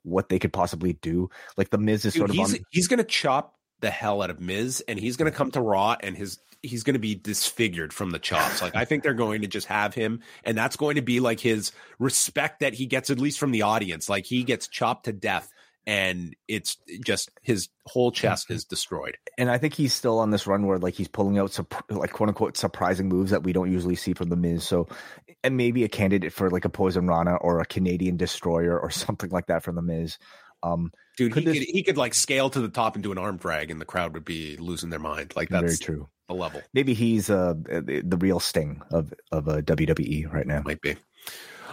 what 0.02 0.28
they 0.28 0.38
could 0.38 0.52
possibly 0.52 0.94
do. 0.94 1.30
Like 1.56 1.70
the 1.70 1.78
Miz 1.78 2.04
is 2.04 2.12
Dude, 2.12 2.20
sort 2.20 2.30
of 2.30 2.36
he's, 2.36 2.54
on... 2.54 2.60
he's 2.70 2.88
going 2.88 2.98
to 2.98 3.04
chop 3.04 3.54
the 3.80 3.90
hell 3.90 4.22
out 4.22 4.30
of 4.30 4.40
Miz, 4.40 4.82
and 4.86 4.98
he's 4.98 5.16
going 5.16 5.30
to 5.30 5.36
come 5.36 5.50
to 5.52 5.60
Raw, 5.60 5.96
and 6.00 6.16
his 6.16 6.38
he's 6.62 6.82
going 6.82 6.94
to 6.94 7.00
be 7.00 7.14
disfigured 7.14 7.92
from 7.92 8.10
the 8.10 8.18
chops. 8.18 8.62
Like 8.62 8.74
I 8.74 8.84
think 8.84 9.02
they're 9.02 9.14
going 9.14 9.42
to 9.42 9.46
just 9.46 9.66
have 9.66 9.94
him, 9.94 10.20
and 10.44 10.56
that's 10.56 10.76
going 10.76 10.96
to 10.96 11.02
be 11.02 11.20
like 11.20 11.40
his 11.40 11.72
respect 11.98 12.60
that 12.60 12.74
he 12.74 12.86
gets 12.86 13.10
at 13.10 13.18
least 13.18 13.38
from 13.38 13.50
the 13.50 13.62
audience. 13.62 14.08
Like 14.08 14.26
he 14.26 14.42
gets 14.42 14.68
chopped 14.68 15.04
to 15.04 15.12
death 15.12 15.52
and 15.86 16.34
it's 16.48 16.78
just 17.04 17.30
his 17.42 17.68
whole 17.86 18.10
chest 18.10 18.50
is 18.50 18.64
destroyed. 18.64 19.18
And 19.36 19.50
I 19.50 19.58
think 19.58 19.74
he's 19.74 19.92
still 19.92 20.18
on 20.18 20.30
this 20.30 20.46
run 20.46 20.66
where 20.66 20.78
like 20.78 20.94
he's 20.94 21.08
pulling 21.08 21.38
out 21.38 21.58
like 21.90 22.12
quote 22.12 22.30
unquote 22.30 22.56
surprising 22.56 23.08
moves 23.08 23.30
that 23.30 23.42
we 23.42 23.52
don't 23.52 23.70
usually 23.70 23.96
see 23.96 24.14
from 24.14 24.30
the 24.30 24.36
Miz. 24.36 24.64
So 24.64 24.88
and 25.42 25.56
maybe 25.56 25.84
a 25.84 25.88
candidate 25.88 26.32
for 26.32 26.50
like 26.50 26.64
a 26.64 26.70
Poison 26.70 27.06
Rana 27.06 27.36
or 27.36 27.60
a 27.60 27.66
Canadian 27.66 28.16
Destroyer 28.16 28.78
or 28.78 28.90
something 28.90 29.30
like 29.30 29.46
that 29.46 29.62
from 29.62 29.74
the 29.74 29.82
Miz. 29.82 30.18
Um, 30.62 30.92
Dude, 31.18 31.32
could 31.32 31.42
he, 31.42 31.48
this... 31.48 31.58
could, 31.58 31.68
he 31.68 31.82
could 31.82 31.98
like 31.98 32.14
scale 32.14 32.48
to 32.50 32.60
the 32.60 32.70
top 32.70 32.94
and 32.94 33.02
do 33.02 33.12
an 33.12 33.18
arm 33.18 33.36
drag, 33.36 33.70
and 33.70 33.78
the 33.80 33.84
crowd 33.84 34.14
would 34.14 34.24
be 34.24 34.56
losing 34.56 34.88
their 34.88 34.98
mind. 34.98 35.34
Like 35.36 35.50
that's 35.50 35.62
very 35.62 35.76
true. 35.76 36.08
The 36.28 36.34
level. 36.34 36.62
Maybe 36.72 36.94
he's 36.94 37.28
uh 37.28 37.52
the 37.66 38.16
real 38.18 38.40
sting 38.40 38.80
of 38.90 39.12
of 39.30 39.46
a 39.46 39.62
WWE 39.62 40.32
right 40.32 40.46
now. 40.46 40.62
Might 40.64 40.80
be. 40.80 40.96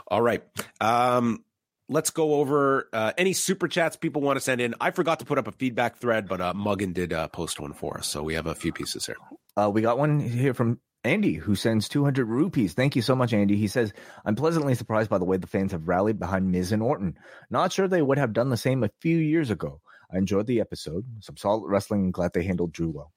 All 0.10 0.22
right. 0.22 0.44
Um, 0.82 1.46
let's 1.92 2.10
go 2.10 2.36
over 2.36 2.88
uh, 2.94 3.12
any 3.18 3.34
super 3.34 3.68
chats 3.68 3.98
people 3.98 4.22
want 4.22 4.38
to 4.38 4.42
send 4.42 4.62
in. 4.62 4.74
I 4.80 4.92
forgot 4.92 5.20
to 5.20 5.26
put 5.26 5.38
up 5.38 5.48
a 5.48 5.52
feedback 5.52 5.98
thread, 5.98 6.28
but 6.28 6.42
uh, 6.42 6.54
Muggin 6.54 6.94
did 6.94 7.14
uh, 7.14 7.28
post 7.28 7.60
one 7.60 7.74
for 7.74 7.98
us, 7.98 8.08
so 8.08 8.24
we 8.24 8.34
have 8.34 8.48
a 8.48 8.56
few 8.56 8.72
pieces 8.72 9.06
here. 9.06 9.18
Uh, 9.56 9.70
we 9.70 9.82
got 9.82 10.00
one 10.00 10.20
here 10.20 10.54
from 10.54 10.80
Andy, 11.04 11.34
who 11.34 11.54
sends 11.54 11.90
200 11.90 12.26
rupees. 12.26 12.74
Thank 12.74 12.96
you 12.96 13.02
so 13.02 13.16
much, 13.16 13.34
Andy. 13.34 13.58
He 13.58 13.68
says, 13.68 13.92
I'm 14.24 14.36
pleasantly 14.36 14.74
surprised 14.74 15.10
by 15.10 15.18
the 15.18 15.26
way 15.26 15.38
the 15.38 15.48
fans 15.48 15.74
have 15.74 15.88
rallied 15.88 16.20
behind 16.20 16.52
Miz 16.52 16.72
and 16.72 16.82
Orton. 16.82 17.18
Not 17.50 17.74
sure 17.74 17.88
they 17.88 18.02
would 18.02 18.18
have 18.18 18.34
done 18.34 18.50
the 18.50 18.58
same 18.58 18.84
a 18.84 18.92
few 19.02 19.18
years 19.18 19.52
ago. 19.52 19.82
I 20.14 20.18
enjoyed 20.18 20.48
the 20.48 20.62
episode. 20.62 21.06
Some 21.20 21.38
solid 21.38 21.68
wrestling 21.68 22.06
and 22.06 22.14
glad 22.14 22.32
they 22.34 22.44
handled 22.44 22.72
Drew 22.72 22.90
well. 22.90 23.12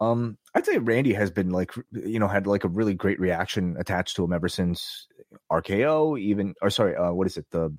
Um, 0.00 0.38
I'd 0.54 0.64
say 0.64 0.78
Randy 0.78 1.12
has 1.14 1.30
been 1.30 1.50
like, 1.50 1.72
you 1.92 2.18
know, 2.18 2.28
had 2.28 2.46
like 2.46 2.64
a 2.64 2.68
really 2.68 2.94
great 2.94 3.18
reaction 3.18 3.76
attached 3.78 4.16
to 4.16 4.24
him 4.24 4.32
ever 4.32 4.48
since 4.48 5.08
RKO, 5.50 6.18
even 6.18 6.54
or 6.62 6.70
sorry, 6.70 6.96
uh, 6.96 7.12
what 7.12 7.26
is 7.26 7.36
it, 7.36 7.46
the 7.50 7.74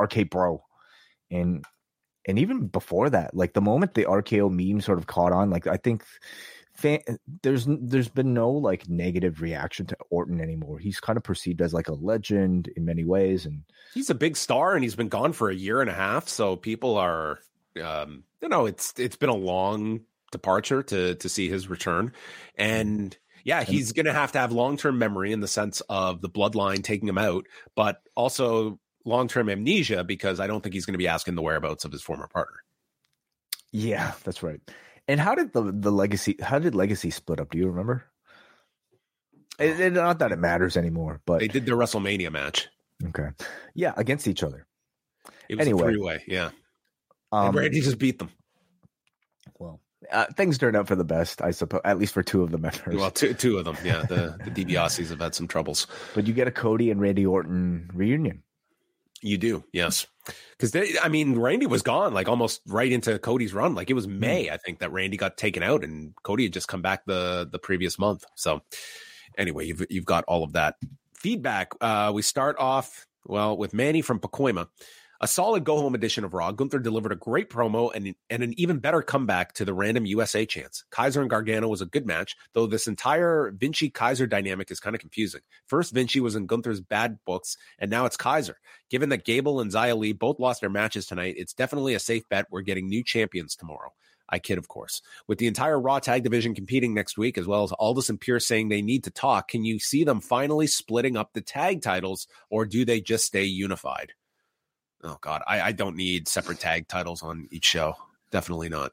RK 0.00 0.30
Bro, 0.30 0.62
and 1.30 1.64
and 2.26 2.38
even 2.38 2.66
before 2.66 3.10
that, 3.10 3.34
like 3.34 3.52
the 3.52 3.60
moment 3.60 3.94
the 3.94 4.04
RKO 4.04 4.50
meme 4.50 4.80
sort 4.80 4.98
of 4.98 5.06
caught 5.06 5.32
on, 5.32 5.50
like 5.50 5.66
I 5.66 5.76
think 5.76 6.04
fan, 6.74 7.00
there's 7.42 7.66
there's 7.68 8.08
been 8.08 8.34
no 8.34 8.50
like 8.50 8.88
negative 8.88 9.40
reaction 9.40 9.86
to 9.86 9.96
Orton 10.10 10.40
anymore. 10.40 10.78
He's 10.78 11.00
kind 11.00 11.16
of 11.16 11.22
perceived 11.22 11.62
as 11.62 11.72
like 11.72 11.88
a 11.88 11.94
legend 11.94 12.68
in 12.76 12.84
many 12.84 13.04
ways, 13.04 13.46
and 13.46 13.62
he's 13.94 14.10
a 14.10 14.14
big 14.14 14.36
star, 14.36 14.74
and 14.74 14.82
he's 14.82 14.96
been 14.96 15.08
gone 15.08 15.32
for 15.32 15.50
a 15.50 15.54
year 15.54 15.80
and 15.80 15.90
a 15.90 15.94
half. 15.94 16.28
So 16.28 16.56
people 16.56 16.96
are, 16.98 17.38
um, 17.82 18.24
you 18.42 18.48
know, 18.48 18.66
it's 18.66 18.92
it's 18.98 19.16
been 19.16 19.30
a 19.30 19.34
long 19.34 20.00
departure 20.32 20.82
to 20.82 21.14
to 21.14 21.28
see 21.28 21.48
his 21.48 21.68
return, 21.68 22.12
and 22.56 23.16
yeah, 23.44 23.62
he's 23.62 23.92
going 23.92 24.06
to 24.06 24.12
have 24.12 24.32
to 24.32 24.38
have 24.38 24.50
long 24.50 24.76
term 24.76 24.98
memory 24.98 25.32
in 25.32 25.40
the 25.40 25.48
sense 25.48 25.80
of 25.88 26.20
the 26.20 26.28
bloodline 26.28 26.82
taking 26.82 27.08
him 27.08 27.18
out, 27.18 27.46
but 27.76 28.02
also 28.16 28.80
long 29.04 29.28
term 29.28 29.48
amnesia 29.48 30.02
because 30.02 30.40
I 30.40 30.48
don't 30.48 30.62
think 30.62 30.74
he's 30.74 30.84
going 30.84 30.94
to 30.94 30.98
be 30.98 31.08
asking 31.08 31.36
the 31.36 31.42
whereabouts 31.42 31.84
of 31.84 31.92
his 31.92 32.02
former 32.02 32.26
partner. 32.26 32.56
Yeah, 33.72 34.14
that's 34.24 34.42
right. 34.42 34.60
And 35.06 35.20
how 35.20 35.34
did 35.36 35.52
the 35.52 35.70
the 35.72 35.92
legacy? 35.92 36.36
How 36.42 36.58
did 36.58 36.74
legacy 36.74 37.10
split 37.10 37.40
up? 37.40 37.50
Do 37.52 37.58
you 37.58 37.68
remember? 37.68 38.04
It, 39.58 39.80
it, 39.80 39.92
not 39.92 40.18
that 40.18 40.32
it 40.32 40.38
matters 40.38 40.76
anymore, 40.76 41.20
but 41.24 41.38
they 41.38 41.48
did 41.48 41.66
their 41.66 41.76
WrestleMania 41.76 42.32
match. 42.32 42.68
Okay, 43.04 43.28
yeah, 43.74 43.92
against 43.96 44.26
each 44.26 44.42
other. 44.42 44.66
It 45.48 45.56
was 45.56 45.66
anyway, 45.66 45.82
a 45.82 45.84
three 45.84 46.00
way. 46.00 46.24
Yeah, 46.26 46.50
um, 47.30 47.48
and 47.48 47.54
Randy 47.54 47.80
just 47.80 47.98
beat 47.98 48.18
them. 48.18 48.30
Uh, 50.12 50.26
things 50.36 50.58
turned 50.58 50.76
out 50.76 50.86
for 50.86 50.94
the 50.94 51.04
best, 51.04 51.40
I 51.42 51.50
suppose. 51.50 51.80
At 51.84 51.98
least 51.98 52.12
for 52.12 52.22
two 52.22 52.42
of 52.42 52.50
the 52.50 52.58
members. 52.58 52.96
Well, 52.96 53.10
two 53.10 53.34
two 53.34 53.58
of 53.58 53.64
them. 53.64 53.76
Yeah, 53.84 54.02
the 54.02 54.38
the 54.44 54.50
DiBiases 54.50 55.08
have 55.10 55.20
had 55.20 55.34
some 55.34 55.48
troubles. 55.48 55.86
But 56.14 56.26
you 56.26 56.34
get 56.34 56.46
a 56.46 56.52
Cody 56.52 56.90
and 56.90 57.00
Randy 57.00 57.26
Orton 57.26 57.90
reunion. 57.94 58.42
You 59.22 59.38
do, 59.38 59.64
yes. 59.72 60.06
Because 60.50 60.72
they, 60.72 60.92
I 61.02 61.08
mean, 61.08 61.38
Randy 61.38 61.66
was 61.66 61.82
gone 61.82 62.12
like 62.12 62.28
almost 62.28 62.60
right 62.66 62.90
into 62.90 63.18
Cody's 63.18 63.54
run. 63.54 63.74
Like 63.74 63.90
it 63.90 63.94
was 63.94 64.04
hmm. 64.04 64.18
May, 64.18 64.50
I 64.50 64.58
think, 64.58 64.80
that 64.80 64.92
Randy 64.92 65.16
got 65.16 65.36
taken 65.36 65.62
out, 65.62 65.84
and 65.84 66.14
Cody 66.22 66.44
had 66.44 66.52
just 66.52 66.68
come 66.68 66.82
back 66.82 67.04
the 67.06 67.48
the 67.50 67.58
previous 67.58 67.98
month. 67.98 68.24
So, 68.34 68.62
anyway, 69.38 69.66
you've 69.66 69.86
you've 69.88 70.04
got 70.04 70.24
all 70.24 70.44
of 70.44 70.52
that 70.52 70.76
feedback. 71.14 71.72
Uh, 71.80 72.12
we 72.14 72.22
start 72.22 72.56
off 72.58 73.06
well 73.24 73.56
with 73.56 73.72
Manny 73.72 74.02
from 74.02 74.20
Pacoima. 74.20 74.68
A 75.18 75.26
solid 75.26 75.64
go 75.64 75.78
home 75.78 75.94
edition 75.94 76.24
of 76.24 76.34
Raw. 76.34 76.52
Gunther 76.52 76.78
delivered 76.78 77.12
a 77.12 77.16
great 77.16 77.48
promo 77.48 77.90
and, 77.94 78.14
and 78.28 78.42
an 78.42 78.52
even 78.58 78.80
better 78.80 79.00
comeback 79.00 79.54
to 79.54 79.64
the 79.64 79.72
random 79.72 80.04
USA 80.04 80.44
chance. 80.44 80.84
Kaiser 80.90 81.22
and 81.22 81.30
Gargano 81.30 81.68
was 81.68 81.80
a 81.80 81.86
good 81.86 82.06
match, 82.06 82.36
though 82.52 82.66
this 82.66 82.86
entire 82.86 83.50
Vinci 83.50 83.88
Kaiser 83.88 84.26
dynamic 84.26 84.70
is 84.70 84.78
kind 84.78 84.94
of 84.94 85.00
confusing. 85.00 85.40
First, 85.66 85.94
Vinci 85.94 86.20
was 86.20 86.36
in 86.36 86.46
Gunther's 86.46 86.82
bad 86.82 87.18
books, 87.24 87.56
and 87.78 87.90
now 87.90 88.04
it's 88.04 88.18
Kaiser. 88.18 88.58
Given 88.90 89.08
that 89.08 89.24
Gable 89.24 89.60
and 89.60 89.70
Xia 89.70 89.96
Li 89.96 90.12
both 90.12 90.38
lost 90.38 90.60
their 90.60 90.68
matches 90.68 91.06
tonight, 91.06 91.36
it's 91.38 91.54
definitely 91.54 91.94
a 91.94 91.98
safe 91.98 92.28
bet 92.28 92.48
we're 92.50 92.60
getting 92.60 92.86
new 92.86 93.02
champions 93.02 93.56
tomorrow. 93.56 93.94
I 94.28 94.38
kid, 94.38 94.58
of 94.58 94.68
course. 94.68 95.00
With 95.26 95.38
the 95.38 95.46
entire 95.46 95.80
Raw 95.80 95.98
tag 95.98 96.24
division 96.24 96.54
competing 96.54 96.92
next 96.92 97.16
week, 97.16 97.38
as 97.38 97.46
well 97.46 97.62
as 97.62 97.72
Aldis 97.72 98.10
and 98.10 98.20
Pearce 98.20 98.46
saying 98.46 98.68
they 98.68 98.82
need 98.82 99.04
to 99.04 99.10
talk, 99.10 99.48
can 99.48 99.64
you 99.64 99.78
see 99.78 100.04
them 100.04 100.20
finally 100.20 100.66
splitting 100.66 101.16
up 101.16 101.32
the 101.32 101.40
tag 101.40 101.80
titles, 101.80 102.26
or 102.50 102.66
do 102.66 102.84
they 102.84 103.00
just 103.00 103.24
stay 103.24 103.44
unified? 103.44 104.12
Oh 105.06 105.18
god, 105.20 105.42
I, 105.46 105.60
I 105.60 105.72
don't 105.72 105.96
need 105.96 106.26
separate 106.26 106.58
tag 106.58 106.88
titles 106.88 107.22
on 107.22 107.46
each 107.52 107.64
show. 107.64 107.94
Definitely 108.32 108.68
not. 108.68 108.92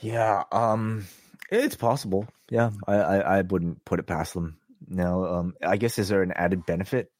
Yeah, 0.00 0.42
um, 0.52 1.06
it's 1.50 1.76
possible. 1.76 2.28
Yeah, 2.50 2.70
I, 2.86 2.94
I, 2.94 3.38
I 3.38 3.42
wouldn't 3.42 3.84
put 3.86 4.00
it 4.00 4.06
past 4.06 4.34
them. 4.34 4.58
Now, 4.86 5.24
um, 5.24 5.54
I 5.62 5.78
guess 5.78 5.98
is 5.98 6.08
there 6.08 6.22
an 6.22 6.32
added 6.32 6.66
benefit? 6.66 7.10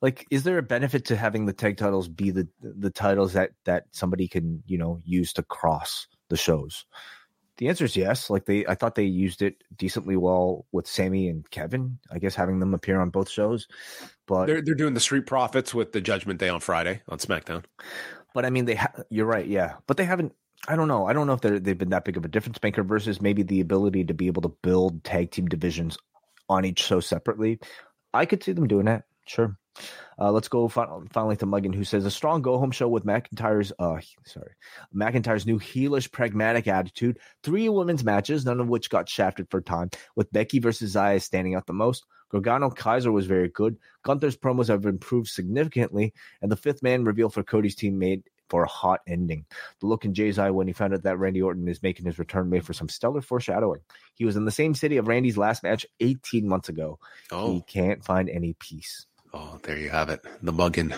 Like, 0.00 0.26
is 0.32 0.42
there 0.42 0.58
a 0.58 0.62
benefit 0.62 1.04
to 1.06 1.16
having 1.16 1.46
the 1.46 1.52
tag 1.52 1.76
titles 1.76 2.08
be 2.08 2.32
the 2.32 2.48
the 2.60 2.90
titles 2.90 3.34
that 3.34 3.52
that 3.64 3.84
somebody 3.92 4.26
can 4.26 4.64
you 4.66 4.78
know 4.78 4.98
use 5.04 5.32
to 5.34 5.44
cross 5.44 6.08
the 6.28 6.36
shows? 6.36 6.84
The 7.58 7.68
answer 7.68 7.84
is 7.84 7.96
yes. 7.96 8.30
Like 8.30 8.46
they, 8.46 8.66
I 8.66 8.74
thought 8.74 8.96
they 8.96 9.04
used 9.04 9.42
it 9.42 9.62
decently 9.76 10.16
well 10.16 10.66
with 10.72 10.88
Sami 10.88 11.28
and 11.28 11.48
Kevin. 11.50 11.98
I 12.10 12.18
guess 12.18 12.34
having 12.34 12.58
them 12.58 12.74
appear 12.74 13.00
on 13.00 13.10
both 13.10 13.30
shows, 13.30 13.68
but 14.32 14.46
they're 14.46 14.62
they're 14.62 14.74
doing 14.74 14.94
the 14.94 15.00
Street 15.00 15.26
Profits 15.26 15.74
with 15.74 15.92
the 15.92 16.00
Judgment 16.00 16.40
Day 16.40 16.48
on 16.48 16.60
Friday 16.60 17.02
on 17.06 17.18
SmackDown. 17.18 17.64
But 18.32 18.46
I 18.46 18.50
mean, 18.50 18.64
they 18.64 18.76
ha- 18.76 18.92
you're 19.10 19.26
right, 19.26 19.46
yeah. 19.46 19.74
But 19.86 19.98
they 19.98 20.06
haven't. 20.06 20.32
I 20.66 20.74
don't 20.74 20.88
know. 20.88 21.06
I 21.06 21.12
don't 21.12 21.26
know 21.26 21.34
if 21.34 21.42
they 21.42 21.58
they've 21.58 21.76
been 21.76 21.90
that 21.90 22.06
big 22.06 22.16
of 22.16 22.24
a 22.24 22.28
difference 22.28 22.58
maker 22.62 22.82
versus 22.82 23.20
maybe 23.20 23.42
the 23.42 23.60
ability 23.60 24.04
to 24.04 24.14
be 24.14 24.28
able 24.28 24.40
to 24.42 24.48
build 24.48 25.04
tag 25.04 25.32
team 25.32 25.48
divisions 25.48 25.98
on 26.48 26.64
each 26.64 26.82
show 26.82 27.00
separately. 27.00 27.60
I 28.14 28.24
could 28.24 28.42
see 28.42 28.52
them 28.52 28.68
doing 28.68 28.86
that. 28.86 29.04
Sure. 29.26 29.58
Uh, 30.18 30.32
let's 30.32 30.48
go 30.48 30.66
finally 30.68 31.36
to 31.36 31.46
Muggin, 31.46 31.74
who 31.74 31.84
says 31.84 32.06
a 32.06 32.10
strong 32.10 32.40
go 32.40 32.58
home 32.58 32.70
show 32.70 32.88
with 32.88 33.04
McIntyre's 33.04 33.70
uh 33.78 33.98
sorry 34.24 34.52
McIntyre's 34.94 35.44
new 35.44 35.58
heelish 35.58 36.10
pragmatic 36.10 36.68
attitude. 36.68 37.18
Three 37.42 37.68
women's 37.68 38.02
matches, 38.02 38.46
none 38.46 38.60
of 38.60 38.68
which 38.68 38.88
got 38.88 39.10
shafted 39.10 39.48
for 39.50 39.60
time, 39.60 39.90
with 40.16 40.32
Becky 40.32 40.58
versus 40.58 40.94
Xia 40.94 41.20
standing 41.20 41.54
out 41.54 41.66
the 41.66 41.74
most. 41.74 42.06
Gargano 42.32 42.70
Kaiser 42.70 43.12
was 43.12 43.26
very 43.26 43.48
good. 43.48 43.76
Gunther's 44.02 44.36
promos 44.36 44.68
have 44.68 44.86
improved 44.86 45.28
significantly, 45.28 46.14
and 46.40 46.50
the 46.50 46.56
fifth 46.56 46.82
man 46.82 47.04
reveal 47.04 47.28
for 47.28 47.42
Cody's 47.42 47.74
team 47.74 47.98
made 47.98 48.24
for 48.48 48.64
a 48.64 48.68
hot 48.68 49.00
ending. 49.06 49.44
The 49.80 49.86
look 49.86 50.04
in 50.04 50.14
Jey's 50.14 50.38
eye 50.38 50.50
when 50.50 50.66
he 50.66 50.72
found 50.72 50.94
out 50.94 51.02
that 51.04 51.18
Randy 51.18 51.42
Orton 51.42 51.68
is 51.68 51.82
making 51.82 52.06
his 52.06 52.18
return 52.18 52.50
made 52.50 52.64
for 52.66 52.72
some 52.72 52.88
stellar 52.88 53.20
foreshadowing. 53.20 53.80
He 54.14 54.24
was 54.24 54.36
in 54.36 54.44
the 54.44 54.50
same 54.50 54.74
city 54.74 54.96
of 54.96 55.08
Randy's 55.08 55.38
last 55.38 55.62
match 55.62 55.86
18 56.00 56.48
months 56.48 56.68
ago. 56.68 56.98
Oh. 57.30 57.54
He 57.54 57.60
can't 57.62 58.04
find 58.04 58.28
any 58.28 58.54
peace. 58.58 59.06
Oh, 59.34 59.58
there 59.62 59.78
you 59.78 59.90
have 59.90 60.10
it. 60.10 60.20
The 60.42 60.52
muggin. 60.52 60.90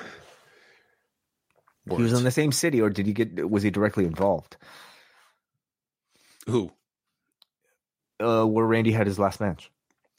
Words. 1.87 1.99
He 1.99 2.03
was 2.03 2.13
in 2.13 2.25
the 2.25 2.31
same 2.31 2.51
city, 2.51 2.81
or 2.81 2.91
did 2.91 3.07
he 3.07 3.13
get? 3.13 3.49
Was 3.49 3.63
he 3.63 3.71
directly 3.71 4.07
involved? 4.07 4.57
Who? 6.47 6.73
Uh, 8.19 8.45
where 8.47 8.65
Randy 8.65 8.93
had 8.93 9.07
his 9.07 9.19
last 9.19 9.39
match. 9.41 9.71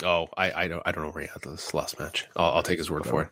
Oh, 0.03 0.27
I, 0.37 0.51
I 0.51 0.67
don't 0.67 0.83
I 0.85 0.91
don't 0.91 1.03
know 1.03 1.11
where 1.11 1.23
he 1.23 1.29
had 1.29 1.41
this 1.43 1.73
last 1.73 1.99
match. 1.99 2.27
I'll, 2.35 2.55
I'll 2.55 2.63
take 2.63 2.77
his 2.77 2.91
word 2.91 3.05
for 3.05 3.23
it. 3.23 3.29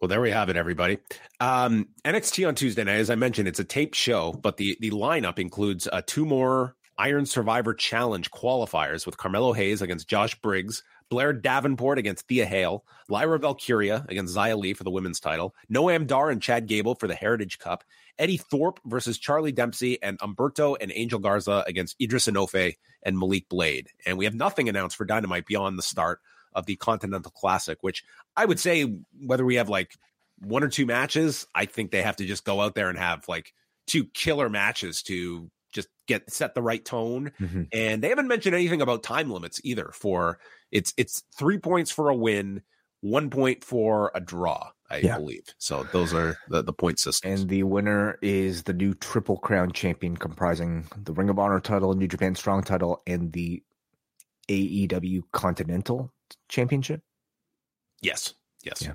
Well, 0.00 0.08
there 0.08 0.20
we 0.20 0.30
have 0.30 0.50
it, 0.50 0.56
everybody. 0.56 0.98
Um, 1.40 1.88
NXT 2.04 2.46
on 2.46 2.54
Tuesday 2.54 2.84
night, 2.84 2.96
as 2.96 3.10
I 3.10 3.14
mentioned, 3.14 3.48
it's 3.48 3.60
a 3.60 3.64
taped 3.64 3.94
show, 3.94 4.32
but 4.32 4.56
the 4.56 4.76
the 4.80 4.90
lineup 4.90 5.38
includes 5.38 5.88
uh, 5.90 6.02
two 6.06 6.26
more 6.26 6.76
Iron 6.98 7.26
Survivor 7.26 7.74
Challenge 7.74 8.30
qualifiers 8.30 9.06
with 9.06 9.16
Carmelo 9.16 9.52
Hayes 9.52 9.82
against 9.82 10.08
Josh 10.08 10.40
Briggs, 10.40 10.82
Blair 11.08 11.32
Davenport 11.32 11.98
against 11.98 12.28
Thea 12.28 12.46
Hale, 12.46 12.84
Lyra 13.08 13.38
Valkyria 13.38 14.04
against 14.08 14.36
Xia 14.36 14.56
Li 14.58 14.74
for 14.74 14.84
the 14.84 14.90
women's 14.90 15.20
title, 15.20 15.54
Noam 15.72 16.06
Dar 16.06 16.30
and 16.30 16.40
Chad 16.40 16.66
Gable 16.66 16.94
for 16.94 17.08
the 17.08 17.14
Heritage 17.14 17.58
Cup, 17.58 17.84
Eddie 18.18 18.36
Thorpe 18.36 18.80
versus 18.84 19.18
Charlie 19.18 19.52
Dempsey, 19.52 20.00
and 20.02 20.18
Humberto 20.18 20.76
and 20.80 20.92
Angel 20.94 21.18
Garza 21.18 21.64
against 21.66 21.96
Edris 22.00 22.26
Enofe 22.26 22.74
and 23.04 23.18
Malik 23.18 23.48
Blade. 23.48 23.88
And 24.06 24.18
we 24.18 24.24
have 24.24 24.34
nothing 24.34 24.68
announced 24.68 24.96
for 24.96 25.04
Dynamite 25.04 25.46
beyond 25.46 25.78
the 25.78 25.82
start 25.82 26.20
of 26.54 26.66
the 26.66 26.76
Continental 26.76 27.30
Classic, 27.30 27.78
which 27.82 28.04
I 28.36 28.44
would 28.44 28.60
say 28.60 28.96
whether 29.24 29.44
we 29.44 29.56
have 29.56 29.68
like 29.68 29.96
one 30.38 30.62
or 30.62 30.68
two 30.68 30.86
matches, 30.86 31.46
I 31.54 31.66
think 31.66 31.90
they 31.90 32.02
have 32.02 32.16
to 32.16 32.26
just 32.26 32.44
go 32.44 32.60
out 32.60 32.74
there 32.74 32.88
and 32.88 32.98
have 32.98 33.28
like 33.28 33.52
two 33.86 34.04
killer 34.06 34.48
matches 34.48 35.02
to 35.02 35.50
just 35.72 35.88
get 36.06 36.30
set 36.32 36.54
the 36.54 36.62
right 36.62 36.84
tone. 36.84 37.32
Mm-hmm. 37.40 37.62
And 37.72 38.02
they 38.02 38.08
haven't 38.08 38.28
mentioned 38.28 38.54
anything 38.54 38.80
about 38.80 39.02
time 39.02 39.30
limits 39.30 39.60
either. 39.64 39.90
For 39.92 40.38
it's 40.70 40.94
it's 40.96 41.24
three 41.36 41.58
points 41.58 41.90
for 41.90 42.08
a 42.08 42.14
win, 42.14 42.62
one 43.00 43.30
point 43.30 43.64
for 43.64 44.10
a 44.14 44.20
draw, 44.20 44.70
I 44.90 44.98
yeah. 44.98 45.16
believe. 45.16 45.44
So 45.58 45.86
those 45.92 46.12
are 46.12 46.36
the, 46.48 46.62
the 46.62 46.72
point 46.72 46.98
systems. 46.98 47.40
And 47.40 47.50
the 47.50 47.62
winner 47.62 48.18
is 48.22 48.64
the 48.64 48.74
new 48.74 48.94
Triple 48.94 49.38
Crown 49.38 49.72
champion, 49.72 50.16
comprising 50.16 50.86
the 50.96 51.12
Ring 51.12 51.30
of 51.30 51.38
Honor 51.38 51.60
title, 51.60 51.94
New 51.94 52.08
Japan 52.08 52.34
Strong 52.34 52.64
title, 52.64 53.02
and 53.06 53.32
the 53.32 53.62
AEW 54.48 55.22
Continental 55.32 56.12
Championship. 56.48 57.02
Yes. 58.02 58.34
Yes. 58.62 58.82
Yeah. 58.82 58.94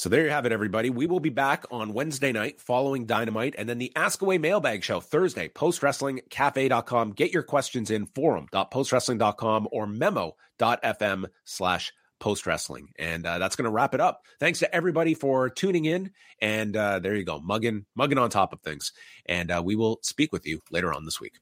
So 0.00 0.08
there 0.08 0.24
you 0.24 0.30
have 0.30 0.46
it, 0.46 0.52
everybody. 0.52 0.88
We 0.88 1.06
will 1.06 1.20
be 1.20 1.28
back 1.28 1.66
on 1.70 1.92
Wednesday 1.92 2.32
night 2.32 2.58
following 2.58 3.04
Dynamite 3.04 3.54
and 3.58 3.68
then 3.68 3.76
the 3.76 3.92
ASK-A-WAI 3.94 4.38
mailbag 4.38 4.82
show 4.82 4.98
Thursday, 4.98 5.48
postwrestlingcafe.com. 5.48 7.12
Get 7.12 7.34
your 7.34 7.42
questions 7.42 7.90
in 7.90 8.06
forum.postwrestling.com 8.06 9.68
or 9.70 9.86
memo.fm 9.86 11.26
slash 11.44 11.92
post 12.20 12.46
wrestling. 12.46 12.90
And 12.98 13.26
uh, 13.26 13.38
that's 13.38 13.56
going 13.56 13.64
to 13.64 13.70
wrap 13.70 13.94
it 13.94 14.00
up. 14.00 14.22
Thanks 14.38 14.60
to 14.60 14.72
everybody 14.74 15.14
for 15.14 15.50
tuning 15.50 15.86
in. 15.86 16.12
And 16.40 16.76
uh, 16.76 17.00
there 17.00 17.16
you 17.16 17.24
go, 17.24 17.40
mugging, 17.40 17.86
mugging 17.96 18.18
on 18.18 18.30
top 18.30 18.52
of 18.52 18.60
things. 18.60 18.92
And 19.26 19.50
uh, 19.50 19.62
we 19.64 19.74
will 19.74 19.98
speak 20.02 20.32
with 20.32 20.46
you 20.46 20.60
later 20.70 20.92
on 20.92 21.04
this 21.04 21.20
week. 21.20 21.34